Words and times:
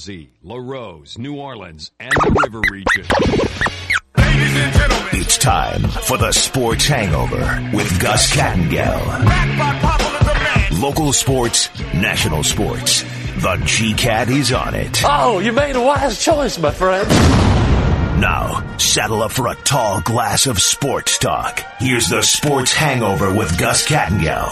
Z, 0.00 0.30
LaRose, 0.42 1.18
New 1.18 1.36
Orleans, 1.36 1.92
and 2.00 2.10
the 2.12 2.34
River 2.42 2.62
Region. 2.70 3.06
Ladies 4.16 4.56
and 4.56 4.72
gentlemen, 4.72 5.08
It's 5.12 5.36
time 5.36 5.82
for 5.82 6.16
the 6.16 6.32
Sports 6.32 6.86
Hangover 6.86 7.70
with 7.74 8.00
Gus 8.00 8.34
Kattengell. 8.34 9.00
Local 10.80 11.12
sports, 11.12 11.68
national 11.92 12.42
sports. 12.44 13.02
The 13.42 13.60
G-Cat 13.66 14.30
is 14.30 14.52
on 14.54 14.74
it. 14.74 15.02
Oh, 15.04 15.38
you 15.38 15.52
made 15.52 15.76
a 15.76 15.82
wise 15.82 16.24
choice, 16.24 16.58
my 16.58 16.70
friend. 16.70 17.06
Now, 18.20 18.76
saddle 18.78 19.22
up 19.22 19.32
for 19.32 19.48
a 19.48 19.54
tall 19.54 20.00
glass 20.00 20.46
of 20.46 20.62
sports 20.62 21.18
talk. 21.18 21.60
Here's 21.78 22.08
the 22.08 22.22
Sports 22.22 22.72
Hangover 22.72 23.34
with 23.34 23.58
Gus 23.58 23.86
Kattengell. 23.86 24.48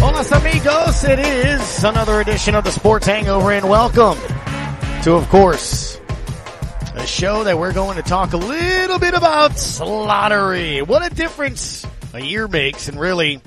Hola, 0.00 0.22
amigos. 0.38 1.02
It 1.04 1.18
is 1.18 1.82
another 1.82 2.20
edition 2.20 2.54
of 2.54 2.64
the 2.64 2.72
Sports 2.72 3.06
Hangover, 3.06 3.52
and 3.52 3.66
welcome 3.66 4.18
to, 5.04 5.12
of 5.12 5.28
course, 5.28 6.00
a 6.94 7.06
show 7.06 7.44
that 7.44 7.58
we're 7.58 7.74
going 7.74 7.96
to 7.96 8.02
talk 8.02 8.32
a 8.32 8.38
little 8.38 8.98
bit 8.98 9.12
about 9.12 9.52
lottery. 9.80 10.80
What 10.80 11.04
a 11.04 11.14
difference 11.14 11.86
a 12.14 12.20
year 12.20 12.48
makes, 12.48 12.88
and 12.88 12.98
really 12.98 13.42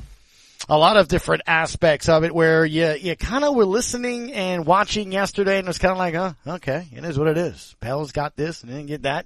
a 0.69 0.77
lot 0.77 0.97
of 0.97 1.07
different 1.07 1.41
aspects 1.47 2.09
of 2.09 2.23
it 2.23 2.35
where 2.35 2.63
you, 2.63 2.91
you 2.91 3.15
kind 3.15 3.43
of 3.43 3.55
were 3.55 3.65
listening 3.65 4.33
and 4.33 4.67
watching 4.67 5.11
yesterday 5.11 5.57
and 5.57 5.65
it 5.65 5.69
was 5.69 5.79
kind 5.79 5.93
of 5.93 5.97
like, 5.97 6.13
oh, 6.13 6.35
okay, 6.57 6.89
it 6.91 7.03
is 7.03 7.17
what 7.17 7.27
it 7.27 7.39
is. 7.39 7.75
Pell's 7.79 8.11
got 8.11 8.35
this 8.35 8.61
and 8.61 8.71
didn't 8.71 8.85
get 8.85 9.01
that. 9.01 9.25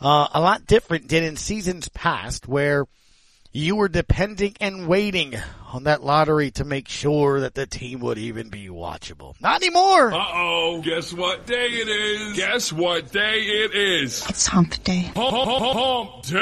Uh, 0.00 0.26
a 0.34 0.40
lot 0.40 0.66
different 0.66 1.08
than 1.08 1.22
in 1.22 1.36
seasons 1.36 1.88
past 1.88 2.48
where 2.48 2.84
you 3.52 3.74
were 3.76 3.88
depending 3.88 4.54
and 4.60 4.86
waiting 4.86 5.34
on 5.72 5.84
that 5.84 6.02
lottery 6.04 6.50
to 6.52 6.64
make 6.64 6.88
sure 6.88 7.40
that 7.40 7.54
the 7.54 7.66
team 7.66 8.00
would 8.00 8.18
even 8.18 8.48
be 8.48 8.68
watchable. 8.68 9.34
Not 9.40 9.62
anymore. 9.62 10.12
Uh-oh. 10.12 10.82
Guess 10.82 11.12
what 11.12 11.46
day 11.46 11.66
it 11.66 11.88
is? 11.88 12.36
Guess 12.36 12.72
what 12.72 13.10
day 13.12 13.40
it 13.40 13.74
is? 13.74 14.24
It's 14.28 14.46
hump 14.46 14.82
day. 14.84 15.10
Hump, 15.16 15.34
hump, 15.34 15.76
hump 15.76 16.26
day! 16.26 16.38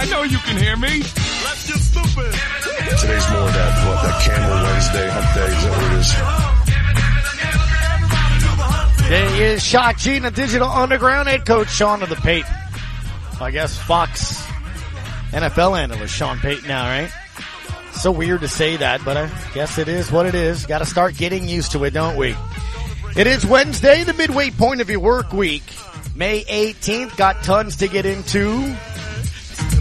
I 0.00 0.06
know 0.10 0.22
you 0.22 0.38
can 0.38 0.56
hear 0.56 0.76
me. 0.76 1.00
Let's 1.00 1.66
get 1.66 1.78
stupid. 1.78 2.32
Today's 3.00 3.30
more 3.30 3.50
that, 3.50 3.86
what, 3.86 4.02
that 4.04 4.22
Camel 4.22 4.62
Wednesday, 4.62 5.08
hump 5.10 5.34
day, 5.34 5.50
is 5.56 5.62
that 5.64 5.72
what 5.74 5.92
it 5.92 5.98
is? 5.98 6.14
Today 9.02 9.52
is 9.52 9.64
Shock 9.64 9.98
G, 9.98 10.18
the 10.20 10.30
Digital 10.30 10.68
Underground 10.68 11.28
head 11.28 11.44
coach 11.44 11.70
Sean 11.70 12.02
of 12.02 12.10
the 12.10 12.16
Payton. 12.16 12.67
I 13.40 13.52
guess 13.52 13.78
Fox 13.78 14.44
NFL 15.30 15.78
analyst 15.78 16.12
Sean 16.14 16.38
Payton 16.38 16.66
now, 16.66 16.88
right? 16.88 17.10
So 17.92 18.10
weird 18.10 18.40
to 18.40 18.48
say 18.48 18.78
that, 18.78 19.04
but 19.04 19.16
I 19.16 19.30
guess 19.54 19.78
it 19.78 19.86
is 19.88 20.10
what 20.10 20.26
it 20.26 20.34
is. 20.34 20.66
Got 20.66 20.78
to 20.78 20.86
start 20.86 21.16
getting 21.16 21.48
used 21.48 21.70
to 21.72 21.84
it, 21.84 21.90
don't 21.90 22.16
we? 22.16 22.34
It 23.16 23.26
is 23.26 23.44
Wednesday, 23.46 24.04
the 24.04 24.14
midway 24.14 24.50
point 24.50 24.80
of 24.80 24.88
your 24.90 25.00
work 25.00 25.32
week. 25.32 25.62
May 26.14 26.44
18th, 26.44 27.16
got 27.16 27.42
tons 27.42 27.76
to 27.76 27.88
get 27.88 28.06
into. 28.06 28.50
And 28.50 28.76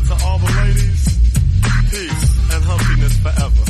to 0.08 0.14
all 0.24 0.40
the 0.40 0.52
ladies, 0.58 1.20
peace 1.90 2.54
and 2.54 2.64
humpiness 2.64 3.18
forever. 3.20 3.64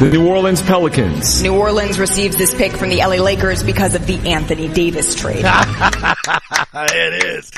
the 0.00 0.08
New 0.10 0.26
Orleans 0.26 0.62
Pelicans. 0.62 1.42
New 1.42 1.54
Orleans 1.54 1.98
receives 1.98 2.36
this 2.36 2.54
pick 2.54 2.72
from 2.72 2.88
the 2.88 2.96
LA 2.96 3.22
Lakers 3.22 3.62
because 3.62 3.94
of 3.94 4.06
the 4.06 4.16
Anthony 4.30 4.66
Davis 4.68 5.14
trade. 5.14 5.44
it 6.74 7.24
is. 7.24 7.50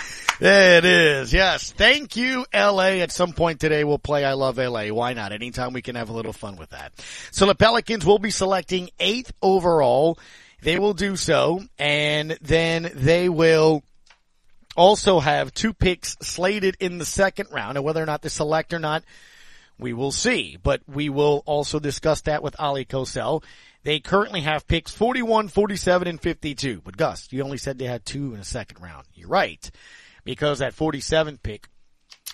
It 0.44 0.84
is. 0.84 1.32
Yes. 1.32 1.70
Thank 1.70 2.16
you, 2.16 2.44
LA. 2.52 2.98
At 2.98 3.12
some 3.12 3.32
point 3.32 3.60
today, 3.60 3.84
we'll 3.84 4.00
play 4.00 4.24
I 4.24 4.32
Love 4.32 4.58
LA. 4.58 4.88
Why 4.88 5.12
not? 5.12 5.30
Anytime 5.30 5.72
we 5.72 5.82
can 5.82 5.94
have 5.94 6.08
a 6.08 6.12
little 6.12 6.32
fun 6.32 6.56
with 6.56 6.70
that. 6.70 6.92
So 7.30 7.46
the 7.46 7.54
Pelicans 7.54 8.04
will 8.04 8.18
be 8.18 8.32
selecting 8.32 8.90
eighth 8.98 9.32
overall. 9.40 10.18
They 10.60 10.80
will 10.80 10.94
do 10.94 11.14
so. 11.14 11.62
And 11.78 12.36
then 12.42 12.90
they 12.92 13.28
will 13.28 13.84
also 14.76 15.20
have 15.20 15.54
two 15.54 15.72
picks 15.72 16.16
slated 16.22 16.76
in 16.80 16.98
the 16.98 17.06
second 17.06 17.50
round. 17.52 17.76
And 17.76 17.84
whether 17.84 18.02
or 18.02 18.06
not 18.06 18.22
they 18.22 18.28
select 18.28 18.72
or 18.72 18.80
not, 18.80 19.04
we 19.78 19.92
will 19.92 20.10
see. 20.10 20.58
But 20.60 20.80
we 20.88 21.08
will 21.08 21.44
also 21.46 21.78
discuss 21.78 22.22
that 22.22 22.42
with 22.42 22.56
Ali 22.58 22.84
Kosel. 22.84 23.44
They 23.84 24.00
currently 24.00 24.40
have 24.40 24.66
picks 24.66 24.90
41, 24.90 25.46
47, 25.46 26.08
and 26.08 26.20
52. 26.20 26.80
But 26.84 26.96
Gus, 26.96 27.28
you 27.30 27.44
only 27.44 27.58
said 27.58 27.78
they 27.78 27.84
had 27.84 28.04
two 28.04 28.32
in 28.32 28.40
the 28.40 28.44
second 28.44 28.82
round. 28.82 29.06
You're 29.14 29.28
right. 29.28 29.70
Because 30.24 30.60
that 30.60 30.74
47 30.74 31.38
pick, 31.42 31.68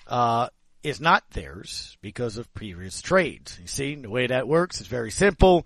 uh, 0.07 0.49
is 0.83 1.01
not 1.01 1.29
theirs 1.31 1.97
because 2.01 2.37
of 2.37 2.53
previous 2.53 3.01
trades. 3.01 3.57
You 3.59 3.67
see, 3.67 3.95
the 3.95 4.09
way 4.09 4.27
that 4.27 4.47
works 4.47 4.81
is 4.81 4.87
very 4.87 5.11
simple. 5.11 5.65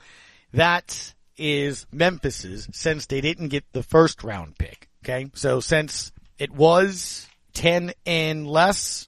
That 0.53 1.13
is 1.37 1.85
Memphis's 1.91 2.67
since 2.71 3.05
they 3.05 3.21
didn't 3.21 3.49
get 3.49 3.65
the 3.73 3.83
first 3.83 4.23
round 4.23 4.57
pick. 4.57 4.89
Okay. 5.03 5.29
So 5.33 5.59
since 5.59 6.11
it 6.37 6.51
was 6.51 7.27
10 7.53 7.93
and 8.05 8.47
less, 8.47 9.07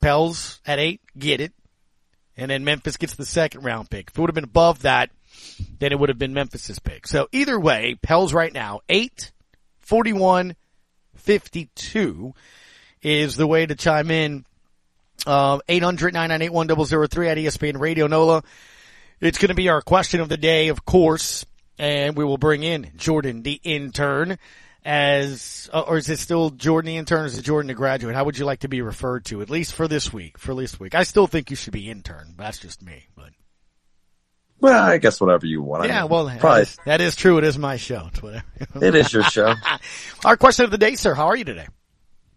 Pels 0.00 0.60
at 0.66 0.78
eight, 0.78 1.00
get 1.18 1.40
it. 1.40 1.52
And 2.36 2.50
then 2.50 2.64
Memphis 2.64 2.98
gets 2.98 3.14
the 3.14 3.24
second 3.24 3.62
round 3.64 3.88
pick. 3.88 4.10
If 4.10 4.18
it 4.18 4.20
would 4.20 4.28
have 4.28 4.34
been 4.34 4.44
above 4.44 4.82
that, 4.82 5.10
then 5.78 5.92
it 5.92 5.98
would 5.98 6.10
have 6.10 6.18
been 6.18 6.34
Memphis's 6.34 6.78
pick. 6.78 7.06
So 7.06 7.28
either 7.32 7.58
way, 7.58 7.96
Pels 8.02 8.34
right 8.34 8.52
now, 8.52 8.80
8, 8.88 9.32
41, 9.80 10.54
52 11.26 12.34
is 13.02 13.36
the 13.36 13.46
way 13.46 13.66
to 13.66 13.74
chime 13.74 14.10
in. 14.10 14.44
Uh, 15.26 15.58
800 15.68 16.14
998 16.14 16.52
1003 16.52 17.28
at 17.28 17.36
ESPN 17.36 17.80
Radio 17.80 18.06
NOLA. 18.06 18.44
It's 19.20 19.38
going 19.38 19.48
to 19.48 19.54
be 19.54 19.68
our 19.68 19.82
question 19.82 20.20
of 20.20 20.28
the 20.28 20.36
day, 20.36 20.68
of 20.68 20.84
course, 20.84 21.44
and 21.78 22.16
we 22.16 22.24
will 22.24 22.38
bring 22.38 22.62
in 22.62 22.92
Jordan, 22.96 23.42
the 23.42 23.60
intern, 23.64 24.38
as, 24.84 25.68
uh, 25.72 25.80
or 25.80 25.96
is 25.96 26.08
it 26.08 26.20
still 26.20 26.50
Jordan 26.50 26.86
the 26.86 26.96
intern? 26.96 27.22
Or 27.22 27.26
is 27.26 27.36
it 27.36 27.42
Jordan 27.42 27.66
the 27.66 27.74
graduate? 27.74 28.14
How 28.14 28.24
would 28.24 28.38
you 28.38 28.44
like 28.44 28.60
to 28.60 28.68
be 28.68 28.82
referred 28.82 29.24
to, 29.26 29.42
at 29.42 29.50
least 29.50 29.72
for 29.72 29.88
this 29.88 30.12
week? 30.12 30.38
For 30.38 30.54
this 30.54 30.78
week, 30.78 30.94
I 30.94 31.02
still 31.02 31.26
think 31.26 31.50
you 31.50 31.56
should 31.56 31.72
be 31.72 31.90
intern. 31.90 32.34
That's 32.36 32.58
just 32.58 32.82
me, 32.82 33.06
but. 33.16 33.30
Well, 34.60 34.82
I 34.84 34.98
guess 34.98 35.20
whatever 35.20 35.46
you 35.46 35.62
want. 35.62 35.84
I 35.84 35.86
Yeah, 35.86 36.02
mean, 36.02 36.10
well, 36.10 36.24
that 36.26 36.60
is, 36.62 36.76
that 36.86 37.00
is 37.00 37.16
true. 37.16 37.38
It 37.38 37.44
is 37.44 37.58
my 37.58 37.76
show. 37.76 38.06
It's 38.08 38.22
whatever. 38.22 38.44
it 38.82 38.94
is 38.94 39.12
your 39.12 39.24
show. 39.24 39.54
Our 40.24 40.36
question 40.36 40.64
of 40.64 40.70
the 40.70 40.78
day, 40.78 40.94
sir. 40.94 41.14
How 41.14 41.26
are 41.26 41.36
you 41.36 41.44
today? 41.44 41.66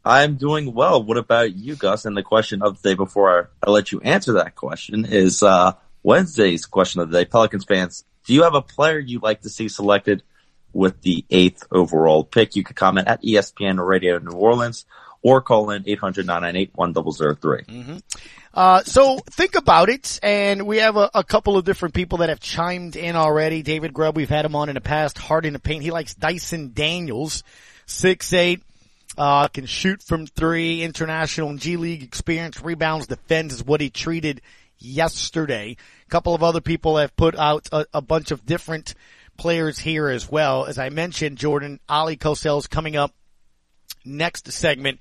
I'm 0.03 0.35
doing 0.35 0.73
well. 0.73 1.03
What 1.03 1.17
about 1.17 1.55
you, 1.55 1.75
Gus? 1.75 2.05
And 2.05 2.15
the 2.17 2.23
question 2.23 2.61
of 2.61 2.81
the 2.81 2.89
day 2.89 2.95
before 2.95 3.51
I, 3.63 3.67
I 3.67 3.71
let 3.71 3.91
you 3.91 4.01
answer 4.01 4.33
that 4.33 4.55
question 4.55 5.05
is 5.05 5.43
uh, 5.43 5.73
Wednesday's 6.03 6.65
question 6.65 7.01
of 7.01 7.09
the 7.09 7.19
day. 7.19 7.25
Pelicans 7.25 7.65
fans, 7.65 8.03
do 8.25 8.33
you 8.33 8.43
have 8.43 8.55
a 8.55 8.61
player 8.61 8.99
you'd 8.99 9.23
like 9.23 9.41
to 9.41 9.49
see 9.49 9.69
selected 9.69 10.23
with 10.73 11.01
the 11.01 11.25
eighth 11.29 11.63
overall 11.71 12.23
pick? 12.23 12.55
You 12.55 12.63
could 12.63 12.75
comment 12.75 13.07
at 13.07 13.21
ESPN 13.23 13.85
Radio 13.85 14.19
New 14.19 14.31
Orleans 14.37 14.85
or 15.21 15.41
call 15.41 15.69
in 15.71 15.83
800-998-1003. 15.83 18.01
Uh, 18.53 18.81
so 18.83 19.19
think 19.29 19.55
about 19.55 19.89
it, 19.89 20.19
and 20.23 20.65
we 20.65 20.77
have 20.77 20.97
a, 20.97 21.09
a 21.13 21.23
couple 21.23 21.55
of 21.55 21.65
different 21.65 21.93
people 21.93 22.17
that 22.17 22.29
have 22.29 22.39
chimed 22.39 22.95
in 22.95 23.15
already. 23.15 23.61
David 23.61 23.93
Grubb, 23.93 24.15
we've 24.15 24.29
had 24.29 24.43
him 24.43 24.55
on 24.55 24.69
in 24.69 24.75
the 24.75 24.81
past. 24.81 25.17
Hard 25.17 25.45
in 25.45 25.53
the 25.53 25.59
paint. 25.59 25.83
He 25.83 25.91
likes 25.91 26.15
Dyson 26.15 26.71
Daniels, 26.73 27.43
six 27.85 28.33
eight, 28.33 28.63
uh, 29.17 29.47
can 29.49 29.67
shoot 29.67 30.01
from 30.01 30.25
three. 30.25 30.81
International 30.81 31.49
and 31.49 31.59
G 31.59 31.77
League 31.77 32.03
experience, 32.03 32.61
rebounds, 32.61 33.07
defends 33.07 33.53
is 33.53 33.63
what 33.63 33.81
he 33.81 33.91
treated 33.91 34.41
yesterday. 34.79 35.77
A 36.07 36.09
couple 36.09 36.33
of 36.33 36.41
other 36.41 36.61
people 36.61 36.97
have 36.97 37.15
put 37.15 37.37
out 37.37 37.69
a, 37.71 37.85
a 37.93 38.01
bunch 38.01 38.31
of 38.31 38.45
different 38.45 38.95
players 39.37 39.77
here 39.77 40.09
as 40.09 40.29
well. 40.29 40.65
As 40.65 40.79
I 40.79 40.89
mentioned, 40.89 41.37
Jordan 41.37 41.79
Ali 41.87 42.17
Kosel's 42.17 42.65
coming 42.67 42.95
up 42.95 43.13
next 44.03 44.51
segment. 44.51 44.99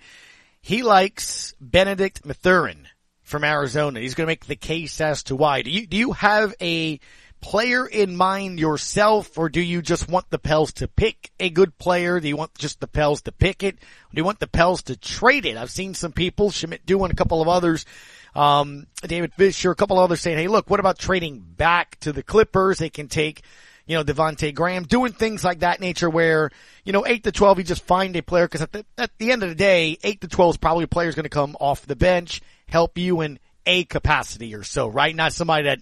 he 0.60 0.82
likes 0.82 1.54
Benedict 1.60 2.26
Mathurin 2.26 2.88
from 3.28 3.44
Arizona. 3.44 4.00
He's 4.00 4.14
going 4.14 4.26
to 4.26 4.30
make 4.30 4.46
the 4.46 4.56
case 4.56 5.00
as 5.00 5.22
to 5.24 5.36
why. 5.36 5.62
Do 5.62 5.70
you 5.70 5.86
do 5.86 5.96
you 5.96 6.12
have 6.12 6.54
a 6.60 6.98
player 7.40 7.86
in 7.86 8.16
mind 8.16 8.58
yourself, 8.58 9.38
or 9.38 9.48
do 9.48 9.60
you 9.60 9.82
just 9.82 10.08
want 10.08 10.28
the 10.30 10.38
Pels 10.38 10.72
to 10.74 10.88
pick 10.88 11.30
a 11.38 11.50
good 11.50 11.76
player? 11.78 12.18
Do 12.20 12.28
you 12.28 12.36
want 12.36 12.54
just 12.54 12.80
the 12.80 12.88
Pels 12.88 13.22
to 13.22 13.32
pick 13.32 13.62
it? 13.62 13.76
Or 13.76 14.12
do 14.14 14.20
you 14.20 14.24
want 14.24 14.40
the 14.40 14.48
Pels 14.48 14.82
to 14.84 14.96
trade 14.96 15.46
it? 15.46 15.56
I've 15.56 15.70
seen 15.70 15.94
some 15.94 16.12
people, 16.12 16.50
Schmidt 16.50 16.86
doing 16.86 17.10
a 17.10 17.14
couple 17.14 17.40
of 17.40 17.48
others, 17.48 17.86
um, 18.34 18.86
David 19.02 19.34
Fisher, 19.34 19.70
a 19.70 19.76
couple 19.76 19.98
others 19.98 20.20
saying, 20.20 20.38
"Hey, 20.38 20.48
look, 20.48 20.68
what 20.70 20.80
about 20.80 20.98
trading 20.98 21.40
back 21.40 21.98
to 22.00 22.12
the 22.12 22.22
Clippers? 22.22 22.78
They 22.78 22.90
can 22.90 23.08
take." 23.08 23.42
You 23.86 23.96
know, 23.96 24.04
Devonte 24.04 24.54
Graham 24.54 24.82
doing 24.82 25.12
things 25.12 25.42
like 25.42 25.60
that 25.60 25.80
nature 25.80 26.10
where, 26.10 26.50
you 26.84 26.92
know, 26.92 27.06
8 27.06 27.24
to 27.24 27.32
12, 27.32 27.56
you 27.56 27.64
just 27.64 27.86
find 27.86 28.14
a 28.16 28.22
player 28.22 28.44
because 28.44 28.60
at 28.60 28.70
the, 28.70 28.84
at 28.98 29.10
the 29.16 29.32
end 29.32 29.42
of 29.42 29.48
the 29.48 29.54
day, 29.54 29.96
8 30.04 30.20
to 30.20 30.28
12 30.28 30.50
is 30.50 30.56
probably 30.58 30.84
a 30.84 30.88
player 30.88 31.10
going 31.12 31.22
to 31.22 31.30
come 31.30 31.56
off 31.58 31.86
the 31.86 31.96
bench, 31.96 32.42
help 32.68 32.98
you 32.98 33.20
in 33.20 33.38
a 33.66 33.84
capacity 33.84 34.54
or 34.54 34.62
so, 34.62 34.88
right? 34.88 35.14
Not 35.14 35.32
somebody 35.32 35.64
that 35.64 35.80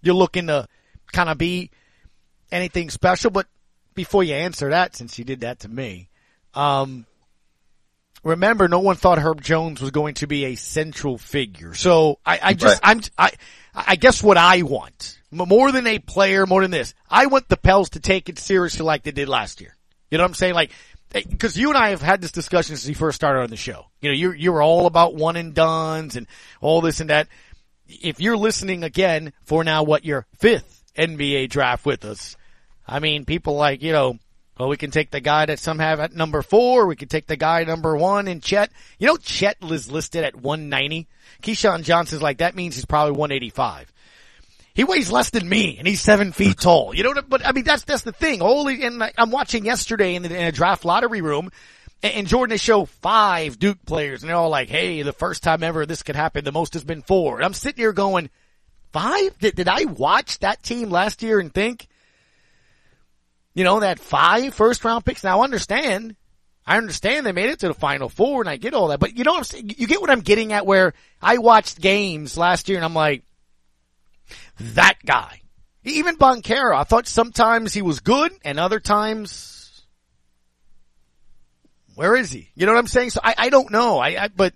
you're 0.00 0.14
looking 0.14 0.46
to 0.48 0.68
kind 1.12 1.28
of 1.28 1.38
be 1.38 1.70
anything 2.50 2.90
special. 2.90 3.30
But 3.30 3.46
before 3.94 4.24
you 4.24 4.34
answer 4.34 4.70
that, 4.70 4.96
since 4.96 5.18
you 5.18 5.24
did 5.24 5.40
that 5.40 5.60
to 5.60 5.68
me, 5.68 6.08
um, 6.54 7.06
remember 8.22 8.68
no 8.68 8.80
one 8.80 8.96
thought 8.96 9.18
Herb 9.18 9.42
Jones 9.42 9.80
was 9.80 9.90
going 9.90 10.14
to 10.14 10.26
be 10.26 10.46
a 10.46 10.54
central 10.54 11.18
figure. 11.18 11.74
So 11.74 12.18
I, 12.24 12.38
I 12.42 12.54
just, 12.54 12.80
I'm, 12.82 13.00
I, 13.18 13.32
I 13.74 13.96
guess 13.96 14.22
what 14.22 14.36
I 14.36 14.62
want 14.62 15.16
more 15.30 15.72
than 15.72 15.86
a 15.86 15.98
player, 15.98 16.46
more 16.46 16.62
than 16.62 16.70
this, 16.70 16.94
I 17.10 17.26
want 17.26 17.48
the 17.48 17.56
Pels 17.56 17.90
to 17.90 18.00
take 18.00 18.28
it 18.28 18.38
seriously 18.38 18.84
like 18.84 19.02
they 19.02 19.10
did 19.10 19.28
last 19.28 19.60
year. 19.60 19.76
You 20.10 20.18
know 20.18 20.24
what 20.24 20.30
I'm 20.30 20.34
saying? 20.34 20.54
Like, 20.54 20.70
because 21.12 21.56
you 21.56 21.68
and 21.68 21.78
I 21.78 21.90
have 21.90 22.02
had 22.02 22.20
this 22.20 22.32
discussion 22.32 22.76
since 22.76 22.88
you 22.88 22.94
first 22.94 23.16
started 23.16 23.40
on 23.40 23.50
the 23.50 23.56
show. 23.56 23.86
You 24.00 24.10
know, 24.10 24.14
you 24.14 24.32
you 24.32 24.52
were 24.52 24.62
all 24.62 24.86
about 24.86 25.14
one 25.14 25.36
and 25.36 25.54
duns 25.54 26.16
and 26.16 26.26
all 26.60 26.80
this 26.80 27.00
and 27.00 27.10
that. 27.10 27.28
If 27.88 28.20
you're 28.20 28.36
listening 28.36 28.82
again 28.82 29.32
for 29.44 29.62
now, 29.62 29.84
what 29.84 30.04
your 30.04 30.26
fifth 30.38 30.82
NBA 30.96 31.50
draft 31.50 31.86
with 31.86 32.04
us, 32.04 32.36
I 32.86 32.98
mean, 32.98 33.24
people 33.24 33.54
like 33.54 33.82
you 33.82 33.92
know, 33.92 34.18
well, 34.58 34.68
we 34.68 34.76
can 34.76 34.90
take 34.90 35.10
the 35.10 35.20
guy 35.20 35.46
that 35.46 35.58
some 35.58 35.78
have 35.78 36.00
at 36.00 36.14
number 36.14 36.42
four. 36.42 36.86
We 36.86 36.96
can 36.96 37.08
take 37.08 37.26
the 37.26 37.36
guy 37.36 37.64
number 37.64 37.96
one 37.96 38.26
and 38.26 38.42
Chet. 38.42 38.70
You 38.98 39.06
know, 39.06 39.16
Chet 39.16 39.58
is 39.62 39.90
listed 39.90 40.24
at 40.24 40.34
190. 40.34 41.06
Keyshawn 41.42 41.82
Johnson's 41.82 42.22
like 42.22 42.38
that 42.38 42.56
means 42.56 42.74
he's 42.74 42.86
probably 42.86 43.12
185. 43.12 43.92
He 44.76 44.84
weighs 44.84 45.10
less 45.10 45.30
than 45.30 45.48
me, 45.48 45.78
and 45.78 45.88
he's 45.88 46.02
seven 46.02 46.32
feet 46.32 46.60
tall. 46.60 46.94
You 46.94 47.02
know, 47.02 47.14
but 47.26 47.46
I 47.46 47.52
mean 47.52 47.64
that's 47.64 47.84
that's 47.84 48.02
the 48.02 48.12
thing. 48.12 48.40
Holy, 48.40 48.82
and 48.82 49.02
I'm 49.16 49.30
watching 49.30 49.64
yesterday 49.64 50.14
in, 50.14 50.22
the, 50.22 50.28
in 50.28 50.46
a 50.46 50.52
draft 50.52 50.84
lottery 50.84 51.22
room, 51.22 51.50
and, 52.02 52.12
and 52.12 52.26
Jordan 52.26 52.50
they 52.50 52.58
show 52.58 52.84
five 52.84 53.58
Duke 53.58 53.82
players, 53.86 54.22
and 54.22 54.28
they're 54.28 54.36
all 54.36 54.50
like, 54.50 54.68
"Hey, 54.68 55.00
the 55.00 55.14
first 55.14 55.42
time 55.42 55.62
ever 55.62 55.86
this 55.86 56.02
could 56.02 56.14
happen. 56.14 56.44
The 56.44 56.52
most 56.52 56.74
has 56.74 56.84
been 56.84 57.00
four. 57.00 57.36
And 57.36 57.44
I'm 57.46 57.54
sitting 57.54 57.80
here 57.80 57.94
going, 57.94 58.28
five? 58.92 59.38
Did, 59.38 59.54
did 59.54 59.66
I 59.66 59.86
watch 59.86 60.40
that 60.40 60.62
team 60.62 60.90
last 60.90 61.22
year 61.22 61.40
and 61.40 61.52
think, 61.54 61.88
you 63.54 63.64
know, 63.64 63.80
that 63.80 63.98
five 63.98 64.52
first 64.52 64.84
round 64.84 65.06
picks? 65.06 65.24
Now, 65.24 65.40
I 65.40 65.44
understand. 65.44 66.16
I 66.66 66.76
understand 66.76 67.24
they 67.24 67.32
made 67.32 67.48
it 67.48 67.60
to 67.60 67.68
the 67.68 67.74
final 67.74 68.10
four, 68.10 68.42
and 68.42 68.50
I 68.50 68.56
get 68.56 68.74
all 68.74 68.88
that. 68.88 69.00
But 69.00 69.16
you 69.16 69.24
know 69.24 69.32
what 69.32 69.38
I'm 69.38 69.44
saying? 69.44 69.74
You 69.78 69.86
get 69.86 70.02
what 70.02 70.10
I'm 70.10 70.20
getting 70.20 70.52
at? 70.52 70.66
Where 70.66 70.92
I 71.22 71.38
watched 71.38 71.80
games 71.80 72.36
last 72.36 72.68
year, 72.68 72.76
and 72.76 72.84
I'm 72.84 72.92
like 72.92 73.22
that 74.58 74.96
guy. 75.04 75.40
Even 75.84 76.16
Banchero, 76.16 76.76
I 76.76 76.84
thought 76.84 77.06
sometimes 77.06 77.72
he 77.72 77.82
was 77.82 78.00
good 78.00 78.32
and 78.44 78.58
other 78.58 78.80
times, 78.80 79.82
where 81.94 82.16
is 82.16 82.32
he? 82.32 82.50
You 82.54 82.66
know 82.66 82.72
what 82.72 82.78
I'm 82.78 82.88
saying? 82.88 83.10
So 83.10 83.20
I, 83.22 83.34
I 83.38 83.48
don't 83.50 83.70
know. 83.70 83.98
I, 83.98 84.24
I, 84.24 84.28
but 84.28 84.54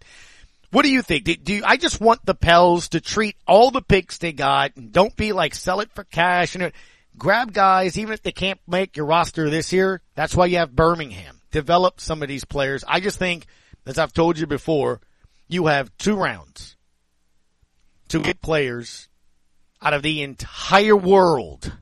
what 0.73 0.83
do 0.83 0.91
you 0.91 1.03
think? 1.03 1.25
Do, 1.25 1.37
do 1.37 1.55
you, 1.55 1.63
I 1.65 1.77
just 1.77 2.01
want 2.01 2.25
the 2.27 2.35
Pels 2.35 2.89
to 2.91 3.01
treat 3.01 3.37
all 3.47 3.71
the 3.71 3.83
picks 3.83 4.19
they 4.19 4.33
got 4.33 4.77
and 4.77 4.93
don't 4.93 5.15
be 5.17 5.33
like 5.33 5.55
sell 5.55 5.81
it 5.81 5.91
for 5.95 6.05
cash 6.05 6.55
and 6.55 6.73
grab 7.17 7.53
guys 7.53 7.99
even 7.99 8.13
if 8.13 8.23
they 8.23 8.33
can't 8.33 8.61
make 8.67 8.97
your 8.97 9.07
roster 9.07 9.51
this 9.51 9.73
year. 9.73 10.03
That's 10.15 10.35
why 10.35 10.47
you 10.47 10.59
have 10.59 10.75
Birmingham. 10.75 11.41
Develop 11.53 12.01
some 12.01 12.23
of 12.23 12.29
these 12.29 12.45
players. 12.45 12.85
I 12.87 13.01
just 13.01 13.19
think, 13.19 13.47
as 13.87 13.99
I've 13.99 14.13
told 14.13 14.39
you 14.39 14.47
before, 14.47 15.01
you 15.49 15.67
have 15.67 15.97
two 15.99 16.17
rounds 16.17 16.77
to 18.09 18.21
get 18.21 18.41
players 18.41 19.09
out 19.83 19.95
of 19.95 20.03
the 20.03 20.23
entire 20.23 20.97
world. 20.97 21.73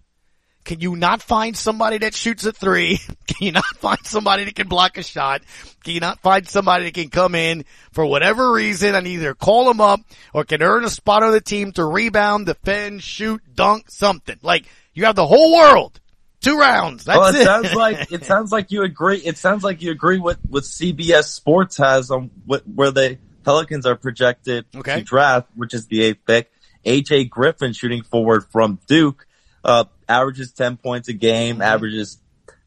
Can 0.64 0.80
you 0.80 0.96
not 0.96 1.22
find 1.22 1.56
somebody 1.56 1.96
that 1.98 2.14
shoots 2.14 2.44
a 2.44 2.52
three? 2.52 2.98
Can 3.26 3.46
you 3.46 3.52
not 3.52 3.64
find 3.76 4.00
somebody 4.04 4.44
that 4.44 4.54
can 4.54 4.68
block 4.68 4.98
a 4.98 5.02
shot? 5.02 5.40
Can 5.82 5.94
you 5.94 6.00
not 6.00 6.20
find 6.20 6.46
somebody 6.46 6.84
that 6.84 6.94
can 6.94 7.08
come 7.08 7.34
in 7.34 7.64
for 7.92 8.04
whatever 8.04 8.52
reason 8.52 8.94
and 8.94 9.06
either 9.06 9.34
call 9.34 9.64
them 9.66 9.80
up 9.80 10.00
or 10.34 10.44
can 10.44 10.62
earn 10.62 10.84
a 10.84 10.90
spot 10.90 11.22
on 11.22 11.32
the 11.32 11.40
team 11.40 11.72
to 11.72 11.84
rebound, 11.84 12.46
defend, 12.46 13.02
shoot, 13.02 13.40
dunk, 13.54 13.90
something? 13.90 14.36
Like 14.42 14.66
you 14.92 15.06
have 15.06 15.16
the 15.16 15.26
whole 15.26 15.56
world. 15.56 15.98
Two 16.40 16.58
rounds. 16.58 17.04
That's 17.04 17.18
well, 17.18 17.34
it, 17.34 17.40
it. 17.40 17.44
sounds 17.44 17.74
like 17.74 18.12
it 18.12 18.24
sounds 18.26 18.52
like 18.52 18.70
you 18.70 18.82
agree. 18.82 19.18
It 19.18 19.38
sounds 19.38 19.64
like 19.64 19.80
you 19.80 19.90
agree 19.90 20.18
with 20.18 20.38
what 20.48 20.64
CBS 20.64 21.24
Sports 21.24 21.78
has 21.78 22.10
on 22.10 22.30
what, 22.44 22.62
where 22.68 22.90
the 22.90 23.18
Pelicans 23.44 23.86
are 23.86 23.96
projected 23.96 24.66
Okay. 24.76 24.96
to 24.96 25.02
draft, 25.02 25.48
which 25.54 25.72
is 25.72 25.86
the 25.86 26.02
eighth 26.02 26.24
pick. 26.26 26.50
AJ 26.84 27.30
Griffin 27.30 27.72
shooting 27.72 28.02
forward 28.02 28.44
from 28.50 28.78
Duke, 28.86 29.26
uh, 29.64 29.84
averages 30.08 30.52
10 30.52 30.76
points 30.76 31.08
a 31.08 31.12
game, 31.12 31.56
Mm-hmm. 31.56 31.62
averages 31.62 32.19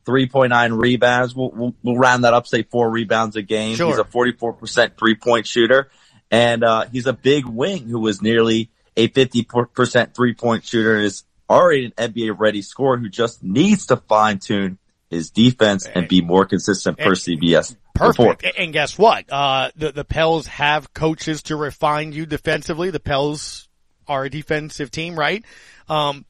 3.9 0.06 0.82
rebounds. 0.82 1.36
We'll, 1.36 1.52
we'll, 1.52 1.76
we'll 1.84 1.98
round 1.98 2.24
that 2.24 2.34
up, 2.34 2.48
say 2.48 2.64
four 2.64 2.90
rebounds 2.90 3.36
a 3.36 3.42
game. 3.42 3.76
Sure. 3.76 3.88
He's 3.88 4.00
a 4.00 4.04
44% 4.04 4.98
three 4.98 5.16
point 5.16 5.48
shooter 5.48 5.90
and, 6.30 6.64
uh, 6.64 6.86
he's 6.92 7.08
a 7.08 7.14
big 7.14 7.46
wing 7.46 7.88
who 7.88 8.00
was 8.00 8.22
nearly 8.22 8.72
a 8.98 9.08
50% 9.08 10.16
three 10.16 10.34
point 10.34 10.66
shooter 10.66 10.96
and 10.96 11.06
is 11.06 11.24
already 11.50 11.86
an 11.86 12.14
NBA 12.14 12.40
ready 12.40 12.62
scorer 12.62 12.98
who 12.98 13.10
just 13.10 13.44
needs 13.44 13.88
to 13.88 13.98
fine 13.98 14.40
tune 14.40 14.78
his 15.10 15.30
defense 15.30 15.86
and 15.86 16.08
be 16.08 16.22
more 16.22 16.46
consistent 16.46 16.98
per 16.98 17.12
CBS. 17.12 17.76
Perfect. 17.94 18.46
And 18.58 18.72
guess 18.72 18.98
what? 18.98 19.32
Uh, 19.32 19.70
the, 19.76 19.92
the 19.92 20.06
Pels 20.06 20.48
have 20.48 20.94
coaches 20.94 21.44
to 21.44 21.58
refine 21.58 22.14
you 22.14 22.26
defensively. 22.26 22.90
The 22.90 23.02
Pels 23.02 23.68
are 24.12 24.26
a 24.26 24.30
defensive 24.30 24.92
team, 24.92 25.18
right? 25.18 25.44
Um, 25.90 26.26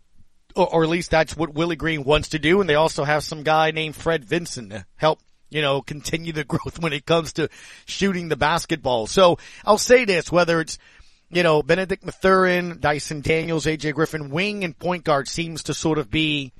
or, 0.55 0.73
or 0.73 0.83
at 0.83 0.89
least 0.89 1.11
that's 1.11 1.35
what 1.35 1.53
Willie 1.53 1.75
Green 1.75 2.03
wants 2.03 2.29
to 2.29 2.39
do. 2.39 2.61
And 2.61 2.69
they 2.69 2.75
also 2.75 3.03
have 3.03 3.23
some 3.23 3.43
guy 3.43 3.71
named 3.71 3.95
Fred 3.95 4.23
Vinson 4.23 4.69
to 4.69 4.85
help, 4.95 5.19
you 5.49 5.61
know, 5.61 5.81
continue 5.81 6.31
the 6.31 6.43
growth 6.45 6.79
when 6.79 6.93
it 6.93 7.05
comes 7.05 7.33
to 7.33 7.49
shooting 7.85 8.29
the 8.29 8.35
basketball. 8.35 9.07
So 9.07 9.37
I'll 9.65 9.77
say 9.77 10.05
this, 10.05 10.31
whether 10.31 10.61
it's, 10.61 10.77
you 11.29 11.43
know, 11.43 11.63
Benedict 11.63 12.05
Mathurin, 12.05 12.79
Dyson 12.79 13.21
Daniels, 13.21 13.65
AJ 13.65 13.93
Griffin, 13.93 14.29
wing 14.29 14.63
and 14.63 14.77
point 14.77 15.03
guard 15.03 15.27
seems 15.27 15.63
to 15.63 15.73
sort 15.73 15.97
of 15.97 16.09
be 16.09 16.51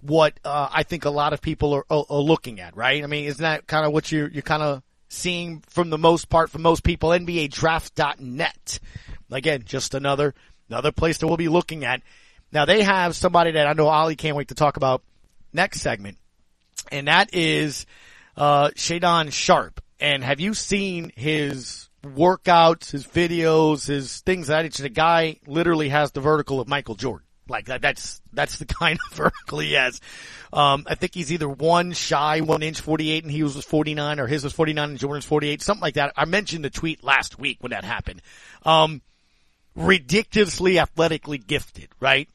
what, 0.00 0.38
uh, 0.44 0.68
I 0.72 0.84
think 0.84 1.04
a 1.04 1.10
lot 1.10 1.32
of 1.32 1.40
people 1.42 1.74
are, 1.74 1.84
are, 1.90 2.04
are 2.08 2.20
looking 2.20 2.60
at, 2.60 2.76
right? 2.76 3.02
I 3.02 3.06
mean, 3.06 3.24
isn't 3.24 3.42
that 3.42 3.66
kind 3.66 3.84
of 3.84 3.92
what 3.92 4.12
you're, 4.12 4.28
you're 4.30 4.42
kind 4.42 4.62
of 4.62 4.82
seeing 5.08 5.62
from 5.68 5.90
the 5.90 5.98
most 5.98 6.28
part 6.28 6.50
from 6.50 6.62
most 6.62 6.84
people? 6.84 7.10
NBA 7.10 7.50
draft.net. 7.50 8.78
Again, 9.30 9.62
just 9.64 9.94
another, 9.94 10.34
another 10.68 10.92
place 10.92 11.18
that 11.18 11.26
we'll 11.26 11.36
be 11.36 11.48
looking 11.48 11.84
at. 11.84 12.02
Now 12.52 12.64
they 12.64 12.82
have 12.82 13.16
somebody 13.16 13.52
that 13.52 13.66
I 13.66 13.72
know 13.72 13.88
Ollie 13.88 14.16
can't 14.16 14.36
wait 14.36 14.48
to 14.48 14.54
talk 14.54 14.76
about 14.76 15.02
next 15.52 15.80
segment. 15.80 16.18
And 16.92 17.08
that 17.08 17.34
is, 17.34 17.86
uh, 18.36 18.68
Shaedon 18.70 19.32
Sharpe. 19.32 19.80
And 19.98 20.22
have 20.22 20.40
you 20.40 20.54
seen 20.54 21.10
his 21.16 21.86
workouts, 22.14 22.90
his 22.90 23.06
videos, 23.06 23.86
his 23.86 24.20
things 24.20 24.48
that 24.48 24.70
the 24.72 24.88
guy 24.88 25.38
literally 25.46 25.88
has 25.88 26.12
the 26.12 26.20
vertical 26.20 26.60
of 26.60 26.68
Michael 26.68 26.94
Jordan. 26.94 27.26
Like 27.48 27.66
that, 27.66 27.80
that's, 27.80 28.20
that's 28.32 28.58
the 28.58 28.64
kind 28.66 28.98
of 29.06 29.16
vertical 29.16 29.58
he 29.58 29.74
has. 29.74 30.00
Um, 30.52 30.84
I 30.86 30.94
think 30.94 31.14
he's 31.14 31.32
either 31.32 31.48
one 31.48 31.92
shy, 31.92 32.40
one 32.40 32.62
inch 32.62 32.80
48 32.80 33.24
and 33.24 33.32
he 33.32 33.42
was 33.42 33.62
49 33.64 34.20
or 34.20 34.26
his 34.26 34.44
was 34.44 34.52
49 34.52 34.90
and 34.90 34.98
Jordan's 34.98 35.24
48, 35.24 35.62
something 35.62 35.82
like 35.82 35.94
that. 35.94 36.12
I 36.16 36.24
mentioned 36.24 36.64
the 36.64 36.70
tweet 36.70 37.04
last 37.04 37.38
week 37.38 37.58
when 37.60 37.70
that 37.70 37.84
happened. 37.84 38.22
Um, 38.64 39.02
ridiculously 39.76 40.78
athletically 40.78 41.38
gifted, 41.38 41.88
right? 42.00 42.28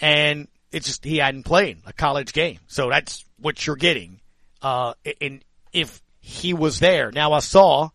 And 0.00 0.48
it's 0.72 0.86
just, 0.86 1.04
he 1.04 1.18
hadn't 1.18 1.42
played 1.42 1.78
a 1.86 1.92
college 1.92 2.32
game. 2.32 2.58
So 2.68 2.88
that's 2.88 3.24
what 3.38 3.66
you're 3.66 3.76
getting. 3.76 4.20
Uh, 4.62 4.94
and 5.20 5.44
if 5.72 6.00
he 6.20 6.54
was 6.54 6.78
there, 6.78 7.10
now 7.10 7.32
I 7.32 7.40
saw 7.40 7.90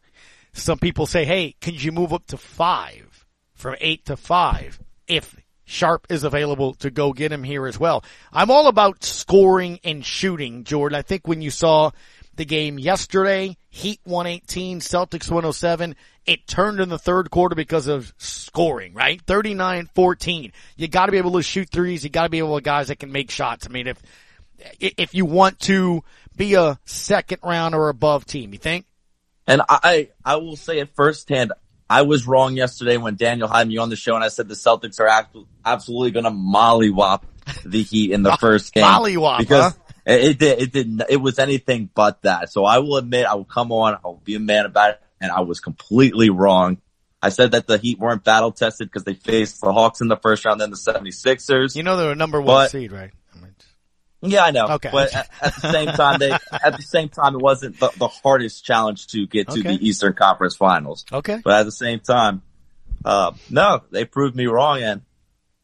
some 0.54 0.78
people 0.78 1.08
say, 1.08 1.26
Hey, 1.26 1.56
can 1.60 1.76
you 1.76 1.92
move 1.92 2.14
up 2.14 2.28
to 2.28 2.38
five 2.38 3.26
from 3.56 3.76
eight 3.80 4.06
to 4.06 4.18
five 4.18 4.80
if 5.08 5.36
Sharpe 5.66 6.08
is 6.10 6.24
available 6.24 6.74
to 6.76 6.92
go 6.92 7.14
get 7.14 7.32
him 7.32 7.44
here 7.44 7.66
as 7.66 7.80
well. 7.80 8.04
I'm 8.32 8.52
all 8.52 8.68
about 8.68 9.04
scoring 9.04 9.80
and 9.84 10.06
shooting, 10.06 10.66
Jordan. 10.66 10.98
I 10.98 11.02
think 11.02 11.28
when 11.28 11.42
you 11.42 11.50
saw 11.50 11.92
the 12.36 12.46
game 12.46 12.78
yesterday, 12.78 13.58
Heat 13.70 14.00
118, 14.04 14.82
Celtics 14.82 15.30
107, 15.30 15.96
it 16.26 16.48
turned 16.48 16.80
in 16.80 16.90
the 16.90 17.00
third 17.00 17.30
quarter 17.30 17.56
because 17.56 17.88
of 17.88 18.14
scoring, 18.18 18.94
right? 18.94 19.24
39-14. 19.26 20.52
You 20.78 20.88
gotta 20.88 21.12
be 21.12 21.18
able 21.18 21.34
to 21.34 21.44
shoot 21.44 21.70
threes. 21.70 22.04
You 22.04 22.10
gotta 22.10 22.30
be 22.30 22.40
able 22.40 22.58
to 22.58 22.64
guys 22.64 22.88
that 22.88 23.00
can 23.00 23.12
make 23.12 23.32
shots. 23.32 23.68
I 23.68 23.70
mean, 23.72 23.88
if, 23.88 24.02
if 24.80 25.14
you 25.14 25.26
want 25.26 25.60
to 25.62 26.04
be 26.36 26.56
a 26.56 26.80
second 26.86 27.40
round 27.44 27.76
or 27.76 27.90
above 27.90 28.26
team, 28.26 28.54
you 28.54 28.60
think? 28.60 28.86
And 29.46 29.62
I, 29.68 30.10
I 30.24 30.38
will 30.38 30.56
say 30.56 30.80
it 30.80 30.96
firsthand. 30.96 31.52
I 31.90 32.04
was 32.04 32.26
wrong 32.26 32.56
yesterday 32.56 32.98
when 32.98 33.16
Daniel 33.16 33.48
had 33.48 33.68
me 33.68 33.78
on 33.78 33.90
the 33.90 33.96
show 33.96 34.16
and 34.16 34.24
I 34.24 34.30
said 34.30 34.48
the 34.48 34.56
Celtics 34.56 35.00
are 35.00 35.08
ab- 35.08 35.46
absolutely 35.66 36.12
going 36.12 36.24
to 36.24 36.32
mollywop 36.32 37.24
the 37.66 37.84
Heat 37.84 38.12
in 38.12 38.24
the 38.24 38.38
first 38.40 38.74
game. 38.74 38.86
Mollywop, 38.86 39.40
because 39.40 39.74
huh? 39.74 39.80
it, 40.06 40.24
it 40.24 40.40
did, 40.40 40.62
it 40.62 40.72
did, 40.72 41.04
it 41.10 41.18
was 41.18 41.40
anything 41.40 41.90
but 41.94 42.22
that. 42.22 42.52
So 42.52 42.64
I 42.64 42.80
will 42.80 42.98
admit, 42.98 43.26
I 43.26 43.36
will 43.36 43.44
come 43.44 43.72
on, 43.72 43.98
I'll 44.04 44.22
be 44.24 44.36
a 44.36 44.40
man 44.40 44.66
about 44.66 44.92
it, 44.92 45.02
and 45.24 45.32
I 45.32 45.40
was 45.42 45.60
completely 45.60 46.30
wrong. 46.30 46.78
I 47.22 47.30
said 47.30 47.52
that 47.52 47.66
the 47.68 47.78
Heat 47.78 47.98
weren't 48.00 48.24
battle 48.26 48.52
tested 48.52 48.90
because 48.90 49.06
they 49.06 49.14
faced 49.14 49.62
the 49.62 49.72
Hawks 49.72 50.02
in 50.02 50.10
the 50.10 50.18
first 50.18 50.44
round, 50.44 50.60
then 50.60 50.70
the 50.72 50.76
76ers. 50.76 51.76
You 51.76 51.84
know 51.84 51.96
they're 51.96 52.12
a 52.12 52.16
number 52.16 52.40
one 52.42 52.48
But- 52.66 52.72
seed, 52.72 52.92
right? 52.92 53.12
I 53.34 53.40
mean, 53.42 53.56
Yeah, 54.22 54.44
I 54.44 54.52
know. 54.52 54.68
Okay. 54.72 54.90
But 54.92 55.14
at, 55.16 55.30
at 55.42 55.56
the 55.56 55.72
same 55.72 55.88
time, 55.88 56.20
they, 56.20 56.32
at 56.52 56.76
the 56.76 56.82
same 56.84 57.08
time, 57.08 57.36
it 57.36 57.42
wasn't 57.42 57.80
the, 57.80 57.90
the 57.98 58.10
hardest 58.10 58.66
challenge 58.66 59.08
to 59.08 59.26
get 59.26 59.48
to 59.50 59.60
Okay. 59.62 59.78
the 59.78 59.88
Eastern 59.88 60.14
Conference 60.14 60.58
Finals. 60.58 61.06
Okay. 61.12 61.40
But 61.42 61.62
at 61.62 61.64
the 61.64 61.72
same 61.72 62.02
time, 62.02 62.42
uh, 63.06 63.32
no, 63.50 63.82
they 63.92 64.04
proved 64.04 64.36
me 64.36 64.46
wrong 64.48 64.82
and 64.84 65.02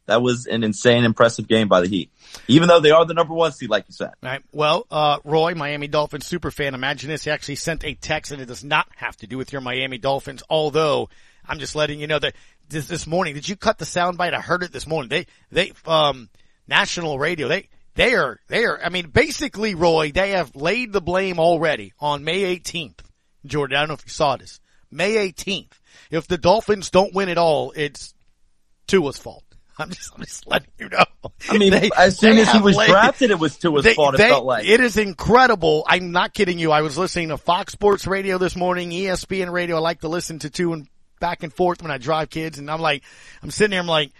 that 0.06 0.22
was 0.22 0.46
an 0.48 0.64
insane, 0.64 1.04
impressive 1.04 1.48
game 1.48 1.68
by 1.68 1.82
the 1.82 1.88
Heat. 1.88 2.10
Even 2.48 2.68
though 2.68 2.80
they 2.80 2.92
are 2.92 3.06
the 3.06 3.14
number 3.14 3.34
one 3.34 3.52
seed, 3.52 3.70
like 3.70 3.86
you 3.88 3.94
said. 3.94 4.12
Right. 4.22 4.42
Well, 4.52 4.86
uh, 4.90 5.20
Roy, 5.24 5.56
Miami 5.56 5.88
Dolphins 5.88 6.26
super 6.26 6.52
fan, 6.52 6.74
imagine 6.74 7.10
this. 7.10 7.24
He 7.24 7.32
actually 7.32 7.56
sent 7.56 7.84
a 7.84 7.94
text 7.94 8.32
and 8.32 8.42
it 8.42 8.46
does 8.46 8.64
not 8.64 8.88
have 8.96 9.16
to 9.18 9.28
do 9.28 9.38
with 9.38 9.52
your 9.52 9.62
Miami 9.62 9.98
Dolphins, 9.98 10.44
although 10.50 11.10
I'm 11.46 11.60
just 11.60 11.76
letting 11.76 12.00
you 12.00 12.08
know 12.08 12.20
that 12.20 12.36
this, 12.70 12.88
this 12.88 13.08
morning, 13.08 13.34
did 13.34 13.50
you 13.50 13.56
cut 13.56 13.78
the 13.78 13.86
soundbite? 13.86 14.34
I 14.34 14.42
heard 14.42 14.64
it 14.64 14.72
this 14.72 14.88
morning. 14.88 15.10
They, 15.10 15.26
they, 15.52 15.74
um, 15.86 16.30
national 16.68 17.18
radio, 17.18 17.48
they, 17.48 17.70
they 17.96 18.16
are, 18.16 18.40
they 18.48 18.66
are, 18.66 18.80
I 18.84 18.90
mean, 18.90 19.10
basically, 19.10 19.76
Roy, 19.76 20.12
they 20.12 20.32
have 20.32 20.56
laid 20.56 20.94
the 20.94 21.02
blame 21.02 21.40
already 21.40 21.94
on 22.00 22.24
May 22.24 22.56
18th. 22.56 23.00
Jordan, 23.46 23.78
I 23.78 23.82
don't 23.82 23.90
know 23.90 23.94
if 23.96 24.06
you 24.06 24.12
saw 24.12 24.38
this. 24.38 24.60
May 24.92 25.32
18th. 25.32 25.72
If 26.12 26.28
the 26.28 26.38
Dolphins 26.38 26.90
don't 26.90 27.14
win 27.14 27.30
at 27.30 27.38
all, 27.38 27.74
it's 27.76 28.14
Tua's 28.88 29.18
fault. 29.18 29.44
I'm 29.84 29.90
just, 29.90 30.12
I'm 30.16 30.24
just 30.24 30.46
letting 30.48 30.70
you 30.78 30.90
know. 30.90 31.04
I 31.50 31.58
mean, 31.58 31.72
They- 31.72 31.90
as 31.98 32.18
soon 32.20 32.38
as 32.38 32.52
he 32.52 32.60
was 32.60 32.76
laid- 32.76 32.90
drafted, 32.90 33.32
it 33.32 33.40
was 33.40 33.58
to 33.60 33.76
his 33.76 33.86
they- 33.86 33.94
fault. 33.94 34.16
It 34.16 34.18
they- 34.20 34.30
felt 34.30 34.46
like. 34.46 34.66
it 34.68 34.80
is 34.80 34.98
incredible. 34.98 35.84
I'm 35.88 36.12
not 36.12 36.34
kidding 36.34 36.60
you. 36.60 36.72
I 36.72 36.82
was 36.82 36.98
listening 36.98 37.30
to 37.30 37.38
Fox 37.38 37.74
Sports 37.74 38.06
Radio 38.08 38.38
this 38.38 38.56
morning, 38.56 38.92
ESPN 38.92 39.52
Radio. 39.52 39.78
I 39.78 39.80
like 39.80 40.02
to 40.02 40.08
listen 40.10 40.40
to 40.40 40.50
two 40.50 40.74
and 40.74 40.88
back 41.20 41.44
and 41.44 41.54
forth 41.54 41.82
when 41.82 41.92
I 41.92 41.98
drive 41.98 42.30
kids, 42.30 42.60
and 42.60 42.70
I'm 42.70 42.82
like, 42.82 43.04
I'm 43.44 43.52
sitting 43.52 43.72
there, 43.72 43.80
I'm 43.80 43.88
like, 43.88 44.12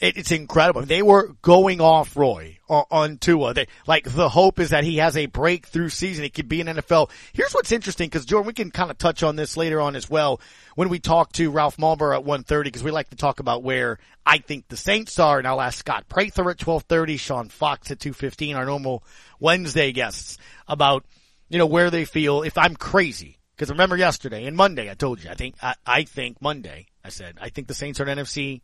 it, 0.00 0.16
it's 0.16 0.32
incredible. 0.32 0.82
They 0.82 1.02
were 1.02 1.28
going 1.42 1.80
off 1.80 2.16
Roy 2.16 2.58
on, 2.68 2.84
on 2.90 3.18
Tua. 3.18 3.54
They, 3.54 3.66
like 3.86 4.04
the 4.04 4.28
hope 4.28 4.58
is 4.58 4.70
that 4.70 4.84
he 4.84 4.98
has 4.98 5.16
a 5.16 5.26
breakthrough 5.26 5.88
season. 5.88 6.24
He 6.24 6.30
could 6.30 6.48
be 6.48 6.60
an 6.60 6.66
NFL. 6.66 7.10
Here's 7.32 7.52
what's 7.52 7.72
interesting 7.72 8.08
because 8.08 8.24
Jordan, 8.24 8.46
we 8.46 8.52
can 8.52 8.70
kind 8.70 8.90
of 8.90 8.98
touch 8.98 9.22
on 9.22 9.36
this 9.36 9.56
later 9.56 9.80
on 9.80 9.96
as 9.96 10.08
well 10.08 10.40
when 10.74 10.88
we 10.88 10.98
talk 10.98 11.32
to 11.32 11.50
Ralph 11.50 11.76
Malbrough 11.76 12.18
at 12.18 12.24
1.30 12.24 12.64
because 12.64 12.82
we 12.82 12.90
like 12.90 13.10
to 13.10 13.16
talk 13.16 13.40
about 13.40 13.62
where 13.62 13.98
I 14.26 14.38
think 14.38 14.68
the 14.68 14.76
Saints 14.76 15.18
are. 15.18 15.38
And 15.38 15.46
I'll 15.46 15.60
ask 15.60 15.78
Scott 15.78 16.08
Prather 16.08 16.50
at 16.50 16.58
12.30, 16.58 17.18
Sean 17.18 17.48
Fox 17.48 17.90
at 17.90 17.98
2.15, 17.98 18.56
our 18.56 18.64
normal 18.64 19.04
Wednesday 19.40 19.92
guests 19.92 20.38
about, 20.68 21.04
you 21.48 21.58
know, 21.58 21.66
where 21.66 21.90
they 21.90 22.04
feel 22.04 22.42
if 22.42 22.58
I'm 22.58 22.76
crazy. 22.76 23.38
Because 23.54 23.70
remember 23.70 23.96
yesterday 23.96 24.46
and 24.46 24.56
Monday, 24.56 24.90
I 24.90 24.94
told 24.94 25.22
you, 25.22 25.30
I 25.30 25.34
think, 25.34 25.54
I, 25.62 25.74
I 25.86 26.02
think 26.02 26.42
Monday, 26.42 26.86
I 27.04 27.10
said, 27.10 27.38
I 27.40 27.50
think 27.50 27.68
the 27.68 27.74
Saints 27.74 28.00
are 28.00 28.04
an 28.04 28.18
NFC 28.18 28.62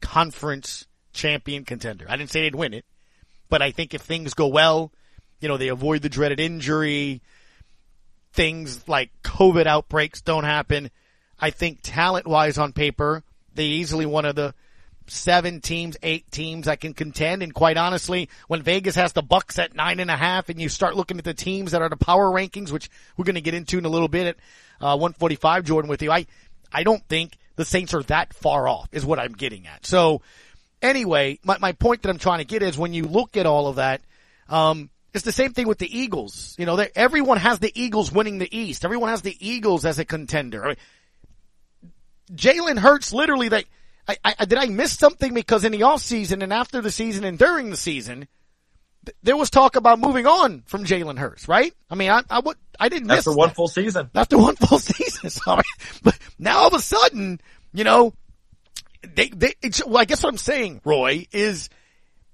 conference 0.00 0.86
champion 1.12 1.64
contender. 1.64 2.06
I 2.08 2.16
didn't 2.16 2.30
say 2.30 2.42
they'd 2.42 2.54
win 2.54 2.74
it, 2.74 2.84
but 3.48 3.62
I 3.62 3.70
think 3.70 3.94
if 3.94 4.02
things 4.02 4.34
go 4.34 4.46
well, 4.48 4.92
you 5.40 5.48
know, 5.48 5.56
they 5.56 5.68
avoid 5.68 6.02
the 6.02 6.08
dreaded 6.08 6.40
injury, 6.40 7.22
things 8.32 8.86
like 8.88 9.10
COVID 9.22 9.66
outbreaks 9.66 10.20
don't 10.20 10.44
happen. 10.44 10.90
I 11.38 11.50
think 11.50 11.80
talent 11.82 12.26
wise 12.26 12.58
on 12.58 12.72
paper, 12.72 13.22
they 13.54 13.64
easily 13.64 14.06
one 14.06 14.24
of 14.24 14.34
the 14.34 14.54
seven 15.06 15.60
teams, 15.60 15.96
eight 16.02 16.30
teams 16.30 16.66
that 16.66 16.80
can 16.80 16.94
contend. 16.94 17.42
And 17.42 17.54
quite 17.54 17.76
honestly, 17.76 18.28
when 18.46 18.62
Vegas 18.62 18.94
has 18.96 19.12
the 19.12 19.22
Bucks 19.22 19.58
at 19.58 19.74
nine 19.74 20.00
and 20.00 20.10
a 20.10 20.16
half 20.16 20.48
and 20.48 20.60
you 20.60 20.68
start 20.68 20.96
looking 20.96 21.18
at 21.18 21.24
the 21.24 21.34
teams 21.34 21.72
that 21.72 21.82
are 21.82 21.88
the 21.88 21.96
power 21.96 22.30
rankings, 22.30 22.70
which 22.70 22.90
we're 23.16 23.24
going 23.24 23.34
to 23.34 23.40
get 23.40 23.54
into 23.54 23.78
in 23.78 23.84
a 23.84 23.88
little 23.88 24.08
bit 24.08 24.26
at 24.26 24.36
uh, 24.80 24.96
145, 24.96 25.64
Jordan, 25.64 25.88
with 25.88 26.02
you, 26.02 26.10
I, 26.10 26.26
I 26.72 26.82
don't 26.82 27.06
think 27.08 27.36
the 27.58 27.64
Saints 27.64 27.92
are 27.92 28.04
that 28.04 28.32
far 28.34 28.68
off 28.68 28.88
is 28.92 29.04
what 29.04 29.18
I'm 29.18 29.32
getting 29.32 29.66
at. 29.66 29.84
So 29.84 30.22
anyway, 30.80 31.40
my, 31.42 31.58
my 31.58 31.72
point 31.72 32.02
that 32.02 32.08
I'm 32.08 32.18
trying 32.18 32.38
to 32.38 32.44
get 32.44 32.62
is 32.62 32.78
when 32.78 32.94
you 32.94 33.04
look 33.04 33.36
at 33.36 33.46
all 33.46 33.66
of 33.66 33.76
that, 33.76 34.00
um, 34.48 34.90
it's 35.12 35.24
the 35.24 35.32
same 35.32 35.52
thing 35.52 35.66
with 35.66 35.78
the 35.78 35.98
Eagles. 35.98 36.54
You 36.56 36.66
know, 36.66 36.76
they- 36.76 36.92
everyone 36.94 37.38
has 37.38 37.58
the 37.58 37.72
Eagles 37.74 38.12
winning 38.12 38.38
the 38.38 38.56
East. 38.56 38.84
Everyone 38.84 39.08
has 39.08 39.22
the 39.22 39.36
Eagles 39.40 39.84
as 39.84 39.98
a 39.98 40.04
contender. 40.04 40.64
I 40.64 40.68
mean, 40.68 40.76
Jalen 42.32 42.78
Hurts 42.78 43.12
literally 43.12 43.48
they 43.48 43.64
I, 44.06 44.16
I 44.38 44.44
did 44.44 44.58
I 44.58 44.66
miss 44.66 44.92
something 44.96 45.34
because 45.34 45.64
in 45.64 45.72
the 45.72 45.82
off 45.82 46.00
season 46.00 46.42
and 46.42 46.52
after 46.52 46.80
the 46.80 46.90
season 46.92 47.24
and 47.24 47.38
during 47.38 47.70
the 47.70 47.76
season 47.76 48.28
th- 49.08 49.16
there 49.22 49.36
was 49.36 49.50
talk 49.50 49.76
about 49.76 49.98
moving 49.98 50.26
on 50.26 50.62
from 50.66 50.84
Jalen 50.84 51.18
Hurts, 51.18 51.48
right? 51.48 51.72
I 51.90 51.94
mean, 51.94 52.10
I 52.10 52.22
I, 52.28 52.40
would, 52.40 52.56
I 52.78 52.88
didn't 52.88 53.08
miss 53.08 53.18
After 53.18 53.32
one 53.34 53.48
that. 53.48 53.56
full 53.56 53.68
season. 53.68 54.10
after 54.14 54.36
one 54.38 54.56
full 54.66 54.78
season. 54.78 55.30
Sorry, 55.30 55.64
but 56.02 56.18
now 56.38 56.58
all 56.58 56.68
of 56.68 56.74
a 56.74 56.80
sudden, 56.80 57.40
you 57.72 57.84
know, 57.84 58.12
they 59.14 59.28
they. 59.28 59.54
It's, 59.62 59.84
well, 59.84 59.98
I 59.98 60.04
guess 60.04 60.22
what 60.22 60.28
I'm 60.30 60.38
saying, 60.38 60.80
Roy, 60.84 61.26
is 61.32 61.68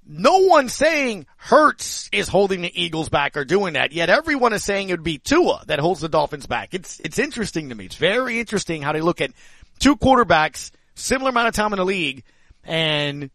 no 0.06 0.38
one 0.38 0.68
saying 0.68 1.26
Hurts 1.36 2.08
is 2.12 2.28
holding 2.28 2.62
the 2.62 2.82
Eagles 2.82 3.08
back 3.08 3.36
or 3.36 3.44
doing 3.44 3.74
that. 3.74 3.92
Yet 3.92 4.10
everyone 4.10 4.52
is 4.52 4.64
saying 4.64 4.88
it 4.88 4.92
would 4.92 5.02
be 5.02 5.18
Tua 5.18 5.62
that 5.66 5.78
holds 5.78 6.00
the 6.00 6.08
Dolphins 6.08 6.46
back. 6.46 6.74
It's 6.74 7.00
it's 7.00 7.18
interesting 7.18 7.68
to 7.70 7.74
me. 7.74 7.86
It's 7.86 7.96
very 7.96 8.40
interesting 8.40 8.82
how 8.82 8.92
they 8.92 9.00
look 9.00 9.20
at 9.20 9.30
two 9.78 9.96
quarterbacks, 9.96 10.70
similar 10.94 11.30
amount 11.30 11.48
of 11.48 11.54
time 11.54 11.72
in 11.72 11.78
the 11.78 11.84
league, 11.84 12.24
and 12.64 13.30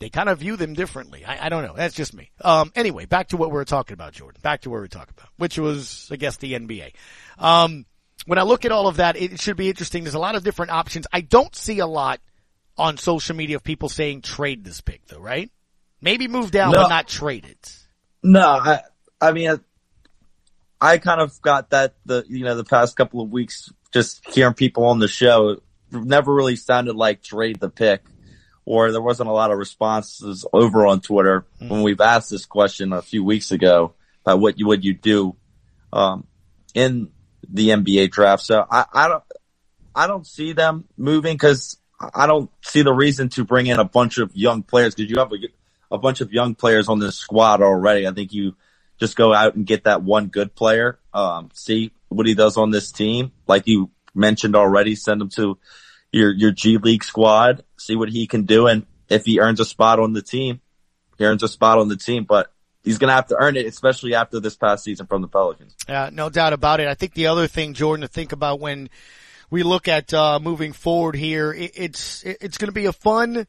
they 0.00 0.10
kind 0.10 0.28
of 0.28 0.38
view 0.38 0.56
them 0.56 0.74
differently. 0.74 1.24
I, 1.24 1.46
I 1.46 1.48
don't 1.48 1.64
know. 1.64 1.74
That's 1.76 1.94
just 1.94 2.14
me. 2.14 2.30
Um, 2.42 2.72
anyway, 2.76 3.06
back 3.06 3.28
to 3.28 3.36
what 3.36 3.50
we 3.50 3.54
were 3.54 3.64
talking 3.64 3.94
about, 3.94 4.12
Jordan. 4.12 4.40
Back 4.42 4.62
to 4.62 4.70
where 4.70 4.80
we 4.80 4.84
were 4.84 4.88
talking 4.88 5.14
about, 5.16 5.30
which 5.36 5.58
was, 5.58 6.08
I 6.12 6.16
guess, 6.16 6.36
the 6.36 6.52
NBA. 6.54 6.92
Um, 7.38 7.84
when 8.26 8.38
I 8.38 8.42
look 8.42 8.64
at 8.64 8.72
all 8.72 8.86
of 8.86 8.96
that, 8.96 9.16
it 9.16 9.40
should 9.40 9.56
be 9.56 9.68
interesting. 9.68 10.04
There's 10.04 10.14
a 10.14 10.20
lot 10.20 10.34
of 10.36 10.44
different 10.44 10.70
options. 10.72 11.06
I 11.12 11.20
don't 11.20 11.54
see 11.54 11.80
a 11.80 11.86
lot 11.86 12.20
on 12.76 12.96
social 12.96 13.34
media 13.34 13.56
of 13.56 13.64
people 13.64 13.88
saying 13.88 14.22
trade 14.22 14.64
this 14.64 14.80
pick, 14.80 15.04
though, 15.06 15.18
right? 15.20 15.50
Maybe 16.00 16.28
move 16.28 16.52
down, 16.52 16.72
No. 16.72 16.82
but 16.82 16.88
not 16.88 17.08
trade 17.08 17.44
it. 17.44 17.76
No, 18.22 18.46
I, 18.46 18.82
I 19.20 19.32
mean, 19.32 19.50
I, 19.50 19.58
I 20.80 20.98
kind 20.98 21.20
of 21.20 21.40
got 21.42 21.70
that 21.70 21.94
the, 22.06 22.24
you 22.28 22.44
know, 22.44 22.54
the 22.54 22.64
past 22.64 22.96
couple 22.96 23.20
of 23.20 23.30
weeks, 23.30 23.72
just 23.92 24.24
hearing 24.32 24.54
people 24.54 24.84
on 24.84 25.00
the 25.00 25.08
show, 25.08 25.60
never 25.90 26.32
really 26.32 26.54
sounded 26.54 26.94
like 26.94 27.22
trade 27.22 27.58
the 27.58 27.70
pick 27.70 28.02
or 28.68 28.92
there 28.92 29.00
wasn't 29.00 29.30
a 29.30 29.32
lot 29.32 29.50
of 29.50 29.56
responses 29.56 30.44
over 30.52 30.86
on 30.86 31.00
Twitter 31.00 31.46
when 31.56 31.82
we've 31.82 32.02
asked 32.02 32.28
this 32.28 32.44
question 32.44 32.92
a 32.92 33.00
few 33.00 33.24
weeks 33.24 33.50
ago 33.50 33.94
about 34.26 34.40
what 34.40 34.58
you 34.58 34.66
would 34.66 34.84
you 34.84 34.92
do, 34.92 35.34
um, 35.90 36.26
in 36.74 37.10
the 37.48 37.70
NBA 37.70 38.10
draft. 38.10 38.42
So 38.42 38.62
I, 38.70 38.84
I 38.92 39.08
don't, 39.08 39.24
I 39.94 40.06
don't 40.06 40.26
see 40.26 40.52
them 40.52 40.84
moving 40.98 41.32
because 41.32 41.78
I 42.14 42.26
don't 42.26 42.50
see 42.60 42.82
the 42.82 42.92
reason 42.92 43.30
to 43.30 43.44
bring 43.46 43.68
in 43.68 43.78
a 43.78 43.84
bunch 43.84 44.18
of 44.18 44.36
young 44.36 44.62
players 44.62 44.94
because 44.94 45.10
you 45.10 45.18
have 45.18 45.32
a, 45.32 45.94
a 45.94 45.96
bunch 45.96 46.20
of 46.20 46.34
young 46.34 46.54
players 46.54 46.90
on 46.90 46.98
this 46.98 47.16
squad 47.16 47.62
already. 47.62 48.06
I 48.06 48.12
think 48.12 48.34
you 48.34 48.54
just 49.00 49.16
go 49.16 49.32
out 49.32 49.54
and 49.54 49.64
get 49.64 49.84
that 49.84 50.02
one 50.02 50.26
good 50.26 50.54
player, 50.54 50.98
um, 51.14 51.48
see 51.54 51.90
what 52.08 52.26
he 52.26 52.34
does 52.34 52.58
on 52.58 52.70
this 52.70 52.92
team. 52.92 53.32
Like 53.46 53.66
you 53.66 53.88
mentioned 54.14 54.56
already, 54.56 54.94
send 54.94 55.22
him 55.22 55.30
to 55.30 55.56
your, 56.12 56.32
your 56.32 56.50
G 56.50 56.78
League 56.78 57.04
squad, 57.04 57.64
see 57.76 57.96
what 57.96 58.08
he 58.08 58.26
can 58.26 58.44
do. 58.44 58.66
And 58.66 58.86
if 59.08 59.24
he 59.24 59.40
earns 59.40 59.60
a 59.60 59.64
spot 59.64 59.98
on 59.98 60.12
the 60.12 60.22
team, 60.22 60.60
he 61.18 61.24
earns 61.24 61.42
a 61.42 61.48
spot 61.48 61.78
on 61.78 61.88
the 61.88 61.96
team, 61.96 62.24
but 62.24 62.52
he's 62.84 62.98
going 62.98 63.08
to 63.08 63.14
have 63.14 63.26
to 63.28 63.36
earn 63.36 63.56
it, 63.56 63.66
especially 63.66 64.14
after 64.14 64.40
this 64.40 64.56
past 64.56 64.84
season 64.84 65.06
from 65.06 65.22
the 65.22 65.28
Pelicans. 65.28 65.74
Uh, 65.88 66.10
no 66.12 66.30
doubt 66.30 66.52
about 66.52 66.80
it. 66.80 66.88
I 66.88 66.94
think 66.94 67.14
the 67.14 67.26
other 67.26 67.46
thing, 67.46 67.74
Jordan, 67.74 68.02
to 68.02 68.08
think 68.08 68.32
about 68.32 68.60
when 68.60 68.88
we 69.50 69.62
look 69.62 69.88
at 69.88 70.12
uh, 70.14 70.38
moving 70.40 70.72
forward 70.72 71.16
here, 71.16 71.52
it, 71.52 71.72
it's 71.74 72.22
it, 72.22 72.38
it's 72.40 72.58
going 72.58 72.68
to 72.68 72.72
be 72.72 72.86
a 72.86 72.92
fun, 72.92 73.46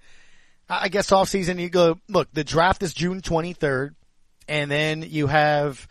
I 0.68 0.89
guess, 0.89 1.12
off 1.12 1.30
season. 1.30 1.60
You 1.60 1.70
go 1.70 2.00
look. 2.08 2.32
The 2.34 2.44
draft 2.44 2.84
is 2.84 2.94
June 2.94 3.22
twenty 3.22 3.54
third, 3.54 3.96
and 4.48 4.72
then 4.72 5.04
you 5.08 5.28
have 5.28 5.88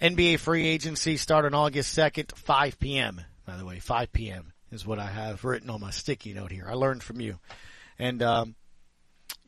NBA 0.00 0.38
free 0.38 0.66
agency 0.66 1.16
start 1.16 1.44
on 1.44 1.54
August 1.54 1.92
second, 1.92 2.32
five 2.36 2.78
p.m. 2.78 3.20
By 3.46 3.56
the 3.56 3.64
way, 3.64 3.78
five 3.78 4.12
p.m. 4.12 4.52
is 4.70 4.86
what 4.86 4.98
I 4.98 5.06
have 5.06 5.44
written 5.44 5.70
on 5.70 5.80
my 5.80 5.90
sticky 5.90 6.34
note 6.34 6.50
here. 6.50 6.66
I 6.68 6.74
learned 6.74 7.02
from 7.02 7.20
you, 7.20 7.38
and 7.98 8.22
um, 8.22 8.54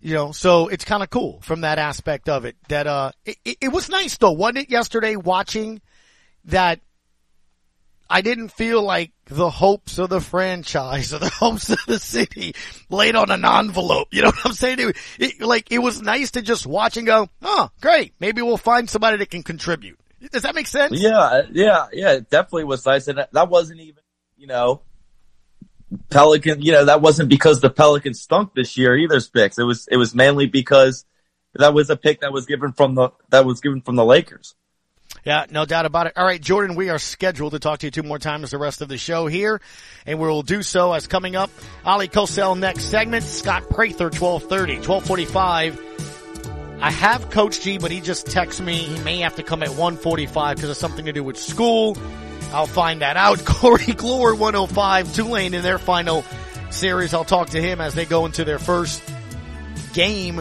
you 0.01 0.15
know, 0.15 0.33
so 0.33 0.69
it's 0.69 0.85
kind 0.85 1.03
of 1.03 1.11
cool 1.11 1.41
from 1.43 1.63
that 1.63 1.79
aspect 1.79 2.29
of 2.29 2.45
it. 2.45 2.57
That 2.69 2.87
uh, 2.87 3.13
it, 3.25 3.37
it, 3.61 3.69
was 3.73 3.89
nice 3.89 4.17
though, 4.17 4.33
wasn't 4.33 4.59
it? 4.59 4.71
Yesterday, 4.71 5.17
watching 5.17 5.81
that 6.45 6.81
I 8.11 8.23
didn't 8.23 8.49
feel 8.49 8.83
like 8.83 9.13
the 9.27 9.51
hopes 9.51 9.99
of 9.99 10.09
the 10.09 10.21
franchise 10.21 11.13
or 11.13 11.19
the 11.19 11.29
hopes 11.29 11.69
of 11.71 11.79
the 11.87 11.99
city 11.99 12.55
laid 12.89 13.17
on 13.17 13.31
an 13.31 13.45
envelope. 13.45 14.09
You 14.13 14.23
know 14.23 14.29
what 14.29 14.47
I'm 14.47 14.53
saying? 14.53 14.79
It, 14.81 14.97
it, 15.19 15.41
like, 15.41 15.71
it 15.71 15.79
was 15.79 16.01
nice 16.01 16.33
to 16.33 16.43
just 16.43 16.67
watch 16.67 16.97
and 16.97 17.07
go, 17.07 17.29
oh, 17.43 17.71
great. 17.81 18.15
Maybe 18.19 18.41
we'll 18.41 18.57
find 18.57 18.89
somebody 18.89 19.19
that 19.19 19.31
can 19.31 19.43
contribute. 19.43 19.99
Does 20.33 20.43
that 20.43 20.55
make 20.55 20.67
sense? 20.67 20.99
Yeah, 20.99 21.43
yeah, 21.53 21.87
yeah. 21.93 22.13
It 22.13 22.31
definitely 22.31 22.65
was 22.65 22.85
nice, 22.85 23.07
and 23.07 23.25
that 23.31 23.49
wasn't 23.49 23.81
even, 23.81 24.03
you 24.37 24.49
know, 24.49 24.83
Pelican. 26.11 26.63
You 26.63 26.73
know, 26.73 26.85
that 26.87 27.01
wasn't 27.01 27.29
because 27.29 27.61
the 27.61 27.71
Pelicans 27.71 28.21
stunk 28.21 28.55
this 28.55 28.77
year 28.77 28.97
either. 28.97 29.21
Spicks. 29.21 29.59
It 29.59 29.65
was 29.65 29.89
it 29.91 29.97
was 29.97 30.15
mainly 30.15 30.47
because 30.47 31.05
that 31.55 31.75
was 31.75 31.91
a 31.91 31.97
pick 31.97 32.21
that 32.21 32.33
was 32.33 32.47
given 32.47 32.73
from 32.73 32.95
the 32.95 33.11
that 33.31 33.45
was 33.45 33.61
given 33.61 33.81
from 33.81 33.97
the 33.97 34.05
Lakers. 34.05 34.55
Yeah, 35.25 35.47
no 35.51 35.65
doubt 35.65 35.87
about 35.87 36.07
it. 36.07 36.13
All 36.17 36.25
right, 36.25 36.41
Jordan, 36.41 36.77
we 36.77 36.91
are 36.91 36.99
scheduled 36.99 37.53
to 37.53 37.59
talk 37.59 37.81
to 37.81 37.87
you 37.87 37.91
two 37.91 38.03
more 38.03 38.19
times 38.19 38.51
the 38.51 38.59
rest 38.59 38.83
of 38.83 38.89
the 38.89 38.99
show 38.99 39.27
here, 39.27 39.61
and 40.07 40.19
we 40.19 40.29
will 40.29 40.43
do 40.43 40.63
so 40.63 40.93
as 40.93 41.07
coming 41.07 41.35
up. 41.35 41.51
Ali 41.85 42.09
Kosel 42.09 42.59
next 42.59 42.85
segment, 42.85 43.25
Scott 43.25 43.69
Prather, 43.71 44.11
1230, 44.11 44.87
1245. 44.87 46.79
I 46.81 46.91
have 46.93 47.31
Coach 47.31 47.61
G, 47.63 47.79
but 47.79 47.91
he 47.91 48.01
just 48.01 48.27
texted 48.27 48.65
me. 48.65 48.77
He 48.77 49.03
may 49.03 49.19
have 49.19 49.37
to 49.37 49.43
come 49.43 49.63
at 49.63 49.71
145 49.71 50.57
because 50.57 50.71
of 50.71 50.77
something 50.77 51.07
to 51.07 51.13
do 51.13 51.25
with 51.25 51.37
school. 51.37 51.97
I'll 52.53 52.67
find 52.67 53.03
that 53.03 53.17
out. 53.17 53.45
Corey 53.45 53.85
Glore, 53.85 54.37
105, 54.37 55.15
Tulane 55.15 55.55
in 55.55 55.63
their 55.63 55.79
final 55.79 56.25
series. 56.71 57.15
I'll 57.15 57.25
talk 57.25 57.51
to 57.51 57.61
him 57.61 57.81
as 57.81 57.95
they 57.95 58.05
go 58.05 58.27
into 58.27 58.45
their 58.45 58.59
first 58.59 59.03
game 59.93 60.37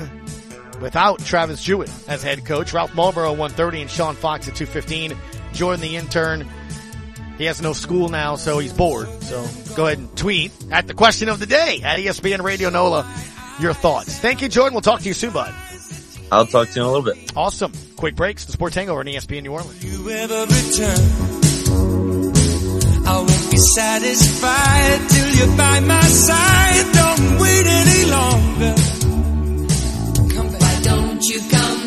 without 0.81 1.19
Travis 1.19 1.61
Jewett 1.61 1.91
as 2.07 2.23
head 2.23 2.45
coach. 2.45 2.73
Ralph 2.73 2.91
Malbrough 2.91 3.31
130 3.31 3.81
and 3.81 3.91
Sean 3.91 4.15
Fox 4.15 4.47
at 4.47 4.55
215. 4.55 5.17
Jordan 5.53 5.81
the 5.81 5.95
intern. 5.95 6.47
He 7.37 7.45
has 7.45 7.61
no 7.61 7.73
school 7.73 8.09
now, 8.09 8.35
so 8.35 8.57
he's 8.57 8.73
bored. 8.73 9.07
So 9.23 9.47
go 9.75 9.85
ahead 9.85 9.99
and 9.99 10.17
tweet 10.17 10.51
at 10.71 10.87
the 10.87 10.93
question 10.93 11.29
of 11.29 11.39
the 11.39 11.45
day 11.45 11.81
at 11.83 11.99
ESPN 11.99 12.41
Radio 12.41 12.69
NOLA 12.69 13.05
your 13.59 13.73
thoughts. 13.73 14.17
Thank 14.17 14.41
you, 14.41 14.49
Jordan. 14.49 14.73
We'll 14.73 14.81
talk 14.81 15.01
to 15.01 15.07
you 15.07 15.13
soon, 15.13 15.33
bud. 15.33 15.53
I'll 16.31 16.45
talk 16.45 16.69
to 16.69 16.75
you 16.75 16.81
in 16.81 16.87
a 16.87 16.91
little 16.91 17.13
bit. 17.13 17.31
Awesome. 17.35 17.71
Quick 17.95 18.15
breaks. 18.15 18.45
The 18.45 18.51
Sports 18.51 18.75
Hangover 18.75 18.99
on 18.99 19.05
ESPN 19.05 19.43
New 19.43 19.53
Orleans. 19.53 21.46
I 23.09 23.17
won't 23.19 23.51
be 23.51 23.57
satisfied 23.57 24.99
till 25.09 25.29
you're 25.37 25.57
by 25.57 25.79
my 25.79 26.01
side. 26.01 26.85
Don't 26.99 27.39
wait 27.41 27.65
any 27.81 28.01
longer. 28.17 28.75
Come 30.35 30.47
back. 30.51 30.61
Why 30.61 30.75
don't 30.83 31.23
you 31.23 31.39
come 31.49 31.86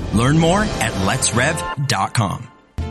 Learn 0.13 0.37
more 0.37 0.63
at 0.63 0.91
letsrev.com. 0.93 2.47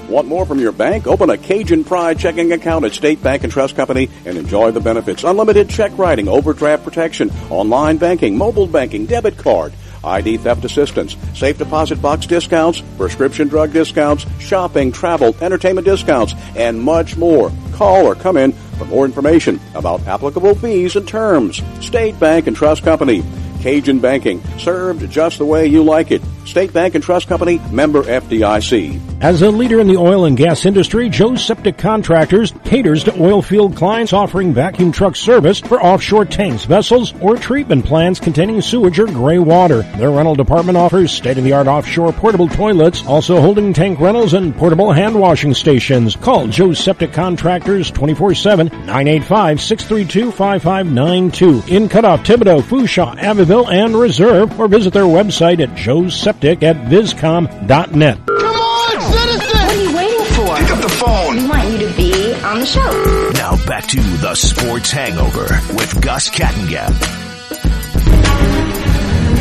Want 0.08 0.26
more 0.26 0.44
from 0.44 0.58
your 0.58 0.72
bank? 0.72 1.06
Open 1.06 1.30
a 1.30 1.38
Cajun 1.38 1.84
Pride 1.84 2.18
checking 2.18 2.50
account 2.50 2.84
at 2.84 2.94
State 2.94 3.22
Bank 3.22 3.44
and 3.44 3.52
Trust 3.52 3.76
Company 3.76 4.10
and 4.24 4.36
enjoy 4.36 4.72
the 4.72 4.80
benefits. 4.80 5.22
Unlimited 5.22 5.70
check 5.70 5.96
writing, 5.96 6.26
overdraft 6.26 6.82
protection, 6.82 7.30
online 7.48 7.96
banking, 7.96 8.36
mobile 8.36 8.66
banking, 8.66 9.06
debit 9.06 9.38
card, 9.38 9.72
ID 10.02 10.38
theft 10.38 10.64
assistance, 10.64 11.16
safe 11.34 11.58
deposit 11.58 12.02
box 12.02 12.26
discounts, 12.26 12.82
prescription 12.96 13.46
drug 13.46 13.72
discounts, 13.72 14.26
shopping, 14.40 14.90
travel, 14.90 15.36
entertainment 15.40 15.84
discounts, 15.84 16.34
and 16.56 16.80
much 16.80 17.16
more. 17.16 17.52
Call 17.72 18.06
or 18.06 18.16
come 18.16 18.36
in 18.36 18.52
for 18.78 18.86
more 18.86 19.04
information 19.04 19.60
about 19.74 20.04
applicable 20.06 20.54
fees 20.56 20.96
and 20.96 21.06
terms. 21.06 21.62
State 21.80 22.18
Bank 22.18 22.46
and 22.48 22.56
Trust 22.56 22.82
Company. 22.82 23.22
Cajun 23.60 24.00
Banking, 24.00 24.42
served 24.58 25.10
just 25.10 25.38
the 25.38 25.44
way 25.44 25.66
you 25.66 25.82
like 25.82 26.10
it. 26.10 26.22
State 26.46 26.72
Bank 26.72 26.94
and 26.94 27.04
Trust 27.04 27.28
Company, 27.28 27.60
member 27.70 28.02
FDIC. 28.02 28.98
As 29.20 29.42
a 29.42 29.50
leader 29.50 29.80
in 29.80 29.86
the 29.86 29.98
oil 29.98 30.24
and 30.24 30.34
gas 30.36 30.64
industry, 30.64 31.10
Joe's 31.10 31.44
Septic 31.44 31.76
Contractors 31.76 32.54
caters 32.64 33.04
to 33.04 33.22
oil 33.22 33.42
field 33.42 33.76
clients 33.76 34.14
offering 34.14 34.54
vacuum 34.54 34.90
truck 34.90 35.14
service 35.14 35.60
for 35.60 35.80
offshore 35.80 36.24
tanks, 36.24 36.64
vessels, 36.64 37.12
or 37.20 37.36
treatment 37.36 37.84
plants 37.84 38.18
containing 38.18 38.62
sewage 38.62 38.98
or 38.98 39.06
gray 39.06 39.38
water. 39.38 39.82
Their 39.82 40.10
rental 40.10 40.34
department 40.34 40.78
offers 40.78 41.12
state-of-the-art 41.12 41.66
offshore 41.66 42.14
portable 42.14 42.48
toilets, 42.48 43.04
also 43.06 43.38
holding 43.40 43.74
tank 43.74 44.00
rentals 44.00 44.32
and 44.32 44.56
portable 44.56 44.90
hand 44.90 45.20
washing 45.20 45.52
stations. 45.52 46.16
Call 46.16 46.46
Joe's 46.48 46.78
Septic 46.78 47.12
Contractors 47.12 47.90
24-7, 47.92 48.70
985-632-5592 48.86 51.68
in 51.68 51.90
Cutoff, 51.90 52.24
Thibodaux, 52.24 52.62
Fourchon, 52.62 53.18
Abbeville, 53.50 53.68
and 53.68 53.96
Reserve, 53.96 54.60
or 54.60 54.68
visit 54.68 54.92
their 54.92 55.02
website 55.02 55.60
at 55.60 55.74
Joe's 55.74 56.14
Septic 56.14 56.62
at 56.62 56.76
viscom.net. 56.86 58.26
Come 58.26 58.46
on, 58.46 59.12
citizen! 59.12 59.40
What 59.42 59.74
are 59.74 59.82
you 59.82 59.96
waiting 59.96 60.24
for? 60.26 60.56
Pick 60.56 60.70
up 60.70 60.80
the 60.80 60.88
phone. 60.88 61.36
We 61.36 61.48
want 61.48 61.68
you 61.72 61.78
to 61.88 61.96
be 61.96 62.32
on 62.44 62.60
the 62.60 62.66
show. 62.66 63.30
Now 63.34 63.56
back 63.66 63.86
to 63.88 63.96
the 63.96 64.36
Sports 64.36 64.92
Hangover 64.92 65.48
with 65.74 66.00
Gus 66.00 66.30
Kattengell. 66.30 66.90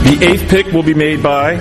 The 0.06 0.26
eighth 0.26 0.50
pick 0.50 0.74
will 0.74 0.82
be 0.82 0.96
made 0.96 1.22
by 1.22 1.58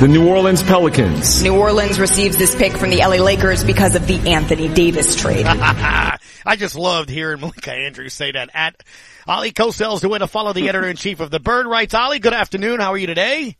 the 0.00 0.08
New 0.08 0.28
Orleans 0.28 0.64
Pelicans. 0.64 1.40
New 1.44 1.56
Orleans 1.56 2.00
receives 2.00 2.36
this 2.36 2.56
pick 2.56 2.72
from 2.72 2.90
the 2.90 2.96
LA 2.96 3.22
Lakers 3.22 3.62
because 3.62 3.94
of 3.94 4.08
the 4.08 4.28
Anthony 4.28 4.66
Davis 4.66 5.14
trade. 5.14 5.46
I 6.44 6.56
just 6.56 6.74
loved 6.74 7.08
hearing 7.10 7.40
Malika 7.40 7.72
Andrews 7.72 8.14
say 8.14 8.32
that. 8.32 8.50
At 8.54 8.82
Ali 9.26 9.52
Kosel's 9.52 10.00
the 10.00 10.08
way 10.08 10.18
to 10.18 10.26
follow 10.26 10.52
the 10.52 10.68
editor 10.68 10.88
in 10.88 10.96
chief 10.96 11.20
of 11.20 11.30
the 11.30 11.40
Bird 11.40 11.66
Writes. 11.66 11.94
Ali, 11.94 12.18
good 12.18 12.32
afternoon. 12.32 12.80
How 12.80 12.92
are 12.92 12.98
you 12.98 13.06
today? 13.06 13.56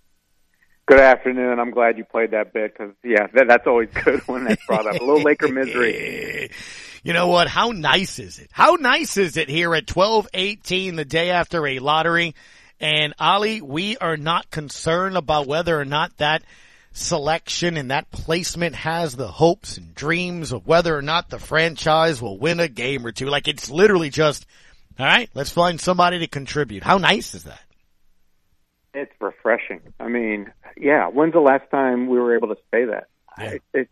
Good 0.86 1.00
afternoon. 1.00 1.60
I'm 1.60 1.70
glad 1.70 1.96
you 1.96 2.04
played 2.04 2.32
that 2.32 2.52
bit 2.52 2.72
because 2.72 2.94
yeah, 3.04 3.28
that, 3.34 3.46
that's 3.48 3.66
always 3.66 3.88
good 4.04 4.20
when 4.26 4.44
that's 4.44 4.64
brought 4.66 4.86
up. 4.86 5.00
A 5.00 5.04
little 5.04 5.22
Laker 5.22 5.48
misery. 5.48 6.50
You 7.04 7.12
know 7.12 7.26
what? 7.26 7.48
How 7.48 7.72
nice 7.72 8.20
is 8.20 8.38
it? 8.38 8.48
How 8.52 8.76
nice 8.76 9.16
is 9.16 9.36
it 9.36 9.48
here 9.48 9.74
at 9.74 9.90
1218 9.90 10.94
the 10.94 11.04
day 11.04 11.30
after 11.30 11.66
a 11.66 11.80
lottery? 11.80 12.36
And 12.78 13.12
Ali, 13.18 13.60
we 13.60 13.96
are 13.96 14.16
not 14.16 14.52
concerned 14.52 15.16
about 15.16 15.48
whether 15.48 15.76
or 15.76 15.84
not 15.84 16.16
that 16.18 16.44
selection 16.92 17.76
and 17.76 17.90
that 17.90 18.10
placement 18.10 18.74
has 18.74 19.16
the 19.16 19.28
hopes 19.28 19.78
and 19.78 19.94
dreams 19.94 20.52
of 20.52 20.66
whether 20.66 20.96
or 20.96 21.02
not 21.02 21.30
the 21.30 21.38
franchise 21.38 22.20
will 22.20 22.38
win 22.38 22.60
a 22.60 22.68
game 22.68 23.06
or 23.06 23.12
two. 23.12 23.26
Like 23.26 23.48
it's 23.48 23.70
literally 23.70 24.10
just, 24.10 24.46
all 24.98 25.06
right, 25.06 25.30
let's 25.34 25.50
find 25.50 25.80
somebody 25.80 26.18
to 26.20 26.26
contribute. 26.26 26.82
How 26.82 26.98
nice 26.98 27.34
is 27.34 27.44
that? 27.44 27.62
It's 28.94 29.12
refreshing. 29.20 29.80
I 29.98 30.08
mean, 30.08 30.52
yeah. 30.76 31.08
When's 31.08 31.32
the 31.32 31.40
last 31.40 31.70
time 31.70 32.08
we 32.08 32.18
were 32.18 32.36
able 32.36 32.48
to 32.48 32.58
say 32.70 32.84
that? 32.84 33.08
Yeah. 33.38 33.56
It's 33.72 33.90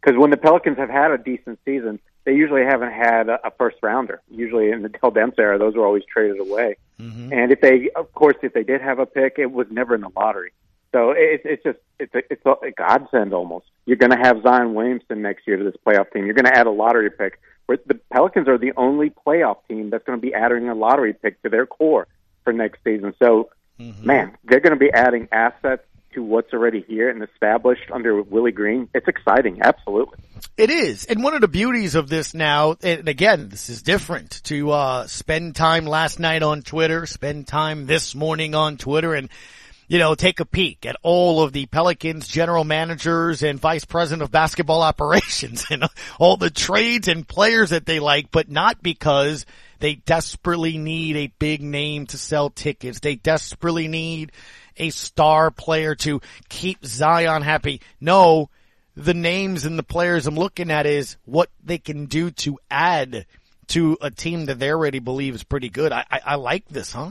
because 0.00 0.18
when 0.18 0.30
the 0.30 0.36
Pelicans 0.36 0.76
have 0.78 0.90
had 0.90 1.10
a 1.10 1.18
decent 1.18 1.58
season, 1.64 2.00
they 2.24 2.34
usually 2.34 2.62
haven't 2.62 2.92
had 2.92 3.28
a, 3.28 3.46
a 3.46 3.50
first 3.52 3.76
rounder. 3.82 4.20
Usually 4.30 4.70
in 4.70 4.82
the 4.82 4.88
Dell 4.88 5.10
Demps 5.10 5.38
era, 5.38 5.58
those 5.58 5.74
were 5.74 5.86
always 5.86 6.04
traded 6.04 6.38
away. 6.38 6.76
Mm-hmm. 7.00 7.32
And 7.32 7.50
if 7.50 7.60
they, 7.60 7.88
of 7.96 8.12
course, 8.12 8.36
if 8.42 8.52
they 8.52 8.62
did 8.62 8.80
have 8.80 8.98
a 8.98 9.06
pick, 9.06 9.38
it 9.38 9.50
was 9.50 9.68
never 9.70 9.94
in 9.94 10.02
the 10.02 10.10
lottery. 10.14 10.52
So 10.92 11.14
it's 11.16 11.42
it's 11.44 11.62
just 11.62 11.78
it's 11.98 12.14
a, 12.14 12.22
it's 12.30 12.42
a, 12.44 12.50
a 12.66 12.70
godsend 12.70 13.32
almost. 13.32 13.66
You're 13.86 13.96
going 13.96 14.10
to 14.10 14.18
have 14.18 14.42
Zion 14.42 14.74
Williamson 14.74 15.22
next 15.22 15.46
year 15.46 15.56
to 15.56 15.64
this 15.64 15.74
playoff 15.86 16.12
team. 16.12 16.26
You're 16.26 16.34
going 16.34 16.46
to 16.46 16.56
add 16.56 16.66
a 16.66 16.70
lottery 16.70 17.10
pick. 17.10 17.40
Where 17.66 17.78
the 17.86 17.94
Pelicans 18.12 18.48
are 18.48 18.58
the 18.58 18.72
only 18.76 19.10
playoff 19.10 19.58
team 19.68 19.90
that's 19.90 20.04
going 20.04 20.18
to 20.18 20.22
be 20.22 20.34
adding 20.34 20.68
a 20.68 20.74
lottery 20.74 21.12
pick 21.12 21.40
to 21.42 21.48
their 21.48 21.64
core 21.64 22.08
for 22.44 22.52
next 22.52 22.80
season. 22.84 23.14
So, 23.18 23.50
Mm-hmm. 23.80 24.06
man, 24.06 24.36
they're 24.44 24.60
going 24.60 24.74
to 24.74 24.78
be 24.78 24.92
adding 24.92 25.28
assets 25.32 25.82
to 26.14 26.22
what's 26.22 26.52
already 26.52 26.84
here 26.86 27.08
and 27.08 27.22
established 27.22 27.90
under 27.90 28.22
Willie 28.22 28.52
Green. 28.52 28.88
It's 28.94 29.08
exciting, 29.08 29.60
absolutely. 29.62 30.18
It 30.58 30.70
is. 30.70 31.06
And 31.06 31.24
one 31.24 31.34
of 31.34 31.40
the 31.40 31.48
beauties 31.48 31.94
of 31.94 32.08
this 32.08 32.34
now, 32.34 32.76
and 32.82 33.08
again, 33.08 33.48
this 33.48 33.70
is 33.70 33.82
different 33.82 34.42
to, 34.44 34.70
uh, 34.70 35.06
spend 35.06 35.56
time 35.56 35.86
last 35.86 36.20
night 36.20 36.42
on 36.42 36.62
Twitter, 36.62 37.06
spend 37.06 37.48
time 37.48 37.86
this 37.86 38.14
morning 38.14 38.54
on 38.54 38.76
Twitter 38.76 39.14
and, 39.14 39.30
you 39.92 39.98
know, 39.98 40.14
take 40.14 40.40
a 40.40 40.46
peek 40.46 40.86
at 40.86 40.96
all 41.02 41.42
of 41.42 41.52
the 41.52 41.66
Pelicans 41.66 42.26
general 42.26 42.64
managers 42.64 43.42
and 43.42 43.60
vice 43.60 43.84
president 43.84 44.22
of 44.22 44.30
basketball 44.30 44.80
operations 44.82 45.66
and 45.70 45.84
all 46.18 46.38
the 46.38 46.48
trades 46.48 47.08
and 47.08 47.28
players 47.28 47.68
that 47.70 47.84
they 47.84 48.00
like, 48.00 48.30
but 48.30 48.48
not 48.48 48.82
because 48.82 49.44
they 49.80 49.96
desperately 49.96 50.78
need 50.78 51.18
a 51.18 51.34
big 51.38 51.60
name 51.60 52.06
to 52.06 52.16
sell 52.16 52.48
tickets. 52.48 53.00
They 53.00 53.16
desperately 53.16 53.86
need 53.86 54.32
a 54.78 54.88
star 54.88 55.50
player 55.50 55.94
to 55.96 56.22
keep 56.48 56.82
Zion 56.86 57.42
happy. 57.42 57.82
No, 58.00 58.48
the 58.96 59.12
names 59.12 59.66
and 59.66 59.78
the 59.78 59.82
players 59.82 60.26
I'm 60.26 60.36
looking 60.36 60.70
at 60.70 60.86
is 60.86 61.18
what 61.26 61.50
they 61.62 61.76
can 61.76 62.06
do 62.06 62.30
to 62.30 62.58
add 62.70 63.26
to 63.66 63.98
a 64.00 64.10
team 64.10 64.46
that 64.46 64.58
they 64.58 64.70
already 64.70 65.00
believe 65.00 65.34
is 65.34 65.44
pretty 65.44 65.68
good. 65.68 65.92
I, 65.92 66.06
I, 66.10 66.20
I 66.24 66.34
like 66.36 66.66
this, 66.70 66.92
huh? 66.92 67.10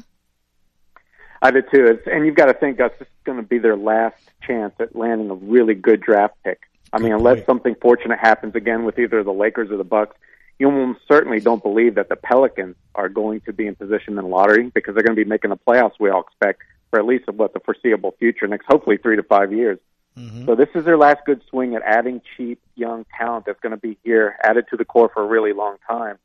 I 1.42 1.52
do 1.52 1.62
too. 1.62 1.86
It's, 1.88 2.08
and 2.08 2.26
you've 2.26 2.36
got 2.36 2.46
to 2.46 2.54
think, 2.54 2.78
Gus, 2.78 2.92
this 3.00 3.08
is 3.08 3.24
going 3.24 3.38
to 3.38 3.44
be 3.44 3.58
their 3.58 3.76
last 3.76 4.18
chance 4.46 4.74
at 4.80 4.96
landing 4.96 5.30
a 5.30 5.36
really 5.36 5.74
good 5.74 6.02
draft 6.02 6.36
pick. 6.44 6.62
I 6.94 7.00
mean, 7.00 7.14
unless 7.14 7.46
something 7.46 7.76
fortunate 7.82 8.20
happens 8.20 8.54
again 8.56 8.84
with 8.84 9.00
either 9.00 9.24
the 9.24 9.34
Lakers 9.34 9.72
or 9.72 9.78
the 9.78 9.84
Bucks, 9.84 10.16
you 10.60 10.70
almost 10.70 11.00
certainly 11.08 11.40
don't 11.40 11.64
believe 11.64 11.96
that 11.96 12.10
the 12.10 12.16
Pelicans 12.16 12.76
are 12.94 13.10
going 13.10 13.42
to 13.42 13.54
be 13.54 13.66
in 13.66 13.76
position 13.76 14.10
in 14.10 14.16
the 14.16 14.22
lottery 14.22 14.70
because 14.70 14.94
they're 14.94 15.04
going 15.04 15.16
to 15.16 15.24
be 15.24 15.28
making 15.28 15.50
the 15.50 15.58
playoffs. 15.58 15.94
We 16.00 16.10
all 16.10 16.22
expect 16.22 16.62
for 16.92 17.00
at 17.00 17.06
least 17.06 17.28
what 17.30 17.54
the 17.54 17.60
foreseeable 17.62 18.12
future, 18.20 18.46
next 18.46 18.66
hopefully 18.68 18.98
three 18.98 19.16
to 19.16 19.24
five 19.24 19.52
years. 19.52 19.80
Mm-hmm. 20.18 20.46
So 20.46 20.56
this 20.56 20.68
is 20.76 20.84
their 20.84 20.98
last 20.98 21.26
good 21.26 21.42
swing 21.50 21.74
at 21.74 21.82
adding 21.84 22.22
cheap 22.36 22.62
young 22.76 23.06
talent 23.18 23.46
that's 23.46 23.60
going 23.62 23.72
to 23.72 23.78
be 23.78 23.98
here, 24.04 24.36
added 24.44 24.66
to 24.70 24.78
the 24.78 24.86
core 24.86 25.10
for 25.12 25.24
a 25.24 25.26
really 25.26 25.54
long 25.54 25.78
time. 25.88 26.18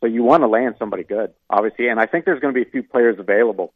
So 0.00 0.06
you 0.06 0.22
want 0.22 0.42
to 0.42 0.48
land 0.48 0.74
somebody 0.78 1.04
good, 1.04 1.32
obviously, 1.48 1.88
and 1.88 1.98
I 1.98 2.06
think 2.06 2.24
there's 2.24 2.40
going 2.40 2.52
to 2.52 2.60
be 2.60 2.68
a 2.68 2.70
few 2.70 2.82
players 2.82 3.18
available. 3.18 3.72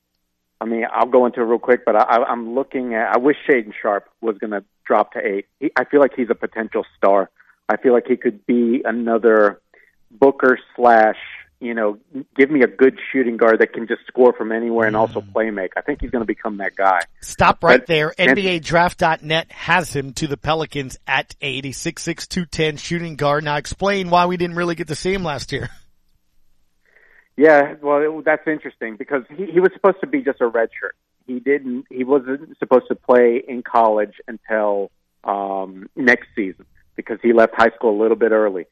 I 0.63 0.65
mean, 0.65 0.85
I'll 0.93 1.09
go 1.09 1.27
into 1.27 1.41
it 1.41 1.45
real 1.45 1.59
quick, 1.59 1.85
but 1.85 1.97
I, 1.97 2.23
I'm 2.23 2.55
looking 2.55 2.95
at. 2.95 3.17
I 3.17 3.19
wish 3.19 3.37
Shaedon 3.49 3.73
Sharpe 3.83 4.09
was 4.21 4.39
going 4.39 4.53
to 4.53 4.63
drop 4.87 5.13
to 5.15 5.19
eight. 5.19 5.47
He, 5.59 5.73
I 5.77 5.85
feel 5.85 5.99
like 5.99 6.13
he's 6.15 6.31
a 6.31 6.37
potential 6.37 6.87
star. 6.97 7.31
I 7.69 7.77
feel 7.77 7.93
like 7.93 8.07
he 8.07 8.17
could 8.17 8.47
be 8.47 8.81
another 8.85 9.61
Booker 10.13 10.61
slash 10.77 11.17
you 11.59 11.75
know, 11.75 11.97
give 12.37 12.51
me 12.51 12.63
a 12.63 12.67
good 12.67 12.99
shooting 13.13 13.37
guard 13.37 13.61
that 13.61 13.73
can 13.73 13.87
just 13.87 14.01
score 14.09 14.33
from 14.33 14.51
anywhere 14.51 14.89
and 14.89 14.97
also 14.97 15.21
mm. 15.21 15.33
play 15.33 15.49
make. 15.51 15.73
I 15.77 15.81
think 15.81 16.01
he's 16.01 16.11
going 16.11 16.23
to 16.23 16.27
become 16.27 16.57
that 16.57 16.75
guy. 16.75 17.03
Stop 17.21 17.63
right 17.63 17.79
but, 17.79 17.87
there. 17.87 18.13
NBADraft.net 18.19 19.53
has 19.53 19.95
him 19.95 20.13
to 20.15 20.27
the 20.27 20.37
Pelicans 20.37 20.99
at 21.07 21.37
eighty 21.41 21.71
six 21.71 22.03
six 22.03 22.27
two 22.27 22.47
ten 22.47 22.79
shooting 22.79 23.15
guard. 23.15 23.45
Now 23.45 23.59
explain 23.59 24.11
why 24.11 24.27
we 24.27 24.37
didn't 24.37 24.57
really 24.57 24.75
get 24.75 24.89
to 24.89 24.97
see 24.97 25.15
him 25.15 25.23
last 25.23 25.53
year. 25.53 25.71
Yeah, 27.37 27.75
well, 27.81 28.19
it, 28.19 28.25
that's 28.25 28.47
interesting 28.47 28.97
because 28.97 29.25
he, 29.35 29.47
he 29.47 29.61
was 29.61 29.71
supposed 29.73 30.01
to 30.01 30.07
be 30.07 30.23
just 30.23 30.41
a 30.41 30.51
redshirt. 30.51 30.97
He 31.27 31.41
didn't, 31.41 31.87
he 31.91 32.05
wasn't 32.05 32.59
supposed 32.59 32.89
to 32.89 32.95
play 32.95 33.43
in 33.47 33.63
college 33.63 34.15
until, 34.29 34.91
um, 35.25 35.89
next 35.97 36.29
season 36.35 36.67
because 36.97 37.19
he 37.23 37.33
left 37.33 37.55
high 37.57 37.71
school 37.71 37.99
a 37.99 38.01
little 38.01 38.17
bit 38.17 38.33
early. 38.33 38.67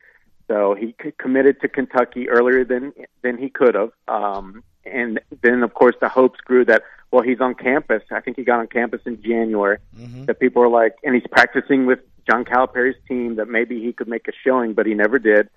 So 0.49 0.75
he 0.75 0.95
committed 1.17 1.61
to 1.61 1.69
Kentucky 1.69 2.29
earlier 2.29 2.65
than 2.65 2.93
than 3.23 3.39
he 3.39 3.51
could 3.51 3.77
have. 3.77 3.93
Um, 4.09 4.65
and 4.85 5.21
then, 5.43 5.63
of 5.63 5.75
course, 5.75 5.95
the 6.01 6.09
hopes 6.09 6.41
grew 6.41 6.65
that 6.65 6.83
well, 7.13 7.23
he's 7.23 7.41
on 7.41 7.55
campus. 7.55 8.03
I 8.11 8.21
think 8.21 8.37
he 8.37 8.45
got 8.45 8.61
on 8.61 8.67
campus 8.67 9.01
in 9.05 9.23
January. 9.23 9.79
Mm-hmm. 9.97 10.25
That 10.25 10.41
people 10.41 10.63
are 10.63 10.69
like, 10.69 10.97
and 11.05 11.15
he's 11.15 11.27
practicing 11.31 11.87
with 11.87 12.01
John 12.29 12.45
Calipari's 12.45 12.97
team. 13.07 13.37
That 13.37 13.49
maybe 13.49 13.81
he 13.81 13.93
could 13.93 14.09
make 14.09 14.27
a 14.29 14.33
showing, 14.45 14.75
but 14.75 14.87
he 14.87 14.95
never 14.95 15.19
did. 15.19 15.49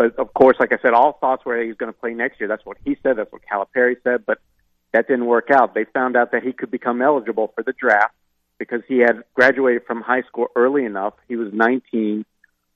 But 0.00 0.18
of 0.18 0.32
course, 0.32 0.56
like 0.58 0.72
I 0.72 0.78
said, 0.80 0.94
all 0.94 1.18
thoughts 1.20 1.44
were 1.44 1.62
he's 1.62 1.76
going 1.76 1.92
to 1.92 1.98
play 1.98 2.14
next 2.14 2.40
year. 2.40 2.48
That's 2.48 2.64
what 2.64 2.78
he 2.84 2.96
said. 3.02 3.16
That's 3.18 3.30
what 3.30 3.42
Calipari 3.50 3.96
said. 4.02 4.24
But 4.24 4.38
that 4.92 5.06
didn't 5.06 5.26
work 5.26 5.50
out. 5.50 5.74
They 5.74 5.84
found 5.84 6.16
out 6.16 6.32
that 6.32 6.42
he 6.42 6.52
could 6.52 6.70
become 6.70 7.02
eligible 7.02 7.52
for 7.54 7.62
the 7.62 7.74
draft 7.74 8.14
because 8.58 8.80
he 8.88 8.98
had 8.98 9.22
graduated 9.34 9.82
from 9.86 10.00
high 10.00 10.22
school 10.22 10.46
early 10.56 10.84
enough. 10.84 11.14
He 11.28 11.36
was 11.36 11.52
19 11.52 12.24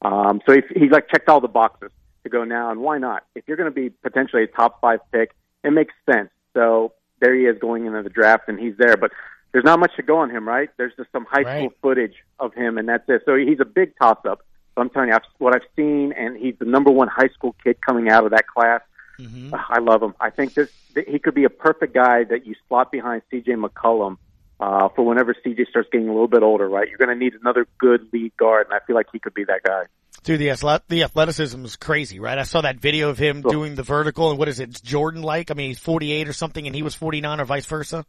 um, 0.04 0.42
so 0.46 0.54
he, 0.54 0.60
he 0.80 0.88
like 0.88 1.08
checked 1.08 1.28
all 1.28 1.40
the 1.40 1.48
boxes 1.48 1.90
to 2.22 2.28
go 2.28 2.44
now, 2.44 2.70
and 2.70 2.80
why 2.80 2.98
not? 2.98 3.24
If 3.34 3.44
you're 3.46 3.56
going 3.56 3.70
to 3.70 3.74
be 3.74 3.90
potentially 3.90 4.44
a 4.44 4.46
top 4.46 4.80
five 4.80 5.00
pick, 5.10 5.34
it 5.64 5.70
makes 5.70 5.94
sense. 6.10 6.30
So 6.52 6.92
there 7.20 7.34
he 7.34 7.44
is 7.44 7.58
going 7.58 7.86
into 7.86 8.02
the 8.02 8.10
draft, 8.10 8.44
and 8.48 8.58
he's 8.58 8.76
there. 8.76 8.96
But 8.96 9.12
there's 9.52 9.64
not 9.64 9.80
much 9.80 9.96
to 9.96 10.02
go 10.02 10.18
on 10.18 10.30
him, 10.30 10.46
right? 10.46 10.68
There's 10.76 10.92
just 10.96 11.10
some 11.10 11.24
high 11.24 11.42
right. 11.42 11.58
school 11.58 11.72
footage 11.80 12.16
of 12.38 12.52
him, 12.54 12.76
and 12.76 12.88
that's 12.88 13.04
it. 13.08 13.22
So 13.24 13.36
he's 13.36 13.60
a 13.60 13.64
big 13.64 13.96
toss 13.98 14.18
up. 14.28 14.44
So 14.74 14.82
I'm 14.82 14.90
telling 14.90 15.10
you, 15.10 15.14
I've, 15.14 15.22
what 15.38 15.54
I've 15.54 15.68
seen, 15.76 16.12
and 16.12 16.36
he's 16.36 16.54
the 16.58 16.64
number 16.64 16.90
one 16.90 17.08
high 17.08 17.28
school 17.28 17.54
kid 17.62 17.80
coming 17.80 18.08
out 18.08 18.24
of 18.24 18.30
that 18.32 18.46
class. 18.46 18.80
Mm-hmm. 19.18 19.54
I 19.54 19.78
love 19.78 20.02
him. 20.02 20.14
I 20.20 20.30
think 20.30 20.54
this 20.54 20.70
he 21.06 21.18
could 21.18 21.34
be 21.34 21.44
a 21.44 21.50
perfect 21.50 21.94
guy 21.94 22.24
that 22.24 22.46
you 22.46 22.54
slot 22.68 22.90
behind 22.92 23.22
C.J. 23.30 23.52
McCollum 23.52 24.16
uh, 24.60 24.88
for 24.90 25.04
whenever 25.04 25.34
CJ 25.34 25.68
starts 25.68 25.88
getting 25.90 26.08
a 26.08 26.12
little 26.12 26.28
bit 26.28 26.42
older, 26.42 26.68
right? 26.68 26.88
You're 26.88 26.98
going 26.98 27.16
to 27.16 27.16
need 27.16 27.34
another 27.34 27.66
good 27.78 28.08
lead 28.12 28.36
guard, 28.36 28.66
and 28.66 28.74
I 28.74 28.84
feel 28.86 28.96
like 28.96 29.06
he 29.12 29.18
could 29.18 29.34
be 29.34 29.44
that 29.44 29.62
guy. 29.64 29.84
Dude, 30.22 30.40
the, 30.40 30.82
the 30.88 31.02
athleticism 31.02 31.64
is 31.64 31.76
crazy, 31.76 32.18
right? 32.18 32.38
I 32.38 32.44
saw 32.44 32.62
that 32.62 32.80
video 32.80 33.10
of 33.10 33.18
him 33.18 33.42
doing 33.42 33.74
the 33.74 33.82
vertical, 33.82 34.30
and 34.30 34.38
what 34.38 34.48
is 34.48 34.60
it, 34.60 34.82
Jordan 34.82 35.22
like? 35.22 35.50
I 35.50 35.54
mean, 35.54 35.68
he's 35.68 35.78
48 35.78 36.28
or 36.28 36.32
something, 36.32 36.66
and 36.66 36.74
he 36.74 36.82
was 36.82 36.94
49 36.94 37.40
or 37.40 37.44
vice 37.44 37.66
versa. 37.66 38.06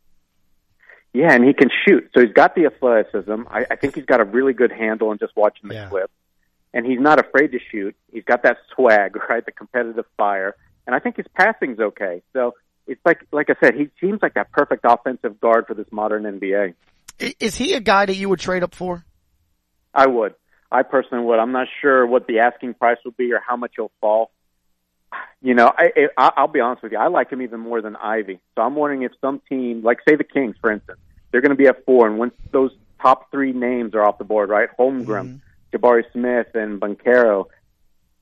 Yeah, 1.13 1.33
and 1.33 1.43
he 1.43 1.53
can 1.53 1.69
shoot. 1.85 2.09
So 2.13 2.21
he's 2.21 2.33
got 2.33 2.55
the 2.55 2.65
athleticism. 2.65 3.43
I, 3.49 3.65
I 3.71 3.75
think 3.75 3.95
he's 3.95 4.05
got 4.05 4.21
a 4.21 4.25
really 4.25 4.53
good 4.53 4.71
handle 4.71 5.09
on 5.09 5.17
just 5.17 5.35
watching 5.35 5.69
the 5.69 5.75
yeah. 5.75 5.89
clip. 5.89 6.11
And 6.75 6.85
he's 6.85 6.99
not 6.99 7.19
afraid 7.19 7.53
to 7.53 7.59
shoot. 7.71 7.95
He's 8.11 8.25
got 8.25 8.43
that 8.43 8.57
swag, 8.75 9.15
right? 9.29 9.43
The 9.43 9.51
competitive 9.51 10.05
fire. 10.17 10.55
And 10.85 10.95
I 10.95 10.99
think 10.99 11.17
his 11.17 11.25
passing's 11.33 11.79
okay. 11.79 12.21
So 12.33 12.53
it's 12.85 13.01
like 13.03 13.25
like 13.31 13.49
I 13.49 13.55
said, 13.59 13.73
he 13.73 13.89
seems 13.99 14.21
like 14.21 14.35
that 14.35 14.51
perfect 14.51 14.85
offensive 14.87 15.39
guard 15.39 15.65
for 15.65 15.73
this 15.73 15.87
modern 15.91 16.23
NBA. 16.23 16.75
Is 17.39 17.55
he 17.55 17.73
a 17.73 17.79
guy 17.79 18.05
that 18.05 18.15
you 18.15 18.29
would 18.29 18.39
trade 18.39 18.61
up 18.61 18.75
for? 18.75 19.03
I 19.93 20.05
would. 20.05 20.35
I 20.71 20.83
personally 20.83 21.23
would. 21.23 21.39
I'm 21.39 21.53
not 21.53 21.67
sure 21.81 22.05
what 22.05 22.27
the 22.27 22.39
asking 22.39 22.73
price 22.73 22.97
will 23.05 23.13
be 23.13 23.31
or 23.31 23.41
how 23.45 23.55
much 23.55 23.71
he'll 23.77 23.91
fall. 24.01 24.31
You 25.41 25.53
know, 25.53 25.71
I, 25.75 26.09
I 26.17 26.31
I'll 26.35 26.47
be 26.47 26.59
honest 26.59 26.83
with 26.83 26.91
you. 26.91 26.97
I 26.97 27.07
like 27.07 27.31
him 27.31 27.41
even 27.41 27.61
more 27.61 27.81
than 27.81 27.95
Ivey. 27.95 28.39
So 28.55 28.61
I'm 28.61 28.75
wondering 28.75 29.03
if 29.03 29.13
some 29.21 29.41
team, 29.47 29.81
like 29.83 29.99
say 30.07 30.15
the 30.15 30.25
Kings, 30.25 30.57
for 30.59 30.71
instance, 30.71 30.99
they're 31.31 31.41
going 31.41 31.51
to 31.51 31.55
be 31.55 31.67
at 31.67 31.85
four, 31.85 32.07
and 32.07 32.17
once 32.17 32.33
those 32.51 32.71
top 33.01 33.31
three 33.31 33.53
names 33.53 33.93
are 33.93 34.03
off 34.03 34.17
the 34.17 34.23
board, 34.23 34.49
right? 34.49 34.69
Holmgren, 34.77 35.05
mm-hmm. 35.05 35.35
Jabari 35.75 36.03
Smith, 36.11 36.47
and 36.53 36.79
Banchero, 36.79 37.45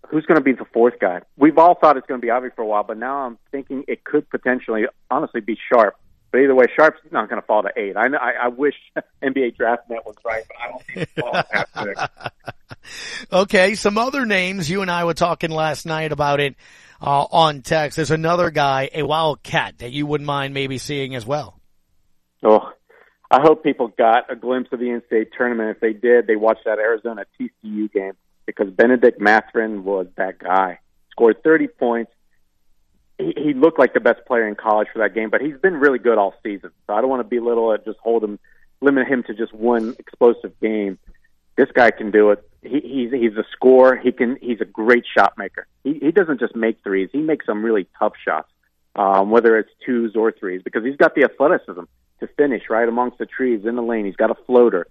who's 0.10 0.26
going 0.26 0.38
to 0.38 0.44
be 0.44 0.54
the 0.54 0.66
fourth 0.74 1.00
guy? 1.00 1.22
We've 1.38 1.58
all 1.58 1.76
thought 1.76 1.98
it's 1.98 2.08
going 2.08 2.20
to 2.20 2.26
be 2.26 2.32
Ivey 2.32 2.50
for 2.56 2.62
a 2.62 2.66
while, 2.66 2.84
but 2.84 2.98
now 2.98 3.26
I'm 3.26 3.38
thinking 3.52 3.84
it 3.88 4.04
could 4.04 4.30
potentially, 4.30 4.84
honestly, 5.10 5.42
be 5.42 5.58
Sharpe. 5.72 5.96
But 6.32 6.42
either 6.42 6.56
way, 6.56 6.66
Sharpe's 6.76 7.00
not 7.12 7.30
going 7.30 7.40
to 7.40 7.46
fall 7.46 7.62
to 7.62 7.70
eight. 7.78 7.96
I, 7.96 8.08
I, 8.08 8.32
I 8.46 8.48
wish 8.48 8.74
NBA 9.24 9.56
Draft 9.56 9.90
Net 9.90 10.04
was 10.06 10.16
right, 10.26 10.44
but 10.48 10.58
I 10.60 10.70
don't 10.70 10.84
think 10.84 10.98
it's 10.98 11.12
falling 11.14 11.44
past 11.52 11.74
six. 11.84 13.28
okay, 13.32 13.76
some 13.76 14.00
other 14.00 14.26
names. 14.26 14.68
You 14.68 14.82
and 14.82 14.90
I 14.90 15.04
were 15.04 15.14
talking 15.14 15.52
last 15.52 15.86
night 15.86 16.12
about 16.12 16.40
it 16.40 16.56
uh, 17.00 17.26
on 17.32 17.62
text. 17.62 17.98
There's 17.98 18.10
another 18.10 18.50
guy, 18.50 18.90
a 18.96 19.04
Wildcat, 19.04 19.78
that 19.80 19.92
you 19.92 20.08
wouldn't 20.08 20.26
mind 20.26 20.56
maybe 20.56 20.80
seeing 20.80 21.14
as 21.14 21.24
well. 21.24 21.60
Oh, 22.44 22.72
I 23.34 23.42
hope 23.42 23.64
people 23.64 23.88
got 23.88 24.32
a 24.32 24.36
glimpse 24.36 24.70
of 24.74 24.80
the 24.80 24.92
in-state 24.92 25.30
tournament. 25.36 25.72
If 25.72 25.80
they 25.80 25.94
did, 25.94 26.28
they 26.28 26.36
watched 26.36 26.66
that 26.66 26.78
Arizona 26.78 27.26
TCU 27.40 27.92
game 27.92 28.14
because 28.46 28.70
Benedict 28.70 29.20
Mathurin 29.20 29.84
was 29.84 30.06
that 30.18 30.38
guy. 30.38 30.78
Scored 31.10 31.42
30 31.44 31.68
points. 31.68 32.12
He, 33.18 33.34
he 33.36 33.54
looked 33.56 33.80
like 33.80 33.96
the 33.96 34.00
best 34.00 34.24
player 34.28 34.48
in 34.48 34.54
college 34.54 34.88
for 34.94 35.00
that 35.00 35.16
game, 35.16 35.32
but 35.32 35.42
he's 35.42 35.58
been 35.58 35.74
really 35.74 35.98
good 35.98 36.20
all 36.20 36.36
season. 36.44 36.70
So 36.86 36.94
I 36.94 37.02
don't 37.02 37.10
want 37.10 37.28
to 37.28 37.28
belittle 37.28 37.72
it, 37.72 37.84
just 37.86 37.98
hold 38.04 38.24
him, 38.24 38.38
limit 38.82 39.08
him 39.08 39.24
to 39.24 39.34
just 39.34 39.52
one 39.52 39.96
explosive 39.98 40.54
game. 40.60 41.00
This 41.56 41.72
guy 41.74 41.90
can 41.90 42.12
do 42.12 42.30
it. 42.30 42.48
He, 42.62 42.82
he's 42.82 43.12
he's 43.12 43.36
a 43.36 43.46
scorer. 43.52 43.96
He 43.96 44.12
can. 44.12 44.38
He's 44.42 44.62
a 44.62 44.66
great 44.66 45.06
shot 45.12 45.40
maker. 45.40 45.66
He 45.84 45.98
he 46.00 46.12
doesn't 46.12 46.40
just 46.40 46.56
make 46.56 46.84
threes. 46.84 47.10
He 47.12 47.22
makes 47.22 47.48
some 47.48 47.64
really 47.64 47.88
tough 47.98 48.14
shots, 48.24 48.50
um, 48.96 49.32
whether 49.32 49.58
it's 49.58 49.70
twos 49.86 50.16
or 50.16 50.32
threes, 50.32 50.62
because 50.64 50.84
he's 50.84 50.98
got 50.98 51.16
the 51.16 51.24
athleticism 51.24 51.82
to 52.20 52.28
finish 52.28 52.64
right 52.70 52.88
amongst 52.88 53.18
the 53.18 53.26
trees 53.26 53.66
in 53.66 53.76
the 53.76 53.82
lane. 53.82 54.06
He's 54.06 54.16
got 54.16 54.32
a 54.32 54.36
floater. 54.46 54.88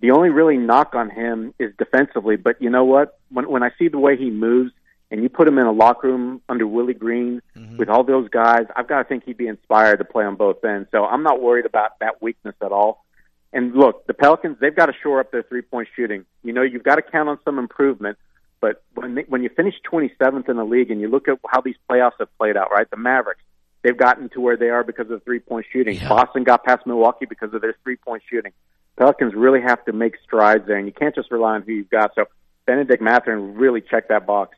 The 0.00 0.10
only 0.10 0.30
really 0.30 0.56
knock 0.56 0.94
on 0.94 1.10
him 1.10 1.54
is 1.58 1.72
defensively, 1.78 2.36
but 2.36 2.60
you 2.60 2.68
know 2.68 2.84
what? 2.84 3.18
When 3.30 3.48
when 3.48 3.62
I 3.62 3.70
see 3.78 3.88
the 3.88 3.98
way 3.98 4.16
he 4.16 4.30
moves 4.30 4.72
and 5.10 5.22
you 5.22 5.28
put 5.28 5.48
him 5.48 5.58
in 5.58 5.66
a 5.66 5.72
locker 5.72 6.08
room 6.08 6.42
under 6.48 6.66
Willie 6.66 6.94
Green 6.94 7.40
mm-hmm. 7.56 7.76
with 7.76 7.88
all 7.88 8.04
those 8.04 8.28
guys, 8.28 8.66
I've 8.74 8.88
got 8.88 8.98
to 8.98 9.04
think 9.04 9.24
he'd 9.24 9.36
be 9.36 9.46
inspired 9.46 9.98
to 9.98 10.04
play 10.04 10.24
on 10.24 10.36
both 10.36 10.64
ends. 10.64 10.88
So 10.90 11.04
I'm 11.04 11.22
not 11.22 11.40
worried 11.40 11.64
about 11.64 11.98
that 12.00 12.20
weakness 12.20 12.54
at 12.60 12.72
all. 12.72 13.04
And 13.52 13.74
look, 13.74 14.06
the 14.06 14.14
Pelicans, 14.14 14.58
they've 14.60 14.74
got 14.74 14.86
to 14.86 14.92
shore 15.02 15.20
up 15.20 15.30
their 15.30 15.42
three 15.42 15.62
point 15.62 15.88
shooting. 15.96 16.26
You 16.42 16.52
know, 16.52 16.62
you've 16.62 16.82
got 16.82 16.96
to 16.96 17.02
count 17.02 17.28
on 17.28 17.38
some 17.44 17.58
improvement. 17.58 18.18
But 18.60 18.82
when 18.94 19.14
they, 19.14 19.22
when 19.22 19.42
you 19.42 19.48
finish 19.48 19.74
27th 19.90 20.48
in 20.48 20.56
the 20.56 20.64
league 20.64 20.90
and 20.90 21.00
you 21.00 21.08
look 21.08 21.28
at 21.28 21.38
how 21.48 21.60
these 21.60 21.76
playoffs 21.90 22.18
have 22.18 22.36
played 22.36 22.56
out, 22.56 22.70
right? 22.70 22.90
The 22.90 22.96
Mavericks, 22.96 23.42
they've 23.82 23.96
gotten 23.96 24.28
to 24.30 24.40
where 24.40 24.56
they 24.56 24.68
are 24.68 24.84
because 24.84 25.10
of 25.10 25.22
three 25.24 25.40
point 25.40 25.66
shooting. 25.72 25.96
Yeah. 25.96 26.08
Boston 26.08 26.44
got 26.44 26.64
past 26.64 26.86
Milwaukee 26.86 27.26
because 27.26 27.52
of 27.54 27.60
their 27.60 27.76
three 27.82 27.96
point 27.96 28.22
shooting. 28.28 28.52
Pelicans 28.98 29.34
really 29.34 29.60
have 29.60 29.84
to 29.84 29.92
make 29.92 30.14
strides 30.24 30.66
there, 30.66 30.76
and 30.76 30.86
you 30.86 30.92
can't 30.92 31.14
just 31.14 31.30
rely 31.30 31.54
on 31.54 31.62
who 31.62 31.72
you've 31.72 31.90
got. 31.90 32.12
So 32.14 32.24
Benedict 32.66 33.02
Mathurin 33.02 33.54
really 33.54 33.80
checked 33.80 34.08
that 34.08 34.26
box. 34.26 34.56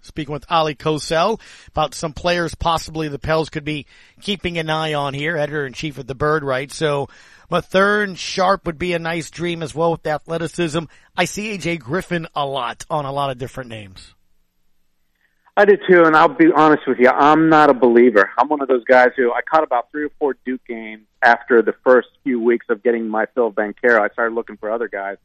Speaking 0.00 0.32
with 0.32 0.44
Ali 0.50 0.74
Kosel 0.74 1.40
about 1.68 1.94
some 1.94 2.12
players 2.12 2.54
possibly 2.54 3.08
the 3.08 3.18
Pels 3.18 3.50
could 3.50 3.64
be 3.64 3.86
keeping 4.20 4.58
an 4.58 4.70
eye 4.70 4.94
on 4.94 5.14
here, 5.14 5.36
editor 5.36 5.66
in 5.66 5.72
chief 5.72 5.98
of 5.98 6.06
the 6.06 6.14
Bird, 6.14 6.42
right? 6.42 6.70
So 6.70 7.08
Mathurin 7.50 8.14
Sharpe 8.14 8.66
would 8.66 8.78
be 8.78 8.92
a 8.92 8.98
nice 8.98 9.30
dream 9.30 9.62
as 9.62 9.74
well 9.74 9.92
with 9.92 10.06
athleticism. 10.06 10.84
I 11.16 11.24
see 11.24 11.56
AJ 11.56 11.80
Griffin 11.80 12.26
a 12.34 12.46
lot 12.46 12.84
on 12.90 13.04
a 13.04 13.12
lot 13.12 13.30
of 13.30 13.38
different 13.38 13.70
names. 13.70 14.14
I 15.58 15.64
did 15.64 15.80
too, 15.90 16.04
and 16.04 16.14
I'll 16.14 16.28
be 16.28 16.52
honest 16.54 16.86
with 16.86 17.00
you. 17.00 17.08
I'm 17.08 17.48
not 17.48 17.68
a 17.68 17.74
believer. 17.74 18.30
I'm 18.38 18.48
one 18.48 18.62
of 18.62 18.68
those 18.68 18.84
guys 18.84 19.08
who 19.16 19.32
I 19.32 19.40
caught 19.42 19.64
about 19.64 19.90
three 19.90 20.04
or 20.04 20.10
four 20.16 20.36
Duke 20.46 20.64
games 20.68 21.02
after 21.20 21.62
the 21.62 21.74
first 21.82 22.06
few 22.22 22.40
weeks 22.40 22.66
of 22.68 22.80
getting 22.84 23.08
my 23.08 23.26
Phil 23.34 23.50
Banchero. 23.50 24.00
I 24.00 24.08
started 24.12 24.36
looking 24.36 24.56
for 24.56 24.70
other 24.70 24.86
guys, 24.86 25.16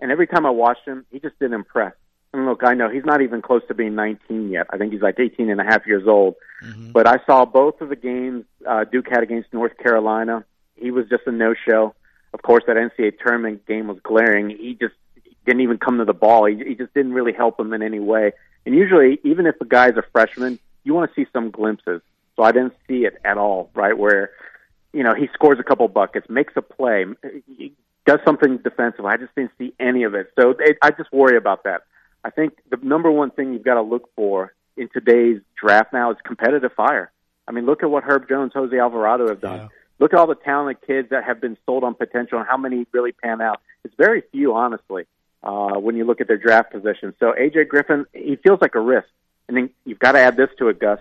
and 0.00 0.10
every 0.10 0.26
time 0.26 0.44
I 0.44 0.50
watched 0.50 0.84
him, 0.84 1.06
he 1.12 1.20
just 1.20 1.38
didn't 1.38 1.54
impress. 1.54 1.92
And 2.32 2.44
look, 2.44 2.64
I 2.64 2.74
know 2.74 2.90
he's 2.90 3.04
not 3.04 3.22
even 3.22 3.40
close 3.40 3.62
to 3.68 3.74
being 3.74 3.94
19 3.94 4.50
yet. 4.50 4.66
I 4.70 4.78
think 4.78 4.92
he's 4.92 5.00
like 5.00 5.20
18 5.20 5.48
and 5.48 5.60
a 5.60 5.64
half 5.64 5.86
years 5.86 6.08
old. 6.08 6.34
Mm-hmm. 6.64 6.90
But 6.90 7.06
I 7.06 7.18
saw 7.24 7.44
both 7.44 7.80
of 7.80 7.88
the 7.88 7.96
games 7.96 8.46
uh, 8.68 8.82
Duke 8.82 9.06
had 9.08 9.22
against 9.22 9.52
North 9.52 9.78
Carolina. 9.78 10.44
He 10.74 10.90
was 10.90 11.08
just 11.08 11.22
a 11.26 11.30
no-show. 11.30 11.94
Of 12.34 12.42
course, 12.42 12.64
that 12.66 12.74
NCAA 12.74 13.20
tournament 13.20 13.64
game 13.64 13.86
was 13.86 13.98
glaring. 14.02 14.50
He 14.50 14.74
just 14.74 14.94
didn't 15.46 15.60
even 15.60 15.78
come 15.78 15.98
to 15.98 16.04
the 16.04 16.12
ball. 16.12 16.46
He, 16.46 16.56
he 16.56 16.74
just 16.74 16.92
didn't 16.94 17.12
really 17.12 17.32
help 17.32 17.60
him 17.60 17.72
in 17.72 17.80
any 17.80 18.00
way. 18.00 18.32
And 18.68 18.76
usually, 18.76 19.18
even 19.24 19.46
if 19.46 19.58
a 19.62 19.64
guy's 19.64 19.96
a 19.96 20.02
freshman, 20.12 20.58
you 20.84 20.92
want 20.92 21.10
to 21.10 21.14
see 21.18 21.26
some 21.32 21.50
glimpses. 21.50 22.02
So 22.36 22.42
I 22.42 22.52
didn't 22.52 22.74
see 22.86 23.06
it 23.06 23.14
at 23.24 23.38
all, 23.38 23.70
right? 23.72 23.96
Where, 23.96 24.32
you 24.92 25.02
know, 25.02 25.14
he 25.14 25.26
scores 25.32 25.58
a 25.58 25.62
couple 25.62 25.88
buckets, 25.88 26.28
makes 26.28 26.52
a 26.54 26.60
play, 26.60 27.06
does 28.04 28.18
something 28.26 28.58
defensive. 28.58 29.06
I 29.06 29.16
just 29.16 29.34
didn't 29.34 29.52
see 29.56 29.72
any 29.80 30.02
of 30.02 30.14
it. 30.14 30.34
So 30.38 30.50
it, 30.58 30.76
I 30.82 30.90
just 30.90 31.10
worry 31.14 31.38
about 31.38 31.64
that. 31.64 31.84
I 32.24 32.28
think 32.28 32.58
the 32.68 32.76
number 32.82 33.10
one 33.10 33.30
thing 33.30 33.54
you've 33.54 33.64
got 33.64 33.76
to 33.76 33.80
look 33.80 34.10
for 34.14 34.52
in 34.76 34.90
today's 34.90 35.40
draft 35.58 35.94
now 35.94 36.10
is 36.10 36.18
competitive 36.22 36.72
fire. 36.74 37.10
I 37.48 37.52
mean, 37.52 37.64
look 37.64 37.82
at 37.82 37.90
what 37.90 38.04
Herb 38.04 38.28
Jones, 38.28 38.52
Jose 38.54 38.78
Alvarado 38.78 39.28
have 39.28 39.40
done. 39.40 39.60
Yeah. 39.60 39.68
Look 39.98 40.12
at 40.12 40.18
all 40.18 40.26
the 40.26 40.34
talented 40.34 40.86
kids 40.86 41.08
that 41.08 41.24
have 41.24 41.40
been 41.40 41.56
sold 41.64 41.84
on 41.84 41.94
potential 41.94 42.38
and 42.38 42.46
how 42.46 42.58
many 42.58 42.86
really 42.92 43.12
pan 43.12 43.40
out. 43.40 43.62
It's 43.82 43.94
very 43.96 44.24
few, 44.30 44.54
honestly 44.54 45.06
uh, 45.42 45.74
when 45.74 45.96
you 45.96 46.04
look 46.04 46.20
at 46.20 46.28
their 46.28 46.38
draft 46.38 46.72
position. 46.72 47.14
So 47.20 47.32
AJ 47.32 47.68
Griffin, 47.68 48.06
he 48.12 48.36
feels 48.36 48.60
like 48.60 48.74
a 48.74 48.80
risk. 48.80 49.08
And 49.48 49.56
then 49.56 49.70
you've 49.84 49.98
got 49.98 50.12
to 50.12 50.20
add 50.20 50.36
this 50.36 50.50
to 50.58 50.68
it, 50.68 50.78
Gus. 50.78 50.98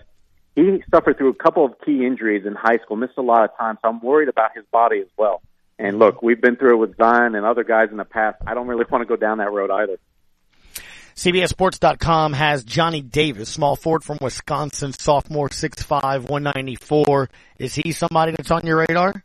He 0.55 0.83
suffered 0.89 1.17
through 1.17 1.29
a 1.29 1.35
couple 1.35 1.65
of 1.65 1.73
key 1.85 2.05
injuries 2.05 2.45
in 2.45 2.55
high 2.55 2.77
school, 2.83 2.97
missed 2.97 3.17
a 3.17 3.21
lot 3.21 3.43
of 3.43 3.55
time, 3.57 3.77
so 3.81 3.89
I'm 3.89 4.01
worried 4.01 4.29
about 4.29 4.55
his 4.55 4.65
body 4.71 4.99
as 4.99 5.07
well. 5.17 5.41
And 5.77 5.99
look, 5.99 6.23
we've 6.23 6.41
been 6.41 6.55
through 6.55 6.73
it 6.73 6.77
with 6.77 6.97
Zion 6.97 7.35
and 7.35 7.45
other 7.45 7.63
guys 7.63 7.89
in 7.91 7.97
the 7.97 8.05
past. 8.05 8.37
I 8.47 8.55
don't 8.55 8.67
really 8.67 8.85
want 8.89 9.03
to 9.03 9.05
go 9.05 9.15
down 9.15 9.37
that 9.37 9.51
road 9.51 9.69
either. 9.69 9.99
CBSSports.com 11.15 12.33
has 12.33 12.63
Johnny 12.63 13.01
Davis, 13.01 13.49
small 13.49 13.75
forward 13.75 14.03
from 14.03 14.19
Wisconsin, 14.21 14.93
sophomore, 14.93 15.49
6'5", 15.49 16.29
194. 16.29 17.29
Is 17.57 17.75
he 17.75 17.91
somebody 17.91 18.33
that's 18.37 18.51
on 18.51 18.65
your 18.65 18.85
radar? 18.87 19.23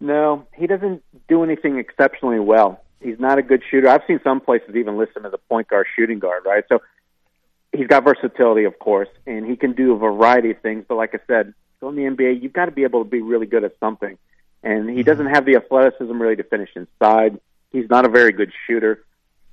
No, 0.00 0.46
he 0.56 0.66
doesn't 0.66 1.04
do 1.28 1.44
anything 1.44 1.78
exceptionally 1.78 2.40
well. 2.40 2.80
He's 3.00 3.18
not 3.18 3.38
a 3.38 3.42
good 3.42 3.62
shooter. 3.70 3.88
I've 3.88 4.02
seen 4.06 4.20
some 4.22 4.40
places 4.40 4.74
even 4.74 4.98
list 4.98 5.16
him 5.16 5.24
as 5.24 5.32
a 5.32 5.38
point 5.38 5.68
guard, 5.68 5.86
shooting 5.96 6.18
guard, 6.18 6.44
right? 6.44 6.64
So 6.68 6.82
he's 7.72 7.86
got 7.86 8.04
versatility, 8.04 8.64
of 8.64 8.78
course, 8.78 9.08
and 9.26 9.46
he 9.46 9.56
can 9.56 9.72
do 9.72 9.92
a 9.92 9.98
variety 9.98 10.50
of 10.50 10.60
things. 10.60 10.84
But 10.88 10.96
like 10.96 11.14
I 11.14 11.20
said, 11.26 11.54
in 11.88 11.96
the 11.96 12.02
NBA, 12.02 12.42
you've 12.42 12.52
got 12.52 12.66
to 12.66 12.72
be 12.72 12.84
able 12.84 13.04
to 13.04 13.10
be 13.10 13.22
really 13.22 13.46
good 13.46 13.64
at 13.64 13.78
something. 13.80 14.18
And 14.62 14.90
he 14.90 15.02
doesn't 15.02 15.26
have 15.26 15.46
the 15.46 15.56
athleticism 15.56 16.20
really 16.20 16.36
to 16.36 16.44
finish 16.44 16.70
inside. 16.76 17.40
He's 17.72 17.88
not 17.88 18.04
a 18.04 18.08
very 18.08 18.32
good 18.32 18.52
shooter. 18.66 19.04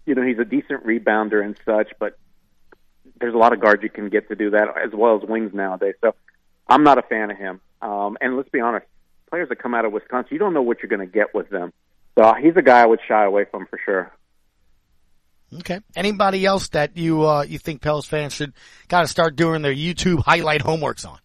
You 0.05 0.15
know, 0.15 0.21
he's 0.21 0.39
a 0.39 0.45
decent 0.45 0.86
rebounder 0.86 1.43
and 1.43 1.57
such, 1.65 1.91
but 1.99 2.17
there's 3.19 3.33
a 3.33 3.38
lot 3.38 3.53
of 3.53 3.60
guards 3.60 3.83
you 3.83 3.89
can 3.89 4.10
get 4.10 4.27
to 4.27 4.36
do 4.36 4.49
that 4.51 4.67
as 4.77 4.91
well 4.93 5.15
as 5.21 5.27
wings 5.27 5.53
nowadays. 5.53 5.95
So 6.01 6.13
I'm 6.67 6.83
not 6.83 6.97
a 6.97 7.01
fan 7.01 7.31
of 7.31 7.38
him. 7.38 7.62
Um, 7.81 8.17
and 8.19 8.36
let's 8.36 8.49
be 8.49 8.60
honest, 8.60 8.86
players 9.29 9.49
that 9.49 9.57
come 9.57 9.73
out 9.73 9.86
of 9.86 9.93
Wisconsin, 9.93 10.29
you 10.31 10.39
don't 10.39 10.53
know 10.53 10.62
what 10.62 10.81
you're 10.81 10.89
going 10.89 10.99
to 10.99 11.12
get 11.12 11.33
with 11.33 11.49
them. 11.49 11.71
So 12.17 12.34
he's 12.41 12.56
a 12.56 12.62
guy 12.62 12.82
I 12.82 12.86
would 12.86 12.99
shy 13.08 13.23
away 13.23 13.45
from 13.49 13.67
for 13.67 13.80
sure. 13.84 14.12
Okay. 15.60 15.80
Anybody 15.95 16.45
else 16.45 16.69
that 16.69 16.97
you 16.97 17.25
uh, 17.25 17.43
you 17.43 17.60
think 17.60 17.82
Pels 17.82 18.06
fans 18.06 18.34
should 18.34 18.53
got 18.88 19.01
to 19.01 19.08
start 19.08 19.36
doing 19.36 19.62
their 19.62 19.73
YouTube 19.73 20.23
highlight 20.23 20.62
homeworks 20.62 21.08
on? 21.08 21.19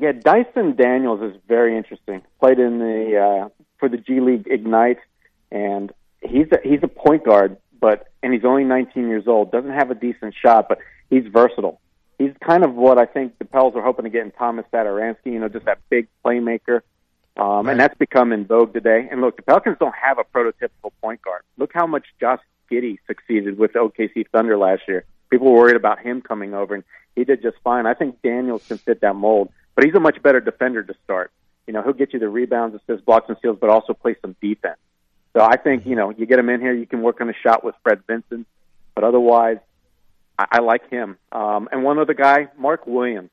Yeah, 0.00 0.12
Dyson 0.12 0.76
Daniels 0.76 1.20
is 1.22 1.40
very 1.46 1.76
interesting. 1.76 2.22
Played 2.40 2.58
in 2.58 2.78
the 2.78 3.18
uh, 3.18 3.48
for 3.78 3.88
the 3.88 3.96
G 3.96 4.20
League 4.20 4.46
Ignite, 4.48 4.98
and 5.50 5.92
he's 6.22 6.46
a, 6.52 6.58
he's 6.62 6.80
a 6.82 6.88
point 6.88 7.24
guard, 7.24 7.58
but 7.78 8.08
and 8.22 8.32
he's 8.32 8.44
only 8.44 8.64
19 8.64 9.08
years 9.08 9.24
old. 9.26 9.52
Doesn't 9.52 9.72
have 9.72 9.90
a 9.90 9.94
decent 9.94 10.34
shot, 10.40 10.68
but 10.68 10.78
he's 11.10 11.24
versatile. 11.26 11.80
He's 12.18 12.32
kind 12.44 12.64
of 12.64 12.74
what 12.74 12.98
I 12.98 13.06
think 13.06 13.38
the 13.38 13.44
Pels 13.44 13.76
are 13.76 13.82
hoping 13.82 14.04
to 14.04 14.10
get 14.10 14.24
in 14.24 14.30
Thomas 14.32 14.64
Satoransky. 14.72 15.26
You 15.26 15.38
know, 15.38 15.48
just 15.48 15.66
that 15.66 15.78
big 15.90 16.08
playmaker 16.24 16.80
um, 17.38 17.66
right. 17.66 17.72
And 17.72 17.80
that's 17.80 17.96
become 17.96 18.32
in 18.32 18.46
vogue 18.46 18.74
today. 18.74 19.08
And 19.10 19.20
look, 19.20 19.36
the 19.36 19.42
Pelicans 19.42 19.76
don't 19.78 19.94
have 19.94 20.18
a 20.18 20.24
prototypical 20.24 20.90
point 21.00 21.22
guard. 21.22 21.42
Look 21.56 21.70
how 21.72 21.86
much 21.86 22.04
Josh 22.20 22.40
Giddey 22.70 22.98
succeeded 23.06 23.58
with 23.58 23.72
OKC 23.72 24.28
Thunder 24.30 24.58
last 24.58 24.82
year. 24.88 25.04
People 25.30 25.52
were 25.52 25.58
worried 25.58 25.76
about 25.76 26.00
him 26.00 26.20
coming 26.20 26.54
over, 26.54 26.74
and 26.74 26.84
he 27.14 27.24
did 27.24 27.42
just 27.42 27.56
fine. 27.62 27.86
I 27.86 27.94
think 27.94 28.20
Daniels 28.22 28.66
can 28.66 28.78
fit 28.78 29.00
that 29.02 29.14
mold, 29.14 29.50
but 29.74 29.84
he's 29.84 29.94
a 29.94 30.00
much 30.00 30.20
better 30.22 30.40
defender 30.40 30.82
to 30.82 30.94
start. 31.04 31.30
You 31.66 31.74
know, 31.74 31.82
he'll 31.82 31.92
get 31.92 32.12
you 32.12 32.18
the 32.18 32.28
rebounds, 32.28 32.74
assists, 32.74 33.04
blocks, 33.04 33.28
and 33.28 33.36
steals, 33.38 33.58
but 33.60 33.70
also 33.70 33.92
play 33.92 34.16
some 34.20 34.34
defense. 34.40 34.78
So 35.34 35.42
I 35.42 35.56
think, 35.56 35.86
you 35.86 35.94
know, 35.94 36.10
you 36.10 36.26
get 36.26 36.38
him 36.38 36.48
in 36.48 36.60
here, 36.60 36.72
you 36.74 36.86
can 36.86 37.02
work 37.02 37.20
on 37.20 37.28
a 37.28 37.34
shot 37.34 37.62
with 37.62 37.74
Fred 37.82 38.00
Vinson, 38.06 38.46
but 38.94 39.04
otherwise, 39.04 39.58
I, 40.38 40.46
I 40.52 40.58
like 40.60 40.88
him. 40.90 41.18
Um, 41.30 41.68
and 41.70 41.84
one 41.84 41.98
other 41.98 42.14
guy, 42.14 42.48
Mark 42.58 42.86
Williams. 42.86 43.30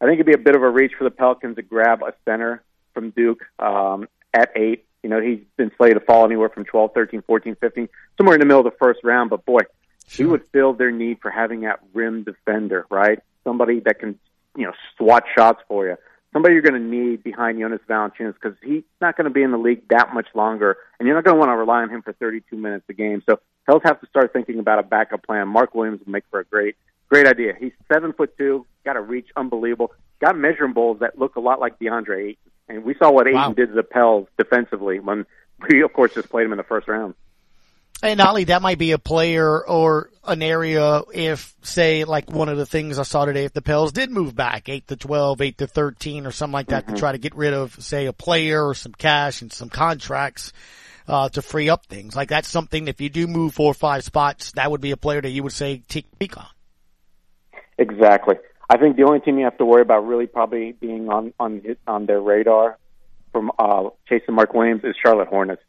I 0.00 0.04
think 0.04 0.20
it'd 0.20 0.26
be 0.26 0.34
a 0.34 0.38
bit 0.38 0.54
of 0.54 0.62
a 0.62 0.70
reach 0.70 0.92
for 0.96 1.04
the 1.04 1.10
Pelicans 1.10 1.56
to 1.56 1.62
grab 1.62 2.02
a 2.02 2.12
center 2.24 2.62
from 2.98 3.10
Duke 3.10 3.44
um, 3.60 4.08
at 4.34 4.50
eight. 4.56 4.84
You 5.04 5.10
know, 5.10 5.20
he's 5.20 5.38
been 5.56 5.70
slated 5.76 6.00
to 6.00 6.04
fall 6.04 6.24
anywhere 6.24 6.48
from 6.48 6.64
12, 6.64 6.92
13, 6.92 7.22
14, 7.22 7.56
15, 7.60 7.88
somewhere 8.16 8.34
in 8.34 8.40
the 8.40 8.46
middle 8.46 8.66
of 8.66 8.72
the 8.72 8.76
first 8.78 9.00
round. 9.04 9.30
But 9.30 9.44
boy, 9.44 9.60
sure. 10.08 10.26
he 10.26 10.30
would 10.30 10.42
fill 10.48 10.72
their 10.72 10.90
need 10.90 11.20
for 11.20 11.30
having 11.30 11.60
that 11.60 11.78
rim 11.94 12.24
defender, 12.24 12.86
right? 12.90 13.20
Somebody 13.44 13.78
that 13.80 14.00
can, 14.00 14.18
you 14.56 14.64
know, 14.64 14.72
swat 14.96 15.22
shots 15.36 15.62
for 15.68 15.86
you. 15.86 15.96
Somebody 16.32 16.54
you're 16.54 16.62
going 16.62 16.74
to 16.74 16.80
need 16.80 17.22
behind 17.22 17.60
Jonas 17.60 17.80
Valanciunas 17.88 18.34
because 18.34 18.58
he's 18.62 18.82
not 19.00 19.16
going 19.16 19.26
to 19.26 19.30
be 19.30 19.42
in 19.42 19.52
the 19.52 19.58
league 19.58 19.88
that 19.88 20.12
much 20.12 20.26
longer, 20.34 20.76
and 20.98 21.06
you're 21.06 21.16
not 21.16 21.24
going 21.24 21.36
to 21.36 21.38
want 21.38 21.50
to 21.50 21.56
rely 21.56 21.82
on 21.82 21.90
him 21.90 22.02
for 22.02 22.12
32 22.12 22.56
minutes 22.56 22.84
a 22.88 22.92
game. 22.92 23.22
So 23.24 23.38
Pels 23.66 23.82
have 23.84 24.00
to 24.00 24.06
start 24.08 24.32
thinking 24.32 24.58
about 24.58 24.80
a 24.80 24.82
backup 24.82 25.24
plan. 25.24 25.46
Mark 25.48 25.74
Williams 25.74 26.00
would 26.00 26.08
make 26.08 26.24
for 26.30 26.40
a 26.40 26.44
great, 26.44 26.74
great 27.08 27.26
idea. 27.26 27.54
He's 27.58 27.72
seven 27.90 28.12
foot 28.12 28.36
two, 28.36 28.66
got 28.84 28.96
a 28.96 29.00
reach 29.00 29.28
unbelievable, 29.36 29.92
got 30.20 30.34
measurables 30.34 30.98
that 30.98 31.18
look 31.18 31.36
a 31.36 31.40
lot 31.40 31.60
like 31.60 31.78
DeAndre 31.78 32.30
Ayton. 32.30 32.47
And 32.68 32.84
we 32.84 32.94
saw 32.94 33.10
what 33.10 33.26
Ayton 33.26 33.40
wow. 33.40 33.52
did 33.52 33.68
to 33.68 33.74
the 33.74 33.82
Pels 33.82 34.28
defensively 34.36 35.00
when 35.00 35.26
we, 35.68 35.82
of 35.82 35.92
course, 35.92 36.14
just 36.14 36.28
played 36.28 36.44
him 36.44 36.52
in 36.52 36.58
the 36.58 36.64
first 36.64 36.88
round. 36.88 37.14
And 38.00 38.20
Ollie, 38.20 38.44
that 38.44 38.62
might 38.62 38.78
be 38.78 38.92
a 38.92 38.98
player 38.98 39.66
or 39.66 40.10
an 40.24 40.40
area 40.40 41.02
if, 41.12 41.56
say, 41.62 42.04
like 42.04 42.30
one 42.30 42.48
of 42.48 42.56
the 42.56 42.66
things 42.66 42.96
I 42.98 43.02
saw 43.02 43.24
today, 43.24 43.44
if 43.44 43.52
the 43.52 43.62
Pels 43.62 43.90
did 43.90 44.10
move 44.10 44.36
back 44.36 44.68
8 44.68 44.86
to 44.88 44.96
12, 44.96 45.40
8 45.40 45.58
to 45.58 45.66
13 45.66 46.26
or 46.26 46.30
something 46.30 46.52
like 46.52 46.68
that 46.68 46.84
mm-hmm. 46.84 46.94
to 46.94 47.00
try 47.00 47.12
to 47.12 47.18
get 47.18 47.34
rid 47.34 47.54
of, 47.54 47.82
say, 47.82 48.06
a 48.06 48.12
player 48.12 48.64
or 48.64 48.74
some 48.74 48.92
cash 48.92 49.42
and 49.42 49.52
some 49.52 49.68
contracts, 49.68 50.52
uh, 51.08 51.28
to 51.30 51.42
free 51.42 51.70
up 51.70 51.86
things. 51.86 52.14
Like 52.14 52.28
that's 52.28 52.48
something, 52.48 52.86
if 52.86 53.00
you 53.00 53.08
do 53.08 53.26
move 53.26 53.54
four 53.54 53.70
or 53.70 53.74
five 53.74 54.04
spots, 54.04 54.52
that 54.52 54.70
would 54.70 54.80
be 54.80 54.92
a 54.92 54.96
player 54.96 55.20
that 55.20 55.30
you 55.30 55.42
would 55.42 55.52
say 55.52 55.82
take 55.88 56.06
peek 56.20 56.36
on. 56.36 56.46
Exactly. 57.78 58.36
I 58.70 58.76
think 58.76 58.96
the 58.96 59.04
only 59.04 59.20
team 59.20 59.38
you 59.38 59.44
have 59.44 59.58
to 59.58 59.64
worry 59.64 59.82
about 59.82 60.06
really 60.06 60.26
probably 60.26 60.72
being 60.72 61.08
on 61.08 61.32
on 61.40 61.62
on 61.86 62.06
their 62.06 62.20
radar 62.20 62.78
from 63.32 63.50
uh, 63.58 63.90
chasing 64.08 64.34
Mark 64.34 64.52
Williams 64.52 64.84
is 64.84 64.94
Charlotte 65.02 65.28
Hornets. 65.28 65.62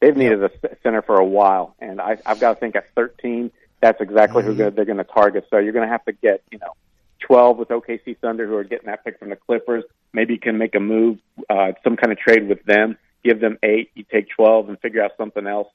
They've 0.00 0.16
needed 0.16 0.42
a 0.44 0.50
center 0.82 1.02
for 1.02 1.16
a 1.16 1.24
while, 1.24 1.74
and 1.80 2.00
I, 2.00 2.18
I've 2.26 2.38
got 2.38 2.54
to 2.54 2.60
think 2.60 2.76
at 2.76 2.92
13, 2.94 3.50
that's 3.80 4.00
exactly 4.00 4.42
mm-hmm. 4.42 4.52
who 4.52 4.70
they're 4.70 4.84
going 4.84 4.98
to 4.98 5.04
target. 5.04 5.46
So 5.50 5.58
you're 5.58 5.72
going 5.72 5.86
to 5.86 5.90
have 5.90 6.04
to 6.04 6.12
get 6.12 6.42
you 6.52 6.58
know 6.58 6.72
12 7.20 7.58
with 7.58 7.68
OKC 7.68 8.18
Thunder, 8.18 8.46
who 8.46 8.54
are 8.56 8.64
getting 8.64 8.86
that 8.86 9.04
pick 9.04 9.18
from 9.18 9.30
the 9.30 9.36
Clippers. 9.36 9.84
Maybe 10.12 10.34
you 10.34 10.40
can 10.40 10.58
make 10.58 10.74
a 10.74 10.80
move, 10.80 11.18
uh, 11.50 11.72
some 11.82 11.96
kind 11.96 12.12
of 12.12 12.18
trade 12.18 12.48
with 12.48 12.62
them. 12.64 12.96
Give 13.24 13.40
them 13.40 13.58
eight, 13.62 13.90
you 13.94 14.04
take 14.04 14.28
12, 14.30 14.68
and 14.68 14.78
figure 14.78 15.02
out 15.02 15.12
something 15.16 15.46
else. 15.46 15.68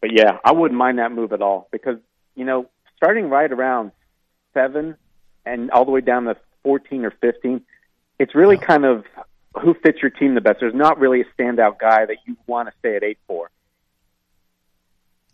But 0.00 0.12
yeah, 0.12 0.38
I 0.44 0.52
wouldn't 0.52 0.78
mind 0.78 0.98
that 0.98 1.12
move 1.12 1.32
at 1.32 1.42
all 1.42 1.68
because 1.70 1.98
you 2.34 2.44
know 2.44 2.68
starting 2.96 3.28
right 3.28 3.52
around 3.52 3.92
seven 4.54 4.96
and 5.48 5.70
all 5.70 5.84
the 5.84 5.90
way 5.90 6.00
down 6.00 6.24
to 6.24 6.36
14 6.62 7.04
or 7.04 7.10
15, 7.10 7.62
it's 8.18 8.34
really 8.34 8.56
wow. 8.56 8.62
kind 8.62 8.84
of 8.84 9.04
who 9.62 9.74
fits 9.74 9.98
your 10.02 10.10
team 10.10 10.34
the 10.34 10.40
best. 10.40 10.58
There's 10.60 10.74
not 10.74 10.98
really 10.98 11.22
a 11.22 11.24
standout 11.40 11.78
guy 11.78 12.06
that 12.06 12.18
you 12.26 12.36
want 12.46 12.68
to 12.68 12.74
stay 12.78 12.96
at 12.96 13.02
eight 13.02 13.18
for. 13.26 13.50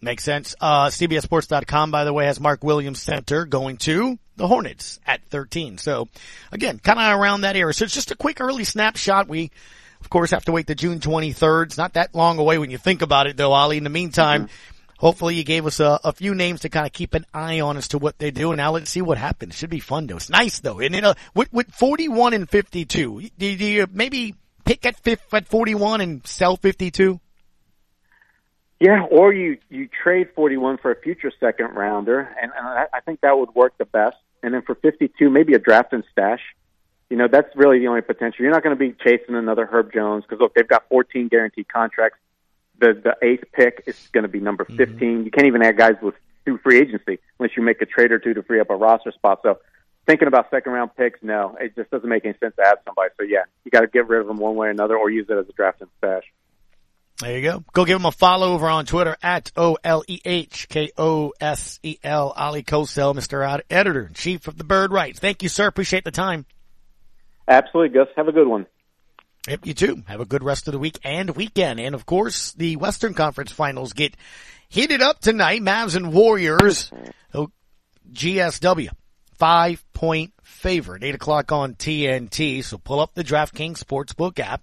Makes 0.00 0.24
sense. 0.24 0.54
Uh, 0.60 0.88
CBSSports.com, 0.88 1.90
by 1.90 2.04
the 2.04 2.12
way, 2.12 2.26
has 2.26 2.38
Mark 2.38 2.62
Williams 2.62 3.00
Center 3.00 3.46
going 3.46 3.78
to 3.78 4.18
the 4.36 4.46
Hornets 4.46 5.00
at 5.06 5.24
13. 5.30 5.78
So 5.78 6.08
again, 6.52 6.78
kind 6.78 6.98
of 6.98 7.18
around 7.18 7.42
that 7.42 7.56
area. 7.56 7.72
So 7.72 7.86
it's 7.86 7.94
just 7.94 8.10
a 8.10 8.16
quick 8.16 8.40
early 8.40 8.64
snapshot. 8.64 9.28
We, 9.28 9.50
of 10.00 10.10
course, 10.10 10.32
have 10.32 10.44
to 10.44 10.52
wait 10.52 10.66
to 10.66 10.74
June 10.74 11.00
23rd. 11.00 11.66
It's 11.66 11.78
not 11.78 11.94
that 11.94 12.14
long 12.14 12.38
away 12.38 12.58
when 12.58 12.70
you 12.70 12.76
think 12.76 13.00
about 13.00 13.26
it 13.26 13.38
though, 13.38 13.52
Ali. 13.52 13.78
In 13.78 13.84
the 13.84 13.90
meantime, 13.90 14.44
mm-hmm. 14.44 14.73
Hopefully 14.98 15.34
you 15.34 15.44
gave 15.44 15.66
us 15.66 15.80
a, 15.80 16.00
a 16.04 16.12
few 16.12 16.34
names 16.34 16.60
to 16.60 16.68
kind 16.68 16.86
of 16.86 16.92
keep 16.92 17.14
an 17.14 17.26
eye 17.32 17.60
on 17.60 17.76
as 17.76 17.88
to 17.88 17.98
what 17.98 18.18
they 18.18 18.30
do. 18.30 18.50
And 18.52 18.58
now 18.58 18.72
let's 18.72 18.90
see 18.90 19.02
what 19.02 19.18
happens. 19.18 19.54
Should 19.54 19.70
be 19.70 19.80
fun 19.80 20.06
though. 20.06 20.16
It's 20.16 20.30
nice 20.30 20.60
though. 20.60 20.80
And 20.80 20.94
you 20.94 21.00
know, 21.00 21.14
with, 21.34 21.52
with 21.52 21.70
41 21.72 22.34
and 22.34 22.48
52, 22.48 23.30
do, 23.38 23.56
do 23.56 23.64
you 23.64 23.86
maybe 23.92 24.34
pick 24.64 24.86
at 24.86 24.96
fifth, 24.96 25.32
at 25.32 25.46
41 25.46 26.00
and 26.00 26.26
sell 26.26 26.56
52? 26.56 27.20
Yeah, 28.80 29.06
or 29.10 29.32
you 29.32 29.58
you 29.70 29.88
trade 29.88 30.28
41 30.34 30.78
for 30.78 30.90
a 30.90 31.00
future 31.00 31.32
second 31.40 31.74
rounder, 31.74 32.20
and, 32.20 32.52
and 32.54 32.66
I, 32.66 32.86
I 32.92 33.00
think 33.00 33.20
that 33.20 33.38
would 33.38 33.54
work 33.54 33.78
the 33.78 33.84
best. 33.84 34.16
And 34.42 34.52
then 34.52 34.62
for 34.62 34.74
52, 34.74 35.30
maybe 35.30 35.54
a 35.54 35.58
draft 35.58 35.92
and 35.92 36.04
stash. 36.12 36.40
You 37.08 37.16
know, 37.16 37.28
that's 37.30 37.48
really 37.54 37.78
the 37.78 37.86
only 37.86 38.02
potential. 38.02 38.42
You're 38.42 38.52
not 38.52 38.62
going 38.62 38.76
to 38.76 38.78
be 38.78 38.94
chasing 39.02 39.36
another 39.36 39.64
Herb 39.64 39.92
Jones 39.92 40.24
because 40.24 40.40
look, 40.40 40.54
they've 40.54 40.68
got 40.68 40.88
14 40.88 41.28
guaranteed 41.28 41.68
contracts. 41.68 42.18
The 42.78 42.92
the 42.92 43.16
eighth 43.26 43.44
pick 43.52 43.84
is 43.86 44.08
going 44.12 44.22
to 44.22 44.28
be 44.28 44.40
number 44.40 44.64
15. 44.64 44.78
Mm-hmm. 44.78 45.24
You 45.24 45.30
can't 45.30 45.46
even 45.46 45.62
add 45.62 45.76
guys 45.76 45.94
with 46.02 46.14
through 46.44 46.58
free 46.58 46.78
agency 46.78 47.18
unless 47.38 47.56
you 47.56 47.62
make 47.62 47.80
a 47.80 47.86
trade 47.86 48.12
or 48.12 48.18
two 48.18 48.34
to 48.34 48.42
free 48.42 48.60
up 48.60 48.70
a 48.70 48.76
roster 48.76 49.12
spot. 49.12 49.40
So 49.42 49.58
thinking 50.06 50.28
about 50.28 50.50
second 50.50 50.72
round 50.72 50.94
picks, 50.96 51.22
no, 51.22 51.56
it 51.60 51.74
just 51.74 51.90
doesn't 51.90 52.08
make 52.08 52.24
any 52.24 52.34
sense 52.38 52.54
to 52.56 52.62
add 52.66 52.78
somebody. 52.84 53.10
So 53.16 53.24
yeah, 53.24 53.44
you 53.64 53.70
got 53.70 53.80
to 53.80 53.86
get 53.86 54.08
rid 54.08 54.20
of 54.20 54.26
them 54.26 54.36
one 54.36 54.54
way 54.54 54.68
or 54.68 54.70
another, 54.70 54.96
or 54.96 55.10
use 55.10 55.26
it 55.28 55.36
as 55.36 55.48
a 55.48 55.52
draft 55.52 55.80
and 55.80 55.90
stash. 55.98 56.24
There 57.20 57.36
you 57.36 57.42
go. 57.42 57.64
Go 57.72 57.84
give 57.84 57.96
him 57.96 58.06
a 58.06 58.12
follow 58.12 58.52
over 58.54 58.68
on 58.68 58.86
Twitter 58.86 59.16
at 59.22 59.52
O 59.56 59.78
L 59.84 60.02
E 60.08 60.20
H 60.24 60.68
K 60.68 60.90
O 60.98 61.32
S 61.40 61.78
E 61.82 61.96
L 62.02 62.34
Oleh 62.36 62.64
Kosel, 62.64 63.14
Mr. 63.14 63.62
Editor 63.70 64.06
in 64.06 64.14
Chief 64.14 64.48
of 64.48 64.58
the 64.58 64.64
Bird 64.64 64.90
Writes. 64.90 65.20
Thank 65.20 65.42
you, 65.42 65.48
sir. 65.48 65.68
Appreciate 65.68 66.04
the 66.04 66.10
time. 66.10 66.44
Absolutely, 67.46 67.94
Gus. 67.96 68.08
Have 68.16 68.26
a 68.26 68.32
good 68.32 68.48
one. 68.48 68.66
Yep, 69.48 69.66
you 69.66 69.74
too. 69.74 70.02
Have 70.06 70.20
a 70.20 70.24
good 70.24 70.42
rest 70.42 70.68
of 70.68 70.72
the 70.72 70.78
week 70.78 70.98
and 71.04 71.36
weekend. 71.36 71.78
And 71.80 71.94
of 71.94 72.06
course, 72.06 72.52
the 72.52 72.76
Western 72.76 73.14
Conference 73.14 73.52
Finals 73.52 73.92
get 73.92 74.16
heated 74.68 75.02
up 75.02 75.20
tonight. 75.20 75.60
Mavs 75.60 75.96
and 75.96 76.12
Warriors. 76.12 76.90
Oh, 77.34 77.50
GSW. 78.12 78.88
Five 79.36 79.84
point 79.92 80.32
favorite. 80.42 81.04
Eight 81.04 81.14
o'clock 81.14 81.52
on 81.52 81.74
TNT. 81.74 82.64
So 82.64 82.78
pull 82.78 83.00
up 83.00 83.14
the 83.14 83.24
DraftKings 83.24 83.84
Sportsbook 83.84 84.38
app 84.38 84.62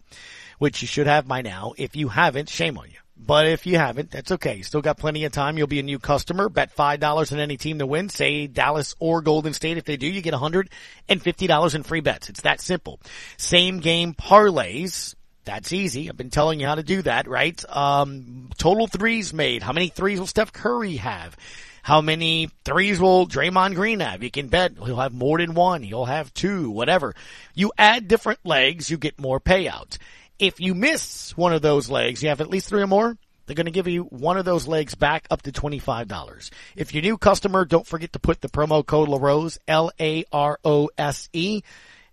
which 0.62 0.84
you 0.84 0.88
should 0.88 1.08
have 1.08 1.28
by 1.28 1.42
now. 1.42 1.74
If 1.76 1.96
you 1.96 2.08
haven't, 2.08 2.48
shame 2.48 2.78
on 2.78 2.86
you. 2.92 3.01
But 3.24 3.46
if 3.46 3.68
you 3.68 3.78
haven't, 3.78 4.10
that's 4.10 4.32
okay. 4.32 4.56
You 4.56 4.64
still 4.64 4.82
got 4.82 4.98
plenty 4.98 5.26
of 5.26 5.32
time. 5.32 5.58
You'll 5.58 5.68
be 5.68 5.80
a 5.80 5.84
new 5.84 6.00
customer. 6.00 6.50
Bet 6.50 6.76
$5 6.76 7.32
on 7.32 7.40
any 7.40 7.56
team 7.56 7.78
to 7.80 7.86
win, 7.86 8.10
say 8.10 8.48
Dallas 8.48 8.96
or 9.00 9.22
Golden 9.22 9.54
State. 9.54 9.78
If 9.78 9.86
they 9.86 9.96
do, 9.96 10.08
you 10.08 10.22
get 10.22 10.34
$150 10.34 11.76
in 11.76 11.84
free 11.84 12.02
bets. 12.02 12.30
It's 12.30 12.42
that 12.42 12.62
simple. 12.62 13.00
Same 13.38 13.80
game 13.80 14.16
parlays. 14.16 15.14
That's 15.46 15.72
easy. 15.72 16.10
I've 16.10 16.18
been 16.18 16.32
telling 16.32 16.60
you 16.60 16.66
how 16.66 16.76
to 16.76 16.84
do 16.84 17.04
that, 17.04 17.28
right? 17.28 17.64
Um, 17.70 18.50
total 18.58 18.88
threes 18.88 19.34
made. 19.34 19.62
How 19.62 19.74
many 19.74 19.90
threes 19.90 20.20
will 20.20 20.28
Steph 20.28 20.52
Curry 20.52 20.98
have? 20.98 21.38
How 21.84 22.02
many 22.02 22.50
threes 22.64 23.00
will 23.00 23.28
Draymond 23.28 23.76
Green 23.76 24.02
have? 24.02 24.22
You 24.22 24.30
can 24.30 24.48
bet 24.48 24.74
he'll 24.74 24.98
have 24.98 25.14
more 25.14 25.40
than 25.40 25.56
one. 25.56 25.82
He'll 25.82 26.06
have 26.06 26.34
two, 26.34 26.70
whatever. 26.70 27.16
You 27.56 27.72
add 27.78 28.08
different 28.08 28.40
legs, 28.46 28.90
you 28.90 28.98
get 28.98 29.20
more 29.20 29.40
payouts. 29.40 29.98
If 30.42 30.60
you 30.60 30.74
miss 30.74 31.38
one 31.38 31.54
of 31.54 31.62
those 31.62 31.88
legs, 31.88 32.24
you 32.24 32.30
have 32.30 32.42
at 32.42 32.50
least 32.50 32.68
three 32.68 32.82
or 32.82 32.88
more, 32.88 33.16
they're 33.46 33.56
going 33.56 33.68
to 33.68 33.72
give 33.72 33.88
you 33.88 34.06
one 34.06 34.38
of 34.38 34.46
those 34.46 34.68
legs 34.68 34.96
back 34.96 35.28
up 35.30 35.44
to 35.44 35.52
$25. 35.52 36.50
If 36.76 36.96
you're 36.96 37.02
a 37.02 37.04
new 37.04 37.20
customer, 37.20 37.64
don't 37.64 37.86
forget 37.86 38.14
to 38.14 38.20
put 38.20 38.42
the 38.42 38.50
promo 38.50 38.84
code 38.84 39.08
LaRose, 39.08 39.60
L-A-R-O-S-E. 39.68 40.02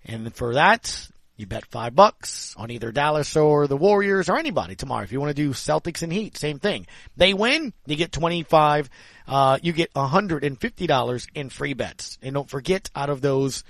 And 0.04 0.34
for 0.34 0.54
that, 0.54 1.08
you 1.38 1.46
bet 1.46 1.64
five 1.64 1.94
bucks 1.94 2.54
on 2.58 2.70
either 2.70 2.92
Dallas 2.92 3.34
or 3.34 3.66
the 3.66 3.78
Warriors 3.78 4.28
or 4.28 4.36
anybody 4.36 4.74
tomorrow. 4.74 5.04
If 5.04 5.12
you 5.12 5.20
want 5.20 5.34
to 5.34 5.42
do 5.42 5.54
Celtics 5.54 6.02
and 6.02 6.12
Heat, 6.12 6.36
same 6.36 6.58
thing. 6.58 6.86
They 7.16 7.32
win, 7.32 7.72
you 7.86 7.96
get 7.96 8.12
25, 8.12 8.90
uh, 9.26 9.58
you 9.62 9.72
get 9.72 9.94
$150 9.94 11.26
in 11.34 11.48
free 11.48 11.72
bets. 11.72 12.18
And 12.20 12.34
don't 12.34 12.50
forget, 12.50 12.90
out 12.94 13.08
of 13.08 13.22
those 13.22 13.64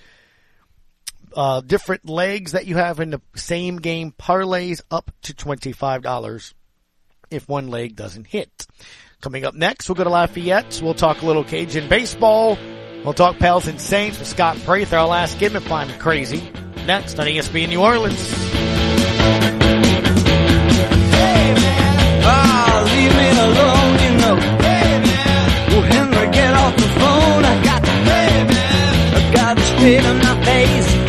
uh, 1.35 1.61
different 1.61 2.09
legs 2.09 2.53
that 2.53 2.67
you 2.67 2.77
have 2.77 3.01
in 3.01 3.11
the 3.11 3.21
same 3.35 3.79
game 3.79 4.13
parlays 4.13 4.81
up 4.91 5.11
to 5.23 5.35
$25 5.35 6.55
if 7.31 7.49
one 7.49 7.69
leg 7.69 7.97
doesn't 7.97 8.27
hit. 8.27 8.67
Coming 9.21 9.45
up 9.45 9.55
next, 9.55 9.89
we'll 9.89 9.97
go 9.97 10.05
to 10.05 10.11
Lafayette. 10.11 10.81
We'll 10.83 10.95
talk 10.95 11.23
a 11.23 11.27
little 11.27 11.45
Cajun 11.45 11.89
baseball. 11.89 12.57
We'll 13.05 13.15
talk 13.15 13.39
Pels 13.39 13.67
and 13.67 13.81
Saints 13.81 14.19
with 14.19 14.29
Scott 14.29 14.57
Prather. 14.65 14.97
I'll 14.97 15.13
ask 15.13 15.37
him 15.39 15.57
if 15.57 15.71
I'm 15.71 15.89
crazy. 15.99 16.43
Next 16.87 17.19
on 17.19 17.27
ESPN 17.27 17.69
New 17.69 17.81
Orleans. 17.81 18.31
Hey 18.31 18.41
man, 21.55 22.23
oh, 22.25 22.85
leave 22.87 23.17
me 23.17 23.29
alone, 23.41 23.99
you 24.03 24.11
know. 24.21 24.37
Hey 24.63 25.01
man, 25.03 25.71
Henry, 25.93 26.31
get 26.33 26.55
off 26.55 26.77
the 26.77 26.83
phone. 26.83 27.45
I 27.45 27.65
got 27.65 27.83
the 27.83 27.91
hey 27.91 28.45
man, 28.45 29.15
I 29.15 29.33
got 29.35 29.57
my 30.25 30.35
face. 30.45 31.08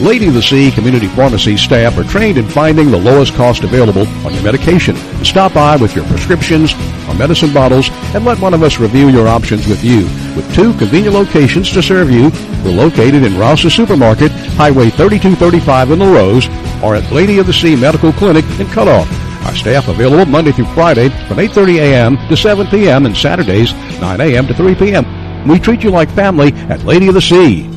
Lady 0.00 0.26
of 0.26 0.34
the 0.34 0.42
Sea 0.42 0.72
Community 0.72 1.06
Pharmacy 1.08 1.56
staff 1.56 1.96
are 1.96 2.04
trained 2.04 2.36
in 2.36 2.48
finding 2.48 2.90
the 2.90 2.98
lowest 2.98 3.32
cost 3.34 3.62
available 3.62 4.06
on 4.26 4.34
your 4.34 4.42
medication. 4.42 4.96
Stop 5.24 5.54
by 5.54 5.76
with 5.76 5.94
your 5.94 6.04
prescriptions 6.06 6.74
or 7.08 7.14
medicine 7.14 7.54
bottles 7.54 7.90
and 8.12 8.24
let 8.24 8.40
one 8.40 8.54
of 8.54 8.62
us 8.62 8.80
review 8.80 9.08
your 9.08 9.28
options 9.28 9.68
with 9.68 9.84
you. 9.84 10.02
With 10.34 10.52
two 10.52 10.74
convenient 10.74 11.14
locations 11.14 11.70
to 11.72 11.82
serve 11.82 12.10
you, 12.10 12.30
we're 12.64 12.72
located 12.72 13.22
in 13.22 13.38
Rouse's 13.38 13.72
Supermarket, 13.72 14.32
Highway 14.56 14.90
3235 14.90 15.92
in 15.92 15.98
LaRose, 16.00 16.48
or 16.82 16.96
at 16.96 17.10
Lady 17.12 17.38
of 17.38 17.46
the 17.46 17.52
Sea 17.52 17.76
Medical 17.76 18.12
Clinic 18.12 18.44
in 18.58 18.66
Cutoff. 18.66 19.08
Our 19.44 19.54
staff 19.54 19.88
available 19.88 20.24
Monday 20.26 20.52
through 20.52 20.72
Friday 20.74 21.10
from 21.28 21.36
8.30 21.38 21.76
a.m. 21.80 22.16
to 22.28 22.36
7 22.36 22.66
p.m. 22.68 23.06
and 23.06 23.16
Saturdays 23.16 23.72
9 24.00 24.20
a.m. 24.20 24.46
to 24.46 24.54
3 24.54 24.74
p.m. 24.74 25.48
We 25.48 25.58
treat 25.58 25.82
you 25.84 25.90
like 25.90 26.10
family 26.10 26.52
at 26.52 26.84
Lady 26.84 27.08
of 27.08 27.14
the 27.14 27.20
Sea. 27.20 27.73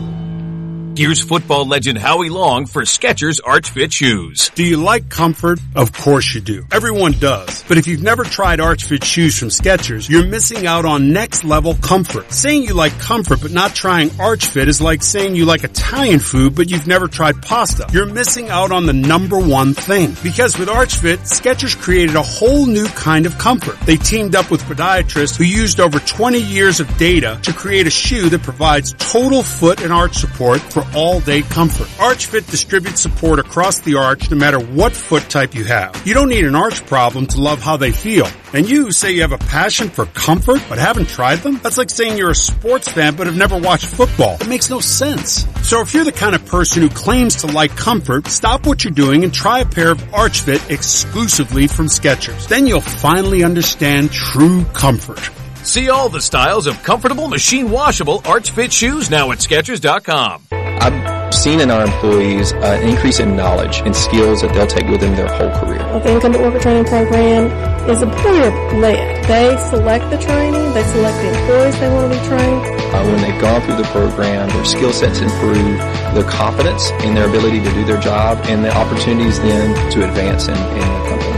Here's 0.98 1.22
football 1.22 1.68
legend 1.68 2.00
Howie 2.00 2.30
Long 2.30 2.66
for 2.66 2.82
Skechers 2.82 3.40
Arch 3.46 3.70
Fit 3.70 3.94
shoes. 3.94 4.50
Do 4.56 4.64
you 4.64 4.78
like 4.78 5.10
comfort? 5.10 5.60
Of 5.76 5.94
course 5.94 6.34
you 6.34 6.42
do. 6.42 6.66
Everyone 6.72 7.12
does. 7.12 7.64
But 7.68 7.78
if 7.78 7.86
you've 7.86 8.02
never 8.02 8.24
tried 8.24 8.60
Arch 8.60 8.86
Fit 8.86 9.04
shoes 9.04 9.38
from 9.38 9.50
Skechers, 9.50 10.10
you're 10.10 10.26
missing 10.26 10.66
out 10.66 10.86
on 10.86 11.14
next 11.14 11.44
level 11.44 11.76
comfort. 11.76 12.32
Saying 12.32 12.64
you 12.64 12.74
like 12.74 12.98
comfort 12.98 13.44
but 13.44 13.52
not 13.52 13.76
trying 13.76 14.10
Arch 14.20 14.48
Fit 14.48 14.68
is 14.68 14.82
like 14.82 15.04
saying 15.04 15.36
you 15.36 15.46
like 15.46 15.64
Italian 15.64 16.18
food 16.18 16.56
but 16.56 16.68
you've 16.68 16.88
never 16.88 17.08
tried 17.08 17.44
pasta. 17.44 17.86
You're 17.94 18.08
missing 18.08 18.50
out 18.50 18.72
on 18.72 18.88
the 18.88 18.94
number 18.94 19.38
one 19.38 19.76
thing. 19.76 20.16
Because 20.24 20.58
with 20.58 20.68
Arch 20.68 20.96
Fit, 20.96 21.20
Skechers 21.20 21.80
created 21.80 22.16
a 22.16 22.24
whole 22.24 22.66
new 22.66 22.88
kind 22.88 23.28
of 23.28 23.38
comfort. 23.38 23.80
They 23.82 23.98
teamed 23.98 24.34
up 24.34 24.50
with 24.50 24.64
podiatrists 24.64 25.38
who 25.38 25.44
used 25.44 25.80
over 25.80 26.00
20 26.00 26.42
years 26.42 26.80
of 26.80 26.98
data 26.98 27.40
to 27.44 27.54
create 27.54 27.86
a 27.86 27.92
shoe 27.92 28.30
that 28.30 28.42
provides 28.42 28.94
total 28.94 29.44
foot 29.44 29.84
and 29.84 29.94
arch 29.94 30.16
support 30.16 30.60
for 30.60 30.87
all-day 30.96 31.42
comfort. 31.42 31.88
ArchFit 31.98 32.50
distributes 32.50 33.02
support 33.02 33.40
across 33.40 33.80
the 33.80 33.96
arch 33.96 34.30
no 34.30 34.38
matter 34.38 34.60
what 34.60 34.94
foot 34.94 35.24
type 35.30 35.56
you 35.56 35.66
have. 35.66 36.02
You 36.06 36.14
don't 36.14 36.30
need 36.30 36.46
an 36.46 36.56
arch 36.56 36.86
problem 36.86 37.28
to 37.28 37.42
love 37.42 37.62
how 37.62 37.78
they 37.78 37.92
feel. 37.92 38.28
And 38.54 38.70
you 38.70 38.92
say 38.92 39.12
you 39.12 39.22
have 39.22 39.32
a 39.32 39.38
passion 39.38 39.90
for 39.90 40.06
comfort 40.06 40.62
but 40.70 40.78
haven't 40.78 41.10
tried 41.10 41.40
them? 41.40 41.60
That's 41.62 41.78
like 41.78 41.90
saying 41.90 42.18
you're 42.18 42.32
a 42.32 42.36
sports 42.36 42.90
fan 42.92 43.16
but 43.16 43.28
have 43.28 43.38
never 43.38 43.58
watched 43.58 43.88
football. 43.88 44.36
It 44.42 44.48
makes 44.48 44.70
no 44.70 44.80
sense. 44.80 45.46
So 45.68 45.82
if 45.82 45.94
you're 45.94 46.06
the 46.06 46.12
kind 46.12 46.36
of 46.36 46.46
person 46.46 46.82
who 46.82 46.90
claims 46.90 47.38
to 47.38 47.48
like 47.48 47.76
comfort, 47.76 48.28
stop 48.28 48.66
what 48.66 48.84
you're 48.84 48.94
doing 48.94 49.24
and 49.24 49.34
try 49.34 49.60
a 49.60 49.66
pair 49.66 49.92
of 49.92 50.00
ArchFit 50.12 50.70
exclusively 50.70 51.68
from 51.68 51.88
Skechers. 51.88 52.48
Then 52.48 52.68
you'll 52.68 52.82
finally 52.82 53.44
understand 53.44 54.12
true 54.12 54.64
comfort. 54.74 55.30
See 55.68 55.90
all 55.90 56.08
the 56.08 56.22
styles 56.22 56.66
of 56.66 56.82
comfortable 56.84 57.28
machine 57.28 57.70
washable 57.70 58.22
arch 58.26 58.52
fit 58.52 58.72
shoes 58.72 59.10
now 59.10 59.32
at 59.34 59.40
Skechers.com. 59.40 60.47
I've 60.80 61.34
seen 61.34 61.60
in 61.60 61.70
our 61.72 61.84
employees 61.84 62.54
uh, 62.54 62.80
an 62.82 62.88
increase 62.88 63.20
in 63.20 63.36
knowledge 63.36 63.80
and 63.86 63.96
skills 63.96 64.42
that 64.42 64.54
they'll 64.54 64.68
take 64.68 64.88
with 64.88 65.02
them 65.02 65.16
their 65.16 65.28
whole 65.28 65.52
career. 65.60 65.80
The 66.00 66.14
Incumbent 66.14 66.44
Worker 66.44 66.60
Training 66.60 66.86
Program 66.86 67.46
is 67.90 68.02
employer-led. 68.02 69.26
They 69.26 69.58
select 69.70 70.10
the 70.10 70.18
training, 70.18 70.74
they 70.74 70.84
select 70.84 71.18
the 71.18 71.30
employees 71.40 71.80
they 71.80 71.90
want 71.90 72.12
to 72.12 72.20
be 72.20 72.28
trained. 72.28 72.64
Uh, 72.94 73.04
when 73.06 73.22
they've 73.22 73.42
gone 73.42 73.62
through 73.62 73.78
the 73.78 73.90
program, 73.92 74.50
their 74.50 74.66
skill 74.66 74.94
sets 74.94 75.20
improve, 75.20 75.78
their 76.16 76.24
confidence 76.30 76.90
in 77.04 77.14
their 77.16 77.28
ability 77.28 77.60
to 77.62 77.70
do 77.72 77.84
their 77.86 78.00
job, 78.00 78.38
and 78.46 78.64
the 78.64 78.74
opportunities 78.76 79.40
then 79.42 79.74
to 79.92 80.08
advance 80.08 80.48
in, 80.48 80.56
in 80.56 80.80
the 80.80 81.10
company. 81.10 81.37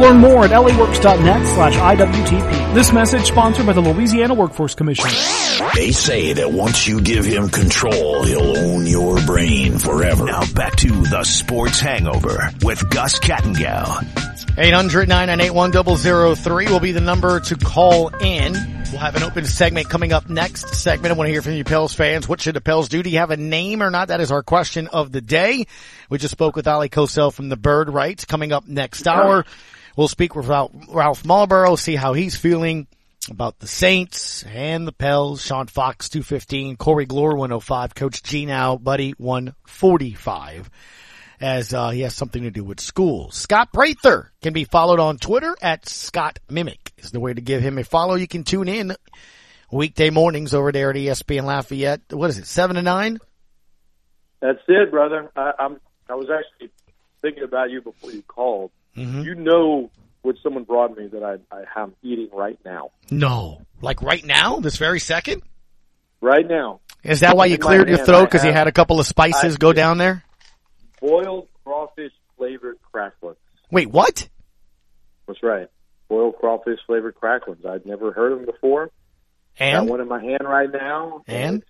Learn 0.00 0.18
more 0.18 0.44
at 0.44 0.50
laworks.net 0.50 1.46
slash 1.46 1.74
IWTP. 1.74 2.74
This 2.74 2.92
message 2.92 3.26
sponsored 3.26 3.66
by 3.66 3.72
the 3.74 3.80
Louisiana 3.80 4.34
Workforce 4.34 4.74
Commission. 4.74 5.08
They 5.74 5.92
say 5.92 6.32
that 6.32 6.50
once 6.50 6.86
you 6.88 7.00
give 7.00 7.24
him 7.24 7.48
control, 7.48 8.24
he'll 8.24 8.56
own 8.56 8.86
your 8.86 9.24
brain 9.24 9.78
forever. 9.78 10.24
Now 10.24 10.44
back 10.52 10.74
to 10.76 10.88
the 10.88 11.22
Sports 11.22 11.78
Hangover 11.78 12.50
with 12.62 12.90
Gus 12.90 13.20
Kattengell. 13.20 14.58
800 14.58 15.08
998 15.08 15.50
1003 15.50 16.66
will 16.66 16.80
be 16.80 16.92
the 16.92 17.00
number 17.00 17.40
to 17.40 17.56
call 17.56 18.08
in. 18.16 18.52
We'll 18.90 19.00
have 19.00 19.16
an 19.16 19.24
open 19.24 19.44
segment 19.44 19.88
coming 19.88 20.12
up 20.12 20.28
next 20.28 20.74
segment. 20.74 21.12
I 21.12 21.16
want 21.16 21.26
to 21.28 21.32
hear 21.32 21.42
from 21.42 21.54
you 21.54 21.64
Pels 21.64 21.94
fans. 21.94 22.28
What 22.28 22.40
should 22.40 22.54
the 22.54 22.60
Pels 22.60 22.88
do? 22.88 23.02
Do 23.02 23.10
you 23.10 23.18
have 23.18 23.30
a 23.32 23.36
name 23.36 23.82
or 23.82 23.90
not? 23.90 24.08
That 24.08 24.20
is 24.20 24.30
our 24.30 24.42
question 24.42 24.86
of 24.88 25.10
the 25.10 25.20
day. 25.20 25.66
We 26.10 26.18
just 26.18 26.32
spoke 26.32 26.54
with 26.54 26.66
Oleh 26.66 26.88
Kosel 26.90 27.32
from 27.32 27.48
the 27.48 27.56
Bird 27.56 27.90
Writes 27.90 28.24
coming 28.24 28.52
up 28.52 28.68
next 28.68 29.08
hour. 29.08 29.44
We'll 29.96 30.08
speak 30.08 30.34
with 30.34 30.48
Ralph 30.48 31.22
Malbrough, 31.22 31.78
see 31.78 31.94
how 31.94 32.14
he's 32.14 32.36
feeling 32.36 32.88
about 33.30 33.60
the 33.60 33.68
Saints 33.68 34.42
and 34.42 34.86
the 34.86 34.92
Pels. 34.92 35.40
Sean 35.40 35.66
Fox 35.66 36.08
215, 36.08 36.76
Corey 36.76 37.06
Glore 37.06 37.36
105, 37.36 37.94
Coach 37.94 38.22
G 38.22 38.44
now, 38.44 38.76
Buddy 38.76 39.12
145 39.18 40.70
as 41.40 41.74
uh, 41.74 41.90
he 41.90 42.00
has 42.00 42.14
something 42.14 42.42
to 42.44 42.50
do 42.50 42.64
with 42.64 42.80
school. 42.80 43.30
Scott 43.30 43.72
Prather 43.72 44.32
can 44.40 44.52
be 44.52 44.64
followed 44.64 45.00
on 45.00 45.18
Twitter 45.18 45.54
at 45.60 45.88
Scott 45.88 46.38
Mimic 46.48 46.92
is 46.98 47.10
the 47.10 47.20
way 47.20 47.34
to 47.34 47.40
give 47.40 47.60
him 47.60 47.78
a 47.78 47.84
follow. 47.84 48.14
You 48.14 48.28
can 48.28 48.44
tune 48.44 48.68
in 48.68 48.96
weekday 49.70 50.10
mornings 50.10 50.54
over 50.54 50.72
there 50.72 50.90
at 50.90 50.96
ESPN 50.96 51.44
Lafayette. 51.44 52.00
What 52.10 52.30
is 52.30 52.38
it, 52.38 52.46
seven 52.46 52.76
to 52.76 52.82
nine? 52.82 53.18
That's 54.40 54.60
it, 54.68 54.90
brother. 54.90 55.30
I, 55.36 55.52
I'm. 55.58 55.80
I 56.08 56.14
was 56.14 56.28
actually 56.30 56.70
thinking 57.22 57.44
about 57.44 57.70
you 57.70 57.80
before 57.80 58.10
you 58.10 58.22
called. 58.22 58.70
Mm-hmm. 58.96 59.22
You 59.22 59.34
know 59.34 59.90
what 60.22 60.36
someone 60.42 60.64
brought 60.64 60.96
me 60.96 61.08
that 61.08 61.22
I, 61.22 61.36
I 61.54 61.64
am 61.82 61.94
eating 62.02 62.28
right 62.32 62.58
now. 62.64 62.90
No, 63.10 63.62
like 63.82 64.02
right 64.02 64.24
now, 64.24 64.60
this 64.60 64.76
very 64.76 65.00
second. 65.00 65.42
Right 66.20 66.46
now. 66.48 66.80
Is 67.02 67.20
that 67.20 67.36
why 67.36 67.46
you 67.46 67.56
In 67.56 67.60
cleared 67.60 67.88
your 67.88 67.98
hand, 67.98 68.06
throat 68.06 68.24
because 68.24 68.44
you 68.44 68.52
had 68.52 68.66
a 68.66 68.72
couple 68.72 68.98
of 68.98 69.06
spices 69.06 69.54
I- 69.56 69.58
go 69.58 69.72
down 69.72 69.98
there? 69.98 70.24
Boiled 71.00 71.48
crawfish 71.64 72.12
flavored 72.38 72.78
cracklings. 72.90 73.36
Wait, 73.70 73.90
what? 73.90 74.26
That's 75.26 75.42
right. 75.42 75.68
Boiled 76.08 76.36
crawfish 76.38 76.78
flavored 76.86 77.14
cracklings. 77.16 77.64
I'd 77.66 77.84
never 77.84 78.12
heard 78.12 78.32
of 78.32 78.38
them 78.38 78.46
before. 78.46 78.90
And 79.58 79.86
Got 79.86 79.90
one 79.90 80.00
in 80.00 80.08
my 80.08 80.22
hand 80.22 80.42
right 80.44 80.70
now. 80.72 81.22
And? 81.26 81.62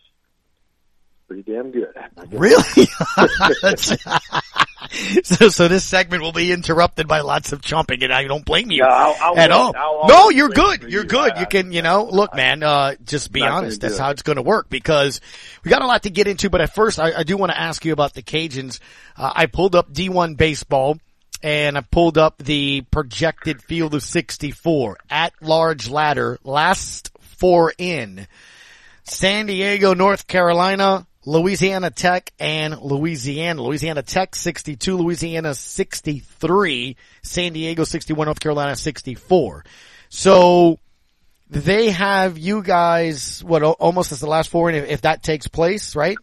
Pretty 1.34 1.52
damn 1.52 1.70
good. 1.70 1.92
Really? 2.30 2.86
so, 5.24 5.48
so 5.48 5.68
this 5.68 5.84
segment 5.84 6.22
will 6.22 6.32
be 6.32 6.52
interrupted 6.52 7.08
by 7.08 7.20
lots 7.20 7.52
of 7.52 7.60
chomping, 7.60 8.02
and 8.04 8.12
I 8.12 8.24
don't 8.24 8.44
blame 8.44 8.70
you 8.70 8.82
No, 8.82 8.88
I'll- 8.88 9.16
I'll 9.20 9.38
at 9.38 9.50
all. 9.50 9.74
I'll 9.76 10.08
no, 10.08 10.30
you're 10.30 10.48
good. 10.48 10.82
You're 10.82 11.02
you. 11.02 11.08
good. 11.08 11.32
I- 11.32 11.40
you 11.40 11.46
can, 11.46 11.72
you 11.72 11.82
know, 11.82 12.04
look, 12.04 12.34
man. 12.34 12.62
Uh, 12.62 12.94
just 13.04 13.32
be 13.32 13.42
honest. 13.42 13.80
That's 13.80 13.98
how 13.98 14.10
it's 14.10 14.22
going 14.22 14.36
to 14.36 14.42
work 14.42 14.68
because 14.68 15.20
we 15.64 15.70
got 15.70 15.82
a 15.82 15.86
lot 15.86 16.04
to 16.04 16.10
get 16.10 16.28
into. 16.28 16.50
But 16.50 16.60
at 16.60 16.74
first, 16.74 16.98
I, 17.00 17.12
I 17.18 17.22
do 17.24 17.36
want 17.36 17.52
to 17.52 17.60
ask 17.60 17.84
you 17.84 17.92
about 17.92 18.14
the 18.14 18.22
Cajuns. 18.22 18.78
Uh, 19.16 19.32
I 19.34 19.46
pulled 19.46 19.74
up 19.74 19.92
D1 19.92 20.36
baseball. 20.36 20.98
And 21.42 21.76
I 21.76 21.82
pulled 21.82 22.16
up 22.16 22.38
the 22.38 22.86
projected 22.90 23.60
field 23.62 23.94
of 23.94 24.02
64 24.02 24.96
at 25.10 25.34
large 25.42 25.90
ladder, 25.90 26.38
last 26.42 27.10
four 27.20 27.70
in. 27.76 28.26
San 29.04 29.46
Diego, 29.46 29.92
North 29.92 30.26
Carolina, 30.26 31.06
Louisiana 31.26 31.90
Tech, 31.90 32.32
and 32.38 32.78
Louisiana. 32.80 33.62
Louisiana 33.62 34.02
Tech 34.02 34.34
62, 34.34 34.96
Louisiana 34.96 35.54
63, 35.54 36.96
San 37.22 37.52
Diego 37.52 37.84
61, 37.84 38.26
North 38.26 38.40
Carolina 38.40 38.76
64. 38.76 39.64
So 40.10 40.78
they 41.48 41.90
have 41.90 42.36
you 42.38 42.62
guys, 42.62 43.42
what, 43.44 43.62
almost 43.62 44.12
as 44.12 44.20
the 44.20 44.26
last 44.28 44.50
four 44.50 44.68
in 44.70 44.76
if, 44.76 44.88
if 44.88 45.00
that 45.02 45.22
takes 45.22 45.48
place, 45.48 45.96
right? 45.96 46.16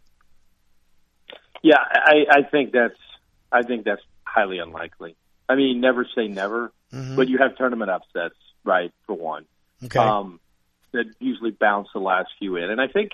Yeah, 1.64 1.78
I, 1.80 2.26
I 2.30 2.42
think 2.50 2.72
that's 2.72 2.96
I 3.52 3.62
think 3.64 3.86
that's 3.86 4.02
highly 4.26 4.60
unlikely. 4.60 5.16
I 5.50 5.56
mean, 5.56 5.82
never 5.82 6.08
say 6.16 6.28
never, 6.28 6.72
Mhm. 6.94 7.16
but 7.16 7.28
you 7.28 7.38
have 7.38 7.56
tournament 7.58 7.92
upsets, 7.92 8.36
right? 8.64 8.92
For 9.06 9.14
one, 9.14 9.46
Okay. 9.84 10.00
um, 10.00 10.40
that 10.94 11.06
usually 11.20 11.52
bounce 11.52 11.90
the 11.94 12.00
last 12.00 12.30
few 12.40 12.56
in, 12.56 12.70
and 12.70 12.80
I 12.82 12.88
think 12.88 13.12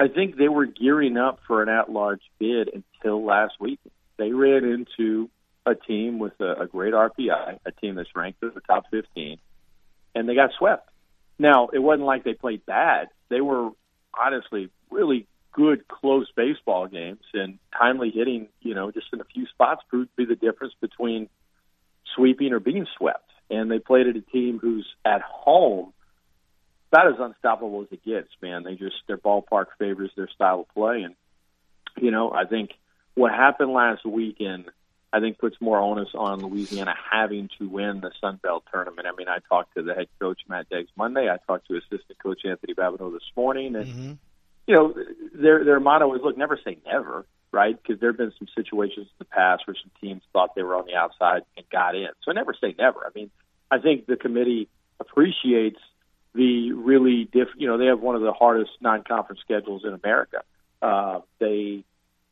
I 0.00 0.08
think 0.08 0.36
they 0.36 0.48
were 0.48 0.64
gearing 0.64 1.18
up 1.18 1.40
for 1.46 1.62
an 1.62 1.68
at-large 1.68 2.22
bid 2.38 2.70
until 2.72 3.22
last 3.22 3.52
week. 3.60 3.80
They 4.16 4.32
ran 4.32 4.64
into 4.64 5.28
a 5.66 5.74
team 5.74 6.18
with 6.18 6.32
a, 6.40 6.62
a 6.62 6.66
great 6.66 6.94
RPI, 6.94 7.58
a 7.66 7.72
team 7.72 7.96
that's 7.96 8.08
ranked 8.16 8.42
in 8.42 8.52
the 8.54 8.62
top 8.62 8.84
15, 8.90 9.38
and 10.14 10.26
they 10.26 10.34
got 10.34 10.52
swept. 10.58 10.88
Now, 11.38 11.68
it 11.70 11.80
wasn't 11.80 12.06
like 12.06 12.24
they 12.24 12.32
played 12.32 12.64
bad. 12.64 13.08
They 13.28 13.42
were 13.42 13.70
honestly 14.18 14.70
really 14.90 15.26
good, 15.52 15.86
close 15.86 16.28
baseball 16.34 16.86
games, 16.86 17.20
and 17.34 17.58
timely 17.78 18.10
hitting, 18.10 18.48
you 18.62 18.74
know, 18.74 18.90
just 18.90 19.08
in 19.12 19.20
a 19.20 19.24
few 19.24 19.46
spots 19.48 19.82
proved 19.90 20.08
to 20.16 20.16
be 20.16 20.24
the 20.24 20.34
difference 20.34 20.72
between 20.80 21.28
sweeping 22.16 22.54
or 22.54 22.60
being 22.60 22.86
swept. 22.96 23.28
And 23.50 23.70
they 23.70 23.78
played 23.80 24.06
at 24.06 24.16
a 24.16 24.22
team 24.22 24.58
who's 24.60 24.86
at 25.04 25.20
home 25.20 25.92
about 26.92 27.08
as 27.08 27.18
unstoppable 27.18 27.82
as 27.82 27.88
it 27.92 28.04
gets, 28.04 28.28
man. 28.42 28.64
They 28.64 28.74
just 28.74 28.96
their 29.06 29.18
ballpark 29.18 29.66
favors 29.78 30.10
their 30.16 30.28
style 30.28 30.60
of 30.60 30.68
play, 30.74 31.02
and 31.02 31.14
you 32.00 32.10
know, 32.10 32.32
I 32.32 32.44
think 32.44 32.70
what 33.14 33.32
happened 33.32 33.72
last 33.72 34.04
weekend, 34.04 34.66
I 35.12 35.20
think 35.20 35.38
puts 35.38 35.56
more 35.60 35.78
onus 35.78 36.08
on 36.14 36.40
Louisiana 36.40 36.94
having 37.10 37.48
to 37.58 37.68
win 37.68 38.00
the 38.00 38.10
Sun 38.20 38.40
Belt 38.42 38.64
tournament. 38.72 39.06
I 39.06 39.16
mean, 39.16 39.28
I 39.28 39.38
talked 39.48 39.74
to 39.76 39.82
the 39.82 39.94
head 39.94 40.08
coach 40.20 40.40
Matt 40.48 40.68
Deggs 40.70 40.88
Monday. 40.96 41.28
I 41.28 41.38
talked 41.46 41.68
to 41.68 41.76
assistant 41.76 42.18
coach 42.22 42.40
Anthony 42.44 42.74
Babineaux 42.74 43.12
this 43.12 43.28
morning, 43.36 43.76
and 43.76 43.86
mm-hmm. 43.86 44.12
you 44.66 44.74
know, 44.74 44.94
their 45.34 45.64
their 45.64 45.80
motto 45.80 46.14
is 46.14 46.22
look, 46.22 46.36
never 46.36 46.58
say 46.64 46.78
never, 46.86 47.24
right? 47.52 47.80
Because 47.80 48.00
there 48.00 48.10
have 48.10 48.18
been 48.18 48.32
some 48.38 48.48
situations 48.54 49.06
in 49.06 49.16
the 49.18 49.24
past 49.26 49.66
where 49.66 49.76
some 49.80 49.90
teams 50.00 50.22
thought 50.32 50.54
they 50.54 50.62
were 50.62 50.76
on 50.76 50.86
the 50.86 50.94
outside 50.94 51.42
and 51.56 51.68
got 51.70 51.94
in. 51.94 52.08
So 52.24 52.32
never 52.32 52.54
say 52.60 52.74
never. 52.78 53.00
I 53.06 53.10
mean, 53.14 53.30
I 53.70 53.78
think 53.78 54.06
the 54.06 54.16
committee 54.16 54.68
appreciates 55.00 55.78
the 56.34 56.72
really 56.72 57.28
diff. 57.32 57.48
You 57.56 57.66
know, 57.68 57.78
they 57.78 57.86
have 57.86 58.00
one 58.00 58.14
of 58.16 58.22
the 58.22 58.32
hardest 58.32 58.70
non-conference 58.80 59.40
schedules 59.40 59.82
in 59.84 59.92
America. 59.92 60.42
Uh, 60.80 61.20
they 61.38 61.84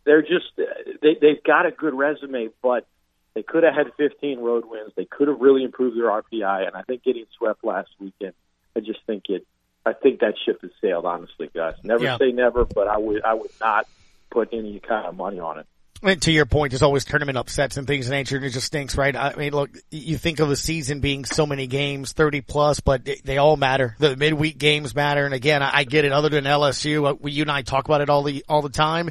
they're 0.05 0.23
just 0.23 0.47
they 0.57 1.17
they've 1.21 1.43
got 1.45 1.67
a 1.67 1.71
good 1.71 1.95
resume, 1.95 2.49
but 2.63 2.87
they 3.35 3.43
could 3.43 3.63
have 3.63 3.75
had 3.75 3.93
15 3.97 4.39
road 4.41 4.65
wins. 4.67 4.93
They 4.97 5.05
could 5.05 5.29
have 5.29 5.41
really 5.41 5.63
improved 5.65 5.97
their 5.97 6.07
RPI, 6.11 6.67
and 6.67 6.75
I 6.77 6.83
think 6.83 7.05
getting 7.05 7.27
swept 7.37 7.63
last 7.65 7.91
weekend, 8.01 8.33
I 8.77 8.81
just 8.81 9.01
think 9.07 9.25
it. 9.29 9.47
I 9.87 9.93
think 9.93 10.21
that 10.21 10.35
ship 10.45 10.61
has 10.63 10.71
sailed. 10.81 11.05
Honestly, 11.07 11.51
guys, 11.55 11.75
never 11.83 12.05
Yeah. 12.05 12.19
say 12.19 12.33
never, 12.33 12.65
but 12.65 12.89
I 12.89 12.99
would 12.99 13.23
I 13.25 13.35
would 13.35 13.51
not 13.61 13.87
put 14.31 14.51
any 14.53 14.81
kind 14.81 15.07
of 15.07 15.17
money 15.17 15.39
on 15.41 15.59
it. 15.61 15.67
And 16.01 16.23
to 16.23 16.33
your 16.33 16.47
point, 16.47 16.71
there's 16.71 16.83
always 16.83 17.05
tournament 17.05 17.37
upsets 17.37 17.77
and 17.77 17.85
things 17.85 18.07
of 18.07 18.13
nature, 18.13 18.37
and 18.37 18.45
it 18.45 18.51
just 18.51 18.69
stinks, 18.69 18.97
right? 18.97 19.17
I 19.17 19.35
mean, 19.35 19.53
look, 19.53 19.71
you 19.91 20.17
think 20.17 20.39
of 20.39 20.49
the 20.49 20.55
season 20.55 21.01
being 21.01 21.25
so 21.25 21.45
many 21.45 21.67
games, 21.67 22.13
30 22.13 22.41
plus, 22.43 22.79
but 22.79 23.09
they, 23.25 23.37
all 23.39 23.57
matter. 23.57 23.97
The 23.99 24.17
midweek 24.17 24.59
games 24.59 24.95
matter, 24.95 25.25
and 25.25 25.35
again, 25.35 25.61
I, 25.61 25.83
get 25.83 26.05
it. 26.05 26.13
Other 26.13 26.29
than 26.29 26.45
LSU, 26.45 27.11
uh, 27.11 27.17
we, 27.19 27.33
you 27.33 27.43
and 27.43 27.51
I 27.51 27.63
talk 27.63 27.87
about 27.87 28.01
it 28.01 28.11
all 28.11 28.23
the 28.23 28.45
all 28.49 28.63
the 28.63 28.69
time. 28.69 29.11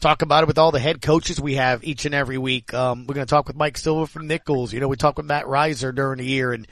Talk 0.00 0.22
about 0.22 0.42
it 0.42 0.46
with 0.46 0.58
all 0.58 0.72
the 0.72 0.80
head 0.80 1.00
coaches 1.00 1.40
we 1.40 1.54
have 1.54 1.84
each 1.84 2.06
and 2.06 2.14
every 2.14 2.38
week. 2.38 2.74
Um, 2.74 3.06
we're 3.06 3.14
going 3.14 3.26
to 3.26 3.30
talk 3.30 3.46
with 3.46 3.56
Mike 3.56 3.78
Silva 3.78 4.06
from 4.08 4.26
Nicholls. 4.26 4.72
You 4.72 4.80
know, 4.80 4.88
we 4.88 4.96
talk 4.96 5.16
with 5.16 5.26
Matt 5.26 5.46
Riser 5.46 5.92
during 5.92 6.18
the 6.18 6.26
year, 6.26 6.52
and 6.52 6.66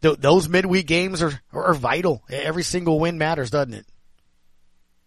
th- 0.00 0.18
those 0.18 0.48
midweek 0.48 0.86
games 0.86 1.22
are 1.22 1.38
are 1.52 1.74
vital. 1.74 2.22
Every 2.30 2.62
single 2.62 2.98
win 2.98 3.18
matters, 3.18 3.50
doesn't 3.50 3.74
it? 3.74 3.86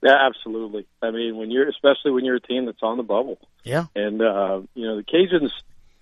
Yeah, 0.02 0.18
absolutely. 0.28 0.86
I 1.02 1.12
mean, 1.12 1.38
when 1.38 1.50
you're 1.50 1.68
especially 1.68 2.12
when 2.12 2.24
you're 2.24 2.36
a 2.36 2.42
team 2.42 2.66
that's 2.66 2.84
on 2.84 2.98
the 2.98 3.04
bubble. 3.04 3.40
Yeah. 3.64 3.86
And 3.96 4.22
uh, 4.22 4.62
you 4.76 4.86
know, 4.86 4.98
the 4.98 5.04
Cajuns 5.04 5.52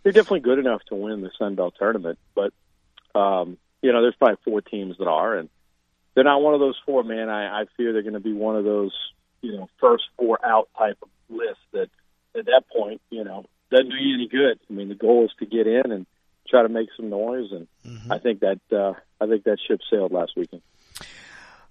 they're 0.04 0.12
definitely 0.12 0.41
good 0.41 0.60
enough 0.60 0.84
to 0.89 0.96
win 0.96 1.22
the 1.22 1.32
Sun 1.39 1.56
Belt 1.56 1.76
tournament, 1.80 2.20
but 2.36 2.54
um, 3.20 3.58
you 3.82 3.91
know, 3.91 4.02
there's 4.02 4.16
probably 4.16 4.38
four 4.43 4.62
teams 4.62 4.98
that 4.98 5.08
are 5.08 5.36
and 5.36 5.50
they're 6.14 6.24
not 6.24 6.41
one 6.41 6.54
of 6.54 6.60
those 6.60 6.80
four, 6.86 7.04
man. 7.04 7.30
I, 7.30 7.62
I 7.62 7.66
fear 7.76 7.91
they're 7.91 8.04
gonna 8.04 8.20
be 8.20 8.34
one 8.34 8.56
of 8.56 8.64
those, 8.66 8.93
you 9.41 9.54
know, 9.54 9.70
first 9.80 10.04
four 10.18 10.39
out 10.46 10.70
type 10.78 10.98
of 11.02 11.10
lists 11.30 11.64
that 11.72 11.89
at 12.38 12.46
that 12.46 12.64
point, 12.76 13.02
you 13.10 13.24
know, 13.24 13.46
doesn't 13.72 13.89
do 13.89 13.96
you 13.96 14.16
any 14.16 14.28
good. 14.28 14.60
I 14.70 14.74
mean 14.74 14.89
the 14.89 14.96
goal 14.96 15.26
is 15.26 15.32
to 15.39 15.46
get 15.46 15.68
in 15.68 15.91
and 15.91 16.06
try 16.48 16.62
to 16.62 16.70
make 16.70 16.89
some 16.96 17.10
noise 17.10 17.52
and 17.52 17.68
I 18.12 18.20
think 18.20 18.41
that 18.41 18.60
uh 18.72 18.93
I 19.20 19.28
think 19.28 19.46
that 19.46 19.58
ship 19.66 19.80
sailed 19.89 20.12
last 20.12 20.34
weekend. 20.36 20.62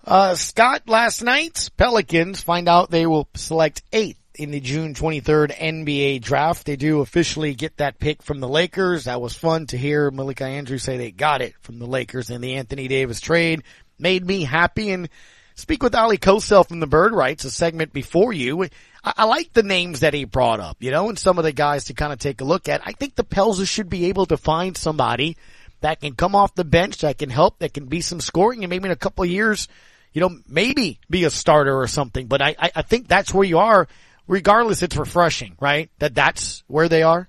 Uh, 0.07 0.35
Scott, 0.35 0.83
last 0.87 1.23
night, 1.23 1.71
Pelicans 1.79 2.43
find 2.43 2.69
out 2.69 2.91
they 2.91 3.07
will 3.07 3.27
select 3.35 3.83
eighth 3.91 4.21
in 4.35 4.51
the 4.51 4.61
June 4.61 4.93
23rd 4.93 5.57
NBA 5.57 6.21
draft. 6.21 6.67
They 6.67 6.77
do 6.77 7.01
officially 7.01 7.55
get 7.55 7.79
that 7.79 7.99
pick 7.99 8.23
from 8.23 8.41
the 8.41 8.49
Lakers. 8.49 9.05
That 9.05 9.23
was 9.23 9.35
fun 9.35 9.67
to 9.69 9.79
hear 9.79 10.11
Malika 10.11 10.45
Andrews 10.45 10.83
say 10.83 10.99
they 10.99 11.11
got 11.11 11.41
it 11.41 11.55
from 11.63 11.79
the 11.79 11.87
Lakers 11.87 12.29
in 12.29 12.43
the 12.43 12.57
Anthony 12.57 12.87
Davis 12.87 13.19
trade. 13.19 13.63
Made 13.99 14.27
me 14.27 14.43
happy 14.43 14.91
and 14.91 15.09
speak 15.55 15.83
with 15.83 15.95
Oleh 15.95 16.19
Kosel 16.19 16.69
from 16.69 16.81
the 16.81 16.87
Bird 16.87 17.15
Writes, 17.15 17.47
a 17.47 17.51
segment 17.51 17.95
before 17.95 18.35
you. 18.35 18.65
I, 19.03 19.15
I 19.17 19.25
like 19.25 19.55
the 19.55 19.63
names 19.63 20.01
that 20.01 20.13
he 20.13 20.27
brought 20.27 20.61
up, 20.61 20.77
you 20.81 20.91
know, 20.91 21.09
and 21.09 21.19
some 21.19 21.39
of 21.39 21.45
the 21.45 21.53
guys 21.53 21.85
to 21.85 21.95
kind 21.95 22.13
of 22.13 22.19
take 22.19 22.43
a 22.43 22.45
look 22.45 22.69
at. 22.69 22.83
I 22.85 22.93
think 22.93 23.15
the 23.15 23.25
Pels 23.25 23.67
should 23.67 23.89
be 23.89 24.07
able 24.07 24.27
to 24.27 24.37
find 24.37 24.77
somebody 24.77 25.39
that 25.81 26.01
can 26.03 26.15
come 26.15 26.35
off 26.35 26.55
the 26.55 26.65
bench, 26.65 26.99
that 26.99 27.17
can 27.17 27.31
help, 27.31 27.61
that 27.61 27.73
can 27.73 27.87
be 27.87 28.03
some 28.03 28.21
scoring, 28.21 28.65
and 28.65 28.71
maybe 28.71 28.85
in 28.85 28.93
a 28.93 28.97
couple 28.97 29.25
of 29.25 29.31
years, 29.31 29.67
you 30.15 30.21
know, 30.21 30.31
maybe 30.49 31.01
be 31.11 31.25
a 31.25 31.31
starter 31.31 31.77
or 31.77 31.87
something. 31.89 32.27
But 32.27 32.41
I, 32.41 32.57
I, 32.59 32.71
I 32.77 32.83
think 32.83 33.09
that's 33.09 33.35
where 33.35 33.45
you 33.45 33.59
are. 33.59 33.87
Regardless, 34.27 34.83
it's 34.83 34.97
refreshing, 34.97 35.57
right? 35.61 35.91
That 35.99 36.15
that's 36.15 36.65
where 36.67 36.89
they 36.89 37.03
are. 37.03 37.29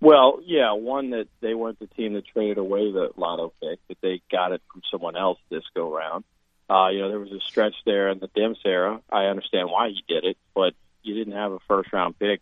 Well, 0.00 0.40
yeah, 0.44 0.72
one 0.72 1.10
that 1.10 1.26
they 1.40 1.54
weren't 1.54 1.80
the 1.80 1.88
team 1.88 2.12
that 2.14 2.26
traded 2.26 2.58
away 2.58 2.92
the 2.92 3.10
lotto 3.16 3.52
pick, 3.60 3.80
but 3.88 3.96
they 4.00 4.22
got 4.30 4.52
it 4.52 4.62
from 4.72 4.82
someone 4.90 5.16
else 5.16 5.38
this 5.50 5.64
go 5.74 5.94
round. 5.94 6.24
Uh, 6.70 6.88
you 6.90 7.00
know, 7.00 7.08
there 7.08 7.18
was 7.18 7.32
a 7.32 7.40
stretch 7.40 7.74
there 7.84 8.10
in 8.10 8.20
the 8.20 8.28
Demps 8.28 8.64
era. 8.64 9.00
I 9.10 9.24
understand 9.24 9.68
why 9.70 9.88
he 9.88 10.04
did 10.06 10.24
it, 10.24 10.36
but 10.54 10.74
you 11.02 11.14
didn't 11.14 11.34
have 11.34 11.52
a 11.52 11.58
first 11.66 11.92
round 11.92 12.18
pick 12.18 12.40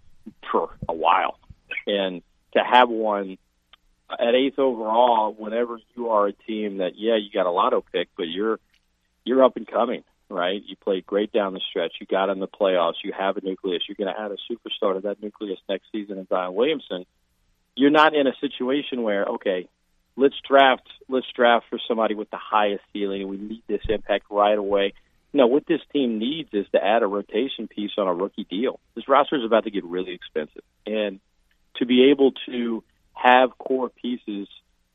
for 0.52 0.70
a 0.86 0.92
while. 0.92 1.38
And 1.86 2.22
to 2.52 2.62
have 2.62 2.90
one 2.90 3.38
at 4.10 4.34
eighth 4.34 4.58
overall, 4.58 5.32
whenever 5.32 5.80
you 5.96 6.10
are 6.10 6.26
a 6.26 6.32
team 6.32 6.78
that, 6.78 6.92
yeah, 6.96 7.16
you 7.16 7.30
got 7.32 7.46
a 7.46 7.50
lotto 7.50 7.82
pick, 7.92 8.08
but 8.16 8.28
you're 8.28 8.60
you're 9.28 9.44
up 9.44 9.56
and 9.56 9.66
coming, 9.66 10.02
right? 10.30 10.62
You 10.64 10.74
played 10.76 11.06
great 11.06 11.32
down 11.32 11.52
the 11.52 11.60
stretch. 11.68 11.92
You 12.00 12.06
got 12.06 12.30
in 12.30 12.40
the 12.40 12.48
playoffs. 12.48 13.04
You 13.04 13.12
have 13.12 13.36
a 13.36 13.40
nucleus. 13.42 13.82
You're 13.86 13.96
going 13.96 14.12
to 14.12 14.20
add 14.20 14.32
a 14.32 14.36
superstar 14.50 14.94
to 14.94 15.00
that 15.02 15.22
nucleus 15.22 15.58
next 15.68 15.84
season 15.92 16.18
in 16.18 16.26
Zion 16.26 16.54
Williamson. 16.54 17.04
You're 17.76 17.90
not 17.90 18.14
in 18.14 18.26
a 18.26 18.32
situation 18.40 19.02
where, 19.02 19.24
okay, 19.24 19.68
let's 20.16 20.34
draft 20.48 20.88
let's 21.08 21.26
draft 21.34 21.66
for 21.70 21.78
somebody 21.86 22.14
with 22.14 22.30
the 22.30 22.38
highest 22.38 22.82
ceiling 22.92 23.28
we 23.28 23.36
need 23.36 23.62
this 23.68 23.82
impact 23.88 24.26
right 24.30 24.58
away. 24.58 24.94
No, 25.32 25.46
what 25.46 25.66
this 25.66 25.80
team 25.92 26.18
needs 26.18 26.48
is 26.52 26.66
to 26.72 26.82
add 26.82 27.02
a 27.02 27.06
rotation 27.06 27.68
piece 27.68 27.92
on 27.98 28.08
a 28.08 28.14
rookie 28.14 28.46
deal. 28.48 28.80
This 28.94 29.06
roster 29.08 29.36
is 29.36 29.44
about 29.44 29.64
to 29.64 29.70
get 29.70 29.84
really 29.84 30.12
expensive. 30.12 30.62
And 30.86 31.20
to 31.76 31.86
be 31.86 32.10
able 32.10 32.32
to 32.46 32.82
have 33.12 33.56
core 33.58 33.90
pieces 33.90 34.48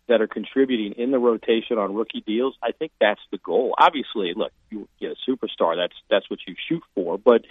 that 0.08 0.22
are 0.22 0.28
contributing 0.28 0.94
in 0.98 1.12
the 1.12 1.20
rotation 1.20 1.78
on 1.78 1.96
rookie 1.96 2.24
deals, 2.26 2.56
I 2.62 2.72
think 2.72 2.92
that's 3.00 3.22
the 3.32 3.38
goal. 3.38 3.74
Obviously, 3.78 4.34
look, 4.36 4.52
you 4.70 4.88
get 5.00 5.12
a 5.12 5.30
superstar, 5.32 5.76
that's 5.76 5.96
that's 6.10 6.30
what 6.30 6.40
you 6.48 6.56
shoot 6.70 6.84
for, 6.96 7.18
but 7.18 7.42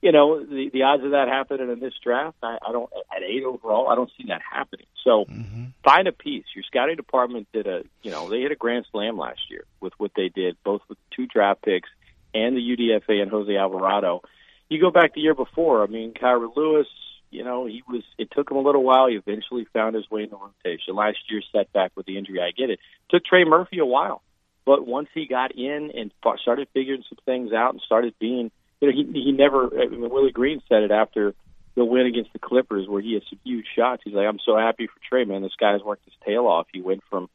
you 0.00 0.12
know, 0.12 0.44
the 0.44 0.70
the 0.72 0.82
odds 0.82 1.04
of 1.04 1.10
that 1.10 1.28
happening 1.28 1.70
in 1.70 1.80
this 1.80 1.94
draft, 2.02 2.36
I, 2.42 2.58
I 2.66 2.72
don't 2.72 2.90
at 3.14 3.22
eight 3.22 3.42
overall, 3.44 3.88
I 3.88 3.96
don't 3.96 4.10
see 4.16 4.26
that 4.28 4.40
happening. 4.48 4.86
So 5.04 5.26
Mm-hmm. 5.28 5.64
find 5.84 6.08
a 6.08 6.12
piece. 6.12 6.44
Your 6.54 6.64
scouting 6.64 6.96
department 6.96 7.48
did 7.52 7.66
a 7.66 7.82
you 8.02 8.10
know, 8.10 8.30
they 8.30 8.40
hit 8.40 8.52
a 8.52 8.56
grand 8.56 8.86
slam 8.92 9.18
last 9.18 9.40
year 9.50 9.64
with 9.80 9.92
what 9.98 10.12
they 10.16 10.28
did, 10.28 10.56
both 10.64 10.82
with 10.88 10.98
two 11.14 11.26
draft 11.26 11.62
picks 11.62 11.88
and 12.34 12.56
the 12.56 12.60
UDFA 12.60 13.20
and 13.22 13.30
Jose 13.30 13.54
Alvarado. 13.56 14.22
You 14.68 14.80
go 14.80 14.90
back 14.90 15.14
the 15.14 15.20
year 15.20 15.34
before, 15.34 15.82
I 15.82 15.86
mean, 15.86 16.12
Kira 16.12 16.48
Lewis, 16.54 16.86
you 17.30 17.44
know, 17.44 17.66
he 17.66 17.82
was 17.88 18.02
it 18.18 18.30
took 18.30 18.50
him 18.50 18.56
a 18.56 18.62
little 18.62 18.82
while. 18.82 19.08
He 19.08 19.16
eventually 19.16 19.66
found 19.72 19.94
his 19.94 20.10
way 20.10 20.22
in 20.22 20.30
the 20.30 20.36
rotation. 20.36 20.94
Last 20.94 21.18
year's 21.28 21.46
setback 21.52 21.92
with 21.96 22.06
the 22.06 22.18
injury, 22.18 22.40
I 22.40 22.50
get 22.56 22.70
it. 22.70 22.78
Took 23.10 23.24
Trey 23.24 23.44
Murphy 23.44 23.78
a 23.78 23.86
while. 23.86 24.22
But 24.64 24.86
once 24.86 25.08
he 25.14 25.26
got 25.26 25.56
in 25.56 25.92
and 25.94 26.12
started 26.42 26.68
figuring 26.74 27.02
some 27.08 27.18
things 27.24 27.52
out 27.52 27.72
and 27.72 27.80
started 27.80 28.14
being 28.18 28.50
you 28.80 28.88
know, 28.88 28.94
he 28.94 29.20
he 29.20 29.32
never. 29.32 29.66
I 29.80 29.88
mean, 29.88 30.08
Willie 30.08 30.32
Green 30.32 30.62
said 30.68 30.82
it 30.82 30.90
after 30.90 31.34
the 31.74 31.84
win 31.84 32.06
against 32.06 32.32
the 32.32 32.38
Clippers, 32.38 32.88
where 32.88 33.00
he 33.00 33.14
had 33.14 33.22
some 33.28 33.38
huge 33.44 33.66
shots. 33.76 34.02
He's 34.04 34.14
like, 34.14 34.26
"I'm 34.26 34.38
so 34.44 34.56
happy 34.56 34.86
for 34.86 35.00
Trey, 35.08 35.24
man. 35.24 35.42
This 35.42 35.56
guy's 35.58 35.82
worked 35.82 36.04
his 36.04 36.14
tail 36.24 36.46
off. 36.46 36.66
He 36.72 36.80
went 36.80 37.02
from, 37.10 37.28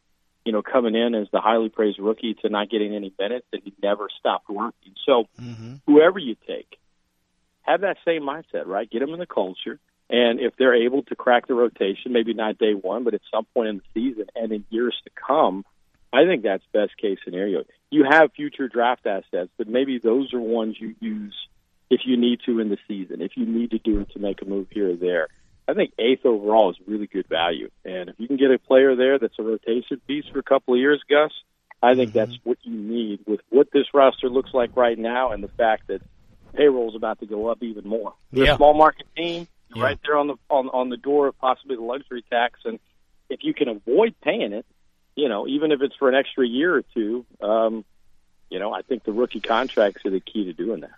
you 0.46 0.52
know, 0.52 0.62
coming 0.62 0.96
in 0.96 1.16
as 1.16 1.28
the 1.32 1.42
highly 1.42 1.70
praised 1.70 2.00
rookie 2.00 2.36
to 2.42 2.50
not 2.50 2.70
getting 2.70 2.96
any 2.96 3.14
minutes, 3.20 3.48
and 3.52 3.62
he 3.64 3.74
never 3.82 4.08
stopped 4.20 4.50
working. 4.50 4.94
So, 5.06 5.26
mm-hmm. 5.40 5.76
whoever 5.86 6.20
you 6.20 6.36
take, 6.48 6.78
have 7.64 7.82
that 7.82 7.98
same 8.06 8.22
mindset, 8.22 8.66
right? 8.66 8.90
Get 8.90 9.00
them 9.00 9.14
in 9.14 9.20
the 9.20 9.26
culture, 9.26 9.80
and 10.10 10.40
if 10.40 10.54
they're 10.58 10.76
able 10.76 11.04
to 11.04 11.16
crack 11.16 11.48
the 11.48 11.56
rotation, 11.56 12.14
maybe 12.14 12.34
not 12.34 12.58
day 12.58 12.74
one, 12.74 13.04
but 13.04 13.14
at 13.14 13.22
some 13.34 13.46
point 13.54 13.70
in 13.70 13.78
the 13.78 13.84
season 13.94 14.26
and 14.36 14.52
in 14.52 14.66
years 14.70 14.96
to 15.06 15.10
come, 15.28 15.66
I 16.12 16.26
think 16.26 16.44
that's 16.44 16.64
best 16.72 16.96
case 16.98 17.18
scenario. 17.24 17.64
You 17.90 18.06
have 18.10 18.32
future 18.34 18.68
draft 18.68 19.08
assets, 19.08 19.50
but 19.58 19.68
maybe 19.68 19.98
those 19.98 20.34
are 20.34 20.40
ones 20.40 20.78
you 20.80 20.96
use 21.00 21.36
if 21.90 22.02
you 22.06 22.18
need 22.18 22.42
to 22.46 22.60
in 22.60 22.70
the 22.70 22.78
season, 22.88 23.22
if 23.22 23.32
you 23.36 23.46
need 23.46 23.72
to 23.72 23.80
do 23.80 24.02
it 24.02 24.12
to 24.12 24.20
make 24.20 24.42
a 24.42 24.46
move 24.46 24.68
here 24.70 24.92
or 24.92 24.96
there. 24.96 25.28
I 25.68 25.74
think 25.74 25.94
eighth 25.98 26.26
overall 26.26 26.72
is 26.72 26.78
really 26.86 27.08
good 27.08 27.28
value, 27.28 27.70
and 27.86 28.10
if 28.10 28.16
you 28.18 28.28
can 28.28 28.38
get 28.38 28.52
a 28.52 28.60
player 28.60 28.96
there 28.96 29.18
that's 29.18 29.40
a 29.40 29.44
rotation 29.44 30.02
piece 30.06 30.26
for 30.32 30.40
a 30.40 30.44
couple 30.44 30.74
of 30.74 30.80
years, 30.80 31.02
Gus, 31.10 31.32
I 31.82 31.96
think 31.96 32.10
mm-hmm. 32.10 32.20
that's 32.20 32.40
what 32.44 32.58
you 32.64 32.76
need 32.76 33.22
with 33.26 33.40
what 33.50 33.72
this 33.72 33.88
roster 33.94 34.30
looks 34.30 34.54
like 34.54 34.76
right 34.76 34.98
now, 34.98 35.32
and 35.32 35.44
the 35.44 35.48
fact 35.48 35.88
that 35.88 36.02
payroll's 36.54 36.96
about 36.96 37.20
to 37.20 37.26
go 37.26 37.48
up 37.48 37.62
even 37.64 37.88
more. 37.88 38.14
Yeah. 38.32 38.54
a 38.54 38.58
small 38.58 38.74
market 38.74 39.08
team, 39.16 39.48
Yeah. 39.76 39.84
right 39.84 40.00
there 40.06 40.18
on 40.18 40.28
the 40.28 40.36
on 40.50 40.70
on 40.70 40.90
the 40.90 40.98
door 40.98 41.28
of 41.28 41.38
possibly 41.40 41.76
the 41.76 41.82
luxury 41.82 42.24
tax, 42.30 42.60
and 42.66 42.80
if 43.30 43.44
you 43.44 43.54
can 43.54 43.68
avoid 43.68 44.16
paying 44.22 44.54
it, 44.54 44.66
you 45.16 45.30
know, 45.30 45.48
even 45.48 45.72
if 45.72 45.82
it's 45.82 45.96
for 45.96 46.10
an 46.10 46.16
extra 46.16 46.48
year 46.48 46.76
or 46.76 46.84
two, 46.94 47.26
um, 47.42 47.86
you 48.50 48.60
know, 48.60 48.74
I 48.74 48.82
think 48.84 49.04
the 49.04 49.12
rookie 49.12 49.40
contracts 49.40 50.06
are 50.06 50.12
the 50.12 50.20
key 50.20 50.46
to 50.46 50.54
doing 50.54 50.82
that. 50.82 50.92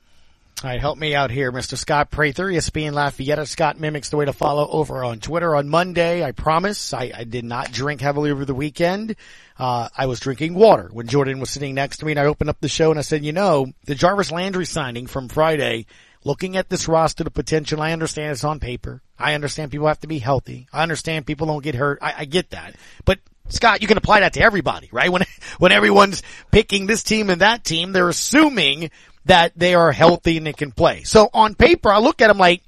All 0.64 0.70
right, 0.70 0.80
help 0.80 0.98
me 0.98 1.14
out 1.14 1.32
here, 1.32 1.52
Mr. 1.52 1.78
Scott 1.78 2.10
Prather, 2.10 2.46
ESPN 2.46 2.94
Lafayette. 2.94 3.46
Scott 3.46 3.78
mimics 3.78 4.10
the 4.10 4.16
way 4.16 4.24
to 4.24 4.32
follow 4.32 4.66
over 4.70 5.04
on 5.04 5.20
Twitter 5.20 5.54
on 5.54 5.68
Monday. 5.68 6.24
I 6.24 6.32
promise 6.32 6.94
I, 6.94 7.12
I 7.14 7.26
did 7.26 7.44
not 7.44 7.74
drink 7.74 8.00
heavily 8.00 8.32
over 8.32 8.46
the 8.46 8.56
weekend. 8.56 9.18
Uh, 9.60 9.90
I 9.96 10.06
was 10.06 10.22
drinking 10.22 10.54
water 10.54 10.90
when 10.94 11.08
Jordan 11.08 11.42
was 11.42 11.50
sitting 11.50 11.76
next 11.76 11.98
to 11.98 12.06
me 12.06 12.14
and 12.14 12.20
I 12.20 12.26
opened 12.26 12.50
up 12.50 12.62
the 12.62 12.70
show 12.70 12.90
and 12.90 12.98
I 12.98 13.02
said, 13.02 13.26
you 13.26 13.34
know, 13.34 13.68
the 13.84 13.96
Jarvis 13.96 14.32
Landry 14.32 14.66
signing 14.66 15.08
from 15.08 15.28
Friday, 15.28 15.88
looking 16.24 16.56
at 16.56 16.70
this 16.70 16.88
roster, 16.88 17.26
the 17.26 17.32
potential, 17.32 17.82
I 17.82 17.92
understand 17.92 18.32
it's 18.32 18.46
on 18.46 18.62
paper. 18.62 19.02
I 19.20 19.34
understand 19.34 19.72
people 19.72 19.88
have 19.88 20.00
to 20.02 20.08
be 20.08 20.20
healthy. 20.20 20.68
I 20.72 20.84
understand 20.84 21.26
people 21.26 21.48
don't 21.48 21.64
get 21.64 21.76
hurt. 21.76 22.00
I, 22.02 22.14
I 22.20 22.26
get 22.26 22.52
that. 22.52 22.76
But 23.04 23.20
Scott, 23.50 23.82
you 23.82 23.90
can 23.90 23.98
apply 23.98 24.22
that 24.22 24.34
to 24.34 24.42
everybody, 24.42 24.88
right? 24.94 25.12
When, 25.12 25.24
when 25.60 25.74
everyone's 25.74 26.24
picking 26.50 26.86
this 26.86 27.04
team 27.04 27.30
and 27.30 27.42
that 27.42 27.66
team, 27.66 27.92
they're 27.92 28.08
assuming 28.08 28.90
that 29.26 29.54
they 29.56 29.76
are 29.76 29.92
healthy 29.92 30.38
and 30.38 30.48
they 30.48 30.54
can 30.54 30.72
play. 30.72 31.04
So 31.04 31.30
on 31.34 31.56
paper, 31.56 31.90
I 31.92 32.00
look 32.00 32.22
at 32.22 32.28
them 32.28 32.38
like, 32.38 32.62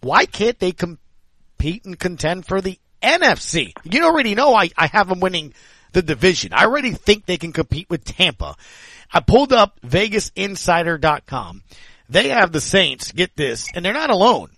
why 0.00 0.26
can't 0.26 0.58
they 0.58 0.72
compete 0.72 1.84
and 1.84 1.98
contend 1.98 2.46
for 2.46 2.60
the 2.60 2.78
NFC? 3.02 3.72
You 3.84 4.04
already 4.04 4.34
know 4.34 4.54
I, 4.54 4.70
I 4.76 4.86
have 4.86 5.08
them 5.08 5.20
winning 5.20 5.52
the 5.92 6.02
division. 6.02 6.52
I 6.52 6.64
already 6.64 6.92
think 6.92 7.26
they 7.26 7.38
can 7.38 7.52
compete 7.52 7.90
with 7.90 8.04
Tampa. 8.04 8.56
I 9.12 9.20
pulled 9.20 9.52
up 9.52 9.80
VegasInsider.com. 9.80 11.62
They 12.08 12.28
have 12.28 12.52
the 12.52 12.60
Saints, 12.60 13.12
get 13.12 13.34
this, 13.36 13.68
and 13.74 13.84
they're 13.84 13.92
not 13.92 14.10
alone. 14.10 14.50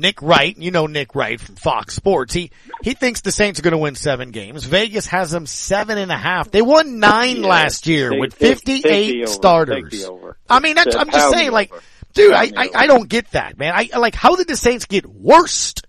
Nick 0.00 0.22
Wright, 0.22 0.56
you 0.58 0.70
know 0.70 0.86
Nick 0.86 1.14
Wright 1.14 1.40
from 1.40 1.54
Fox 1.56 1.94
Sports. 1.94 2.32
He 2.34 2.50
he 2.82 2.94
thinks 2.94 3.20
the 3.20 3.30
Saints 3.32 3.60
are 3.60 3.62
going 3.62 3.72
to 3.72 3.78
win 3.78 3.94
seven 3.94 4.30
games. 4.30 4.64
Vegas 4.64 5.06
has 5.06 5.30
them 5.30 5.46
seven 5.46 5.98
and 5.98 6.10
a 6.10 6.16
half. 6.16 6.50
They 6.50 6.62
won 6.62 6.98
nine 6.98 7.42
Yeah, 7.42 7.48
last 7.48 7.86
year 7.86 8.10
take- 8.10 8.20
with 8.20 8.34
fifty 8.34 8.82
eight 8.84 9.28
starters. 9.28 10.08
I 10.48 10.60
mean, 10.60 10.74
that's 10.74 10.96
I'm 10.96 11.10
just 11.10 11.30
saying, 11.30 11.52
like, 11.52 11.70
over. 11.72 11.82
dude, 12.14 12.32
I, 12.32 12.50
I. 12.56 12.70
I 12.74 12.86
don't 12.86 13.08
get 13.08 13.30
that, 13.32 13.58
man. 13.58 13.72
I 13.76 13.96
like 13.98 14.14
how 14.14 14.36
did 14.36 14.48
the 14.48 14.56
Saints 14.56 14.86
get 14.86 15.06
worst 15.06 15.86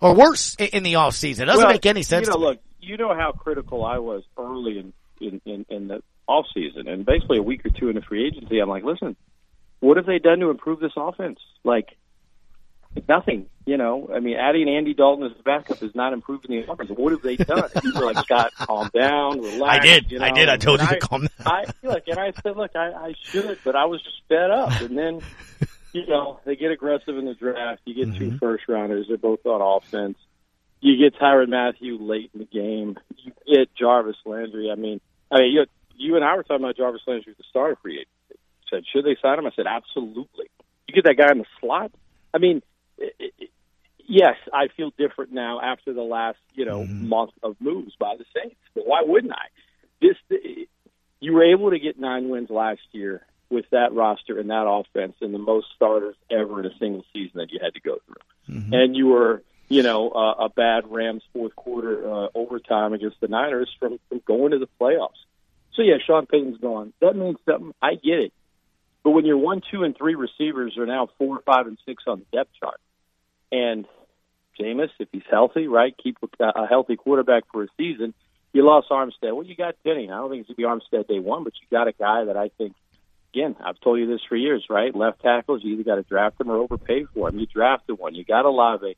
or 0.00 0.14
worse 0.14 0.54
in 0.56 0.82
the 0.84 0.94
off 0.94 1.14
season? 1.14 1.42
It 1.44 1.46
doesn't 1.46 1.64
Well, 1.64 1.72
make 1.72 1.84
any 1.86 2.02
sense. 2.02 2.26
You 2.28 2.34
know, 2.34 2.38
look, 2.38 2.58
you 2.80 2.96
know 2.96 3.14
how 3.14 3.32
critical 3.32 3.84
I 3.84 3.98
was 3.98 4.22
early 4.38 4.78
in 4.78 4.92
in 5.20 5.40
in, 5.44 5.66
in 5.68 5.88
the 5.88 6.02
off 6.28 6.46
season, 6.54 6.86
and 6.88 7.04
basically 7.04 7.38
a 7.38 7.42
week 7.42 7.66
or 7.66 7.70
two 7.70 7.88
in 7.88 7.96
the 7.96 8.02
free 8.02 8.26
agency. 8.26 8.60
I'm 8.60 8.68
like, 8.68 8.84
listen, 8.84 9.16
what 9.80 9.96
have 9.96 10.06
they 10.06 10.18
done 10.18 10.38
to 10.40 10.50
improve 10.50 10.78
this 10.78 10.92
offense? 10.96 11.38
Like 11.64 11.96
nothing. 13.08 13.46
You 13.66 13.76
know, 13.76 14.08
I 14.14 14.20
mean, 14.20 14.36
adding 14.38 14.66
Andy 14.66 14.94
Dalton 14.94 15.26
as 15.26 15.32
a 15.38 15.42
backup 15.42 15.82
is 15.82 15.94
not 15.94 16.14
improving 16.14 16.50
the 16.50 16.72
offense. 16.72 16.88
What 16.96 17.12
have 17.12 17.20
they 17.20 17.36
done? 17.36 17.68
Were 17.94 18.12
like, 18.12 18.24
Scott, 18.24 18.52
calm 18.56 18.88
down, 18.98 19.40
relax. 19.42 19.78
I 19.78 19.78
did. 19.80 20.10
You 20.10 20.18
know? 20.20 20.24
I 20.24 20.30
did. 20.30 20.48
I 20.48 20.56
told 20.56 20.80
And 20.80 20.88
you 20.88 20.94
to 20.98 21.06
calm 21.06 21.20
down. 21.20 21.30
I 21.46 21.64
look, 21.82 22.02
and 22.06 22.18
I 22.18 22.32
said, 22.42 22.56
look, 22.56 22.74
I, 22.74 22.92
I 22.92 23.14
should, 23.24 23.58
but 23.64 23.76
I 23.76 23.84
was 23.84 24.00
just 24.02 24.16
fed 24.26 24.50
up. 24.50 24.80
And 24.80 24.96
then, 24.96 25.20
you 25.92 26.06
know, 26.06 26.40
they 26.46 26.56
get 26.56 26.70
aggressive 26.70 27.18
in 27.18 27.26
the 27.26 27.34
draft. 27.34 27.82
You 27.84 27.94
get 27.94 28.08
Mm-hmm. 28.14 28.30
two 28.30 28.38
first 28.38 28.64
rounders. 28.68 29.04
They're 29.08 29.18
both 29.18 29.44
on 29.44 29.60
offense. 29.60 30.16
You 30.80 30.96
get 30.96 31.20
Tyrann 31.20 31.50
Mathieu 31.50 31.98
late 32.00 32.30
in 32.32 32.40
the 32.40 32.46
game. 32.46 32.96
You 33.18 33.32
get 33.54 33.68
Jarvis 33.74 34.16
Landry. 34.24 34.70
I 34.70 34.76
mean, 34.76 35.02
I 35.30 35.40
mean, 35.40 35.52
you, 35.52 35.66
you 35.94 36.16
and 36.16 36.24
I 36.24 36.36
were 36.36 36.42
talking 36.42 36.64
about 36.64 36.78
Jarvis 36.78 37.02
Landry, 37.06 37.34
the 37.36 37.44
starter 37.50 37.76
free 37.82 37.96
agent. 37.96 38.08
Said, 38.70 38.84
should 38.90 39.04
they 39.04 39.16
sign 39.20 39.38
him? 39.38 39.46
I 39.46 39.50
said, 39.54 39.66
absolutely. 39.66 40.46
You 40.86 40.94
get 40.94 41.04
that 41.04 41.16
guy 41.18 41.32
in 41.32 41.38
the 41.38 41.44
slot. 41.60 41.90
I 42.32 42.38
mean, 42.38 42.62
it, 42.98 43.14
it, 43.38 43.50
yes, 44.06 44.36
I 44.52 44.68
feel 44.76 44.90
different 44.98 45.32
now 45.32 45.60
after 45.60 45.92
the 45.92 46.02
last 46.02 46.38
you 46.54 46.64
know 46.64 46.84
month 46.84 47.32
of 47.42 47.56
moves 47.60 47.94
by 47.98 48.16
the 48.16 48.24
Saints. 48.34 48.56
But 48.74 48.86
why 48.86 49.02
wouldn't 49.04 49.32
I? 49.32 49.46
This 50.00 50.16
you 51.20 51.32
were 51.32 51.44
able 51.44 51.70
to 51.70 51.78
get 51.78 51.98
nine 51.98 52.28
wins 52.28 52.50
last 52.50 52.80
year 52.92 53.24
with 53.50 53.64
that 53.70 53.92
roster 53.92 54.38
and 54.38 54.50
that 54.50 54.66
offense, 54.68 55.16
and 55.20 55.32
the 55.32 55.38
most 55.38 55.66
starters 55.74 56.16
ever 56.30 56.60
in 56.60 56.66
a 56.66 56.78
single 56.78 57.04
season 57.12 57.38
that 57.38 57.50
you 57.50 57.58
had 57.62 57.74
to 57.74 57.80
go 57.80 57.98
through. 58.06 58.54
And 58.72 58.96
you 58.96 59.06
were, 59.06 59.42
you 59.68 59.82
know, 59.82 60.10
uh, 60.10 60.44
a 60.44 60.48
bad 60.48 60.84
Rams 60.90 61.22
fourth 61.32 61.56
quarter 61.56 62.10
uh, 62.10 62.28
overtime 62.34 62.92
against 62.92 63.20
the 63.20 63.28
Niners 63.28 63.70
from, 63.78 63.98
from 64.08 64.20
going 64.26 64.52
to 64.52 64.58
the 64.58 64.68
playoffs. 64.80 65.20
So 65.74 65.82
yeah, 65.82 65.94
Sean 66.06 66.26
Payton's 66.26 66.58
gone. 66.58 66.92
That 67.00 67.16
means 67.16 67.38
something. 67.46 67.72
I 67.80 67.94
get 67.94 68.18
it. 68.18 68.32
But 69.02 69.10
when 69.10 69.24
your 69.24 69.38
one, 69.38 69.62
two, 69.70 69.84
and 69.84 69.96
three 69.96 70.14
receivers 70.14 70.76
are 70.76 70.86
now 70.86 71.08
four, 71.18 71.40
five, 71.46 71.66
and 71.66 71.78
six 71.86 72.04
on 72.06 72.20
the 72.20 72.36
depth 72.36 72.50
chart, 72.60 72.80
and 73.52 73.86
Jameis, 74.58 74.90
if 74.98 75.08
he's 75.12 75.22
healthy, 75.30 75.68
right, 75.68 75.94
keep 76.02 76.16
a, 76.40 76.44
a 76.44 76.66
healthy 76.66 76.96
quarterback 76.96 77.44
for 77.52 77.62
a 77.64 77.68
season. 77.76 78.14
You 78.52 78.64
lost 78.64 78.88
Armstead. 78.90 79.34
Well, 79.34 79.44
you 79.44 79.54
got 79.54 79.76
Penning. 79.84 80.10
I 80.10 80.16
don't 80.16 80.30
think 80.30 80.40
it's 80.40 80.56
going 80.56 80.70
to 80.70 80.80
be 80.80 80.96
Armstead 80.96 81.06
day 81.06 81.18
one, 81.18 81.44
but 81.44 81.52
you 81.60 81.66
got 81.70 81.86
a 81.86 81.92
guy 81.92 82.24
that 82.24 82.36
I 82.36 82.50
think, 82.56 82.74
again, 83.32 83.56
I've 83.64 83.78
told 83.80 83.98
you 83.98 84.06
this 84.06 84.22
for 84.28 84.36
years, 84.36 84.64
right? 84.70 84.94
Left 84.94 85.20
tackles, 85.20 85.62
you 85.62 85.74
either 85.74 85.84
got 85.84 85.96
to 85.96 86.02
draft 86.02 86.38
them 86.38 86.50
or 86.50 86.56
overpay 86.56 87.04
for 87.14 87.30
them. 87.30 87.38
You 87.38 87.46
drafted 87.46 87.98
one. 87.98 88.14
You 88.14 88.24
got 88.24 88.46
Olave. 88.46 88.96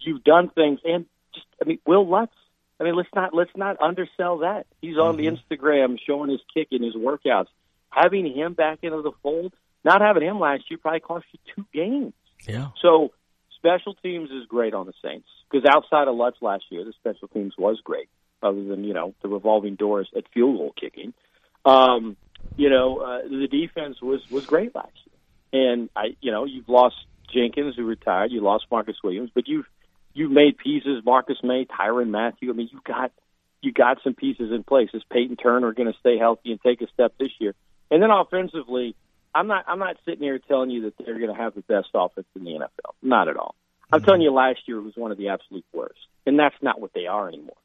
You've 0.00 0.24
done 0.24 0.50
things, 0.50 0.80
and 0.84 1.06
just, 1.34 1.46
I 1.62 1.64
mean, 1.66 1.78
Will 1.86 2.08
Lutz. 2.08 2.32
I 2.80 2.84
mean, 2.84 2.94
let's 2.94 3.08
not 3.14 3.34
let's 3.34 3.50
not 3.56 3.80
undersell 3.80 4.38
that. 4.38 4.66
He's 4.80 4.98
on 4.98 5.16
the 5.16 5.26
mm-hmm. 5.26 5.54
Instagram 5.54 5.98
showing 6.06 6.30
his 6.30 6.40
kick 6.54 6.68
in 6.70 6.82
his 6.82 6.94
workouts. 6.94 7.48
Having 7.90 8.32
him 8.32 8.52
back 8.54 8.78
into 8.82 9.02
the 9.02 9.10
fold, 9.22 9.52
not 9.84 10.00
having 10.00 10.22
him 10.22 10.38
last 10.38 10.70
year 10.70 10.78
probably 10.78 11.00
cost 11.00 11.24
you 11.32 11.40
two 11.56 11.66
games. 11.72 12.12
Yeah. 12.46 12.68
So 12.80 13.12
special 13.58 13.94
teams 13.94 14.30
is 14.30 14.46
great 14.48 14.74
on 14.74 14.86
the 14.86 14.92
Saints 15.02 15.28
because 15.50 15.68
outside 15.68 16.08
of 16.08 16.16
Lutz 16.16 16.38
last 16.40 16.64
year, 16.70 16.84
the 16.84 16.92
special 16.92 17.28
teams 17.28 17.54
was 17.58 17.80
great. 17.82 18.08
Other 18.42 18.64
than 18.64 18.84
you 18.84 18.94
know 18.94 19.14
the 19.22 19.28
revolving 19.28 19.74
doors 19.74 20.08
at 20.16 20.24
field 20.32 20.56
goal 20.56 20.72
kicking, 20.80 21.12
um, 21.64 22.16
you 22.56 22.70
know 22.70 22.98
uh, 22.98 23.22
the 23.22 23.48
defense 23.50 24.00
was 24.00 24.20
was 24.30 24.46
great 24.46 24.74
last 24.74 24.92
year. 25.06 25.08
And 25.52 25.88
I, 25.96 26.16
you 26.20 26.30
know, 26.30 26.44
you've 26.44 26.68
lost 26.68 26.96
Jenkins 27.32 27.74
who 27.76 27.84
retired, 27.84 28.30
you 28.30 28.40
lost 28.40 28.66
Marcus 28.70 28.96
Williams, 29.02 29.30
but 29.34 29.48
you've 29.48 29.66
you've 30.14 30.30
made 30.30 30.58
pieces. 30.58 31.02
Marcus 31.04 31.38
Maye, 31.42 31.66
Tyrann 31.66 32.10
Mathieu. 32.10 32.50
I 32.50 32.52
mean, 32.54 32.68
you 32.72 32.80
got 32.84 33.12
you 33.60 33.72
got 33.72 33.98
some 34.04 34.14
pieces 34.14 34.52
in 34.52 34.62
place. 34.62 34.90
Is 34.94 35.02
Peyton 35.10 35.36
Turner 35.36 35.72
going 35.72 35.92
to 35.92 35.98
stay 35.98 36.18
healthy 36.18 36.52
and 36.52 36.60
take 36.60 36.80
a 36.80 36.88
step 36.92 37.14
this 37.18 37.30
year? 37.38 37.54
And 37.90 38.02
then 38.02 38.10
offensively, 38.10 38.94
I'm 39.38 39.46
not 39.46 39.64
I'm 39.68 39.78
not 39.78 39.96
sitting 40.04 40.22
here 40.22 40.40
telling 40.40 40.70
you 40.70 40.82
that 40.82 40.94
they're 40.98 41.18
going 41.18 41.32
to 41.32 41.40
have 41.40 41.54
the 41.54 41.60
best 41.60 41.88
offense 41.94 42.26
in 42.34 42.42
the 42.42 42.50
NFL. 42.50 42.94
Not 43.02 43.28
at 43.28 43.36
all. 43.36 43.54
I'm 43.90 44.00
mm-hmm. 44.00 44.06
telling 44.06 44.22
you, 44.22 44.32
last 44.32 44.60
year 44.66 44.80
was 44.80 44.94
one 44.96 45.12
of 45.12 45.18
the 45.18 45.28
absolute 45.28 45.64
worst, 45.72 46.00
and 46.26 46.36
that's 46.36 46.56
not 46.60 46.80
what 46.80 46.92
they 46.92 47.06
are 47.06 47.28
anymore. 47.28 47.56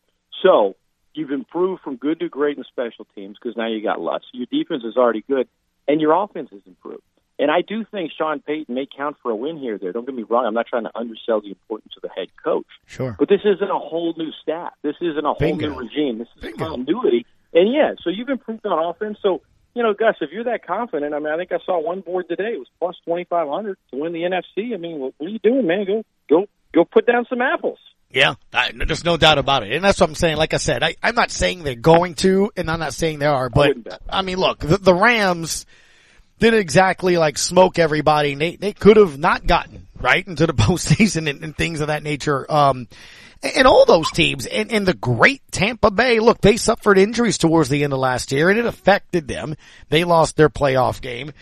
So 0.43 0.75
you've 1.15 1.31
improved 1.31 1.81
from 1.81 1.95
good 1.95 2.19
to 2.19 2.29
great 2.29 2.57
in 2.57 2.63
special 2.65 3.07
teams 3.15 3.37
because 3.41 3.57
now 3.57 3.67
you 3.67 3.81
got 3.81 3.99
Lutz. 3.99 4.25
Your 4.33 4.45
defense 4.51 4.83
is 4.83 4.97
already 4.97 5.23
good, 5.27 5.47
and 5.87 5.99
your 5.99 6.13
offense 6.13 6.49
has 6.51 6.61
improved. 6.67 7.01
And 7.39 7.49
I 7.49 7.61
do 7.61 7.83
think 7.85 8.11
Sean 8.15 8.39
Payton 8.39 8.73
may 8.73 8.85
count 8.85 9.17
for 9.23 9.31
a 9.31 9.35
win 9.35 9.57
here. 9.57 9.79
There, 9.79 9.91
don't 9.91 10.05
get 10.05 10.13
me 10.13 10.23
wrong. 10.23 10.45
I'm 10.45 10.53
not 10.53 10.67
trying 10.67 10.83
to 10.83 10.95
undersell 10.95 11.41
the 11.41 11.49
importance 11.49 11.93
of 11.97 12.03
the 12.03 12.09
head 12.15 12.27
coach. 12.43 12.67
Sure. 12.85 13.15
But 13.17 13.29
this 13.29 13.41
isn't 13.43 13.69
a 13.69 13.79
whole 13.79 14.13
new 14.15 14.31
staff. 14.43 14.73
This 14.83 14.95
isn't 15.01 15.25
a 15.25 15.33
whole 15.33 15.39
Bingo. 15.39 15.69
new 15.69 15.79
regime. 15.79 16.19
This 16.19 16.27
is 16.37 16.55
continuity. 16.55 17.25
And 17.51 17.73
yeah, 17.73 17.93
so 18.03 18.11
you've 18.11 18.29
improved 18.29 18.65
on 18.67 18.77
offense. 18.77 19.17
So 19.21 19.41
you 19.75 19.83
know, 19.83 19.93
Gus, 19.93 20.15
if 20.21 20.31
you're 20.31 20.43
that 20.45 20.65
confident, 20.65 21.13
I 21.13 21.19
mean, 21.19 21.33
I 21.33 21.37
think 21.37 21.51
I 21.51 21.57
saw 21.65 21.79
one 21.79 22.01
board 22.01 22.27
today. 22.29 22.53
It 22.53 22.59
was 22.59 22.67
plus 22.79 22.95
twenty 23.05 23.23
five 23.23 23.47
hundred 23.47 23.77
to 23.91 23.99
win 23.99 24.13
the 24.13 24.21
NFC. 24.21 24.73
I 24.73 24.77
mean, 24.77 24.99
what, 24.99 25.13
what 25.17 25.27
are 25.27 25.29
you 25.29 25.39
doing, 25.39 25.65
man? 25.65 25.85
Go, 25.85 26.03
go, 26.29 26.45
go! 26.73 26.85
Put 26.85 27.05
down 27.07 27.25
some 27.29 27.41
apples. 27.41 27.79
Yeah, 28.13 28.35
I, 28.53 28.71
there's 28.71 29.03
no 29.03 29.17
doubt 29.17 29.39
about 29.39 29.63
it. 29.63 29.71
And 29.71 29.83
that's 29.83 29.99
what 29.99 30.07
I'm 30.07 30.15
saying. 30.15 30.37
Like 30.37 30.53
I 30.53 30.57
said, 30.57 30.83
I, 30.83 30.95
I'm 31.01 31.15
not 31.15 31.31
saying 31.31 31.63
they're 31.63 31.73
going 31.73 32.13
to, 32.15 32.51
and 32.55 32.69
I'm 32.69 32.79
not 32.79 32.93
saying 32.93 33.17
they 33.17 33.25
are, 33.25 33.49
but 33.49 33.75
I, 34.07 34.21
mean, 34.21 34.37
look, 34.37 34.59
the, 34.59 34.77
the 34.77 34.93
Rams 34.93 35.65
didn't 36.37 36.59
exactly 36.59 37.17
like 37.17 37.39
smoke 37.39 37.79
everybody. 37.79 38.33
And 38.33 38.41
they, 38.41 38.55
they 38.55 38.71
could 38.71 38.97
have 38.97 39.17
not 39.17 39.47
gotten 39.47 39.87
right 39.99 40.25
into 40.27 40.45
the 40.45 40.53
postseason 40.53 41.27
and, 41.27 41.43
and 41.43 41.57
things 41.57 41.81
of 41.81 41.87
that 41.87 42.03
nature. 42.03 42.45
Um, 42.51 42.87
and 43.43 43.67
all 43.67 43.85
those 43.85 44.09
teams 44.11 44.45
and, 44.45 44.71
and 44.71 44.85
the 44.85 44.93
great 44.93 45.41
Tampa 45.51 45.91
Bay, 45.91 46.19
look, 46.19 46.39
they 46.41 46.57
suffered 46.57 46.97
injuries 46.97 47.37
towards 47.37 47.69
the 47.69 47.83
end 47.83 47.93
of 47.93 47.99
last 47.99 48.31
year 48.31 48.49
and 48.49 48.57
it 48.57 48.65
affected 48.65 49.27
them. 49.27 49.55
They 49.89 50.03
lost 50.03 50.37
their 50.37 50.49
playoff 50.49 51.01
game. 51.01 51.33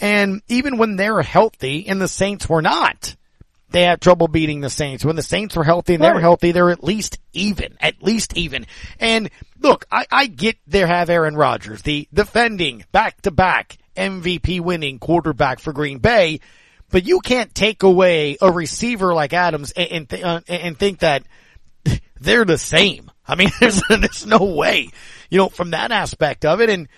And 0.00 0.42
even 0.48 0.78
when 0.78 0.96
they're 0.96 1.22
healthy 1.22 1.88
and 1.88 2.00
the 2.00 2.08
Saints 2.08 2.48
were 2.48 2.62
not, 2.62 3.16
they 3.70 3.82
had 3.82 4.00
trouble 4.00 4.28
beating 4.28 4.60
the 4.60 4.70
Saints. 4.70 5.04
When 5.04 5.16
the 5.16 5.22
Saints 5.22 5.56
were 5.56 5.64
healthy 5.64 5.94
and 5.94 6.02
they 6.02 6.12
were 6.12 6.20
healthy, 6.20 6.52
they're 6.52 6.70
at 6.70 6.84
least 6.84 7.18
even, 7.32 7.76
at 7.80 8.02
least 8.02 8.36
even. 8.36 8.66
And 9.00 9.30
look, 9.60 9.84
I, 9.90 10.06
I 10.10 10.26
get 10.26 10.56
they 10.66 10.80
have 10.80 11.10
Aaron 11.10 11.36
Rodgers, 11.36 11.82
the 11.82 12.08
defending 12.14 12.84
back 12.92 13.20
to 13.22 13.30
back 13.30 13.76
MVP 13.96 14.60
winning 14.60 14.98
quarterback 14.98 15.58
for 15.58 15.72
Green 15.72 15.98
Bay, 15.98 16.40
but 16.90 17.06
you 17.06 17.20
can't 17.20 17.54
take 17.54 17.82
away 17.82 18.38
a 18.40 18.50
receiver 18.50 19.12
like 19.12 19.34
Adams 19.34 19.72
and, 19.72 19.88
and, 19.90 20.08
th- 20.08 20.22
uh, 20.22 20.40
and 20.48 20.78
think 20.78 21.00
that 21.00 21.24
they're 22.20 22.44
the 22.44 22.58
same. 22.58 23.10
I 23.26 23.34
mean, 23.34 23.50
there's, 23.60 23.82
there's 23.88 24.26
no 24.26 24.44
way, 24.44 24.90
you 25.30 25.38
know, 25.38 25.48
from 25.48 25.70
that 25.70 25.92
aspect 25.92 26.44
of 26.44 26.60
it. 26.60 26.70
And, 26.70 26.88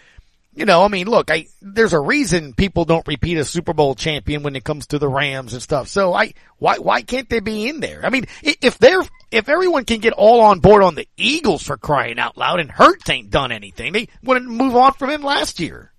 you 0.54 0.64
know, 0.64 0.82
I 0.84 0.88
mean, 0.88 1.06
look, 1.06 1.30
I, 1.30 1.46
there's 1.62 1.92
a 1.92 2.00
reason 2.00 2.54
people 2.54 2.84
don't 2.84 3.06
repeat 3.06 3.38
a 3.38 3.44
Super 3.44 3.72
Bowl 3.72 3.94
champion 3.94 4.42
when 4.42 4.56
it 4.56 4.64
comes 4.64 4.88
to 4.88 4.98
the 4.98 5.08
Rams 5.08 5.52
and 5.52 5.62
stuff. 5.62 5.88
So 5.88 6.12
I, 6.12 6.34
why, 6.58 6.78
why 6.78 7.02
can't 7.02 7.28
they 7.28 7.40
be 7.40 7.68
in 7.68 7.80
there? 7.80 8.04
I 8.04 8.10
mean, 8.10 8.26
if 8.42 8.78
they're, 8.78 9.02
if 9.30 9.48
everyone 9.48 9.84
can 9.84 10.00
get 10.00 10.12
all 10.12 10.40
on 10.40 10.60
board 10.60 10.82
on 10.82 10.94
the 10.94 11.06
Eagles 11.16 11.62
for 11.62 11.76
crying 11.76 12.18
out 12.18 12.36
loud 12.36 12.60
and 12.60 12.70
Hurts 12.70 13.08
ain't 13.08 13.30
done 13.30 13.52
anything, 13.52 13.92
they 13.92 14.08
wouldn't 14.22 14.48
move 14.50 14.74
on 14.76 14.92
from 14.94 15.10
him 15.10 15.22
last 15.22 15.60
year. 15.60 15.92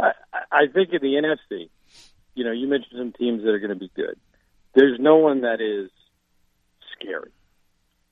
I, 0.00 0.12
I 0.50 0.66
think 0.72 0.92
in 0.92 1.02
the 1.02 1.14
NFC, 1.14 1.68
you 2.34 2.44
know, 2.44 2.52
you 2.52 2.68
mentioned 2.68 2.94
some 2.98 3.12
teams 3.12 3.42
that 3.42 3.50
are 3.50 3.58
going 3.58 3.70
to 3.70 3.76
be 3.76 3.90
good. 3.94 4.18
There's 4.74 4.98
no 4.98 5.16
one 5.16 5.42
that 5.42 5.60
is 5.60 5.90
scary. 6.92 7.30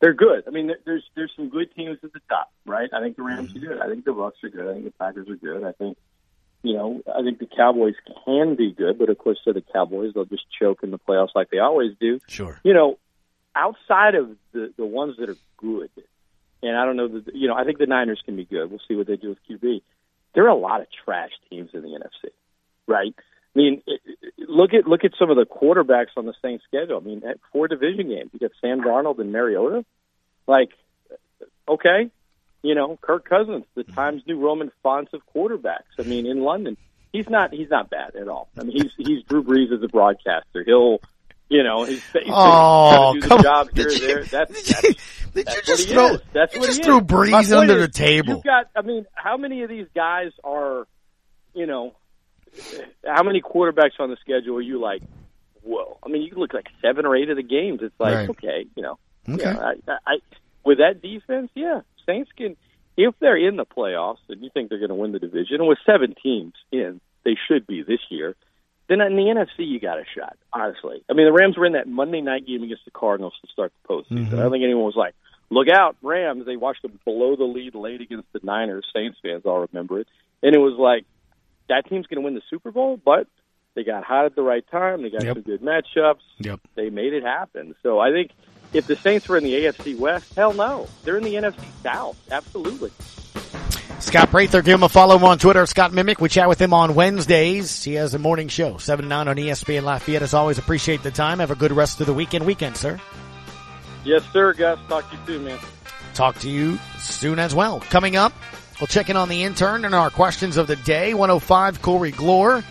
They're 0.03 0.15
good. 0.15 0.43
I 0.49 0.51
mean, 0.51 0.73
there's 0.85 1.05
there's 1.15 1.31
some 1.37 1.49
good 1.49 1.73
teams 1.77 1.97
at 2.03 2.13
the 2.13 2.19
top, 2.29 2.51
right? 2.67 2.91
I 2.93 3.01
think 3.01 3.15
the 3.15 3.23
Rams 3.23 3.55
are 3.55 3.61
good. 3.61 3.81
I 3.81 3.87
think 3.87 4.05
the 4.05 4.13
Bucks 4.13 4.37
are 4.43 4.49
good. 4.49 4.69
I 4.69 4.73
think 4.73 4.85
the 4.87 4.91
Packers 4.91 5.29
are 5.29 5.37
good. 5.37 5.63
I 5.63 5.71
think, 5.71 5.97
you 6.65 6.75
know, 6.75 7.03
I 7.07 7.23
think 7.23 7.39
the 7.39 7.47
Cowboys 7.47 7.95
can 8.25 8.57
be 8.57 8.73
good, 8.73 8.99
but 8.99 9.11
of 9.11 9.19
course, 9.19 9.39
so 9.45 9.53
the 9.53 9.63
Cowboys 9.73 10.13
they'll 10.13 10.25
just 10.25 10.43
choke 10.59 10.83
in 10.83 10.91
the 10.91 10.99
playoffs 10.99 11.37
like 11.37 11.51
they 11.51 11.61
always 11.61 11.93
do. 12.01 12.19
Sure. 12.27 12.61
You 12.65 12.75
know, 12.75 12.99
outside 13.55 14.17
of 14.17 14.37
the 14.51 14.75
the 14.77 14.85
ones 14.85 15.19
that 15.21 15.31
are 15.31 15.37
good, 15.57 15.91
and 16.65 16.77
I 16.77 16.85
don't 16.85 16.97
know 16.97 17.07
that 17.07 17.37
you 17.37 17.47
know, 17.47 17.55
I 17.55 17.63
think 17.63 17.79
the 17.79 17.87
Niners 17.87 18.21
can 18.25 18.35
be 18.35 18.45
good. 18.45 18.71
We'll 18.71 18.81
see 18.89 18.97
what 18.97 19.07
they 19.07 19.15
do 19.15 19.29
with 19.29 19.39
QB. 19.49 19.83
There 20.35 20.45
are 20.45 20.49
a 20.49 20.57
lot 20.57 20.81
of 20.81 20.89
trash 21.05 21.31
teams 21.49 21.71
in 21.75 21.83
the 21.83 21.91
NFC, 21.91 22.31
right? 22.89 23.15
I 23.55 23.59
mean, 23.59 23.83
look 24.39 24.73
at 24.73 24.87
look 24.87 25.05
at 25.05 25.13
some 25.19 25.31
of 25.31 25.37
the 25.37 25.45
quarterbacks 25.45 26.17
on 26.17 26.25
the 26.25 26.35
Saints 26.43 26.65
schedule. 26.67 26.97
I 26.97 27.01
mean, 27.01 27.23
at 27.25 27.39
four 27.53 27.69
division 27.69 28.09
games, 28.09 28.31
you 28.33 28.39
got 28.39 28.53
Sam 28.61 28.81
Darnold 28.81 29.19
and 29.19 29.31
Mariota. 29.31 29.85
Like, 30.47 30.71
okay, 31.69 32.11
you 32.63 32.75
know, 32.75 32.99
Kirk 33.01 33.29
Cousins, 33.29 33.65
the 33.75 33.83
mm-hmm. 33.83 33.95
Times 33.95 34.23
New 34.27 34.39
Roman 34.39 34.73
fonts 34.83 35.13
of 35.13 35.21
quarterbacks. 35.35 35.99
I 35.99 36.03
mean, 36.03 36.27
in 36.27 36.41
London, 36.41 36.77
he's 37.13 37.29
not 37.29 37.53
he's 37.53 37.69
not 37.71 37.91
bad 37.91 38.17
at 38.17 38.29
all. 38.29 38.49
I 38.59 38.63
mean, 38.65 38.83
he's 38.83 38.93
he's 38.97 39.23
Drew 39.25 39.45
Brees 39.45 39.73
as 39.73 39.83
a 39.83 39.89
broadcaster. 39.89 40.65
He'll, 40.65 41.01
you 41.49 41.63
know, 41.63 41.85
he's, 41.85 42.03
he's 42.13 42.23
Oh, 42.29 43.13
do 43.15 43.21
the 43.21 43.39
job 43.39 43.69
here 43.75 43.89
Did 43.89 44.01
you- 44.01 44.07
there. 44.07 44.25
That's, 44.25 44.83
that's, 45.35 45.67
just 45.67 45.89
he 45.89 45.93
throw- 45.95 46.15
is. 46.15 46.21
That's 46.33 46.55
you 46.55 46.63
just 46.65 46.83
threw. 46.83 47.01
Brees 47.01 47.55
under 47.55 47.77
is, 47.77 47.87
the 47.87 47.93
table. 47.93 48.35
You've 48.35 48.45
got, 48.45 48.71
I 48.75 48.83
mean, 48.83 49.05
how 49.15 49.37
many 49.37 49.63
of 49.63 49.69
these 49.69 49.87
guys 49.95 50.33
are, 50.43 50.87
you 51.55 51.67
know, 51.67 51.95
how 53.07 53.23
many 53.23 53.41
quarterbacks 53.41 53.99
on 53.99 54.11
the 54.11 54.17
schedule 54.21 54.57
are 54.57 54.61
you 54.63 54.81
like, 54.81 55.03
whoa? 55.63 55.99
I 56.05 56.09
mean, 56.09 56.23
you 56.23 56.33
look 56.37 56.53
like 56.55 56.67
seven 56.81 57.07
or 57.07 57.17
eight 57.17 57.31
of 57.31 57.37
the 57.37 57.43
games. 57.43 57.81
It's 57.83 57.95
like, 57.99 58.15
Right. 58.15 58.31
okay, 58.31 58.65
you 58.77 58.83
know, 58.83 58.99
Okay. 59.29 59.43
yeah, 59.43 59.59
I, 59.59 59.73
I, 59.91 59.97
I, 60.07 60.17
with 60.65 60.79
that 60.79 61.01
defense, 61.03 61.51
yeah, 61.55 61.81
Saints 62.07 62.31
can. 62.37 62.57
If 62.97 63.15
they're 63.21 63.37
in 63.39 63.57
the 63.57 63.65
playoffs 63.65 64.19
and 64.29 64.43
you 64.43 64.51
think 64.53 64.69
they're 64.69 64.79
going 64.79 64.91
to 64.91 64.95
win 64.95 65.13
the 65.13 65.19
division, 65.19 65.61
and 65.61 65.67
with 65.69 65.79
seven 65.87 66.15
teams 66.23 66.53
in, 66.71 67.01
they 67.25 67.37
should 67.49 67.67
be 67.67 67.83
this 67.83 68.01
year. 68.11 68.35
Then 68.89 69.01
in 69.01 69.17
the 69.17 69.23
NFC, 69.23 69.67
you 69.67 69.81
got 69.81 69.99
a 69.99 70.05
shot. 70.15 70.37
Honestly, 70.53 71.03
I 71.09 71.15
mean, 71.15 71.25
the 71.25 71.33
Rams 71.33 71.57
were 71.57 71.65
in 71.65 71.73
that 71.73 71.89
Monday 71.89 72.21
night 72.21 72.47
game 72.47 72.63
against 72.63 72.85
the 72.85 72.91
Cardinals 72.91 73.33
to 73.41 73.51
start 73.51 73.73
the 73.83 73.89
postseason. 73.95 74.29
Mhm. 74.29 74.35
I 74.39 74.43
don't 74.43 74.51
think 74.53 74.65
anyone 74.65 74.85
was 74.85 74.97
like, 74.97 75.15
"Look 75.49 75.69
out, 75.69 75.97
Rams!" 76.03 76.45
They 76.45 76.57
watched 76.57 76.83
them 76.83 76.99
blow 77.07 77.35
the 77.35 77.45
lead 77.45 77.75
late 77.75 78.03
against 78.03 78.31
the 78.35 78.41
Niners. 78.43 78.85
Saints 78.95 79.17
fans 79.23 79.47
all 79.47 79.61
remember 79.61 80.01
it, 80.01 80.09
and 80.43 80.55
it 80.55 80.59
was 80.59 80.75
like 80.79 81.07
that 81.73 81.89
team's 81.89 82.07
going 82.07 82.21
to 82.21 82.25
win 82.25 82.35
the 82.35 82.43
Super 82.51 82.71
Bowl, 82.71 83.01
but 83.03 83.27
they 83.75 83.83
got 83.85 84.05
hot 84.05 84.27
at 84.27 84.37
the 84.37 84.43
right 84.43 84.65
time. 84.71 85.03
They 85.03 85.09
got 85.11 85.25
Yep. 85.25 85.37
some 85.37 85.43
good 85.43 85.63
matchups. 85.63 86.21
Yep. 86.41 86.61
They 86.75 86.91
made 86.91 87.15
it 87.15 87.23
happen. 87.23 87.75
So 87.83 87.99
I 87.99 88.11
think 88.13 88.31
if 88.75 88.87
the 88.87 88.97
Saints 88.97 89.27
were 89.29 89.39
in 89.39 89.45
the 89.45 89.55
AFC 89.55 89.95
West, 89.99 90.35
hell 90.35 90.53
no, 90.53 90.87
they're 91.05 91.17
in 91.17 91.25
the 91.25 91.35
NFC 91.37 91.65
South. 91.83 92.17
Absolutely. 92.31 92.91
Scott 94.01 94.31
Prather, 94.31 94.63
give 94.63 94.75
him 94.75 94.83
a 94.83 94.89
follow 94.89 95.17
on 95.25 95.39
Twitter. 95.39 95.65
Scott 95.65 95.93
Mimic. 95.93 96.21
We 96.21 96.29
chat 96.29 96.49
with 96.49 96.61
him 96.61 96.75
on 96.75 96.95
Wednesdays. 96.95 97.83
He 97.85 97.95
has 97.95 98.13
a 98.15 98.19
morning 98.19 98.49
show, 98.49 98.77
7 98.77 99.05
to 99.05 99.09
9 99.09 99.29
on 99.29 99.37
ESPN 99.37 99.85
Lafayette. 99.85 100.23
As 100.23 100.35
always, 100.35 100.59
appreciate 100.59 101.03
the 101.03 101.11
time. 101.13 101.39
Have 101.39 101.53
a 101.53 101.55
good 101.55 101.73
rest 101.73 102.01
of 102.01 102.07
the 102.07 102.13
weekend, 102.13 102.45
weekend, 102.45 102.77
sir. 102.77 103.01
Yes, 104.05 104.23
sir, 104.33 104.53
Gus. 104.55 104.79
Talk 104.89 105.09
to 105.11 105.17
you 105.17 105.23
soon, 105.27 105.45
man. 105.45 105.59
Talk 106.15 106.39
to 106.41 106.49
you 106.51 106.79
soon 106.99 107.39
as 107.39 107.55
well. 107.55 107.79
Coming 107.91 108.17
up, 108.17 108.33
we'll 108.83 108.89
check 108.89 109.09
in 109.09 109.17
on 109.17 109.29
the 109.29 109.45
intern 109.45 109.85
and 109.85 109.95
our 109.95 110.11
questions 110.11 110.57
of 110.57 110.67
the 110.67 110.75
day. 110.75 111.15
105, 111.15 111.83
Corey 111.83 112.11
Glore. 112.11 112.65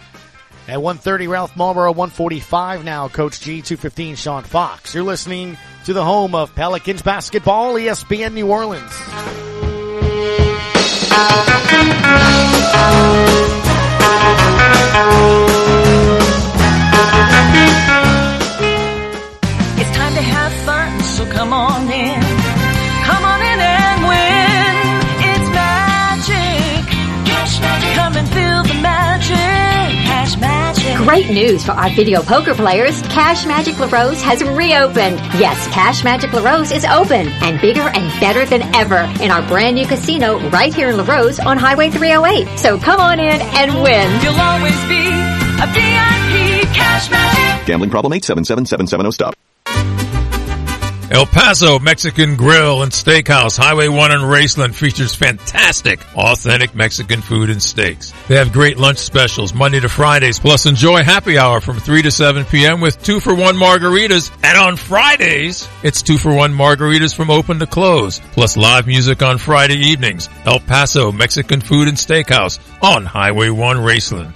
At 0.67 0.81
130, 0.81 1.27
Ralph 1.29 1.53
Malbrough. 1.53 1.95
145 1.95 2.83
now, 2.83 3.07
Coach 3.07 3.39
G. 3.39 3.61
215, 3.61 4.17
Sean 4.17 4.43
Fox. 4.43 4.93
You're 4.93 5.05
listening 5.05 5.57
to 5.85 5.93
the 5.93 6.03
home 6.03 6.35
of 6.35 6.53
Pelicans 6.53 7.01
basketball, 7.01 7.75
ESPN 7.75 8.33
New 8.33 8.51
Orleans. 8.51 8.91
It's 19.79 19.95
time 19.95 20.13
to 20.13 20.21
have 20.21 20.53
fun, 20.65 20.99
so 21.03 21.25
come 21.31 21.53
on 21.53 21.89
in. 21.89 22.20
Great 31.11 31.29
news 31.29 31.65
for 31.65 31.73
our 31.73 31.89
video 31.89 32.21
poker 32.21 32.55
players. 32.55 33.01
Cash 33.01 33.45
Magic 33.45 33.77
LaRose 33.77 34.21
has 34.21 34.41
reopened. 34.41 35.17
Yes, 35.35 35.67
Cash 35.67 36.05
Magic 36.05 36.31
LaRose 36.31 36.71
is 36.71 36.85
open 36.85 37.27
and 37.27 37.59
bigger 37.59 37.81
and 37.81 38.21
better 38.21 38.45
than 38.45 38.61
ever 38.73 38.95
in 39.21 39.29
our 39.29 39.45
brand 39.45 39.75
new 39.75 39.85
casino 39.85 40.39
right 40.51 40.73
here 40.73 40.87
in 40.87 40.95
LaRose 40.95 41.37
on 41.41 41.57
Highway 41.57 41.89
308. 41.89 42.57
So 42.57 42.79
come 42.79 43.01
on 43.01 43.19
in 43.19 43.41
and 43.41 43.83
win. 43.83 44.21
You'll 44.23 44.39
always 44.39 44.79
be 44.87 45.03
a 45.59 45.67
VIP 45.75 46.73
Cash 46.73 47.11
Magic. 47.11 47.67
Gambling 47.67 47.89
problem 47.89 48.13
877770 48.13 49.11
stop. 49.11 49.35
El 51.11 51.25
Paso 51.25 51.77
Mexican 51.77 52.37
Grill 52.37 52.83
and 52.83 52.91
Steakhouse, 52.93 53.57
Highway 53.57 53.89
1 53.89 54.11
in 54.13 54.21
Raceland 54.21 54.73
features 54.73 55.13
fantastic, 55.13 55.99
authentic 56.15 56.73
Mexican 56.73 57.21
food 57.21 57.49
and 57.49 57.61
steaks. 57.61 58.13
They 58.29 58.37
have 58.37 58.53
great 58.53 58.77
lunch 58.77 58.99
specials 58.99 59.53
Monday 59.53 59.81
to 59.81 59.89
Fridays, 59.89 60.39
plus 60.39 60.65
enjoy 60.65 61.03
happy 61.03 61.37
hour 61.37 61.59
from 61.59 61.79
3 61.79 62.03
to 62.03 62.11
7 62.11 62.45
p.m. 62.45 62.79
with 62.79 63.03
2 63.03 63.19
for 63.19 63.35
1 63.35 63.55
margaritas. 63.55 64.31
And 64.41 64.57
on 64.57 64.77
Fridays, 64.77 65.67
it's 65.83 66.01
2 66.01 66.17
for 66.17 66.33
1 66.33 66.53
margaritas 66.53 67.13
from 67.13 67.29
open 67.29 67.59
to 67.59 67.67
close, 67.67 68.21
plus 68.31 68.55
live 68.55 68.87
music 68.87 69.21
on 69.21 69.37
Friday 69.37 69.89
evenings. 69.89 70.29
El 70.45 70.61
Paso 70.61 71.11
Mexican 71.11 71.59
Food 71.59 71.89
and 71.89 71.97
Steakhouse 71.97 72.57
on 72.81 73.03
Highway 73.03 73.49
1 73.49 73.75
Raceland. 73.79 74.33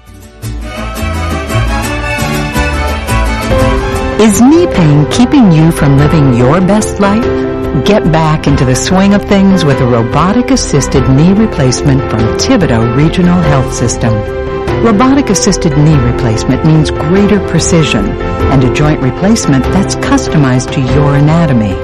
Is 4.18 4.41
knee 4.41 4.66
pain 4.66 5.05
keeping 5.11 5.51
you 5.51 5.72
from 5.72 5.97
living 5.97 6.34
your 6.34 6.61
best 6.61 7.01
life? 7.01 7.26
Get 7.86 8.13
back 8.13 8.47
into 8.47 8.63
the 8.63 8.74
swing 8.74 9.13
of 9.13 9.26
things 9.26 9.66
with 9.66 9.82
a 9.82 9.86
robotic 9.86 10.51
assisted 10.51 11.09
knee 11.09 11.34
replacement 11.34 11.99
from 12.09 12.22
Thibodaux 12.38 12.95
Regional 12.95 13.41
Health 13.41 13.74
System. 13.74 14.13
Robotic 14.86 15.30
assisted 15.30 15.78
knee 15.78 15.97
replacement 15.97 16.66
means 16.66 16.91
greater 16.91 17.45
precision 17.49 18.05
and 18.51 18.63
a 18.63 18.74
joint 18.74 19.01
replacement 19.01 19.66
that's 19.66 19.97
customized 19.97 20.72
to 20.74 20.80
your 20.80 21.16
anatomy. 21.16 21.76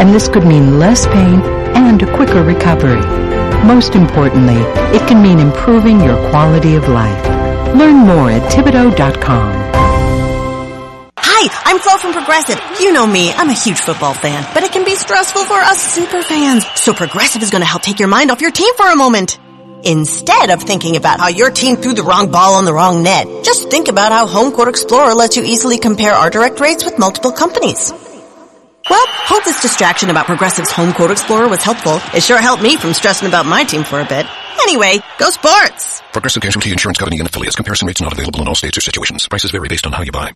And 0.00 0.14
this 0.14 0.28
could 0.28 0.46
mean 0.46 0.78
less 0.78 1.08
pain 1.08 1.40
and 1.74 2.00
a 2.00 2.16
quicker 2.16 2.44
recovery. 2.44 3.02
Most 3.66 3.96
importantly, 3.96 4.62
it 4.96 5.06
can 5.08 5.20
mean 5.20 5.40
improving 5.40 6.00
your 6.00 6.16
quality 6.30 6.76
of 6.76 6.88
life. 6.88 7.26
Learn 7.74 7.96
more 7.96 8.30
at 8.30 8.52
Thibodaux.com. 8.52 9.61
Hi, 11.44 11.72
I'm 11.72 11.80
Flo 11.80 11.96
from 11.96 12.12
Progressive. 12.12 12.60
You 12.78 12.92
know 12.92 13.04
me, 13.04 13.32
I'm 13.32 13.50
a 13.50 13.52
huge 13.52 13.80
football 13.80 14.14
fan, 14.14 14.48
but 14.54 14.62
it 14.62 14.70
can 14.70 14.84
be 14.84 14.94
stressful 14.94 15.44
for 15.44 15.54
us 15.58 15.82
super 15.82 16.22
fans. 16.22 16.64
So 16.76 16.94
Progressive 16.94 17.42
is 17.42 17.50
going 17.50 17.62
to 17.62 17.66
help 17.66 17.82
take 17.82 17.98
your 17.98 18.06
mind 18.06 18.30
off 18.30 18.40
your 18.40 18.52
team 18.52 18.72
for 18.76 18.86
a 18.86 18.94
moment. 18.94 19.40
Instead 19.82 20.50
of 20.50 20.62
thinking 20.62 20.94
about 20.94 21.18
how 21.18 21.26
your 21.26 21.50
team 21.50 21.74
threw 21.74 21.94
the 21.94 22.04
wrong 22.04 22.30
ball 22.30 22.54
on 22.54 22.64
the 22.64 22.72
wrong 22.72 23.02
net, 23.02 23.26
just 23.42 23.70
think 23.70 23.88
about 23.88 24.12
how 24.12 24.28
HomeQuote 24.28 24.68
Explorer 24.68 25.14
lets 25.14 25.36
you 25.36 25.42
easily 25.42 25.78
compare 25.78 26.12
our 26.12 26.30
direct 26.30 26.60
rates 26.60 26.84
with 26.84 26.96
multiple 26.96 27.32
companies. 27.32 27.90
Well, 27.90 29.06
hope 29.08 29.42
this 29.42 29.62
distraction 29.62 30.10
about 30.10 30.26
Progressive's 30.26 30.70
HomeQuote 30.70 31.10
Explorer 31.10 31.48
was 31.48 31.64
helpful. 31.64 31.98
It 32.16 32.22
sure 32.22 32.40
helped 32.40 32.62
me 32.62 32.76
from 32.76 32.94
stressing 32.94 33.26
about 33.26 33.46
my 33.46 33.64
team 33.64 33.82
for 33.82 34.00
a 34.00 34.04
bit. 34.04 34.26
Anyway, 34.62 35.00
go 35.18 35.28
sports! 35.30 36.02
Progressive 36.12 36.40
Casualty 36.40 36.70
Insurance 36.70 36.98
Company 36.98 37.18
and 37.18 37.28
affiliates. 37.28 37.56
Comparison 37.56 37.88
rates 37.88 38.00
not 38.00 38.12
available 38.12 38.42
in 38.42 38.46
all 38.46 38.54
states 38.54 38.78
or 38.78 38.80
situations. 38.80 39.26
Prices 39.26 39.50
vary 39.50 39.66
based 39.66 39.86
on 39.86 39.92
how 39.92 40.02
you 40.02 40.12
buy. 40.12 40.32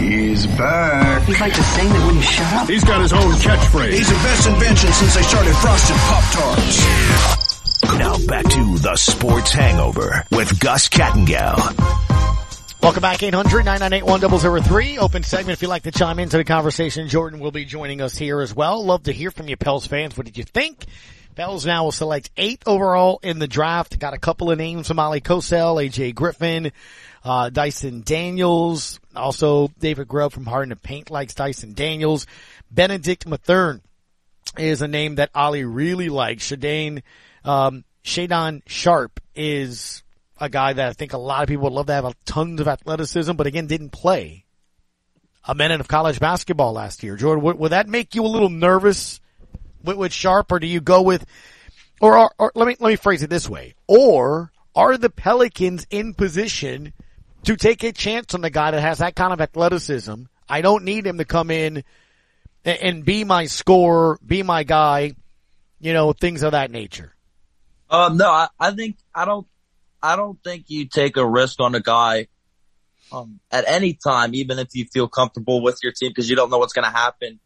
He's 0.00 0.46
back. 0.46 1.22
He'd 1.24 1.38
like 1.38 1.52
to 1.52 1.62
sing 1.62 1.88
that 1.90 2.06
when 2.06 2.16
you 2.16 2.22
shut 2.22 2.52
up. 2.54 2.68
He's 2.68 2.84
got 2.84 3.02
his 3.02 3.12
own 3.12 3.32
catchphrase. 3.32 3.92
He's 3.92 4.08
the 4.08 4.14
best 4.14 4.48
invention 4.48 4.92
since 4.92 5.14
they 5.14 5.22
started 5.22 5.54
frosted 5.56 5.96
Pop 5.96 6.24
Tarts. 6.32 7.98
Now 7.98 8.16
back 8.26 8.44
to 8.44 8.78
the 8.78 8.96
Sports 8.96 9.52
Hangover 9.52 10.24
with 10.30 10.58
Gus 10.58 10.88
Kattengell. 10.88 11.56
Welcome 12.82 13.02
back, 13.02 13.18
800-998-1003. 13.18 14.96
Open 14.96 15.22
segment 15.22 15.52
if 15.52 15.60
you'd 15.60 15.68
like 15.68 15.82
to 15.82 15.90
chime 15.90 16.18
into 16.18 16.38
the 16.38 16.44
conversation. 16.44 17.08
Jordan 17.08 17.38
will 17.38 17.50
be 17.50 17.66
joining 17.66 18.00
us 18.00 18.16
here 18.16 18.40
as 18.40 18.54
well. 18.54 18.82
Love 18.82 19.02
to 19.02 19.12
hear 19.12 19.30
from 19.30 19.48
you, 19.48 19.58
Pels 19.58 19.86
fans. 19.86 20.16
What 20.16 20.24
did 20.24 20.38
you 20.38 20.44
think? 20.44 20.86
Pels 21.34 21.66
now 21.66 21.84
will 21.84 21.92
select 21.92 22.30
eighth 22.38 22.66
overall 22.66 23.20
in 23.22 23.38
the 23.38 23.46
draft. 23.46 23.98
Got 23.98 24.14
a 24.14 24.18
couple 24.18 24.50
of 24.50 24.56
names 24.56 24.88
from 24.88 24.96
Oleh 24.96 25.22
Kosel, 25.22 25.76
AJ 25.84 26.14
Griffin, 26.14 26.72
uh, 27.22 27.50
Dyson 27.50 28.00
Daniels. 28.00 28.99
Also, 29.14 29.68
David 29.78 30.08
Grubb 30.08 30.32
from 30.32 30.46
Harden 30.46 30.70
to 30.70 30.76
Paint 30.76 31.10
likes 31.10 31.34
Dyson 31.34 31.74
Daniels. 31.74 32.26
Bennedict 32.70 33.26
Mathurin 33.26 33.82
is 34.56 34.82
a 34.82 34.88
name 34.88 35.16
that 35.16 35.32
Oleh 35.32 35.64
really 35.66 36.08
likes. 36.08 36.48
Shadane, 36.50 37.02
um, 37.44 37.84
Shaedon 38.04 38.62
Sharpe 38.66 39.20
is 39.34 40.02
a 40.40 40.48
guy 40.48 40.72
that 40.72 40.88
I 40.88 40.92
think 40.92 41.12
a 41.12 41.18
lot 41.18 41.42
of 41.42 41.48
people 41.48 41.64
would 41.64 41.72
love 41.72 41.86
to 41.86 41.94
have 41.94 42.24
tons 42.24 42.60
of 42.60 42.68
athleticism, 42.68 43.32
but 43.32 43.46
again, 43.46 43.66
didn't 43.66 43.90
play 43.90 44.44
a 45.44 45.54
minute 45.54 45.80
of 45.80 45.88
college 45.88 46.20
basketball 46.20 46.72
last 46.72 47.02
year. 47.02 47.16
Jordan, 47.16 47.44
would, 47.44 47.58
would 47.58 47.72
that 47.72 47.88
make 47.88 48.14
you 48.14 48.24
a 48.24 48.28
little 48.28 48.48
nervous 48.48 49.20
with, 49.82 49.96
with 49.96 50.12
Sharpe, 50.12 50.52
or 50.52 50.58
do 50.58 50.66
you 50.66 50.80
go 50.80 51.02
with, 51.02 51.26
or, 52.00 52.16
or, 52.16 52.32
or 52.38 52.52
let 52.54 52.68
me 52.68 52.76
let 52.80 52.90
me 52.90 52.96
phrase 52.96 53.22
it 53.22 53.30
this 53.30 53.48
way, 53.48 53.74
or 53.86 54.52
are 54.74 54.96
the 54.96 55.10
Pelicans 55.10 55.86
in 55.90 56.14
position 56.14 56.92
to 57.44 57.56
take 57.56 57.82
a 57.84 57.92
chance 57.92 58.34
on 58.34 58.40
the 58.40 58.50
guy 58.50 58.70
that 58.70 58.80
has 58.80 58.98
that 58.98 59.14
kind 59.14 59.32
of 59.32 59.40
athleticism? 59.40 60.22
I 60.48 60.60
don't 60.62 60.84
need 60.84 61.06
him 61.06 61.18
to 61.18 61.24
come 61.24 61.50
in 61.50 61.84
and, 62.64 63.04
be 63.04 63.24
my 63.24 63.46
scorer, 63.46 64.18
be 64.24 64.42
my 64.42 64.64
guy, 64.64 65.14
you 65.80 65.92
know, 65.92 66.12
things 66.12 66.42
of 66.42 66.52
that 66.52 66.70
nature. 66.70 67.14
Um, 67.88 68.16
no, 68.16 68.30
I, 68.30 68.48
I 68.58 68.72
think 68.72 68.98
I 69.14 69.24
don't. 69.24 69.46
I 70.02 70.16
don't 70.16 70.42
think 70.42 70.66
you 70.68 70.86
take 70.86 71.16
a 71.18 71.26
risk 71.26 71.60
on 71.60 71.74
a 71.74 71.80
guy 71.80 72.28
um, 73.12 73.40
at 73.50 73.64
any 73.66 73.94
time, 73.94 74.34
even 74.34 74.58
if 74.58 74.68
you 74.74 74.86
feel 74.86 75.08
comfortable 75.08 75.62
with 75.62 75.78
your 75.82 75.92
team, 75.92 76.10
because 76.10 76.30
you 76.30 76.36
don't 76.36 76.50
know 76.50 76.58
what's 76.58 76.72
going 76.72 76.90
to 76.90 76.96
happen 76.96 77.38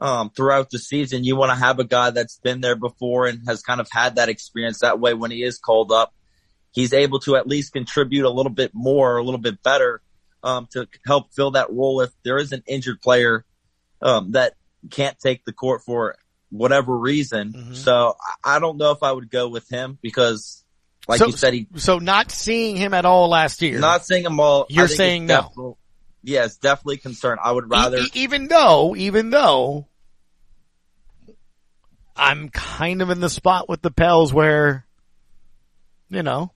um, 0.00 0.30
throughout 0.30 0.70
the 0.70 0.78
season. 0.78 1.24
You 1.24 1.36
want 1.36 1.50
to 1.50 1.56
have 1.56 1.78
a 1.78 1.84
guy 1.84 2.10
that's 2.10 2.38
been 2.38 2.60
there 2.60 2.76
before 2.76 3.26
and 3.26 3.46
has 3.46 3.62
kind 3.62 3.80
of 3.80 3.88
had 3.90 4.16
that 4.16 4.28
experience. 4.28 4.80
That 4.80 4.98
way, 4.98 5.14
when 5.14 5.30
he 5.30 5.42
is 5.42 5.58
called 5.58 5.92
up, 5.92 6.12
he's 6.74 6.92
able 6.92 7.20
to 7.20 7.36
at 7.36 7.46
least 7.46 7.72
contribute 7.72 8.26
a 8.26 8.30
little 8.30 8.52
bit 8.52 8.72
more, 8.74 9.16
a 9.16 9.22
little 9.22 9.40
bit 9.40 9.62
better 9.62 10.02
um, 10.42 10.68
to 10.72 10.86
help 11.06 11.32
fill 11.32 11.52
that 11.52 11.72
role 11.72 12.02
if 12.02 12.10
there 12.24 12.36
is 12.36 12.52
an 12.52 12.62
injured 12.66 13.00
player 13.00 13.44
um, 14.02 14.32
that 14.32 14.54
can't 14.90 15.18
take 15.18 15.44
the 15.44 15.52
court 15.52 15.82
for 15.82 16.16
whatever 16.50 16.96
reason. 16.96 17.52
Mm-hmm. 17.52 17.74
So 17.74 18.16
I 18.42 18.58
don't 18.58 18.76
know 18.76 18.90
if 18.90 19.02
I 19.02 19.10
would 19.10 19.30
go 19.30 19.48
with 19.48 19.68
him 19.68 19.98
because, 20.02 20.64
like 21.08 21.18
so, 21.18 21.26
you 21.26 21.32
said, 21.32 21.54
he 21.54 21.68
so 21.76 21.98
not 21.98 22.30
seeing 22.30 22.76
him 22.76 22.92
at 22.92 23.04
all 23.06 23.28
last 23.28 23.62
year. 23.62 23.78
not 23.78 24.04
seeing 24.04 24.24
him 24.24 24.38
all. 24.38 24.66
You're 24.68 24.88
saying 24.88 25.26
no. 25.26 25.78
Yeah, 26.22 26.46
it's 26.46 26.56
definitely 26.56 26.98
concerned. 26.98 27.40
I 27.42 27.52
would 27.52 27.70
rather. 27.70 27.98
E- 27.98 28.10
even 28.14 28.48
though, 28.48 28.96
even 28.96 29.30
though 29.30 29.88
I'm 32.16 32.48
kind 32.48 33.02
of 33.02 33.10
in 33.10 33.20
the 33.20 33.28
spot 33.28 33.68
with 33.68 33.82
the 33.82 33.90
Pels 33.90 34.32
where, 34.32 34.86
you 36.08 36.22
know, 36.22 36.52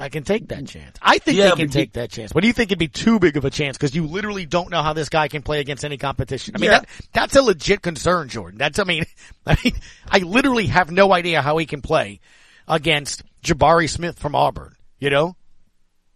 I 0.00 0.08
can 0.10 0.22
take 0.22 0.48
that 0.48 0.66
chance. 0.66 0.96
I 1.02 1.18
think 1.18 1.36
Yeah, 1.38 1.50
they 1.50 1.56
can 1.56 1.70
take 1.70 1.94
that 1.94 2.10
chance. 2.10 2.32
But 2.32 2.42
do 2.42 2.46
you 2.46 2.52
think 2.52 2.68
it'd 2.70 2.78
be 2.78 2.86
too 2.88 3.18
big 3.18 3.36
of 3.36 3.44
a 3.44 3.50
chance? 3.50 3.76
Because 3.76 3.94
you 3.96 4.06
literally 4.06 4.46
don't 4.46 4.70
know 4.70 4.82
how 4.82 4.92
this 4.92 5.08
guy 5.08 5.26
can 5.28 5.42
play 5.42 5.58
against 5.60 5.84
any 5.84 5.96
competition. 5.98 6.54
I 6.54 6.58
mean, 6.60 6.70
Yeah. 6.70 6.78
that, 6.80 6.88
that's 7.12 7.36
a 7.36 7.42
legit 7.42 7.82
concern, 7.82 8.28
Jordan. 8.28 8.58
That's, 8.58 8.78
I 8.78 8.84
mean, 8.84 9.04
I 9.46 9.56
mean, 9.64 9.74
I 10.08 10.18
literally 10.20 10.66
have 10.66 10.90
no 10.92 11.12
idea 11.12 11.42
how 11.42 11.56
he 11.58 11.66
can 11.66 11.82
play 11.82 12.20
against 12.68 13.24
Jabari 13.42 13.88
Smith 13.90 14.18
from 14.18 14.34
Auburn, 14.36 14.76
you 15.00 15.10
know? 15.10 15.34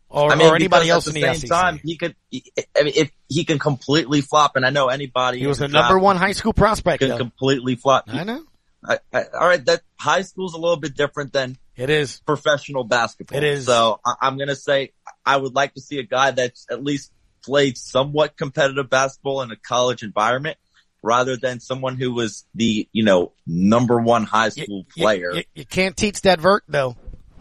Or, 0.09 0.31
I 0.31 0.35
mean, 0.37 0.47
or 0.51 0.55
anybody 0.55 0.91
else 0.91 1.09
at 1.09 1.17
in 1.17 1.23
the 1.23 1.27
the 1.29 1.35
same 1.35 1.41
SEC. 1.41 1.51
time, 1.51 1.81
he 1.83 1.97
could. 1.97 2.15
he- 2.31 2.53
I 2.79 2.83
mean, 2.83 2.93
if 2.95 3.11
he 3.29 3.45
can 3.47 3.59
completely 3.59 4.21
flop, 4.21 4.57
and 4.57 4.67
I 4.67 4.69
know 4.71 4.89
anybody. 4.89 5.39
He 5.39 5.47
was 5.47 5.57
the 5.59 5.69
number 5.69 5.99
one 5.99 6.17
high 6.17 6.33
school 6.33 6.53
prospect. 6.53 7.01
Can 7.01 7.09
though. 7.09 7.17
completely 7.17 7.77
flop. 7.77 8.05
I 8.09 8.23
know. 8.25 8.45
I, 8.85 8.99
I, 9.11 9.25
all 9.41 9.49
right, 9.49 9.65
that 9.65 9.81
high 9.99 10.21
school's 10.21 10.53
a 10.53 10.59
little 10.59 10.77
bit 10.77 10.95
different 10.95 11.33
than 11.33 11.57
it 11.77 11.91
is 11.91 12.21
professional 12.27 12.85
basketball. 12.85 13.39
It 13.39 13.45
is. 13.45 13.67
So 13.67 14.01
I, 14.05 14.15
I'm 14.23 14.37
going 14.37 14.49
to 14.49 14.57
say 14.57 14.93
I 15.25 15.37
would 15.37 15.55
like 15.55 15.75
to 15.75 15.81
see 15.81 15.99
a 15.99 16.03
guy 16.05 16.31
that's 16.33 16.67
at 16.71 16.83
least 16.85 17.13
played 17.45 17.77
somewhat 17.79 18.37
competitive 18.37 18.89
basketball 18.91 19.43
in 19.43 19.51
a 19.51 19.57
college 19.57 20.03
environment, 20.03 20.59
rather 21.03 21.37
than 21.37 21.59
someone 21.61 21.97
who 21.97 22.13
was 22.13 22.47
the 22.55 22.89
you 22.93 23.05
know 23.05 23.33
number 23.47 23.99
one 24.01 24.25
high 24.25 24.51
school 24.51 24.85
You- 24.95 25.03
player. 25.03 25.33
You, 25.35 25.43
you 25.55 25.65
can't 25.67 25.97
teach 25.97 26.21
that 26.23 26.41
vert 26.41 26.65
though. 26.69 26.97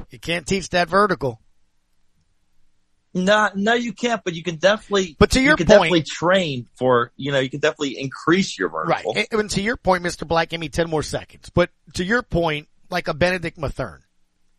You 0.10 0.20
can't 0.20 0.46
teach 0.48 0.70
that 0.70 0.90
vertical. 0.90 1.40
No, 3.14 3.50
no, 3.56 3.74
you 3.74 3.92
can't. 3.92 4.24
But 4.24 4.34
you 4.36 4.44
can 4.44 4.56
definitely. 4.56 5.16
But 5.20 5.32
to 5.32 5.42
your 5.42 5.52
you 5.52 5.58
can 5.58 5.68
point- 5.68 5.78
definitely 5.80 6.04
train 6.04 6.68
for 6.76 7.12
you 7.18 7.32
know 7.34 7.40
you 7.40 7.50
can 7.50 7.60
definitely 7.60 8.00
increase 8.00 8.58
your 8.58 8.70
Right. 8.70 9.04
vertical. 9.04 9.14
And, 9.18 9.28
and 9.42 9.50
to 9.52 9.62
your 9.62 9.76
point, 9.78 10.04
Mr. 10.04 10.26
Black, 10.28 10.50
give 10.50 10.62
me 10.62 10.70
10 10.70 10.90
more 10.90 11.04
seconds. 11.04 11.50
But 11.54 11.72
to 11.96 12.04
your 12.06 12.24
point, 12.24 12.70
like 12.90 13.08
a 13.10 13.14
Bennedict 13.14 13.58
Mathurin, 13.58 14.02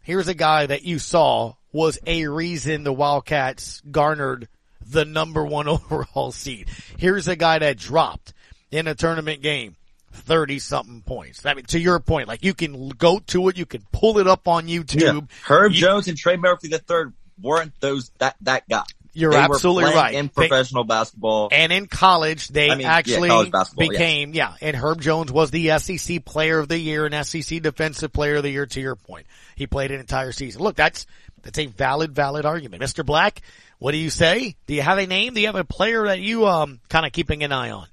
here's 0.03 0.29
a 0.29 0.35
guy 0.35 0.67
that 0.67 0.83
you 0.85 0.99
saw 0.99 1.55
was 1.73 1.99
a 2.07 2.27
reason 2.29 2.85
the 2.85 2.93
Wildcats 2.93 3.81
garnered 3.91 4.49
the 4.87 5.05
number 5.05 5.45
one 5.45 5.69
overall 5.69 6.33
seed. 6.33 6.69
Here's 6.99 7.29
a 7.29 7.37
guy 7.37 7.59
that 7.59 7.79
dropped 7.79 8.33
in 8.71 8.87
a 8.87 8.95
tournament 8.95 9.43
game. 9.43 9.77
30 10.15 10.59
something 10.59 11.01
points. 11.01 11.47
I 11.47 11.55
mean, 11.55 11.65
to 11.67 11.81
your 11.81 11.99
point, 11.99 12.29
like 12.29 12.45
you 12.45 12.53
can 12.53 12.91
go 12.91 13.19
to 13.29 13.49
it, 13.49 13.57
you 13.57 13.65
can 13.65 13.83
pull 13.93 14.19
it 14.19 14.27
up 14.29 14.47
on 14.47 14.67
YouTube. 14.67 15.01
Yeah. 15.01 15.21
Herb 15.49 15.73
You- 15.73 15.81
Jones 15.81 16.07
and 16.07 16.19
Trey 16.19 16.37
Murphy 16.37 16.69
the 16.69 16.79
third 16.79 17.15
weren't 17.41 17.73
those 17.81 18.11
that 18.19 18.37
that 18.43 18.69
guy. 18.69 18.85
You're 19.15 19.33
They 19.33 19.37
absolutely 19.39 19.85
playing 19.85 19.97
right. 19.99 20.15
In 20.15 20.27
They- 20.27 20.49
professional 20.49 20.85
basketball, 20.85 21.49
And 21.53 21.71
in 21.71 21.87
college, 21.87 22.49
they 22.49 22.71
I 22.71 22.75
mean, 22.77 22.81
yeah, 22.81 22.95
actually 22.95 23.29
college 23.29 23.51
basketball, 23.51 23.85
yes. 23.85 23.91
became, 23.99 24.33
yeah, 24.33 24.55
and 24.63 24.75
Herb 24.75 25.03
Jones 25.03 25.31
was 25.31 25.51
the 25.51 25.69
SEC 25.79 26.19
player 26.25 26.59
of 26.59 26.69
the 26.69 26.79
year 26.79 27.05
and 27.05 27.15
SEC 27.27 27.61
defensive 27.61 28.13
player 28.13 28.37
of 28.37 28.43
the 28.43 28.51
year 28.51 28.65
to 28.65 28.81
your 28.81 28.97
point. 28.97 29.27
He 29.55 29.67
played 29.67 29.91
an 29.91 30.01
entire 30.01 30.33
season. 30.33 30.63
Look, 30.63 30.77
that's, 30.77 31.07
that's 31.43 31.59
a 31.59 31.67
valid, 31.67 32.13
valid 32.15 32.47
argument. 32.47 32.83
Mr. 32.83 33.05
Black, 33.05 33.43
what 33.79 33.93
do 33.93 33.99
you 33.99 34.09
say? 34.09 34.57
Do 34.67 34.73
you 34.75 34.81
have 34.81 34.97
a 34.97 35.07
name? 35.07 35.35
Do 35.35 35.41
you 35.41 35.47
have 35.49 35.57
a 35.57 35.65
player 35.65 36.07
that 36.07 36.21
you, 36.21 36.47
um, 36.47 36.81
kind 36.89 37.05
of 37.05 37.13
keeping 37.13 37.43
an 37.45 37.53
eye 37.53 37.71
on? 37.71 37.87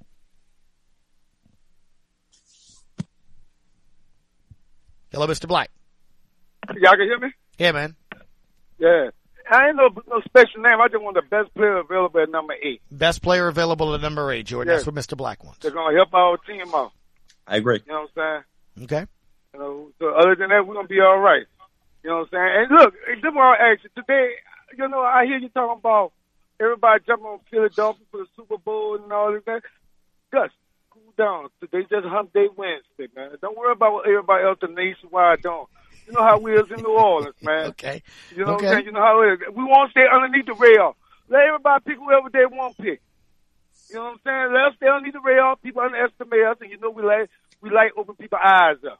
Hello, 5.12 5.26
Mr. 5.26 5.48
Black. 5.48 5.70
Y'all 6.76 6.92
can 6.92 7.00
hear 7.02 7.18
me? 7.18 7.28
Yeah, 7.58 7.72
man. 7.72 7.96
Yeah. 8.78 9.10
I 9.50 9.68
ain't 9.68 9.76
no 9.76 9.88
no 10.08 10.20
special 10.20 10.62
name. 10.62 10.80
I 10.80 10.88
just 10.88 11.02
want 11.02 11.16
the 11.16 11.22
best 11.22 11.52
player 11.54 11.76
available 11.78 12.20
at 12.20 12.30
number 12.30 12.54
eight. 12.62 12.80
Best 12.90 13.22
player 13.22 13.48
available 13.48 13.94
at 13.94 14.00
number 14.00 14.30
eight, 14.30 14.46
Jordan. 14.46 14.70
Yeah. 14.70 14.76
That's 14.76 14.86
what 14.86 14.94
Mr. 14.94 15.16
Black 15.16 15.42
wants. 15.42 15.58
They're 15.60 15.72
gonna 15.72 15.96
help 15.96 16.14
our 16.14 16.36
team 16.38 16.72
out. 16.74 16.92
I 17.46 17.56
agree. 17.56 17.82
You 17.84 17.92
know 17.92 18.06
what 18.14 18.22
I'm 18.22 18.44
saying? 18.76 18.84
Okay. 18.84 19.06
You 19.54 19.60
know, 19.60 19.88
so 19.98 20.14
other 20.14 20.36
than 20.36 20.50
that, 20.50 20.66
we're 20.66 20.74
gonna 20.74 20.88
be 20.88 21.00
all 21.00 21.18
right. 21.18 21.46
You 22.04 22.10
know 22.10 22.18
what 22.18 22.28
I'm 22.32 22.46
saying? 22.46 22.66
And 22.70 22.78
look, 22.78 22.94
this 22.94 23.18
is 23.18 23.34
what 23.34 23.60
I 23.60 23.72
ask 23.72 23.82
you 23.82 23.90
today. 23.96 24.30
You 24.78 24.88
know, 24.88 25.00
I 25.00 25.24
hear 25.26 25.38
you 25.38 25.48
talking 25.48 25.80
about 25.80 26.12
everybody 26.60 27.02
jumping 27.06 27.26
on 27.26 27.40
Philadelphia 27.50 28.06
for 28.10 28.18
the 28.18 28.26
Super 28.36 28.58
Bowl 28.58 28.96
and 29.02 29.12
all 29.12 29.32
this. 29.32 29.42
That. 29.46 29.62
Gus, 30.32 30.50
cool 30.90 31.12
down. 31.18 31.48
Today 31.58 31.86
just 31.90 32.06
Hump 32.06 32.32
Day 32.32 32.46
Wednesday, 32.56 33.12
man. 33.16 33.36
Don't 33.42 33.58
worry 33.58 33.72
about 33.72 33.94
what 33.94 34.06
everybody 34.06 34.44
else 34.44 34.58
in 34.62 34.74
nationwide 34.74 35.42
don't. 35.42 35.68
You 36.10 36.16
know 36.16 36.24
how 36.24 36.38
we 36.38 36.56
is 36.58 36.66
in 36.70 36.82
New 36.82 36.90
Orleans, 36.90 37.34
man. 37.42 37.66
okay. 37.70 38.02
You 38.30 38.44
know 38.44 38.54
Okay. 38.54 38.66
what 38.66 38.66
I'm 38.66 38.74
saying? 38.74 38.86
You 38.86 38.92
know 38.92 39.00
how 39.00 39.22
it 39.22 39.32
is. 39.34 39.38
We 39.54 39.62
won't 39.64 39.90
stay 39.92 40.06
underneath 40.12 40.46
the 40.46 40.54
rail. 40.54 40.96
Let 41.28 41.42
everybody 41.46 41.84
pick 41.86 41.98
whoever 41.98 42.28
they 42.32 42.46
want 42.46 42.76
to 42.78 42.82
pick. 42.82 43.00
You 43.88 43.96
know 43.96 44.02
what 44.02 44.12
I'm 44.14 44.20
saying? 44.24 44.52
Let 44.52 44.64
us 44.66 44.74
stay 44.76 44.88
underneath 44.88 45.14
the 45.14 45.20
rail. 45.20 45.54
People 45.62 45.82
underestimate 45.82 46.44
us, 46.46 46.56
and 46.60 46.70
you 46.70 46.78
know 46.78 46.90
we 46.90 47.02
like 47.04 47.30
we 47.62 47.70
like 47.70 47.92
open 47.96 48.16
people's 48.16 48.40
eyes 48.44 48.76
up. 48.84 48.98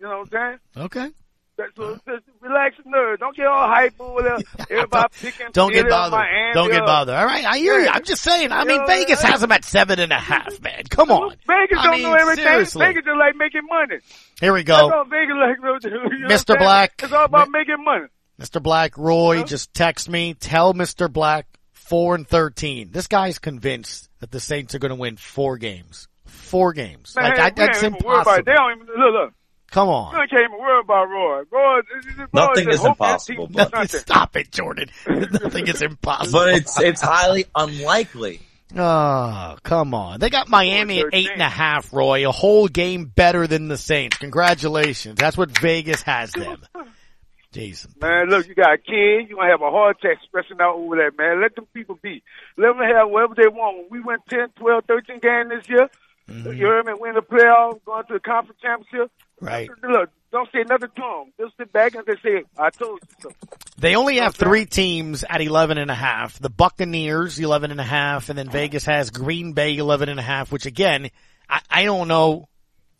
You 0.00 0.06
know 0.06 0.18
what 0.26 0.34
I'm 0.34 0.58
saying? 0.74 0.86
Okay. 0.86 1.08
That's 1.56 1.74
so 1.76 1.94
just 2.08 2.24
relax 2.40 2.76
your 2.82 2.90
nerves. 2.90 3.20
Don't 3.20 3.36
get 3.36 3.46
all 3.46 3.68
hype 3.68 4.00
over 4.00 4.22
there. 4.22 4.38
Everybody 4.70 5.08
picking. 5.20 5.46
Don't 5.52 5.72
get 5.72 5.88
bothered. 5.88 6.54
Don't 6.54 6.70
get 6.70 6.84
bothered. 6.86 7.14
All 7.14 7.26
right. 7.26 7.44
I 7.44 7.58
hear 7.58 7.78
you. 7.80 7.88
I'm 7.88 8.02
just 8.04 8.22
saying. 8.22 8.50
I 8.50 8.62
You 8.62 8.68
mean, 8.68 8.80
know, 8.80 8.86
Vegas 8.86 9.20
has 9.22 9.40
them 9.42 9.52
at 9.52 9.64
seven 9.64 9.98
and 10.00 10.10
a 10.12 10.18
half, 10.18 10.60
man. 10.62 10.84
Come 10.88 11.10
on. 11.10 11.36
Vegas 11.46 11.78
I 11.78 11.82
don't 11.84 11.92
mean, 11.92 12.02
know 12.04 12.14
everything. 12.14 12.44
seriously. 12.44 12.86
Vegas 12.86 13.04
just 13.04 13.18
like 13.18 13.36
making 13.36 13.66
money. 13.68 13.96
Here 14.40 14.52
we 14.54 14.62
That's 14.62 14.80
go. 14.88 15.04
Vegas 15.04 15.34
like. 15.36 15.56
you 15.84 16.18
know 16.20 16.28
Mr. 16.28 16.58
Black. 16.58 16.92
It's 17.02 17.12
all 17.12 17.24
about 17.24 17.50
making 17.50 17.84
money. 17.84 18.06
Mr. 18.40 18.62
Black, 18.62 18.96
Roy, 18.96 19.42
just 19.42 19.74
text 19.74 20.08
me. 20.08 20.32
Tell 20.32 20.72
Mr. 20.72 21.12
Black 21.12 21.46
four 21.72 22.14
and 22.14 22.26
thirteen. 22.26 22.90
This 22.90 23.06
guy's 23.06 23.38
convinced 23.38 24.08
that 24.20 24.30
the 24.30 24.40
Saints 24.40 24.74
are 24.74 24.78
going 24.78 24.90
to 24.90 24.96
win 24.96 25.16
four 25.18 25.58
games. 25.58 26.08
Four 26.24 26.72
games. 26.72 27.14
Man, 27.16 27.24
like 27.30 27.38
I, 27.38 27.50
that's 27.50 27.82
ain't 27.82 27.96
even 27.96 28.06
worried 28.06 28.22
about 28.22 28.38
it. 28.38 28.40
impossible. 28.40 28.44
They 28.46 28.54
don't 28.54 28.72
even 28.76 28.86
look. 28.86 29.12
look. 29.12 29.34
Come 29.70 29.88
on. 29.88 30.12
We 30.12 30.26
can't 30.26 30.32
even 30.48 30.58
worry 30.58 30.80
about 30.80 31.04
Roy. 31.08 31.42
Roy, 31.50 31.80
this 31.94 32.06
is- 32.06 32.18
Roy 32.18 32.26
Nothing 32.32 32.64
just 32.66 32.80
is 32.80 32.84
impossible, 32.84 33.46
team 33.48 33.56
but- 33.70 33.88
do. 33.90 33.98
Stop 33.98 34.36
it, 34.36 34.50
Jordan. 34.50 34.90
Nothing 35.08 35.68
is 35.68 35.80
impossible. 35.82 36.38
but 36.40 36.54
it's 36.54 36.80
it's 36.80 37.00
highly 37.00 37.46
unlikely. 37.54 38.40
Oh, 38.76 39.56
come 39.64 39.94
on. 39.94 40.20
They 40.20 40.30
got 40.30 40.48
Miami 40.48 41.00
at 41.00 41.06
eight 41.12 41.32
and 41.32 41.42
a 41.42 41.48
half, 41.48 41.92
Roy. 41.92 42.24
A 42.28 42.30
whole 42.30 42.68
game 42.68 43.04
better 43.06 43.48
than 43.48 43.66
the 43.66 43.76
Saints. 43.76 44.16
Congratulations. 44.18 45.16
That's 45.18 45.36
what 45.36 45.50
Vegas 45.58 46.02
has 46.02 46.30
them. 46.30 46.62
Jason. 47.52 47.92
Man, 48.00 48.28
look, 48.28 48.46
you 48.46 48.54
got 48.54 48.74
a 48.74 48.78
kid. 48.78 49.26
You're 49.28 49.38
going 49.38 49.48
to 49.48 49.50
have 49.50 49.60
a 49.60 49.70
heart 49.72 49.96
attack 49.98 50.18
stressing 50.28 50.58
out 50.60 50.76
over 50.76 50.94
that, 50.98 51.18
man. 51.18 51.42
Let 51.42 51.56
them 51.56 51.66
people 51.74 51.98
be. 52.00 52.22
Let 52.56 52.68
them 52.68 52.78
have 52.78 53.10
whatever 53.10 53.34
they 53.34 53.48
want. 53.48 53.78
When 53.78 53.86
we 53.90 54.00
went 54.06 54.22
10, 54.28 54.50
12, 54.60 54.84
13 54.86 55.18
games 55.18 55.50
this 55.50 55.68
year, 55.68 55.90
Mm-hmm. 56.30 56.52
you 56.52 56.66
heard 56.66 56.86
me, 56.86 56.92
win 56.96 57.14
the 57.14 57.22
playoffs, 57.22 57.84
going 57.84 58.04
to 58.06 58.14
the 58.14 58.20
conference 58.20 58.60
championship. 58.62 59.10
Right. 59.40 59.68
Look, 59.82 60.10
don't 60.30 60.48
say 60.52 60.60
nothing 60.68 60.90
to 60.94 61.02
them. 61.02 61.32
Just 61.40 61.56
sit 61.56 61.72
back 61.72 61.94
and 61.94 62.06
just 62.06 62.22
say, 62.22 62.44
I 62.56 62.70
told 62.70 63.00
you 63.02 63.30
so. 63.30 63.30
They 63.78 63.96
only 63.96 64.18
have 64.18 64.36
three 64.36 64.66
teams 64.66 65.24
at 65.28 65.40
11 65.40 65.78
and 65.78 65.90
a 65.90 65.94
half. 65.94 66.38
The 66.38 66.50
Buccaneers, 66.50 67.38
11 67.38 67.70
and 67.70 67.80
a 67.80 67.84
half, 67.84 68.28
and 68.28 68.38
then 68.38 68.48
Vegas 68.48 68.84
has 68.84 69.10
Green 69.10 69.54
Bay, 69.54 69.76
11 69.76 70.08
and 70.08 70.20
a 70.20 70.22
half, 70.22 70.52
which 70.52 70.66
again, 70.66 71.10
I, 71.48 71.60
I 71.68 71.84
don't 71.84 72.06
know. 72.06 72.48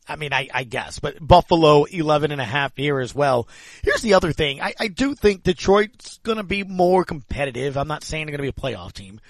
I 0.08 0.16
mean, 0.16 0.32
I, 0.32 0.48
I 0.52 0.64
guess, 0.64 0.98
but 0.98 1.24
Buffalo, 1.24 1.84
11 1.84 2.32
and 2.32 2.40
a 2.40 2.44
half 2.44 2.76
here 2.76 2.98
as 2.98 3.14
well. 3.14 3.46
Here's 3.84 4.00
the 4.02 4.14
other 4.14 4.32
thing. 4.32 4.60
I, 4.60 4.74
I 4.80 4.88
do 4.88 5.14
think 5.14 5.44
Detroit's 5.44 6.18
gonna 6.24 6.42
be 6.42 6.64
more 6.64 7.04
competitive. 7.04 7.76
I'm 7.76 7.86
not 7.86 8.02
saying 8.02 8.26
they're 8.26 8.36
gonna 8.36 8.42
be 8.42 8.48
a 8.48 8.52
playoff 8.52 8.92
team. 8.92 9.20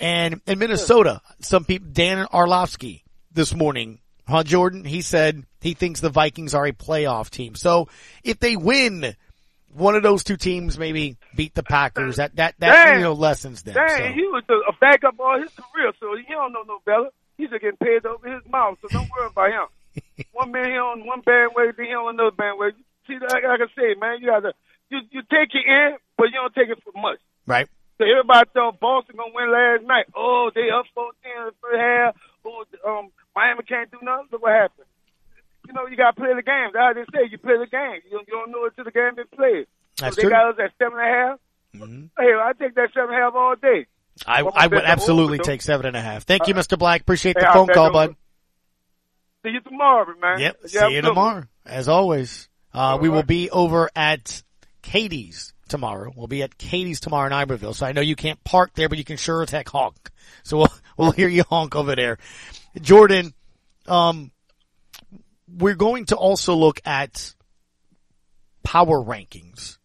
And 0.00 0.40
in 0.46 0.58
Minnesota, 0.58 1.20
some 1.40 1.64
people, 1.64 1.88
Dan 1.92 2.26
Orlovsky 2.32 3.04
this 3.36 3.54
morning, 3.54 4.00
huh, 4.26 4.42
Jordan? 4.42 4.84
He 4.84 5.02
said 5.02 5.44
he 5.60 5.74
thinks 5.74 6.00
the 6.00 6.10
Vikings 6.10 6.54
are 6.54 6.66
a 6.66 6.72
playoff 6.72 7.30
team. 7.30 7.54
So 7.54 7.88
if 8.24 8.40
they 8.40 8.56
win, 8.56 9.14
one 9.72 9.94
of 9.94 10.02
those 10.02 10.24
two 10.24 10.36
teams 10.36 10.78
maybe 10.78 11.16
beat 11.36 11.54
the 11.54 11.62
Packers. 11.62 12.16
That 12.16 12.34
that 12.36 12.56
that 12.58 12.72
Dang. 12.72 12.98
you 12.98 13.04
know 13.04 13.12
lessens 13.12 13.62
them. 13.62 13.74
Dang, 13.74 13.88
so. 13.88 14.12
he 14.12 14.22
was 14.22 14.42
a, 14.48 14.54
a 14.54 14.74
backup 14.80 15.14
all 15.20 15.40
his 15.40 15.52
career, 15.52 15.92
so 16.00 16.16
he 16.16 16.32
don't 16.32 16.52
know 16.52 16.64
no 16.66 16.80
better. 16.84 17.10
He's 17.36 17.50
just 17.50 17.62
getting 17.62 17.76
paid 17.76 18.04
over 18.06 18.26
his 18.26 18.42
mouth, 18.50 18.78
so 18.80 18.88
don't 18.88 19.08
worry 19.10 19.28
about 19.28 19.52
him. 19.52 20.24
one 20.32 20.50
man 20.50 20.66
here 20.66 20.82
on 20.82 21.06
one 21.06 21.20
bandwagon, 21.20 21.74
then 21.76 21.86
he 21.86 21.92
on 21.92 22.14
another 22.14 22.34
bandwagon. 22.34 22.82
See, 23.06 23.14
like, 23.20 23.44
like 23.44 23.60
I 23.60 23.68
say, 23.76 23.94
man, 24.00 24.18
you 24.20 24.26
gotta 24.26 24.52
you 24.90 24.98
you 25.12 25.22
take 25.30 25.54
it 25.54 25.66
in, 25.68 25.96
but 26.16 26.24
you 26.32 26.40
don't 26.40 26.54
take 26.54 26.68
it 26.68 26.82
for 26.82 26.98
much. 26.98 27.18
Right. 27.46 27.68
So 27.98 28.04
everybody 28.04 28.50
thought 28.52 28.80
Boston 28.80 29.16
gonna 29.16 29.32
win 29.32 29.52
last 29.52 29.84
night. 29.86 30.06
Oh, 30.14 30.50
they 30.54 30.68
up 30.68 30.84
14 30.94 31.12
in 31.24 31.44
the 31.46 31.52
first 31.60 31.80
half. 31.80 32.16
Oh, 32.44 32.64
um, 32.86 33.10
Miami 33.36 33.62
can't 33.62 33.90
do 33.90 33.98
nothing. 34.02 34.26
Look 34.32 34.42
what 34.42 34.52
happened. 34.52 34.86
You 35.68 35.74
know, 35.74 35.86
you 35.86 35.96
gotta 35.96 36.14
play 36.16 36.34
the 36.34 36.42
game. 36.42 36.70
How 36.74 36.92
they 36.94 37.04
say 37.12 37.28
you 37.30 37.38
play 37.38 37.58
the 37.58 37.66
game. 37.66 38.00
You, 38.10 38.18
you 38.26 38.32
don't 38.32 38.50
know 38.50 38.64
it 38.64 38.72
till 38.74 38.84
the 38.84 38.90
game 38.90 39.14
been 39.16 39.26
played. 39.34 39.66
That's 39.98 40.16
so 40.16 40.22
they 40.22 40.22
true. 40.22 40.30
got 40.30 40.48
us 40.50 40.56
at 40.62 40.72
seven 40.78 40.98
and 40.98 41.08
a 41.08 41.12
half. 41.12 41.38
Hey, 42.18 42.32
I 42.34 42.52
take 42.58 42.74
that 42.76 42.88
seven 42.94 43.10
and 43.10 43.18
a 43.18 43.24
half 43.24 43.34
all 43.34 43.54
day. 43.60 43.86
I, 44.26 44.40
I 44.42 44.66
would 44.66 44.82
absolutely 44.84 45.38
take 45.38 45.60
seven 45.60 45.84
and 45.86 45.96
a 45.96 46.00
half. 46.00 46.22
Thank 46.24 46.46
you, 46.48 46.54
Uh, 46.54 46.58
Mr. 46.58 46.78
Black. 46.78 47.02
Appreciate 47.02 47.36
Hey, 47.38 47.44
the 47.44 47.52
phone 47.52 47.66
call, 47.68 47.92
bud. 47.92 48.16
See 49.44 49.50
you 49.50 49.60
tomorrow, 49.60 50.06
man. 50.20 50.40
Yep. 50.40 50.56
See 50.68 50.78
you 50.78 51.02
good 51.02 51.08
tomorrow, 51.08 51.44
as 51.66 51.88
always. 51.88 52.48
Uh, 52.72 52.96
we 53.00 53.08
will 53.10 53.22
be 53.22 53.50
over 53.50 53.90
at 53.94 54.42
Katie's 54.82 55.52
tomorrow. 55.68 56.12
We'll 56.16 56.26
be 56.28 56.42
at 56.42 56.56
Katie's 56.56 57.00
tomorrow 57.00 57.26
in 57.26 57.32
Iberville. 57.32 57.74
So 57.74 57.84
I 57.86 57.92
know 57.92 58.00
you 58.00 58.16
can't 58.16 58.42
park 58.44 58.72
there, 58.74 58.88
but 58.88 58.98
you 58.98 59.04
can 59.04 59.16
sure 59.16 59.42
as 59.42 59.50
heck 59.50 59.68
honk. 59.68 60.10
So 60.44 60.58
we'll, 60.58 60.72
we'll 60.96 61.12
hear 61.12 61.28
you 61.28 61.44
honk 61.48 61.74
over 61.76 61.94
there. 61.94 62.18
Jordan, 62.80 63.34
um, 63.86 64.30
we're 65.48 65.74
going 65.74 66.06
to 66.06 66.16
also 66.16 66.54
look 66.54 66.80
at 66.84 67.34
power 68.62 68.98
rankings. 68.98 69.78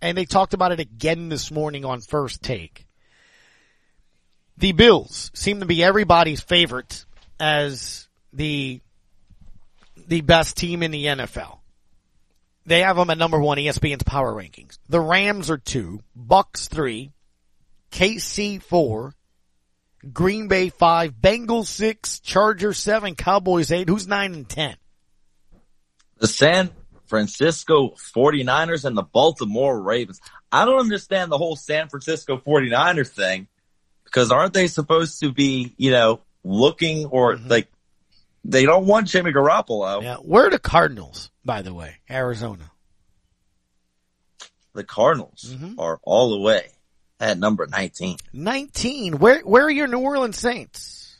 And 0.00 0.16
they 0.16 0.24
talked 0.24 0.54
about 0.54 0.72
it 0.72 0.80
again 0.80 1.28
this 1.28 1.50
morning 1.50 1.84
on 1.84 2.00
first 2.00 2.42
take. 2.42 2.86
The 4.58 4.72
Bills 4.72 5.30
seem 5.34 5.60
to 5.60 5.66
be 5.66 5.82
everybody's 5.82 6.40
favorite 6.40 7.04
as 7.38 8.08
the 8.32 8.80
the 10.06 10.20
best 10.20 10.56
team 10.56 10.82
in 10.82 10.90
the 10.90 11.06
NFL. 11.06 11.58
They 12.66 12.80
have 12.80 12.96
them 12.96 13.10
at 13.10 13.18
number 13.18 13.40
one, 13.40 13.58
ESPN's 13.58 14.02
power 14.04 14.32
rankings. 14.32 14.78
The 14.88 15.00
Rams 15.00 15.50
are 15.50 15.58
two, 15.58 16.00
Bucks 16.14 16.68
three, 16.68 17.10
KC 17.90 18.62
four, 18.62 19.14
Green 20.10 20.48
Bay 20.48 20.68
five, 20.68 21.14
Bengals 21.14 21.66
six, 21.66 22.20
Chargers 22.20 22.78
seven, 22.78 23.14
Cowboys 23.14 23.70
eight. 23.70 23.88
Who's 23.88 24.06
nine 24.06 24.34
and 24.34 24.48
ten? 24.48 24.76
The 26.18 26.26
San 26.26 26.70
Francisco 27.06 27.90
49ers 28.14 28.84
and 28.84 28.96
the 28.96 29.02
Baltimore 29.02 29.80
Ravens. 29.80 30.20
I 30.50 30.64
don't 30.64 30.80
understand 30.80 31.30
the 31.30 31.38
whole 31.38 31.56
San 31.56 31.88
Francisco 31.88 32.38
49ers 32.38 33.08
thing 33.08 33.48
because 34.04 34.30
aren't 34.30 34.54
they 34.54 34.66
supposed 34.66 35.20
to 35.20 35.32
be, 35.32 35.74
you 35.76 35.90
know, 35.90 36.20
looking 36.44 37.06
or 37.06 37.34
mm-hmm. 37.34 37.48
like 37.48 37.68
they 38.44 38.64
don't 38.64 38.86
want 38.86 39.08
Jimmy 39.08 39.32
Garoppolo. 39.32 40.02
Yeah, 40.02 40.16
where 40.16 40.46
are 40.46 40.50
the 40.50 40.58
Cardinals, 40.58 41.30
by 41.44 41.62
the 41.62 41.72
way? 41.72 41.96
Arizona. 42.10 42.70
The 44.74 44.84
Cardinals 44.84 45.54
mm-hmm. 45.54 45.78
are 45.78 46.00
all 46.02 46.30
the 46.30 46.40
way 46.40 46.70
at 47.22 47.38
number 47.38 47.66
19. 47.66 48.18
Nineteen. 48.32 49.18
Where 49.18 49.40
where 49.40 49.64
are 49.64 49.70
your 49.70 49.86
New 49.86 50.00
Orleans 50.00 50.38
Saints? 50.38 51.16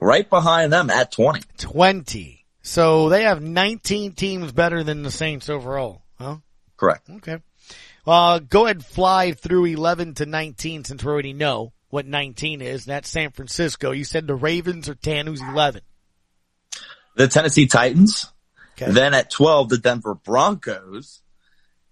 Right 0.00 0.28
behind 0.28 0.72
them 0.72 0.90
at 0.90 1.12
20. 1.12 1.40
Twenty. 1.56 2.44
So 2.62 3.08
they 3.08 3.22
have 3.22 3.40
nineteen 3.40 4.12
teams 4.12 4.52
better 4.52 4.82
than 4.82 5.02
the 5.02 5.10
Saints 5.10 5.48
overall, 5.48 6.02
huh? 6.18 6.38
Correct. 6.76 7.08
Okay. 7.08 7.38
Uh, 8.06 8.38
go 8.38 8.64
ahead 8.64 8.76
and 8.76 8.84
fly 8.84 9.32
through 9.32 9.64
11 9.64 10.12
to 10.14 10.26
19 10.26 10.84
since 10.84 11.02
we 11.02 11.10
already 11.10 11.32
know 11.32 11.72
what 11.88 12.04
19 12.04 12.60
is. 12.60 12.84
That's 12.84 13.08
San 13.08 13.30
Francisco. 13.30 13.92
You 13.92 14.04
said 14.04 14.26
the 14.26 14.34
Ravens 14.34 14.90
are 14.90 14.94
10. 14.94 15.26
Who's 15.26 15.40
11? 15.40 15.80
The 17.16 17.28
Tennessee 17.28 17.66
Titans. 17.66 18.30
Okay. 18.72 18.92
Then 18.92 19.14
at 19.14 19.30
12, 19.30 19.70
the 19.70 19.78
Denver 19.78 20.14
Broncos. 20.14 21.22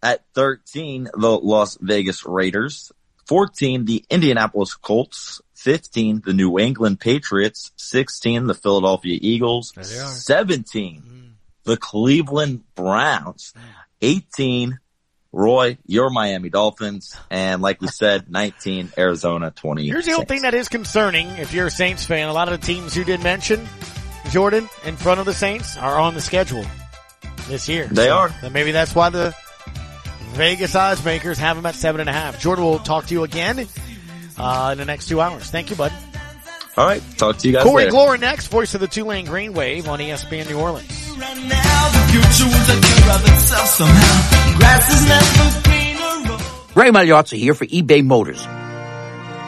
At 0.03 0.25
13, 0.35 1.09
the 1.15 1.31
Las 1.31 1.79
Vegas 1.81 2.27
Raiders. 2.27 2.91
14, 3.27 3.85
the 3.85 4.05
Indianapolis 4.11 4.75
Colts. 4.75 5.41
15, 5.55 6.23
the 6.25 6.33
New 6.33 6.59
England 6.59 6.99
Patriots. 6.99 7.71
16, 7.77 8.47
the 8.47 8.55
Philadelphia 8.55 9.19
Eagles. 9.21 9.73
17, 10.25 11.03
mm. 11.03 11.31
the 11.65 11.77
Cleveland 11.77 12.65
Browns. 12.75 13.55
18, 14.01 14.81
Roy, 15.31 15.79
your 15.87 16.11
Miami 16.11 16.51
Dolphins. 16.51 17.17
And 17.31 17.63
like 17.63 17.81
we 17.81 17.89
said, 17.89 18.31
19, 18.31 18.93
Arizona 18.99 19.53
20. 19.53 19.87
Here's 19.87 20.05
the 20.05 20.13
only 20.13 20.27
thing 20.27 20.43
that 20.43 20.55
is 20.55 20.69
concerning 20.69 21.29
if 21.39 21.55
you're 21.55 21.69
a 21.69 21.71
Saints 21.71 22.05
fan. 22.05 22.29
A 22.29 22.33
lot 22.33 22.53
of 22.53 22.61
the 22.61 22.67
teams 22.67 22.97
you 22.97 23.05
did 23.05 23.23
mention, 23.23 23.67
Jordan, 24.31 24.69
in 24.85 24.97
front 24.97 25.21
of 25.21 25.27
the 25.27 25.35
Saints, 25.35 25.77
are 25.77 25.99
on 25.99 26.15
the 26.15 26.21
schedule 26.21 26.65
this 27.49 27.69
year. 27.69 27.87
They 27.87 28.09
are. 28.09 28.35
Maybe 28.51 28.73
that's 28.73 28.95
why 28.95 29.09
the 29.11 29.35
Vegas 30.33 30.75
odds 30.75 31.05
makers 31.05 31.39
have 31.39 31.57
them 31.57 31.67
at 31.67 31.75
seven 31.75 32.01
and 32.01 32.09
a 32.09 32.13
half. 32.13 32.41
Jordan 32.41 32.65
will 32.65 32.79
talk 32.79 33.07
to 33.07 33.15
you 33.15 33.25
again 33.25 33.67
uh, 34.39 34.71
in 34.73 34.79
the 34.79 34.85
next 34.85 35.09
two 35.09 35.21
hours. 35.21 35.51
Thank 35.51 35.71
you, 35.71 35.77
bud. 35.77 35.93
All 36.77 36.87
right. 36.87 37.03
Talk 37.19 37.37
to 37.39 37.49
you 37.49 37.55
guys 37.55 37.65
Corey 37.65 37.85
later. 37.85 37.91
Glory 37.91 38.19
next, 38.19 38.47
voice 38.49 38.75
of 38.75 38.81
the 38.81 38.89
Tulane 38.89 39.27
Green 39.27 39.53
Wave 39.53 39.89
on 39.89 39.99
ESPN 39.99 40.49
New 40.49 40.59
Orleans. 40.59 40.89
Ray 46.75 46.91
Magliozzi 46.91 47.37
here 47.37 47.55
for 47.55 47.67
eBay 47.67 48.03
Motors. 48.03 48.41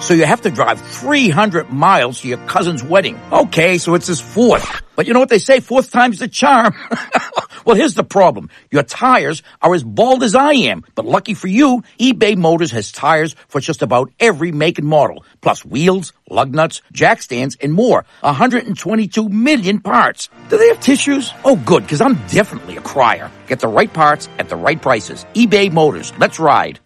So 0.04 0.12
you 0.12 0.26
have 0.26 0.42
to 0.42 0.50
drive 0.50 0.80
300 0.82 1.70
miles 1.70 2.20
to 2.20 2.28
your 2.28 2.38
cousin's 2.46 2.82
wedding. 2.82 3.18
Okay, 3.32 3.78
so 3.78 3.94
it's 3.94 4.06
his 4.06 4.20
fourth. 4.20 4.82
But 4.96 5.06
you 5.06 5.14
know 5.14 5.20
what 5.20 5.30
they 5.30 5.38
say, 5.38 5.60
fourth 5.60 5.90
time's 5.90 6.18
the 6.18 6.28
charm. 6.28 6.74
well, 7.64 7.76
here's 7.76 7.94
the 7.94 8.04
problem. 8.04 8.50
Your 8.70 8.82
tires 8.82 9.42
are 9.62 9.74
as 9.74 9.82
bald 9.82 10.22
as 10.22 10.34
I 10.34 10.52
am. 10.52 10.84
But 10.94 11.06
lucky 11.06 11.34
for 11.34 11.48
you, 11.48 11.82
eBay 11.98 12.36
Motors 12.36 12.70
has 12.72 12.92
tires 12.92 13.34
for 13.48 13.60
just 13.60 13.82
about 13.82 14.10
every 14.20 14.52
make 14.52 14.78
and 14.78 14.86
model. 14.86 15.24
Plus 15.40 15.64
wheels, 15.64 16.12
lug 16.28 16.54
nuts, 16.54 16.82
jack 16.92 17.22
stands, 17.22 17.56
and 17.60 17.72
more. 17.72 18.04
122 18.20 19.28
million 19.28 19.80
parts. 19.80 20.28
Do 20.48 20.58
they 20.58 20.68
have 20.68 20.80
tissues? 20.80 21.32
Oh, 21.44 21.56
good, 21.56 21.82
because 21.82 22.00
I'm 22.00 22.14
definitely 22.28 22.76
a 22.76 22.80
crier. 22.80 23.30
Get 23.46 23.60
the 23.60 23.68
right 23.68 23.92
parts 23.92 24.28
at 24.38 24.48
the 24.48 24.56
right 24.56 24.80
prices. 24.80 25.24
eBay 25.34 25.72
Motors. 25.72 26.12
Let's 26.18 26.38
ride. 26.38 26.80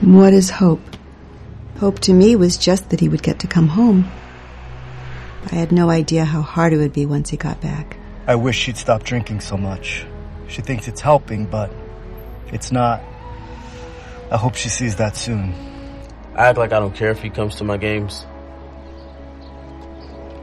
What 0.00 0.32
is 0.32 0.50
hope? 0.50 0.82
Hope 1.78 1.98
to 2.00 2.12
me 2.12 2.36
was 2.36 2.56
just 2.56 2.90
that 2.90 3.00
he 3.00 3.08
would 3.08 3.22
get 3.22 3.40
to 3.40 3.46
come 3.46 3.68
home. 3.68 4.10
I 5.50 5.56
had 5.56 5.72
no 5.72 5.90
idea 5.90 6.24
how 6.24 6.42
hard 6.42 6.72
it 6.72 6.78
would 6.78 6.92
be 6.92 7.06
once 7.06 7.30
he 7.30 7.36
got 7.36 7.60
back. 7.60 7.96
I 8.26 8.36
wish 8.36 8.56
she'd 8.56 8.78
stop 8.78 9.02
drinking 9.02 9.40
so 9.40 9.56
much. 9.58 10.06
She 10.48 10.62
thinks 10.62 10.88
it's 10.88 11.02
helping, 11.02 11.44
but 11.44 11.70
it's 12.52 12.72
not. 12.72 13.02
I 14.30 14.38
hope 14.38 14.54
she 14.54 14.70
sees 14.70 14.96
that 14.96 15.14
soon. 15.14 15.52
I 16.34 16.46
act 16.48 16.58
like 16.58 16.72
I 16.72 16.80
don't 16.80 16.94
care 16.94 17.10
if 17.10 17.20
he 17.20 17.28
comes 17.28 17.56
to 17.56 17.64
my 17.64 17.76
games. 17.76 18.24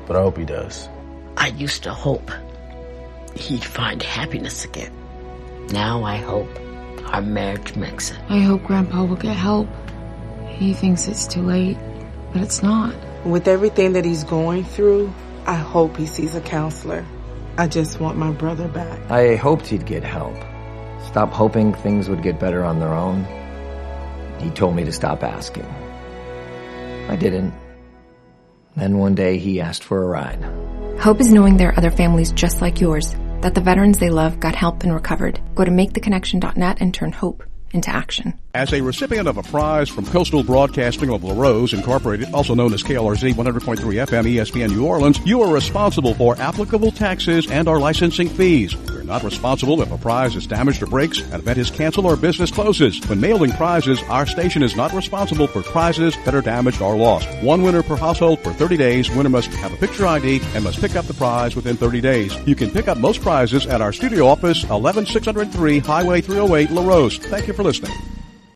But 0.06 0.16
I 0.16 0.22
hope 0.22 0.38
he 0.38 0.46
does. 0.46 0.90
I 1.38 1.48
used 1.48 1.84
to 1.84 1.92
hope 1.92 2.30
he'd 3.36 3.64
find 3.64 4.04
happiness 4.04 4.64
again. 4.64 4.94
Now 5.72 6.04
I 6.04 6.18
hope 6.18 6.50
our 7.08 7.22
marriage 7.22 7.76
makes 7.76 8.12
it. 8.12 8.20
I 8.30 8.40
hope 8.40 8.64
Grandpa 8.64 9.06
will 9.06 9.16
get 9.16 9.36
help. 9.36 9.68
He 10.48 10.74
thinks 10.74 11.08
it's 11.08 11.26
too 11.26 11.42
late, 11.42 11.78
but 12.32 12.44
it's 12.44 12.62
not. 12.62 12.94
With 13.26 13.48
everything 13.48 13.94
that 13.94 14.06
he's 14.06 14.24
going 14.24 14.66
through, 14.66 15.12
I 15.48 15.56
hope 15.56 15.98
he 15.98 16.06
sees 16.06 16.36
a 16.36 16.42
counselor. 16.42 17.06
I 17.58 17.68
just 17.68 18.00
want 18.00 18.18
my 18.18 18.32
brother 18.32 18.68
back. 18.68 19.12
I 19.12 19.36
hoped 19.36 19.68
he'd 19.68 19.86
get 19.86 20.04
help. 20.04 20.36
Stop 21.08 21.32
hoping 21.32 21.74
things 21.74 22.10
would 22.10 22.24
get 22.24 22.40
better 22.40 22.64
on 22.64 22.80
their 22.80 22.94
own. 22.94 23.26
He 24.40 24.50
told 24.50 24.76
me 24.76 24.84
to 24.86 24.92
stop 24.92 25.24
asking. 25.24 25.66
I 27.10 27.16
didn't. 27.16 27.54
Then 28.76 28.98
one 28.98 29.16
day 29.16 29.38
he 29.38 29.60
asked 29.60 29.84
for 29.84 30.02
a 30.02 30.08
ride. 30.08 30.42
Hope 31.00 31.20
is 31.20 31.34
knowing 31.34 31.58
there 31.58 31.70
are 31.70 31.78
other 31.78 31.92
families 31.92 32.32
just 32.32 32.62
like 32.62 32.80
yours, 32.80 33.16
that 33.42 33.54
the 33.56 33.62
veterans 33.62 34.00
they 34.00 34.10
love 34.10 34.40
got 34.40 34.56
help 34.56 34.84
and 34.84 34.94
recovered. 34.94 35.42
Go 35.56 35.66
to 35.66 35.72
maketheconnection.net 35.72 36.78
and 36.80 36.94
turn 36.94 37.12
hope 37.12 37.44
into 37.74 37.90
action. 37.90 38.34
As 38.54 38.74
a 38.74 38.82
recipient 38.82 39.28
of 39.28 39.38
a 39.38 39.44
prize 39.44 39.88
from 39.88 40.06
Coastal 40.06 40.44
Broadcasting 40.44 41.10
of 41.10 41.24
La 41.24 41.34
Rose 41.34 41.74
Incorporated, 41.74 42.34
also 42.34 42.54
known 42.54 42.74
as 42.74 42.84
KLRZ 42.84 43.34
100.3 43.34 43.78
FM 43.78 44.26
ESPN 44.26 44.72
New 44.72 44.86
Orleans, 44.86 45.20
you 45.26 45.42
are 45.42 45.54
responsible 45.54 46.14
for 46.14 46.38
applicable 46.38 46.92
taxes 46.92 47.50
and 47.50 47.68
our 47.70 47.80
licensing 47.80 48.28
fees. 48.28 48.76
We're 48.76 49.04
not 49.04 49.24
responsible 49.24 49.82
if 49.82 49.92
a 49.92 49.98
prize 49.98 50.36
is 50.36 50.48
damaged 50.48 50.84
or 50.84 50.88
breaks, 50.88 51.20
an 51.20 51.40
event 51.40 51.58
is 51.60 51.72
canceled, 51.72 52.06
or 52.06 52.18
business 52.18 52.52
closes. 52.52 53.00
When 53.08 53.22
mailing 53.22 53.52
prizes, 53.52 54.02
our 54.04 54.26
station 54.26 54.64
is 54.64 54.76
not 54.76 54.92
responsible 54.94 55.48
for 55.48 55.64
prizes 55.64 56.16
that 56.26 56.36
are 56.36 56.42
damaged 56.42 56.82
or 56.82 56.98
lost. 56.98 57.28
One 57.42 57.62
winner 57.64 57.84
per 57.84 57.96
household 57.96 58.40
for 58.42 58.52
30 58.52 58.78
days. 58.78 59.10
Winner 59.10 59.30
must 59.30 59.50
have 59.50 59.74
a 59.74 59.78
picture 59.78 60.06
ID 60.06 60.42
and 60.54 60.64
must 60.64 60.82
pick 60.82 60.96
up 60.96 61.06
the 61.06 61.14
prize 61.14 61.56
within 61.56 61.78
30 61.78 62.02
days. 62.02 62.36
You 62.46 62.56
can 62.56 62.70
pick 62.70 62.88
up 62.88 62.98
most 62.98 63.22
prizes 63.22 63.66
at 63.66 63.82
our 63.82 63.94
studio 63.94 64.28
office, 64.28 64.64
11603 64.66 65.80
Highway 65.80 66.22
308, 66.22 66.72
LaRose. 66.72 67.18
Thank 67.18 67.48
you 67.48 67.54
for 67.54 67.61
listening. 67.64 67.94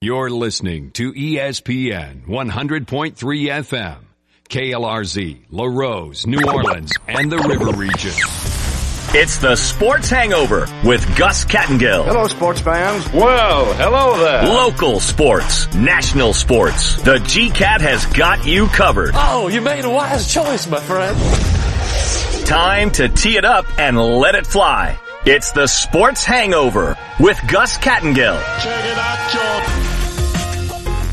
You're 0.01 0.29
listening 0.29 0.91
to 0.91 1.13
ESPN 1.13 2.25
100.3 2.27 3.15
FM, 3.15 3.97
KLRZ, 4.49 5.45
La 5.49 5.65
Rose, 5.65 6.27
New 6.27 6.39
Orleans, 6.45 6.91
and 7.07 7.31
the 7.31 7.37
River 7.37 7.71
Region. 7.71 8.11
It's 9.17 9.37
the 9.37 9.55
Sports 9.55 10.09
Hangover 10.09 10.67
with 10.83 11.17
Gus 11.17 11.45
Kattengell. 11.45 12.05
Hello, 12.05 12.27
sports 12.27 12.59
fans. 12.59 13.09
Well, 13.13 13.73
hello 13.75 14.17
there. 14.19 14.43
Local 14.43 14.99
sports, 14.99 15.73
national 15.73 16.33
sports. 16.33 17.01
The 17.01 17.15
GCAT 17.17 17.79
has 17.81 18.05
got 18.07 18.45
you 18.45 18.67
covered. 18.67 19.11
Oh, 19.13 19.47
you 19.47 19.61
made 19.61 19.85
a 19.85 19.89
wise 19.89 20.31
choice, 20.31 20.67
my 20.67 20.81
friend. 20.81 21.15
Time 22.45 22.91
to 22.91 23.07
tee 23.07 23.37
it 23.37 23.45
up 23.45 23.65
and 23.79 23.97
let 23.97 24.35
it 24.35 24.45
fly. 24.45 24.99
It's 25.27 25.51
the 25.53 25.65
Sports 25.65 26.23
Hangover 26.23 26.95
with 27.19 27.41
Gus 27.47 27.79
Kattengell. 27.79 28.39
Check 28.61 28.85
it 28.85 28.95
out, 28.95 29.17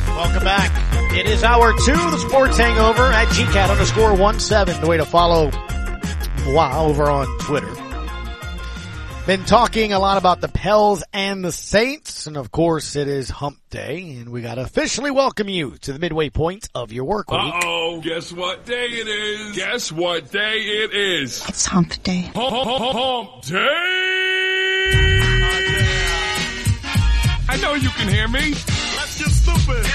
Welcome 0.09 0.45
back. 0.45 1.15
It 1.15 1.25
is 1.27 1.43
hour 1.43 1.73
two 1.73 1.93
of 1.93 2.11
the 2.11 2.19
Sports 2.19 2.59
Hangover 2.59 3.05
at 3.05 3.29
GCAT 3.29 3.71
underscore 3.71 4.15
one 4.15 4.39
seven. 4.39 4.79
The 4.83 4.87
way 4.87 4.99
to 4.99 5.07
follow 5.07 5.51
wow 6.49 6.85
over 6.85 7.05
on 7.05 7.27
Twitter. 7.39 7.73
Been 9.25 9.45
talking 9.45 9.93
a 9.93 10.01
lot 10.01 10.19
about 10.19 10.41
the 10.41 10.49
Pels 10.49 11.05
and 11.13 11.45
the 11.45 11.53
Saints, 11.53 12.27
and 12.27 12.37
of 12.37 12.51
course 12.51 12.97
it 12.97 13.07
is 13.07 13.31
Hump 13.31 13.57
Day, 13.71 14.17
and 14.19 14.31
we 14.31 14.43
got 14.43 14.57
to 14.57 14.63
officially 14.63 15.13
welcome 15.13 15.49
you 15.49 15.77
to 15.83 15.93
the 15.93 16.01
midway 16.01 16.29
point 16.29 16.69
of 16.75 16.91
your 16.91 17.05
work 17.05 17.31
week. 17.31 17.41
Uh-oh, 17.41 18.01
guess 18.01 18.33
what 18.33 18.67
day 18.67 18.87
it 18.87 19.07
is? 19.07 19.55
Guess 19.55 19.93
what 19.93 20.33
day 20.33 20.57
it 20.59 20.93
is? 20.93 21.49
It's 21.49 21.65
hump 21.65 22.03
day. 22.03 22.33
Hump, 22.35 22.51
hump, 22.51 22.69
hump, 22.69 22.97
hump 22.97 23.45
day! 23.45 23.59
I 27.49 27.59
know 27.63 27.75
you 27.75 27.91
can 27.91 28.09
hear 28.09 28.27
me. 28.27 28.41
Let's 28.51 29.19
get 29.19 29.31
stupid. 29.31 29.87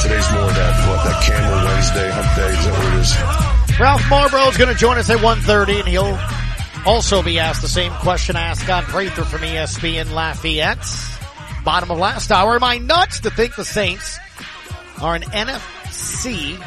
Today's 0.00 0.32
more 0.32 0.48
that, 0.48 0.88
what, 0.88 1.04
that 1.04 1.22
Camel 1.22 1.64
Wednesday, 1.66 2.10
hump 2.10 2.36
day, 2.36 2.48
is 2.48 2.64
that 2.64 2.72
what 2.72 2.86
it 2.86 3.00
is? 3.68 3.78
Ralph 3.78 4.02
Malbrough 4.04 4.50
is 4.50 4.56
going 4.56 4.72
to 4.72 4.78
join 4.80 4.96
us 4.96 5.10
at 5.10 5.18
1.30, 5.18 5.80
and 5.80 5.88
he'll 5.88 6.18
also 6.86 7.22
be 7.22 7.38
asked 7.38 7.62
the 7.62 7.68
same 7.68 7.92
question 7.92 8.36
I 8.36 8.42
asked 8.42 8.62
Scott 8.62 8.84
Prather 8.84 9.24
from 9.24 9.40
ESPN 9.40 10.12
Lafayette. 10.12 10.84
Bottom 11.64 11.90
of 11.90 11.98
last 11.98 12.30
hour. 12.32 12.56
Am 12.56 12.64
I 12.64 12.78
nuts 12.78 13.20
to 13.20 13.30
think 13.30 13.54
the 13.54 13.64
Saints 13.64 14.18
are 15.00 15.14
an 15.14 15.22
NFC 15.22 16.62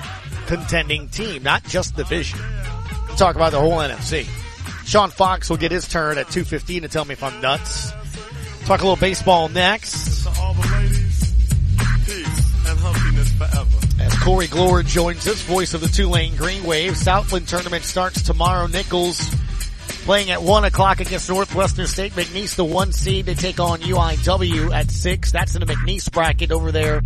contending 0.48 1.10
team, 1.10 1.44
not 1.44 1.64
just 1.66 1.96
division? 1.96 2.40
We'll 3.08 3.18
talk 3.18 3.36
about 3.36 3.52
the 3.52 3.60
whole 3.60 3.78
NFC. 3.78 4.26
Sean 4.86 5.10
Fox 5.10 5.50
will 5.50 5.58
get 5.58 5.72
his 5.72 5.88
turn 5.88 6.18
at 6.18 6.28
2.15 6.28 6.82
to 6.82 6.88
tell 6.88 7.06
me 7.06 7.14
if 7.14 7.24
I'm 7.24 7.42
nuts. 7.42 7.92
Talk 8.66 8.82
a 8.82 8.84
little 8.84 8.96
baseball 8.96 9.50
next. 9.50 10.26
As 14.00 14.14
Corey 14.20 14.48
Glore 14.48 14.84
joins 14.86 15.28
us, 15.28 15.42
voice 15.42 15.74
of 15.74 15.82
the 15.82 15.88
Tulane 15.88 16.36
Green 16.36 16.64
Wave. 16.64 16.96
Southland 16.96 17.48
tournament 17.48 17.84
starts 17.84 18.22
tomorrow. 18.22 18.68
Nicholls 18.68 19.20
playing 20.06 20.30
at 20.30 20.42
1 20.42 20.66
o'clock 20.66 21.00
against 21.00 21.28
Northwestern 21.28 21.88
State. 21.88 22.14
McNeese, 22.14 22.56
the 22.56 22.64
one 22.64 22.92
seed. 22.92 23.26
They 23.26 23.34
take 23.34 23.60
on 23.60 23.80
UIW 23.80 24.72
at 24.72 24.92
6. 24.92 25.32
That's 25.32 25.56
in 25.56 25.62
the 25.62 25.66
McNeese 25.66 26.12
bracket 26.12 26.52
over 26.52 26.72
there 26.72 27.02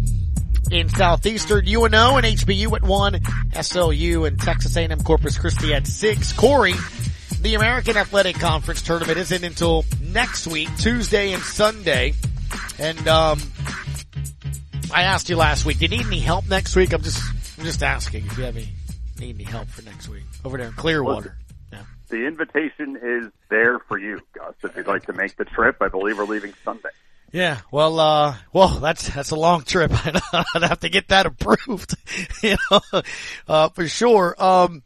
in 0.70 0.90
Southeastern. 0.90 1.66
UNO 1.66 2.18
and 2.18 2.26
HBU 2.26 2.76
at 2.76 2.84
1. 2.84 3.14
SLU 3.14 4.28
and 4.28 4.38
Texas 4.40 4.76
A&M 4.76 5.00
Corpus 5.02 5.38
Christi 5.38 5.74
at 5.74 5.88
6. 5.88 6.34
Corey, 6.34 6.74
the 7.42 7.56
American 7.56 7.96
Athletic 7.96 8.38
Conference 8.38 8.82
tournament 8.82 9.18
isn't 9.18 9.46
until 9.46 9.86
next 10.02 10.46
week, 10.46 10.68
Tuesday 10.78 11.32
and 11.32 11.42
Sunday. 11.42 12.14
And, 12.78 13.08
um, 13.08 13.40
I 14.94 15.04
asked 15.04 15.30
you 15.30 15.38
last 15.38 15.66
week, 15.66 15.80
do 15.80 15.86
you 15.86 15.90
need 15.90 16.06
any 16.06 16.20
help 16.20 16.50
next 16.50 16.76
week? 16.76 16.92
I'm 16.92 17.02
just, 17.02 17.24
I'm 17.58 17.64
just 17.64 17.82
asking 17.82 18.26
if 18.26 18.38
you 18.38 18.44
have 18.44 18.58
any, 18.58 18.70
need 19.20 19.36
any 19.36 19.44
help 19.46 19.70
for 19.70 19.84
next 19.84 20.10
week 20.10 20.24
over 20.44 20.58
there 20.58 20.68
in 20.68 20.74
Clearwater. 20.74 21.38
The 22.10 22.26
invitation 22.26 22.98
is 23.02 23.32
there 23.50 23.80
for 23.80 23.98
you, 23.98 24.20
Gus. 24.34 24.56
If 24.64 24.76
you'd 24.76 24.88
like 24.88 25.06
to 25.06 25.14
make 25.14 25.38
the 25.38 25.46
trip, 25.46 25.78
I 25.80 25.90
believe 25.90 26.18
we're 26.18 26.26
leaving 26.26 26.54
Sunday. 26.66 26.90
Yeah, 27.32 27.60
well, 27.72 28.00
uh, 28.00 28.36
well, 28.52 28.80
that's 28.80 29.08
that's 29.08 29.30
a 29.30 29.36
long 29.36 29.62
trip. 29.62 29.92
I'd 30.34 30.64
have 30.64 30.80
to 30.80 30.90
get 30.90 31.10
that 31.10 31.28
approved, 31.28 31.96
you 32.42 32.58
know, 32.72 33.02
uh, 33.48 33.70
for 33.70 33.88
sure. 33.88 34.36
Um, 34.40 34.82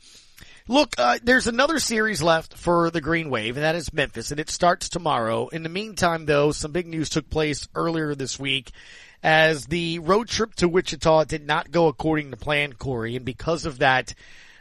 look, 0.67 0.93
uh, 0.97 1.19
there's 1.23 1.47
another 1.47 1.79
series 1.79 2.21
left 2.21 2.55
for 2.55 2.91
the 2.91 2.99
Green 2.99 3.29
Wave, 3.29 3.55
and 3.55 3.63
that 3.63 3.75
is 3.75 3.93
Memphis, 3.93 4.31
and 4.31 4.41
it 4.41 4.49
starts 4.49 4.89
tomorrow. 4.89 5.47
In 5.47 5.63
the 5.63 5.69
meantime, 5.69 6.25
though, 6.25 6.51
some 6.51 6.73
big 6.73 6.87
news 6.87 7.07
took 7.07 7.29
place 7.29 7.69
earlier 7.75 8.13
this 8.13 8.37
week 8.37 8.71
as 9.23 9.65
the 9.67 9.99
road 9.99 10.27
trip 10.27 10.53
to 10.55 10.67
Wichita 10.67 11.23
did 11.23 11.47
not 11.47 11.71
go 11.71 11.87
according 11.87 12.31
to 12.31 12.37
plan, 12.37 12.73
Corey, 12.73 13.15
and 13.15 13.23
because 13.23 13.65
of 13.65 13.79
that, 13.79 14.13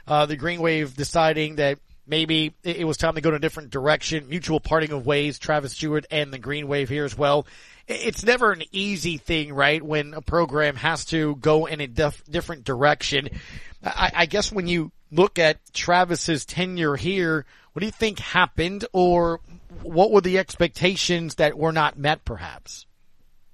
uh, 0.06 0.26
the 0.26 0.36
Green 0.36 0.60
Wave 0.60 0.96
deciding 0.96 1.56
that 1.56 1.80
maybe 2.06 2.54
it 2.62 2.86
was 2.86 2.96
time 2.96 3.14
to 3.14 3.20
go 3.20 3.30
in 3.30 3.34
a 3.36 3.38
different 3.38 3.70
direction, 3.70 4.28
mutual 4.28 4.60
parting 4.60 4.92
of 4.92 5.06
ways, 5.06 5.38
Travis 5.38 5.74
Jewett 5.74 6.06
and 6.10 6.32
the 6.32 6.38
Green 6.38 6.68
Wave 6.68 6.88
here 6.88 7.04
as 7.04 7.16
well 7.16 7.46
it's 7.88 8.24
never 8.24 8.52
an 8.52 8.62
easy 8.72 9.18
thing, 9.18 9.52
right? 9.52 9.82
When 9.82 10.14
a 10.14 10.22
program 10.22 10.76
has 10.76 11.04
to 11.06 11.36
go 11.36 11.66
in 11.66 11.80
a 11.80 11.86
dif- 11.86 12.24
different 12.30 12.64
direction. 12.64 13.28
I, 13.84 14.12
I 14.14 14.26
guess 14.26 14.52
when 14.52 14.66
you 14.66 14.92
look 15.10 15.38
at 15.38 15.58
Travis's 15.72 16.44
tenure 16.44 16.96
here, 16.96 17.44
what 17.72 17.80
do 17.80 17.86
you 17.86 17.92
think 17.92 18.18
happened 18.18 18.84
or 18.92 19.40
what 19.82 20.10
were 20.10 20.20
the 20.20 20.38
expectations 20.38 21.36
that 21.36 21.56
were 21.56 21.72
not 21.72 21.98
met 21.98 22.24
perhaps? 22.24 22.86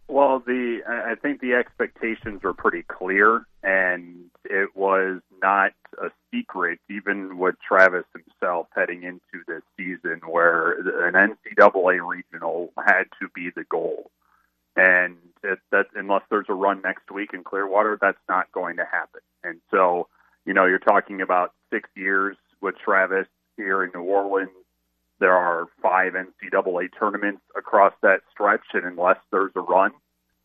Well, 0.09 0.41
the 0.41 0.81
I 0.87 1.15
think 1.17 1.41
the 1.41 1.55
expectations 1.55 2.43
were 2.43 2.55
pretty 2.55 2.83
clear, 2.83 3.47
and 3.63 4.31
it 4.45 4.75
was 4.75 5.21
not 5.43 5.73
a 6.03 6.11
secret, 6.33 6.81
even 6.89 7.39
with 7.39 7.57
Travis 7.67 8.05
himself 8.15 8.69
heading 8.75 9.03
into 9.03 9.45
this 9.47 9.63
season, 9.77 10.21
where 10.27 10.73
an 11.07 11.15
NCAA 11.15 12.01
regional 12.07 12.73
had 12.79 13.05
to 13.21 13.29
be 13.35 13.51
the 13.55 13.65
goal 13.65 14.11
and 14.79 15.17
it, 15.43 15.59
that 15.73 15.87
unless 15.95 16.23
there's 16.31 16.47
a 16.49 16.55
run 16.55 16.81
next 16.83 17.11
week 17.11 17.31
in 17.35 17.43
Clearwater, 17.43 17.99
that's 18.01 18.19
not 18.29 18.51
going 18.53 18.77
to 18.77 18.85
happen. 18.85 19.21
And 19.43 19.61
so, 19.73 20.07
you 20.47 20.55
know, 20.55 20.67
you're 20.67 20.79
talking 20.79 21.21
about 21.21 21.53
six 21.73 21.91
years 21.97 22.37
with 22.63 22.77
Travis 22.79 23.27
here 23.57 23.83
in 23.83 23.91
New 23.93 24.03
Orleans. 24.03 24.51
There 25.21 25.35
are 25.35 25.67
five 25.83 26.15
NCAA 26.15 26.89
tournaments 26.99 27.43
across 27.57 27.93
that 28.03 28.21
stretch, 28.31 28.65
and 28.75 28.85
unless 28.85 29.19
there's 29.31 29.53
a 29.57 29.61
run, 29.61 29.93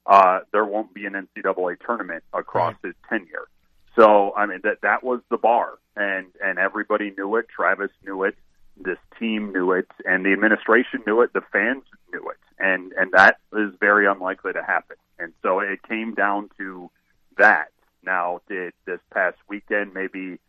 uh, 0.05 0.39
there 0.51 0.65
won't 0.65 0.93
be 0.93 1.05
an 1.05 1.13
NCAA 1.13 1.77
tournament 1.85 2.23
across 2.33 2.75
right. 2.83 2.93
his 2.93 2.95
tenure. 3.09 3.47
So, 3.95 4.33
I 4.35 4.47
mean, 4.47 4.61
that 4.63 4.81
that 4.81 5.03
was 5.03 5.21
the 5.29 5.37
bar, 5.37 5.77
and 5.95 6.27
and 6.43 6.57
everybody 6.57 7.13
knew 7.15 7.35
it. 7.35 7.47
Travis 7.49 7.91
knew 8.03 8.23
it. 8.23 8.35
This 8.75 8.97
team 9.19 9.53
knew 9.53 9.71
it, 9.71 9.87
and 10.03 10.25
the 10.25 10.33
administration 10.33 11.03
knew 11.05 11.21
it. 11.21 11.31
The 11.33 11.43
fans 11.51 11.83
knew 12.11 12.27
it 12.29 12.37
and 12.63 12.93
and 12.93 13.11
that 13.11 13.37
is 13.53 13.71
very 13.79 14.07
unlikely 14.07 14.53
to 14.53 14.63
happen. 14.63 14.95
And 15.19 15.33
so 15.41 15.59
it 15.59 15.83
came 15.83 16.13
down 16.13 16.49
to 16.57 16.89
that. 17.37 17.67
Now, 18.05 18.41
did 18.49 18.73
this 18.85 18.99
past 19.13 19.37
weekend 19.47 19.93
maybe 19.93 20.39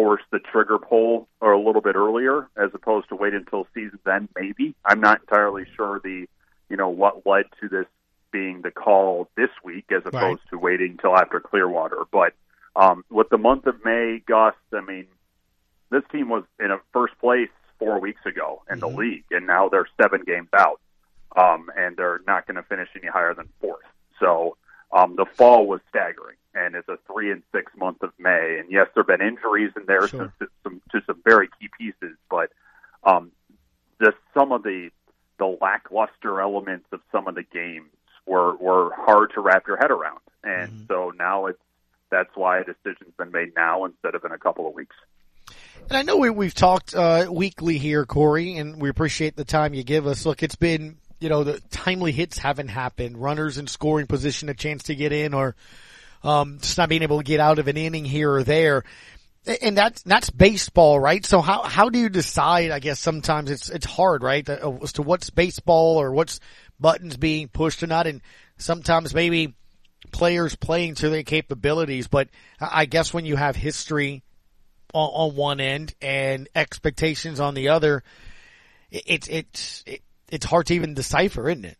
force 0.00 0.22
the 0.30 0.38
trigger 0.38 0.78
pull 0.78 1.28
or 1.40 1.52
a 1.52 1.60
little 1.60 1.82
bit 1.82 1.94
earlier 1.94 2.48
as 2.56 2.70
opposed 2.72 3.08
to 3.10 3.16
wait 3.16 3.34
until 3.34 3.66
season's 3.74 4.00
end? 4.10 4.28
Maybe 4.34 4.74
I'm 4.84 5.00
not 5.00 5.20
entirely 5.20 5.64
sure 5.76 6.00
the 6.02 6.26
you 6.68 6.76
know 6.76 6.88
what 6.88 7.26
led 7.26 7.44
to 7.60 7.68
this 7.68 7.86
being 8.32 8.62
the 8.62 8.70
call 8.70 9.28
this 9.36 9.50
week 9.64 9.86
as 9.90 10.02
opposed 10.06 10.14
right. 10.14 10.50
to 10.50 10.58
waiting 10.58 10.92
until 10.92 11.16
after 11.16 11.40
Clearwater. 11.40 12.04
But 12.10 12.32
um, 12.76 13.04
with 13.10 13.28
the 13.28 13.38
month 13.38 13.66
of 13.66 13.84
May, 13.84 14.22
Gus, 14.26 14.54
I 14.72 14.80
mean, 14.80 15.06
this 15.90 16.02
team 16.12 16.28
was 16.28 16.44
in 16.58 16.70
a 16.70 16.78
first 16.92 17.18
place 17.18 17.50
four 17.78 18.00
weeks 18.00 18.24
ago 18.24 18.62
in 18.70 18.78
mm-hmm. 18.78 18.80
the 18.80 18.96
league, 18.96 19.24
and 19.32 19.46
now 19.46 19.68
they're 19.68 19.88
seven 20.00 20.22
games 20.24 20.48
out 20.56 20.80
um, 21.36 21.70
and 21.76 21.96
they're 21.96 22.20
not 22.26 22.46
going 22.46 22.56
to 22.56 22.62
finish 22.62 22.88
any 22.96 23.08
higher 23.08 23.34
than 23.34 23.48
fourth. 23.60 23.84
So 24.18 24.56
um, 24.92 25.16
the 25.16 25.26
fall 25.26 25.66
was 25.66 25.80
staggering, 25.88 26.36
and 26.54 26.74
it's 26.74 26.88
a 26.88 26.98
three 27.06 27.30
and 27.30 27.42
six 27.52 27.72
month 27.76 28.02
of 28.02 28.10
May. 28.18 28.58
And 28.58 28.70
yes, 28.70 28.88
there 28.94 29.02
have 29.02 29.18
been 29.18 29.26
injuries 29.26 29.72
in 29.76 29.84
there 29.86 30.06
sure. 30.08 30.32
to, 30.40 30.48
some 30.62 30.80
to 30.92 31.00
some 31.06 31.20
very 31.24 31.48
key 31.60 31.68
pieces, 31.78 32.16
but 32.30 32.50
um, 33.04 33.32
the 33.98 34.12
some 34.34 34.52
of 34.52 34.62
the 34.62 34.90
the 35.38 35.56
lackluster 35.60 36.40
elements 36.40 36.86
of 36.92 37.00
some 37.12 37.28
of 37.28 37.34
the 37.34 37.42
games 37.42 37.90
were 38.26 38.56
were 38.56 38.90
hard 38.94 39.32
to 39.34 39.40
wrap 39.40 39.66
your 39.66 39.76
head 39.76 39.90
around, 39.90 40.20
and 40.44 40.70
mm-hmm. 40.70 40.86
so 40.88 41.12
now 41.16 41.46
it's 41.46 41.60
that's 42.10 42.30
why 42.34 42.58
a 42.58 42.64
decision's 42.64 43.14
been 43.16 43.30
made 43.30 43.54
now 43.54 43.84
instead 43.84 44.14
of 44.14 44.24
in 44.24 44.32
a 44.32 44.38
couple 44.38 44.66
of 44.66 44.74
weeks. 44.74 44.96
And 45.88 45.96
I 45.96 46.02
know 46.02 46.16
we, 46.16 46.30
we've 46.30 46.54
talked 46.54 46.94
uh, 46.94 47.28
weekly 47.30 47.78
here, 47.78 48.04
Corey, 48.04 48.56
and 48.56 48.80
we 48.80 48.88
appreciate 48.88 49.36
the 49.36 49.44
time 49.44 49.74
you 49.74 49.82
give 49.82 50.06
us. 50.06 50.26
Look, 50.26 50.42
it's 50.42 50.56
been 50.56 50.98
you 51.20 51.28
know, 51.28 51.44
the 51.44 51.60
timely 51.70 52.12
hits 52.12 52.38
haven't 52.38 52.68
happened. 52.68 53.18
Runners 53.18 53.58
in 53.58 53.66
scoring 53.66 54.06
position, 54.06 54.48
a 54.48 54.54
chance 54.54 54.84
to 54.84 54.94
get 54.94 55.12
in, 55.12 55.34
or 55.34 55.54
um, 56.22 56.58
just 56.60 56.78
not 56.78 56.88
being 56.88 57.02
able 57.02 57.18
to 57.18 57.24
get 57.24 57.40
out 57.40 57.58
of 57.58 57.68
an 57.68 57.76
inning 57.76 58.04
here 58.04 58.32
or 58.32 58.44
there. 58.44 58.84
And 59.62 59.76
that's 59.76 60.02
that's 60.02 60.28
baseball, 60.28 61.00
right? 61.00 61.24
So 61.24 61.40
how 61.40 61.62
how 61.62 61.88
do 61.88 61.98
you 61.98 62.10
decide? 62.10 62.70
I 62.70 62.78
guess 62.78 63.00
sometimes 63.00 63.50
it's 63.50 63.70
it's 63.70 63.86
hard, 63.86 64.22
right, 64.22 64.46
uh, 64.48 64.78
as 64.82 64.92
to 64.94 65.02
what's 65.02 65.30
baseball 65.30 65.96
or 65.96 66.12
what's 66.12 66.40
buttons 66.78 67.16
being 67.16 67.48
pushed 67.48 67.82
or 67.82 67.86
not, 67.86 68.06
and 68.06 68.20
sometimes 68.58 69.14
maybe 69.14 69.54
players 70.12 70.56
playing 70.56 70.96
to 70.96 71.08
their 71.08 71.22
capabilities. 71.22 72.06
But 72.06 72.28
I 72.60 72.84
guess 72.84 73.14
when 73.14 73.24
you 73.24 73.36
have 73.36 73.56
history 73.56 74.22
on, 74.92 75.08
on 75.08 75.36
one 75.36 75.60
end 75.60 75.94
and 76.02 76.46
expectations 76.54 77.40
on 77.40 77.54
the 77.54 77.70
other, 77.70 78.02
it's 78.90 79.26
it's 79.28 79.82
it, 79.86 80.02
it's 80.30 80.44
hard 80.46 80.66
to 80.66 80.74
even 80.74 80.92
decipher, 80.92 81.48
isn't 81.48 81.64
it? 81.64 81.78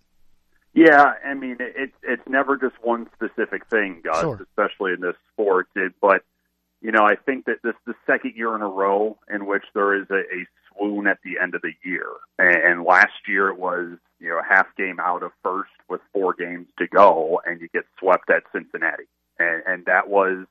Yeah, 0.72 1.14
I 1.26 1.34
mean, 1.34 1.56
it's 1.58 1.96
it's 2.02 2.22
never 2.28 2.56
just 2.56 2.76
one 2.82 3.08
specific 3.14 3.66
thing, 3.66 4.02
Gus, 4.04 4.20
sure. 4.20 4.40
especially 4.40 4.92
in 4.92 5.00
this 5.00 5.16
sport. 5.32 5.66
It, 5.74 5.92
but 6.00 6.22
you 6.80 6.92
know, 6.92 7.04
I 7.04 7.16
think 7.16 7.46
that 7.46 7.62
this 7.62 7.74
is 7.74 7.80
the 7.86 7.94
second 8.06 8.34
year 8.36 8.54
in 8.54 8.62
a 8.62 8.68
row 8.68 9.18
in 9.32 9.46
which 9.46 9.64
there 9.74 10.00
is 10.00 10.08
a, 10.10 10.20
a 10.20 10.46
swoon 10.72 11.06
at 11.06 11.18
the 11.24 11.42
end 11.42 11.54
of 11.54 11.62
the 11.62 11.72
year. 11.82 12.06
And, 12.38 12.56
and 12.56 12.84
last 12.84 13.26
year 13.26 13.48
it 13.48 13.58
was 13.58 13.98
you 14.20 14.28
know 14.28 14.40
half 14.48 14.66
game 14.76 15.00
out 15.00 15.24
of 15.24 15.32
first 15.42 15.72
with 15.88 16.00
four 16.12 16.34
games 16.34 16.68
to 16.78 16.86
go, 16.86 17.40
and 17.44 17.60
you 17.60 17.68
get 17.68 17.84
swept 17.98 18.30
at 18.30 18.44
Cincinnati, 18.52 19.08
and, 19.40 19.62
and 19.66 19.84
that 19.86 20.08
was 20.08 20.46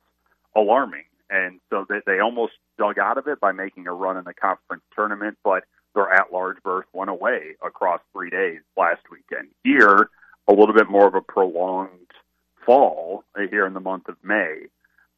alarming. 0.54 1.04
And 1.30 1.60
so 1.70 1.86
they, 1.88 2.00
they 2.06 2.18
almost 2.18 2.54
dug 2.76 2.98
out 2.98 3.16
of 3.16 3.26
it 3.26 3.40
by 3.40 3.52
making 3.52 3.86
a 3.86 3.92
run 3.92 4.16
in 4.16 4.24
the 4.24 4.34
conference 4.34 4.82
tournament, 4.94 5.38
but 5.44 5.64
their 5.94 6.10
at-large 6.12 6.62
berth 6.62 6.86
went 6.92 7.10
away 7.10 7.56
across 7.64 8.00
three 8.12 8.30
days 8.30 8.60
last 8.76 9.02
weekend. 9.10 9.48
Here, 9.64 10.10
a 10.48 10.52
little 10.52 10.74
bit 10.74 10.88
more 10.88 11.06
of 11.06 11.14
a 11.14 11.20
prolonged 11.20 12.10
fall 12.66 13.24
here 13.50 13.66
in 13.66 13.74
the 13.74 13.80
month 13.80 14.08
of 14.08 14.16
May, 14.22 14.66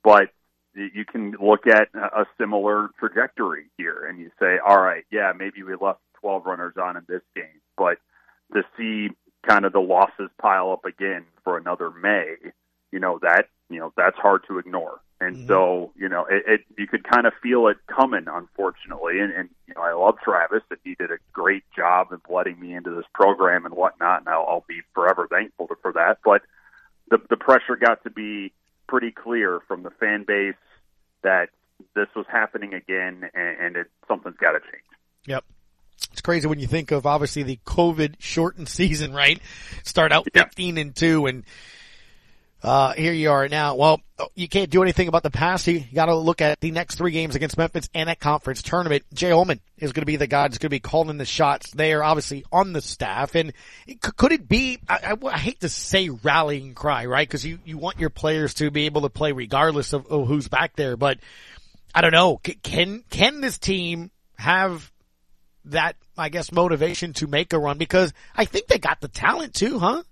but 0.04 0.30
you 0.74 1.04
can 1.04 1.34
look 1.40 1.66
at 1.66 1.88
a 1.94 2.24
similar 2.38 2.88
trajectory 2.98 3.66
here 3.76 4.06
and 4.08 4.18
you 4.18 4.30
say, 4.40 4.58
all 4.66 4.80
right, 4.80 5.04
yeah, 5.10 5.32
maybe 5.36 5.62
we 5.62 5.74
left 5.80 6.00
12 6.20 6.46
runners 6.46 6.74
on 6.80 6.96
in 6.96 7.02
this 7.08 7.22
game, 7.36 7.60
but 7.76 7.98
to 8.54 8.62
see 8.76 9.08
kind 9.46 9.64
of 9.64 9.72
the 9.72 9.80
losses 9.80 10.30
pile 10.40 10.72
up 10.72 10.84
again 10.84 11.24
for 11.44 11.58
another 11.58 11.90
May, 11.90 12.36
you 12.92 13.00
know, 13.00 13.18
that, 13.22 13.48
you 13.70 13.80
know, 13.80 13.92
that's 13.96 14.16
hard 14.16 14.42
to 14.48 14.58
ignore. 14.58 15.00
And 15.20 15.36
mm-hmm. 15.36 15.48
so, 15.48 15.92
you 15.96 16.08
know, 16.08 16.26
it, 16.28 16.42
it 16.46 16.60
you 16.76 16.86
could 16.86 17.04
kind 17.04 17.26
of 17.26 17.32
feel 17.42 17.68
it 17.68 17.76
coming, 17.86 18.26
unfortunately. 18.26 19.20
And, 19.20 19.32
and 19.32 19.48
you 19.66 19.74
know, 19.74 19.82
I 19.82 19.92
love 19.94 20.16
Travis, 20.22 20.62
and 20.70 20.80
he 20.84 20.94
did 20.96 21.10
a 21.10 21.18
great 21.32 21.62
job 21.74 22.12
of 22.12 22.20
letting 22.28 22.58
me 22.58 22.74
into 22.74 22.90
this 22.90 23.04
program 23.14 23.64
and 23.64 23.74
whatnot, 23.74 24.20
and 24.20 24.28
I'll, 24.28 24.46
I'll 24.48 24.64
be 24.68 24.80
forever 24.94 25.28
thankful 25.30 25.68
for 25.80 25.92
that. 25.92 26.18
But 26.24 26.42
the 27.08 27.18
the 27.30 27.36
pressure 27.36 27.76
got 27.76 28.02
to 28.02 28.10
be 28.10 28.52
pretty 28.88 29.12
clear 29.12 29.60
from 29.68 29.84
the 29.84 29.90
fan 29.90 30.24
base 30.26 30.54
that 31.22 31.50
this 31.94 32.08
was 32.16 32.26
happening 32.30 32.74
again, 32.74 33.30
and, 33.32 33.58
and 33.60 33.76
it 33.76 33.86
something's 34.08 34.36
got 34.38 34.52
to 34.52 34.60
change. 34.60 34.84
Yep. 35.26 35.44
It's 36.10 36.20
crazy 36.20 36.48
when 36.48 36.58
you 36.58 36.66
think 36.66 36.90
of 36.90 37.06
obviously 37.06 37.44
the 37.44 37.60
COVID 37.64 38.16
shortened 38.18 38.68
season, 38.68 39.12
right? 39.12 39.40
Start 39.84 40.10
out 40.10 40.26
15 40.32 40.78
and 40.78 40.96
2 40.96 41.26
and 41.26 41.44
uh, 42.62 42.92
here 42.92 43.12
you 43.12 43.30
are 43.30 43.48
now. 43.48 43.74
Well, 43.74 44.00
you 44.36 44.48
can't 44.48 44.70
do 44.70 44.82
anything 44.82 45.08
about 45.08 45.24
the 45.24 45.30
past. 45.30 45.66
You 45.66 45.84
got 45.92 46.06
to 46.06 46.14
look 46.14 46.40
at 46.40 46.60
the 46.60 46.70
next 46.70 46.94
three 46.94 47.10
games 47.10 47.34
against 47.34 47.58
Memphis 47.58 47.88
and 47.92 48.08
at 48.08 48.20
conference 48.20 48.62
tournament. 48.62 49.02
Jay 49.12 49.30
Uhlman 49.30 49.58
is 49.78 49.92
going 49.92 50.02
to 50.02 50.06
be 50.06 50.14
the 50.14 50.28
guy 50.28 50.42
that's 50.42 50.58
going 50.58 50.68
to 50.68 50.70
be 50.70 50.78
calling 50.78 51.18
the 51.18 51.24
shots 51.24 51.72
there, 51.72 52.04
obviously 52.04 52.44
on 52.52 52.72
the 52.72 52.80
staff. 52.80 53.34
And 53.34 53.52
could 54.00 54.30
it 54.30 54.48
be, 54.48 54.78
I, 54.88 55.16
I, 55.22 55.26
I 55.26 55.38
hate 55.38 55.60
to 55.60 55.68
say 55.68 56.08
rallying 56.08 56.74
cry, 56.74 57.06
right? 57.06 57.28
Cause 57.28 57.44
you, 57.44 57.58
you 57.64 57.78
want 57.78 57.98
your 57.98 58.10
players 58.10 58.54
to 58.54 58.70
be 58.70 58.86
able 58.86 59.02
to 59.02 59.10
play 59.10 59.32
regardless 59.32 59.92
of, 59.92 60.06
of 60.06 60.28
who's 60.28 60.46
back 60.46 60.76
there. 60.76 60.96
But 60.96 61.18
I 61.92 62.00
don't 62.00 62.12
know. 62.12 62.40
Can, 62.62 63.02
can 63.10 63.40
this 63.40 63.58
team 63.58 64.12
have 64.36 64.92
that, 65.64 65.96
I 66.16 66.28
guess, 66.28 66.52
motivation 66.52 67.12
to 67.14 67.26
make 67.26 67.52
a 67.52 67.58
run? 67.58 67.76
Because 67.76 68.12
I 68.36 68.44
think 68.44 68.68
they 68.68 68.78
got 68.78 69.00
the 69.00 69.08
talent 69.08 69.54
too, 69.54 69.80
huh? 69.80 70.04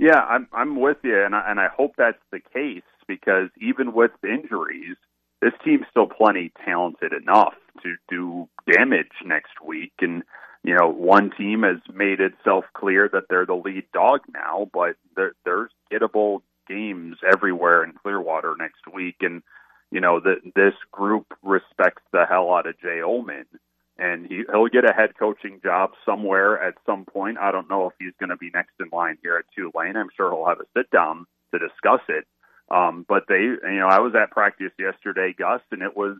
Yeah, 0.00 0.20
I'm 0.20 0.48
I'm 0.54 0.80
with 0.80 0.96
you, 1.02 1.22
and 1.22 1.34
I, 1.34 1.50
and 1.50 1.60
I 1.60 1.68
hope 1.68 1.92
that's 1.98 2.16
the 2.32 2.40
case 2.54 2.82
because 3.06 3.50
even 3.60 3.92
with 3.92 4.12
injuries, 4.24 4.96
this 5.42 5.52
team's 5.62 5.84
still 5.90 6.06
plenty 6.06 6.52
talented 6.64 7.12
enough 7.12 7.52
to 7.82 7.96
do 8.08 8.48
damage 8.66 9.12
next 9.26 9.60
week. 9.62 9.92
And 10.00 10.22
you 10.64 10.74
know, 10.74 10.88
one 10.88 11.30
team 11.36 11.64
has 11.64 11.80
made 11.94 12.18
itself 12.20 12.64
clear 12.72 13.10
that 13.12 13.24
they're 13.28 13.44
the 13.44 13.54
lead 13.54 13.84
dog 13.92 14.20
now, 14.32 14.70
but 14.72 14.96
there, 15.16 15.32
there's 15.44 15.70
gettable 15.92 16.40
games 16.66 17.18
everywhere 17.30 17.84
in 17.84 17.92
Clearwater 17.92 18.54
next 18.58 18.90
week, 18.90 19.16
and 19.20 19.42
you 19.90 20.00
know 20.00 20.18
that 20.18 20.40
this 20.56 20.74
group 20.90 21.26
respects 21.42 22.02
the 22.10 22.24
hell 22.26 22.54
out 22.54 22.66
of 22.66 22.80
Jay 22.80 23.00
Uhlman, 23.04 23.44
and 24.00 24.26
he 24.26 24.44
he'll 24.50 24.66
get 24.68 24.88
a 24.88 24.92
head 24.92 25.10
coaching 25.18 25.60
job 25.62 25.90
somewhere 26.04 26.60
at 26.60 26.74
some 26.86 27.04
point. 27.04 27.38
I 27.38 27.52
don't 27.52 27.68
know 27.68 27.86
if 27.86 27.92
he's 27.98 28.14
going 28.18 28.30
to 28.30 28.36
be 28.36 28.50
next 28.52 28.72
in 28.80 28.88
line 28.92 29.18
here 29.22 29.36
at 29.36 29.44
Tulane. 29.54 29.96
I'm 29.96 30.08
sure 30.16 30.32
he'll 30.32 30.46
have 30.46 30.60
a 30.60 30.64
sit 30.76 30.90
down 30.90 31.26
to 31.52 31.58
discuss 31.58 32.00
it. 32.08 32.26
Um, 32.70 33.04
but 33.08 33.24
they, 33.28 33.40
you 33.40 33.78
know, 33.78 33.88
I 33.88 34.00
was 34.00 34.14
at 34.14 34.30
practice 34.30 34.72
yesterday, 34.78 35.34
Gus, 35.36 35.60
and 35.70 35.82
it 35.82 35.96
was 35.96 36.16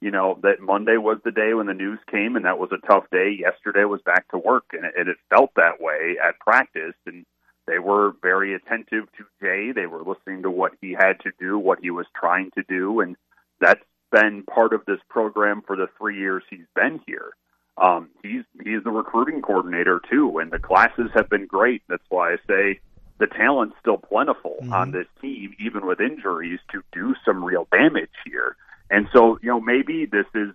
you 0.00 0.10
know 0.10 0.38
that 0.42 0.60
Monday 0.60 0.98
was 0.98 1.18
the 1.24 1.32
day 1.32 1.54
when 1.54 1.66
the 1.66 1.74
news 1.74 1.98
came, 2.10 2.36
and 2.36 2.44
that 2.44 2.58
was 2.58 2.70
a 2.70 2.86
tough 2.86 3.04
day. 3.10 3.36
Yesterday 3.38 3.84
was 3.84 4.00
back 4.02 4.28
to 4.28 4.38
work, 4.38 4.66
and 4.72 4.84
it, 4.84 4.94
and 4.96 5.08
it 5.08 5.16
felt 5.30 5.50
that 5.56 5.80
way 5.80 6.16
at 6.22 6.38
practice. 6.38 6.94
And 7.06 7.24
they 7.66 7.78
were 7.80 8.14
very 8.22 8.54
attentive 8.54 9.04
to 9.18 9.24
Jay. 9.42 9.72
They 9.72 9.86
were 9.86 10.04
listening 10.04 10.42
to 10.42 10.50
what 10.50 10.72
he 10.80 10.92
had 10.92 11.18
to 11.20 11.32
do, 11.40 11.58
what 11.58 11.80
he 11.80 11.90
was 11.90 12.06
trying 12.14 12.50
to 12.52 12.62
do, 12.68 13.00
and 13.00 13.16
that's 13.60 13.82
been 14.10 14.42
part 14.44 14.72
of 14.72 14.84
this 14.86 15.00
program 15.08 15.62
for 15.66 15.76
the 15.76 15.88
three 15.98 16.18
years 16.18 16.42
he's 16.50 16.66
been 16.74 17.00
here. 17.06 17.32
Um, 17.78 18.08
he's 18.22 18.44
he's 18.64 18.82
the 18.84 18.90
recruiting 18.90 19.42
coordinator 19.42 20.00
too, 20.10 20.38
and 20.38 20.50
the 20.50 20.58
classes 20.58 21.10
have 21.14 21.28
been 21.28 21.46
great. 21.46 21.82
That's 21.88 22.02
why 22.08 22.32
I 22.32 22.36
say 22.46 22.80
the 23.18 23.26
talent's 23.26 23.76
still 23.80 23.98
plentiful 23.98 24.56
mm-hmm. 24.62 24.72
on 24.72 24.92
this 24.92 25.06
team, 25.20 25.54
even 25.58 25.86
with 25.86 26.00
injuries, 26.00 26.60
to 26.72 26.82
do 26.92 27.14
some 27.24 27.44
real 27.44 27.66
damage 27.70 28.10
here. 28.24 28.56
And 28.90 29.08
so, 29.12 29.38
you 29.42 29.48
know, 29.48 29.60
maybe 29.60 30.06
this 30.06 30.26
is 30.34 30.54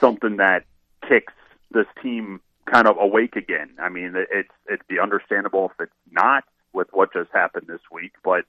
something 0.00 0.36
that 0.38 0.64
kicks 1.08 1.32
this 1.70 1.86
team 2.02 2.40
kind 2.70 2.86
of 2.86 2.96
awake 2.98 3.36
again. 3.36 3.70
I 3.80 3.88
mean, 3.88 4.14
it's 4.30 4.52
it'd 4.66 4.86
be 4.88 4.98
understandable 4.98 5.70
if 5.72 5.80
it's 5.80 5.92
not 6.10 6.44
with 6.72 6.88
what 6.92 7.12
just 7.12 7.30
happened 7.32 7.66
this 7.66 7.80
week, 7.90 8.12
but 8.24 8.44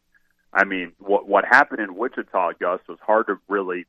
I 0.54 0.66
mean, 0.66 0.94
what 1.00 1.28
what 1.28 1.46
happened 1.46 1.82
in 1.82 1.96
Wichita, 1.96 2.54
Gus, 2.60 2.80
was 2.88 3.00
hard 3.02 3.28
to 3.28 3.40
really 3.48 3.86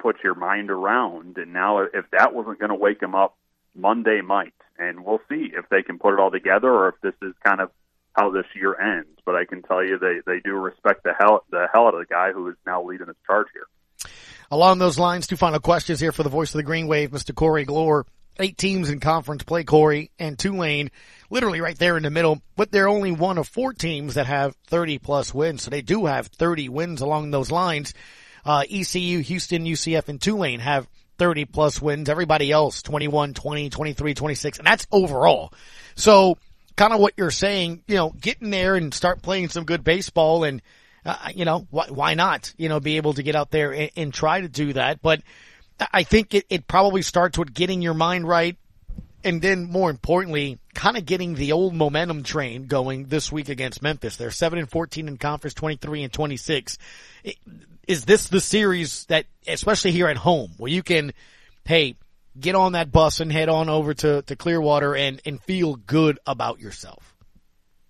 put 0.00 0.16
your 0.24 0.34
mind 0.34 0.70
around. 0.70 1.36
And 1.38 1.52
now, 1.52 1.78
if 1.80 2.10
that 2.12 2.34
wasn't 2.34 2.58
going 2.58 2.70
to 2.70 2.76
wake 2.76 3.00
them 3.00 3.14
up, 3.14 3.36
Monday 3.74 4.20
might, 4.20 4.54
and 4.78 5.04
we'll 5.04 5.20
see 5.28 5.52
if 5.52 5.68
they 5.68 5.82
can 5.82 5.98
put 5.98 6.14
it 6.14 6.20
all 6.20 6.30
together, 6.30 6.70
or 6.70 6.88
if 6.88 7.00
this 7.02 7.14
is 7.22 7.34
kind 7.44 7.60
of 7.60 7.70
how 8.12 8.30
this 8.30 8.46
year 8.54 8.78
ends. 8.78 9.18
But 9.24 9.36
I 9.36 9.44
can 9.44 9.62
tell 9.62 9.84
you, 9.84 9.98
they 9.98 10.20
they 10.26 10.40
do 10.40 10.54
respect 10.54 11.04
the 11.04 11.12
hell 11.18 11.44
the 11.50 11.68
hell 11.72 11.86
out 11.86 11.94
of 11.94 12.00
the 12.00 12.06
guy 12.06 12.32
who 12.32 12.48
is 12.48 12.56
now 12.66 12.82
leading 12.82 13.06
this 13.06 13.16
charge 13.26 13.46
here. 13.52 13.66
Along 14.50 14.78
those 14.78 14.98
lines, 14.98 15.26
two 15.26 15.36
final 15.36 15.60
questions 15.60 16.00
here 16.00 16.12
for 16.12 16.24
the 16.24 16.28
voice 16.28 16.52
of 16.52 16.58
the 16.58 16.64
Green 16.64 16.88
Wave, 16.88 17.10
Mr. 17.10 17.34
Corey 17.34 17.64
Glore. 17.64 18.04
Eight 18.38 18.56
teams 18.56 18.88
in 18.88 19.00
conference 19.00 19.42
play 19.42 19.64
Corey 19.64 20.10
and 20.18 20.38
Tulane, 20.38 20.90
literally 21.28 21.60
right 21.60 21.78
there 21.78 21.98
in 21.98 22.04
the 22.04 22.10
middle, 22.10 22.40
but 22.56 22.72
they're 22.72 22.88
only 22.88 23.12
one 23.12 23.36
of 23.36 23.46
four 23.46 23.74
teams 23.74 24.14
that 24.14 24.26
have 24.26 24.56
30 24.68 24.98
plus 24.98 25.34
wins. 25.34 25.62
So 25.62 25.70
they 25.70 25.82
do 25.82 26.06
have 26.06 26.28
30 26.28 26.70
wins 26.70 27.02
along 27.02 27.30
those 27.30 27.50
lines. 27.50 27.92
Uh, 28.44 28.64
ECU, 28.70 29.20
Houston, 29.20 29.64
UCF, 29.64 30.08
and 30.08 30.20
Tulane 30.20 30.60
have 30.60 30.88
30 31.18 31.44
plus 31.46 31.80
wins. 31.80 32.08
Everybody 32.08 32.50
else, 32.50 32.82
21, 32.82 33.34
20, 33.34 33.70
23, 33.70 34.14
26, 34.14 34.58
and 34.58 34.66
that's 34.66 34.86
overall. 34.90 35.52
So 35.94 36.38
kind 36.76 36.92
of 36.92 37.00
what 37.00 37.14
you're 37.16 37.30
saying, 37.30 37.82
you 37.86 37.96
know, 37.96 38.10
get 38.10 38.40
in 38.40 38.50
there 38.50 38.76
and 38.76 38.94
start 38.94 39.22
playing 39.22 39.50
some 39.50 39.64
good 39.64 39.84
baseball 39.84 40.44
and 40.44 40.62
uh, 41.04 41.16
you 41.34 41.44
know, 41.44 41.66
why, 41.70 41.86
why 41.88 42.14
not, 42.14 42.52
you 42.56 42.68
know, 42.68 42.80
be 42.80 42.96
able 42.96 43.14
to 43.14 43.22
get 43.22 43.34
out 43.34 43.50
there 43.50 43.72
and, 43.72 43.90
and 43.96 44.14
try 44.14 44.40
to 44.40 44.48
do 44.48 44.72
that. 44.74 45.00
But 45.00 45.22
I 45.92 46.02
think 46.02 46.34
it, 46.34 46.46
it 46.50 46.66
probably 46.66 47.02
starts 47.02 47.38
with 47.38 47.54
getting 47.54 47.82
your 47.82 47.94
mind 47.94 48.28
right. 48.28 48.56
And 49.22 49.42
then 49.42 49.70
more 49.70 49.90
importantly, 49.90 50.58
kind 50.74 50.96
of 50.96 51.04
getting 51.04 51.34
the 51.34 51.52
old 51.52 51.74
momentum 51.74 52.22
train 52.22 52.66
going 52.66 53.06
this 53.06 53.30
week 53.30 53.50
against 53.50 53.82
Memphis. 53.82 54.16
They're 54.16 54.30
7 54.30 54.58
and 54.58 54.70
14 54.70 55.08
in 55.08 55.18
conference, 55.18 55.54
23 55.54 56.04
and 56.04 56.12
26. 56.12 56.78
Is 57.90 58.04
this 58.04 58.28
the 58.28 58.40
series 58.40 59.04
that, 59.06 59.26
especially 59.48 59.90
here 59.90 60.06
at 60.06 60.16
home, 60.16 60.52
where 60.58 60.70
you 60.70 60.80
can, 60.80 61.12
hey, 61.64 61.96
get 62.38 62.54
on 62.54 62.72
that 62.72 62.92
bus 62.92 63.18
and 63.18 63.32
head 63.32 63.48
on 63.48 63.68
over 63.68 63.94
to, 63.94 64.22
to 64.22 64.36
Clearwater 64.36 64.94
and, 64.94 65.20
and 65.26 65.42
feel 65.42 65.74
good 65.74 66.20
about 66.24 66.60
yourself? 66.60 67.16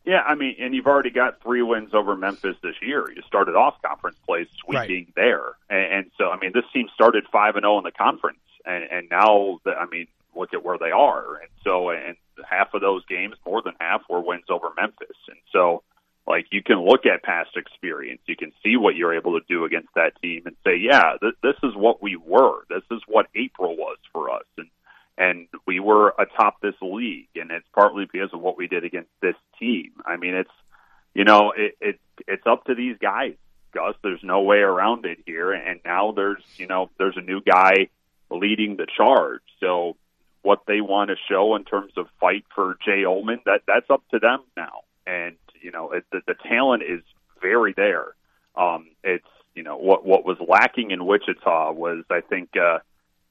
Yeah, 0.06 0.22
I 0.26 0.36
mean, 0.36 0.56
and 0.58 0.74
you've 0.74 0.86
already 0.86 1.10
got 1.10 1.42
three 1.42 1.60
wins 1.60 1.90
over 1.92 2.16
Memphis 2.16 2.56
this 2.62 2.76
year. 2.80 3.04
You 3.14 3.20
started 3.26 3.56
off 3.56 3.74
conference 3.82 4.16
play 4.24 4.46
sweeping 4.64 5.04
right. 5.04 5.14
there, 5.14 5.44
and, 5.68 5.92
and 5.92 6.10
so 6.16 6.30
I 6.30 6.38
mean, 6.38 6.52
this 6.54 6.64
team 6.72 6.88
started 6.94 7.24
five 7.30 7.56
and 7.56 7.64
zero 7.64 7.74
oh 7.74 7.78
in 7.78 7.84
the 7.84 7.92
conference, 7.92 8.38
and, 8.64 8.84
and 8.90 9.08
now 9.10 9.60
the, 9.64 9.72
I 9.72 9.84
mean, 9.84 10.06
look 10.34 10.54
at 10.54 10.64
where 10.64 10.78
they 10.78 10.92
are, 10.92 11.36
and 11.36 11.50
so 11.62 11.90
and 11.90 12.16
half 12.48 12.72
of 12.72 12.80
those 12.80 13.04
games, 13.04 13.34
more 13.44 13.60
than 13.60 13.74
half, 13.78 14.00
were 14.08 14.22
wins 14.22 14.46
over 14.48 14.68
Memphis, 14.74 15.18
and 15.28 15.36
so 15.52 15.82
like 16.30 16.46
you 16.52 16.62
can 16.62 16.84
look 16.84 17.06
at 17.06 17.24
past 17.24 17.50
experience, 17.56 18.20
you 18.26 18.36
can 18.36 18.52
see 18.62 18.76
what 18.76 18.94
you're 18.94 19.14
able 19.14 19.38
to 19.38 19.44
do 19.48 19.64
against 19.64 19.88
that 19.96 20.12
team, 20.22 20.42
and 20.46 20.56
say, 20.64 20.76
yeah, 20.76 21.14
th- 21.20 21.34
this 21.42 21.56
is 21.64 21.74
what 21.74 22.00
we 22.00 22.16
were, 22.16 22.62
this 22.68 22.84
is 22.92 23.00
what 23.08 23.26
April 23.34 23.76
was 23.76 23.98
for 24.12 24.30
us, 24.30 24.46
and 24.56 24.68
and 25.18 25.48
we 25.66 25.80
were 25.80 26.14
atop 26.18 26.60
this 26.62 26.76
league, 26.80 27.28
and 27.34 27.50
it's 27.50 27.66
partly 27.74 28.06
because 28.10 28.30
of 28.32 28.40
what 28.40 28.56
we 28.56 28.68
did 28.68 28.84
against 28.84 29.10
this 29.20 29.34
team. 29.58 29.90
I 30.06 30.16
mean, 30.16 30.34
it's 30.34 30.50
you 31.14 31.24
know, 31.24 31.52
it, 31.56 31.76
it 31.80 32.00
it's 32.28 32.46
up 32.46 32.64
to 32.66 32.74
these 32.74 32.96
guys, 33.02 33.34
Gus. 33.74 33.96
There's 34.02 34.22
no 34.22 34.42
way 34.42 34.58
around 34.58 35.04
it 35.06 35.18
here, 35.26 35.52
and 35.52 35.80
now 35.84 36.12
there's 36.12 36.42
you 36.56 36.68
know 36.68 36.90
there's 36.96 37.16
a 37.16 37.22
new 37.22 37.40
guy 37.42 37.88
leading 38.30 38.76
the 38.76 38.86
charge. 38.96 39.42
So 39.58 39.96
what 40.42 40.62
they 40.66 40.80
want 40.80 41.10
to 41.10 41.16
show 41.28 41.56
in 41.56 41.64
terms 41.64 41.92
of 41.96 42.06
fight 42.20 42.44
for 42.54 42.78
Jay 42.84 43.02
Uhlman, 43.02 43.42
that 43.44 43.62
that's 43.66 43.90
up 43.90 44.02
to 44.12 44.20
them 44.20 44.40
now. 44.56 44.84
And 45.06 45.36
you 45.60 45.70
know, 45.70 45.92
it, 45.92 46.04
the, 46.12 46.20
the 46.26 46.34
talent 46.34 46.82
is 46.82 47.00
very 47.40 47.72
there. 47.72 48.14
Um, 48.56 48.90
it's 49.04 49.24
you 49.54 49.62
know 49.62 49.76
what 49.76 50.04
what 50.04 50.24
was 50.24 50.38
lacking 50.46 50.90
in 50.90 51.04
Wichita 51.04 51.72
was 51.72 52.04
I 52.10 52.20
think. 52.20 52.50
uh 52.56 52.78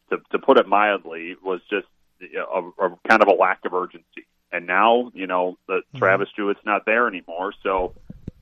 to, 0.09 0.17
to 0.31 0.39
put 0.39 0.57
it 0.57 0.67
mildly, 0.67 1.35
was 1.43 1.61
just 1.69 1.87
a, 2.21 2.85
a 2.85 2.97
kind 3.07 3.21
of 3.21 3.27
a 3.27 3.33
lack 3.33 3.59
of 3.65 3.73
urgency. 3.73 4.25
And 4.51 4.65
now, 4.65 5.11
you 5.13 5.27
know, 5.27 5.57
the 5.67 5.75
mm-hmm. 5.75 5.97
Travis 5.97 6.29
Jewett's 6.35 6.59
not 6.65 6.85
there 6.85 7.07
anymore, 7.07 7.53
so 7.63 7.93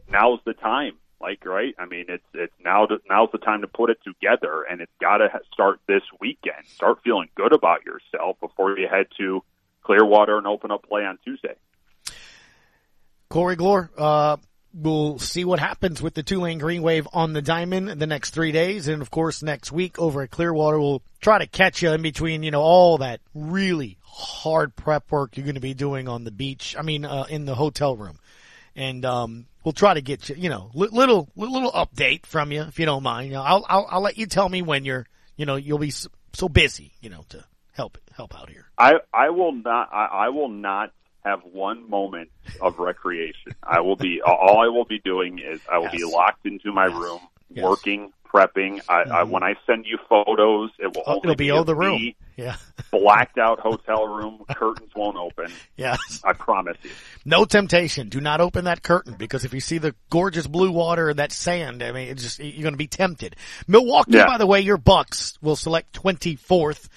now's 0.10 0.40
the 0.46 0.54
time. 0.54 0.94
Like, 1.20 1.46
right? 1.46 1.74
I 1.80 1.86
mean, 1.86 2.06
it's 2.10 2.24
it's 2.36 2.54
now 2.64 2.86
to, 2.86 3.02
now's 3.10 3.30
the 3.32 3.40
time 3.40 3.62
to 3.62 3.68
put 3.68 3.90
it 3.90 3.98
together, 4.04 4.62
and 4.70 4.82
it's 4.82 4.92
got 5.02 5.18
to 5.18 5.30
start 5.52 5.80
this 5.88 6.04
weekend. 6.22 6.68
Start 6.68 7.00
feeling 7.04 7.28
good 7.34 7.54
about 7.54 7.86
yourself 7.86 8.40
before 8.40 8.78
you 8.78 8.88
head 8.88 9.08
to 9.18 9.44
Clearwater 9.82 10.38
and 10.38 10.46
open 10.46 10.70
up 10.70 10.88
play 10.88 11.06
on 11.06 11.18
Tuesday. 11.26 11.56
Corey 13.30 13.58
Glore, 13.58 13.90
uh, 13.98 14.38
we'll 14.74 15.20
see 15.20 15.44
what 15.44 15.60
happens 15.60 16.02
with 16.02 16.14
the 16.14 16.24
Tulane 16.24 16.60
Green 16.60 16.82
Wave 16.82 17.08
on 17.12 17.34
the 17.34 17.42
diamond 17.42 17.90
the 17.90 18.08
next 18.08 18.32
three 18.32 18.52
days. 18.52 18.88
And 18.88 19.02
of 19.02 19.12
course, 19.12 19.44
next 19.44 19.72
week 19.72 20.00
over 20.00 20.22
at 20.22 20.32
Clearwater, 20.32 20.80
we'll 20.80 21.02
try 21.20 21.40
to 21.40 21.48
catch 21.48 21.82
you 21.82 21.92
in 21.92 22.02
between, 22.02 22.44
you 22.44 22.52
know, 22.52 22.62
all 22.62 23.00
that 23.00 23.20
really 23.34 23.98
hard 24.04 24.76
prep 24.76 25.12
work 25.12 25.36
you're 25.36 25.46
going 25.46 25.56
to 25.56 25.62
be 25.62 25.74
doing 25.74 26.08
on 26.08 26.24
the 26.24 26.32
beach. 26.32 26.76
I 26.78 26.84
mean, 26.84 27.06
uh, 27.06 27.26
in 27.30 27.46
the 27.46 27.56
hotel 27.56 27.96
room. 27.96 28.20
And, 28.76 29.04
um, 29.06 29.48
we'll 29.64 29.74
try 29.74 29.94
to 29.94 30.02
get 30.02 30.30
you, 30.30 30.36
you 30.36 30.50
know, 30.50 30.72
little, 30.74 31.28
little 31.36 31.72
update 31.72 32.26
from 32.26 32.52
you 32.52 32.62
if 32.62 32.80
you 32.80 32.86
don't 32.86 33.04
mind. 33.04 33.28
You 33.28 33.34
know, 33.34 33.42
I'll, 33.42 33.66
I'll, 33.68 33.88
I'll 33.90 34.02
let 34.02 34.18
you 34.18 34.26
tell 34.28 34.48
me 34.48 34.62
when 34.62 34.86
you're, 34.86 35.06
you 35.36 35.46
know, 35.46 35.56
you'll 35.56 35.80
be 35.80 35.92
so 35.92 36.48
busy, 36.48 36.94
you 37.02 37.10
know, 37.10 37.26
to 37.30 37.44
help, 37.74 37.98
help 38.16 38.40
out 38.40 38.50
here. 38.50 38.68
I, 38.78 38.94
I 39.14 39.32
will 39.32 39.52
not, 39.52 39.90
I, 39.92 40.06
I 40.06 40.30
will 40.30 40.50
not 40.50 40.94
have 41.28 41.42
one 41.44 41.90
moment 41.90 42.30
of 42.62 42.80
recreation. 42.80 43.54
I 43.64 43.82
will 43.82 43.96
be 43.96 44.22
all 44.22 44.64
I 44.64 44.68
will 44.68 44.86
be 44.86 45.00
doing 45.00 45.40
is 45.40 45.60
I 45.72 45.78
will 45.78 45.86
yes. 45.86 45.96
be 45.96 46.04
locked 46.04 46.46
into 46.46 46.72
my 46.72 46.88
yes. 46.88 46.96
room, 46.98 47.20
yes. 47.50 47.64
working, 47.64 48.14
prepping. 48.26 48.82
I, 48.88 49.04
mm-hmm. 49.04 49.12
I, 49.12 49.24
when 49.24 49.44
I 49.44 49.56
send 49.66 49.86
you 49.86 49.98
photos, 50.08 50.72
it 50.80 50.96
will 50.96 51.04
oh, 51.06 51.18
it'll 51.24 51.36
be, 51.36 51.52
be 51.52 51.64
the 51.64 51.76
room. 51.76 52.14
Yeah, 52.36 52.56
blacked 52.92 53.38
out 53.38 53.60
hotel 53.60 54.08
room. 54.08 54.44
curtains 54.56 54.92
won't 54.96 55.18
open. 55.18 55.52
Yes, 55.76 56.22
I 56.24 56.34
promise 56.34 56.78
you. 56.84 56.92
No 57.26 57.46
temptation. 57.46 58.10
Do 58.10 58.22
not 58.22 58.42
open 58.42 58.66
that 58.66 58.84
curtain 58.84 59.16
because 59.18 59.46
if 59.46 59.54
you 59.54 59.60
see 59.60 59.78
the 59.78 59.96
gorgeous 60.10 60.48
blue 60.48 60.72
water 60.72 61.10
and 61.10 61.20
that 61.20 61.32
sand, 61.32 61.84
I 61.84 61.92
mean, 61.92 62.10
it's 62.10 62.24
just 62.24 62.40
you're 62.40 62.64
going 62.64 62.74
to 62.74 62.78
be 62.78 62.88
tempted. 62.88 63.36
Milwaukee, 63.68 64.14
yeah. 64.14 64.26
by 64.26 64.38
the 64.38 64.48
way, 64.48 64.62
your 64.62 64.78
Bucks 64.78 65.38
will 65.42 65.56
select 65.56 65.94
24th 65.94 66.88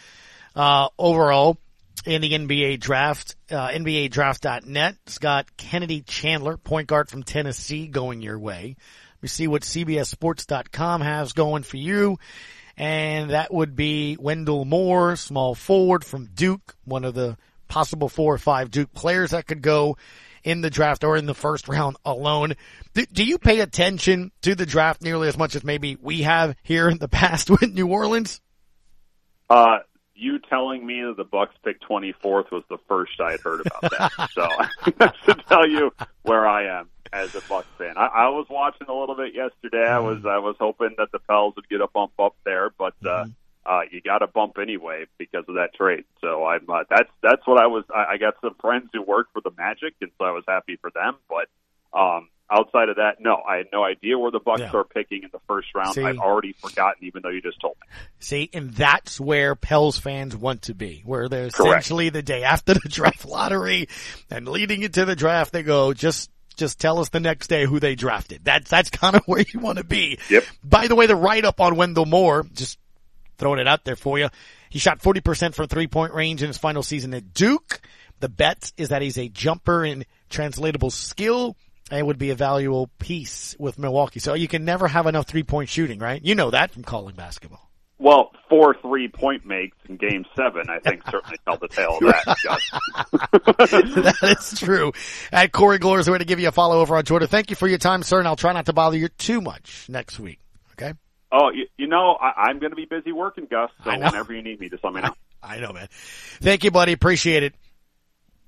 uh, 0.54 0.88
overall 0.98 1.58
in 2.06 2.22
the 2.22 2.32
NBA 2.32 2.80
draft. 2.80 3.36
Uh, 3.50 3.68
NBA 3.68 4.10
draft.net. 4.10 4.96
It's 5.06 5.18
Kennedy 5.56 6.02
Chandler, 6.02 6.56
point 6.56 6.88
guard 6.88 7.08
from 7.08 7.22
Tennessee, 7.22 7.86
going 7.86 8.22
your 8.22 8.38
way. 8.38 8.76
We 9.20 9.28
see 9.28 9.46
what 9.46 9.62
CBSSports.com 9.62 11.00
has 11.02 11.32
going 11.32 11.62
for 11.62 11.76
you. 11.76 12.18
And 12.76 13.30
that 13.30 13.52
would 13.52 13.76
be 13.76 14.16
Wendell 14.18 14.64
Moore, 14.64 15.16
small 15.16 15.54
forward 15.54 16.04
from 16.04 16.26
Duke, 16.26 16.74
one 16.84 17.04
of 17.04 17.14
the 17.14 17.36
possible 17.68 18.08
four 18.08 18.34
or 18.34 18.38
five 18.38 18.70
Duke 18.70 18.92
players 18.92 19.30
that 19.30 19.46
could 19.46 19.62
go 19.62 19.96
in 20.42 20.62
the 20.62 20.70
draft 20.70 21.04
or 21.04 21.16
in 21.16 21.26
the 21.26 21.34
first 21.34 21.68
round 21.68 21.96
alone. 22.04 22.54
Do, 22.94 23.04
do 23.06 23.24
you 23.24 23.38
pay 23.38 23.60
attention 23.60 24.32
to 24.42 24.54
the 24.54 24.66
draft 24.66 25.02
nearly 25.02 25.28
as 25.28 25.36
much 25.36 25.54
as 25.54 25.62
maybe 25.62 25.96
we 26.00 26.22
have 26.22 26.56
here 26.62 26.88
in 26.88 26.98
the 26.98 27.08
past 27.08 27.50
with 27.50 27.72
New 27.72 27.88
Orleans? 27.88 28.40
Uh, 29.48 29.80
you 30.20 30.38
telling 30.38 30.86
me 30.86 31.02
that 31.02 31.16
the 31.16 31.24
Bucks 31.24 31.54
picked 31.64 31.88
24th 31.88 32.50
was 32.50 32.62
the 32.68 32.78
first 32.86 33.20
I 33.20 33.32
had 33.32 33.40
heard 33.40 33.62
about 33.66 33.90
that. 33.90 34.30
so 34.32 34.48
that 34.98 35.14
should 35.24 35.42
tell 35.48 35.66
you 35.66 35.92
where 36.22 36.46
I 36.46 36.80
am 36.80 36.88
as 37.12 37.34
a 37.34 37.40
Bucks 37.48 37.68
fan. 37.78 37.94
I, 37.96 38.06
I 38.06 38.28
was 38.28 38.46
watching 38.50 38.86
a 38.88 38.94
little 38.94 39.14
bit 39.14 39.34
yesterday. 39.34 39.86
I 39.86 39.98
was 39.98 40.24
I 40.24 40.38
was 40.38 40.56
hoping 40.58 40.94
that 40.98 41.10
the 41.12 41.18
Pels 41.18 41.56
would 41.56 41.68
get 41.68 41.80
a 41.80 41.88
bump 41.88 42.12
up 42.18 42.36
there, 42.44 42.70
but 42.78 42.94
uh, 43.04 43.26
uh, 43.66 43.80
you 43.90 44.00
got 44.00 44.22
a 44.22 44.26
bump 44.26 44.58
anyway 44.58 45.06
because 45.18 45.44
of 45.48 45.56
that 45.56 45.74
trade. 45.74 46.04
So 46.20 46.46
I'm 46.46 46.68
uh, 46.68 46.84
that's 46.88 47.10
that's 47.22 47.46
what 47.46 47.60
I 47.60 47.66
was. 47.66 47.84
I, 47.94 48.12
I 48.12 48.16
got 48.16 48.34
some 48.40 48.54
friends 48.60 48.90
who 48.92 49.02
work 49.02 49.28
for 49.32 49.40
the 49.40 49.50
Magic, 49.56 49.94
and 50.00 50.10
so 50.18 50.24
I 50.24 50.32
was 50.32 50.44
happy 50.46 50.76
for 50.76 50.90
them. 50.90 51.16
But 51.28 51.48
um, 51.98 52.28
outside 52.50 52.88
of 52.88 52.96
that, 52.96 53.16
no, 53.20 53.36
I 53.48 53.56
had 53.58 53.66
no 53.72 53.84
idea 53.84 54.18
where 54.18 54.30
the 54.30 54.40
Bucks 54.40 54.60
Yeah. 54.60 54.72
are 54.74 54.84
picking 54.84 55.22
in 55.22 55.30
the 55.32 55.38
first 55.46 55.68
round. 55.74 55.94
See? 55.94 56.02
I'd 56.02 56.18
already 56.18 56.52
forgotten, 56.52 57.04
even 57.04 57.22
though 57.22 57.28
you 57.30 57.40
just 57.40 57.60
told 57.60 57.76
me. 57.80 57.86
See, 58.18 58.50
and 58.52 58.72
that's 58.72 59.20
where 59.20 59.54
Pels 59.54 59.98
fans 59.98 60.36
want 60.36 60.62
to 60.62 60.74
be, 60.74 61.02
where 61.04 61.28
they're 61.28 61.50
Correct. 61.50 61.70
essentially 61.80 62.10
the 62.10 62.22
day 62.22 62.42
after 62.44 62.74
the 62.74 62.80
draft 62.88 63.24
lottery 63.24 63.88
and 64.30 64.48
leading 64.48 64.82
into 64.82 65.04
the 65.04 65.16
draft, 65.16 65.52
they 65.52 65.62
go, 65.62 65.92
just, 65.94 66.30
just 66.56 66.80
tell 66.80 66.98
us 66.98 67.08
the 67.10 67.20
next 67.20 67.46
day 67.48 67.64
who 67.66 67.78
they 67.80 67.94
drafted. 67.94 68.44
That's, 68.44 68.68
that's 68.68 68.90
kind 68.90 69.14
of 69.16 69.22
where 69.26 69.44
you 69.52 69.60
want 69.60 69.78
to 69.78 69.84
be. 69.84 70.18
Yep. 70.28 70.44
By 70.64 70.88
the 70.88 70.94
way, 70.96 71.06
the 71.06 71.16
write 71.16 71.44
up 71.44 71.60
on 71.60 71.76
Wendell 71.76 72.06
Moore, 72.06 72.44
just 72.52 72.78
throwing 73.38 73.60
it 73.60 73.68
out 73.68 73.84
there 73.84 73.96
for 73.96 74.18
you. 74.18 74.28
He 74.68 74.78
shot 74.78 75.00
40% 75.00 75.54
from 75.54 75.66
three 75.68 75.86
point 75.88 76.12
range 76.14 76.42
in 76.42 76.48
his 76.48 76.58
final 76.58 76.82
season 76.82 77.14
at 77.14 77.32
Duke. 77.34 77.80
The 78.20 78.28
bet 78.28 78.70
is 78.76 78.90
that 78.90 79.00
he's 79.02 79.16
a 79.18 79.28
jumper 79.28 79.84
in 79.84 80.04
translatable 80.28 80.90
skill 80.90 81.56
and 81.90 82.06
would 82.06 82.18
be 82.18 82.30
a 82.30 82.34
valuable 82.34 82.88
piece 82.98 83.56
with 83.58 83.78
Milwaukee. 83.78 84.20
So 84.20 84.34
you 84.34 84.48
can 84.48 84.64
never 84.64 84.88
have 84.88 85.06
enough 85.06 85.26
three 85.26 85.42
point 85.42 85.68
shooting, 85.68 85.98
right? 85.98 86.24
You 86.24 86.34
know 86.34 86.50
that 86.50 86.70
from 86.70 86.84
calling 86.84 87.14
basketball. 87.14 87.70
Well, 87.98 88.30
four 88.48 88.74
three 88.80 89.08
point 89.08 89.44
makes 89.44 89.76
in 89.86 89.96
Game 89.96 90.24
Seven, 90.34 90.70
I 90.70 90.78
think, 90.78 91.02
certainly 91.10 91.36
tell 91.44 91.58
the 91.58 91.68
tale 91.68 91.98
of 91.98 92.00
that. 92.00 92.60
That 94.20 94.36
is 94.38 94.58
true. 94.58 94.92
At 95.30 95.52
Corey 95.52 95.78
Glores, 95.78 96.06
we're 96.06 96.12
going 96.12 96.20
to 96.20 96.24
give 96.24 96.40
you 96.40 96.48
a 96.48 96.52
follow 96.52 96.80
over 96.80 96.96
on 96.96 97.04
Twitter. 97.04 97.26
Thank 97.26 97.50
you 97.50 97.56
for 97.56 97.68
your 97.68 97.78
time, 97.78 98.02
sir, 98.02 98.18
and 98.18 98.26
I'll 98.26 98.36
try 98.36 98.54
not 98.54 98.66
to 98.66 98.72
bother 98.72 98.96
you 98.96 99.08
too 99.08 99.42
much 99.42 99.86
next 99.90 100.18
week. 100.18 100.40
Okay? 100.72 100.94
Oh, 101.30 101.50
you, 101.50 101.66
you 101.76 101.86
know, 101.86 102.16
I, 102.18 102.48
I'm 102.48 102.58
going 102.58 102.70
to 102.70 102.76
be 102.76 102.86
busy 102.86 103.12
working, 103.12 103.46
Gus. 103.50 103.70
So 103.84 103.90
whenever 103.90 104.32
you 104.32 104.42
need 104.42 104.60
me, 104.60 104.70
just 104.70 104.82
let 104.82 104.94
me 104.94 105.02
know. 105.02 105.14
I 105.42 105.58
know, 105.58 105.72
man. 105.72 105.88
Thank 106.40 106.64
you, 106.64 106.70
buddy. 106.70 106.92
Appreciate 106.92 107.42
it. 107.42 107.54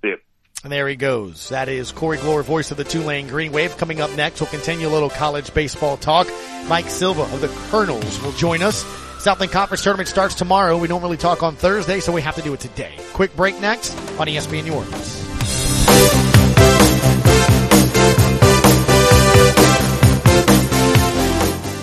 See 0.03 0.09
you. 0.09 0.17
And 0.65 0.73
there 0.73 0.87
he 0.87 0.95
goes. 0.95 1.49
That 1.49 1.69
is 1.69 1.91
Corey 1.91 2.19
Glore, 2.19 2.45
voice 2.45 2.71
of 2.71 2.77
the 2.77 2.85
Tulane 2.85 3.27
Green 3.27 3.51
Wave. 3.51 3.77
Coming 3.79 4.01
up 4.01 4.15
next, 4.17 4.41
we'll 4.41 4.51
continue 4.51 4.87
a 4.87 4.91
little 4.91 5.11
college 5.11 5.53
baseball 5.53 5.97
talk. 5.97 6.29
Mike 6.69 6.89
Silva 6.89 7.23
of 7.23 7.41
the 7.41 7.49
Colonels 7.71 8.23
will 8.23 8.33
join 8.33 8.63
us. 8.63 8.85
Southland 9.21 9.53
Conference 9.53 9.83
Tournament 9.83 10.09
starts 10.09 10.35
tomorrow. 10.35 10.77
We 10.79 10.89
don't 10.89 11.03
really 11.03 11.17
talk 11.17 11.43
on 11.43 11.57
Thursday, 11.57 12.01
so 12.01 12.13
we 12.13 12.23
have 12.23 12.37
to 12.37 12.43
do 12.43 12.55
it 12.55 12.61
today. 12.61 12.97
Quick 13.13 13.35
break 13.37 13.61
next 13.61 13.97
on 14.19 14.27
ESPN 14.29 14.65
New 14.65 14.75
Orleans. 14.75 15.32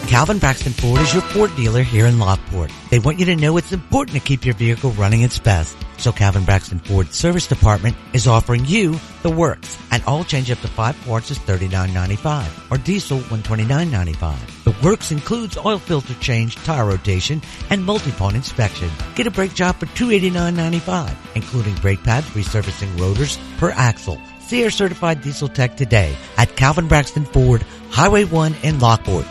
Calvin 0.09 0.39
Braxton 0.39 0.73
Ford 0.73 1.01
is 1.01 1.13
your 1.13 1.21
Ford 1.21 1.55
dealer 1.55 1.83
here 1.83 2.07
in 2.07 2.17
Lockport. 2.17 2.71
They 2.89 2.97
want 2.97 3.19
you 3.19 3.25
to 3.25 3.35
know 3.35 3.57
it's 3.57 3.71
important 3.71 4.17
to 4.17 4.19
keep 4.19 4.43
your 4.43 4.55
vehicle 4.55 4.89
running 4.93 5.21
its 5.21 5.37
best. 5.37 5.77
So 5.97 6.11
Calvin 6.11 6.45
Braxton 6.45 6.79
Ford 6.79 7.13
Service 7.13 7.45
Department 7.45 7.95
is 8.11 8.25
offering 8.25 8.65
you 8.65 8.99
the 9.21 9.29
works. 9.29 9.77
An 9.91 10.01
oil 10.07 10.23
change 10.23 10.49
up 10.49 10.57
to 10.61 10.67
five 10.67 10.99
parts 11.05 11.29
is 11.29 11.37
$39.95 11.37 12.71
or 12.71 12.79
diesel 12.79 13.19
$129.95. 13.19 14.63
The 14.63 14.75
works 14.83 15.11
includes 15.11 15.57
oil 15.57 15.77
filter 15.77 16.15
change, 16.15 16.55
tire 16.55 16.85
rotation, 16.85 17.39
and 17.69 17.85
multi-point 17.85 18.35
inspection. 18.35 18.89
Get 19.13 19.27
a 19.27 19.31
brake 19.31 19.53
job 19.53 19.75
for 19.75 19.85
$289.95, 19.85 21.15
including 21.35 21.75
brake 21.75 22.03
pads, 22.03 22.25
resurfacing 22.29 22.99
rotors 22.99 23.37
per 23.59 23.69
axle. 23.69 24.19
See 24.39 24.63
our 24.63 24.71
certified 24.71 25.21
diesel 25.21 25.49
tech 25.49 25.77
today 25.77 26.15
at 26.35 26.55
Calvin 26.55 26.87
Braxton 26.87 27.25
Ford, 27.25 27.61
Highway 27.91 28.23
1 28.23 28.55
in 28.63 28.79
Lockport. 28.79 29.27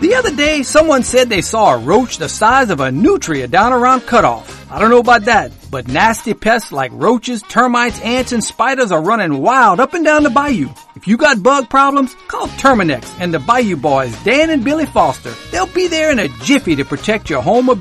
The 0.00 0.14
other 0.14 0.34
day, 0.36 0.62
someone 0.62 1.02
said 1.02 1.30
they 1.30 1.40
saw 1.40 1.72
a 1.72 1.78
roach 1.78 2.18
the 2.18 2.28
size 2.28 2.68
of 2.68 2.80
a 2.80 2.92
nutria 2.92 3.48
down 3.48 3.72
around 3.72 4.02
Cut 4.02 4.26
Off. 4.26 4.70
I 4.70 4.78
don't 4.78 4.90
know 4.90 4.98
about 4.98 5.24
that, 5.24 5.52
but 5.70 5.88
nasty 5.88 6.34
pests 6.34 6.70
like 6.70 6.90
roaches, 6.92 7.42
termites, 7.42 7.98
ants, 8.02 8.32
and 8.32 8.44
spiders 8.44 8.92
are 8.92 9.00
running 9.00 9.38
wild 9.38 9.80
up 9.80 9.94
and 9.94 10.04
down 10.04 10.22
the 10.22 10.28
bayou. 10.30 10.68
If 10.96 11.08
you 11.08 11.16
got 11.16 11.42
bug 11.42 11.70
problems, 11.70 12.14
call 12.28 12.46
Terminix 12.48 13.10
and 13.20 13.32
the 13.32 13.38
Bayou 13.38 13.76
Boys, 13.76 14.16
Dan 14.22 14.50
and 14.50 14.64
Billy 14.64 14.86
Foster. 14.86 15.32
They'll 15.50 15.66
be 15.66 15.88
there 15.88 16.10
in 16.10 16.18
a 16.18 16.28
jiffy 16.42 16.76
to 16.76 16.84
protect 16.84 17.30
your 17.30 17.42
home 17.42 17.68
or 17.68 17.74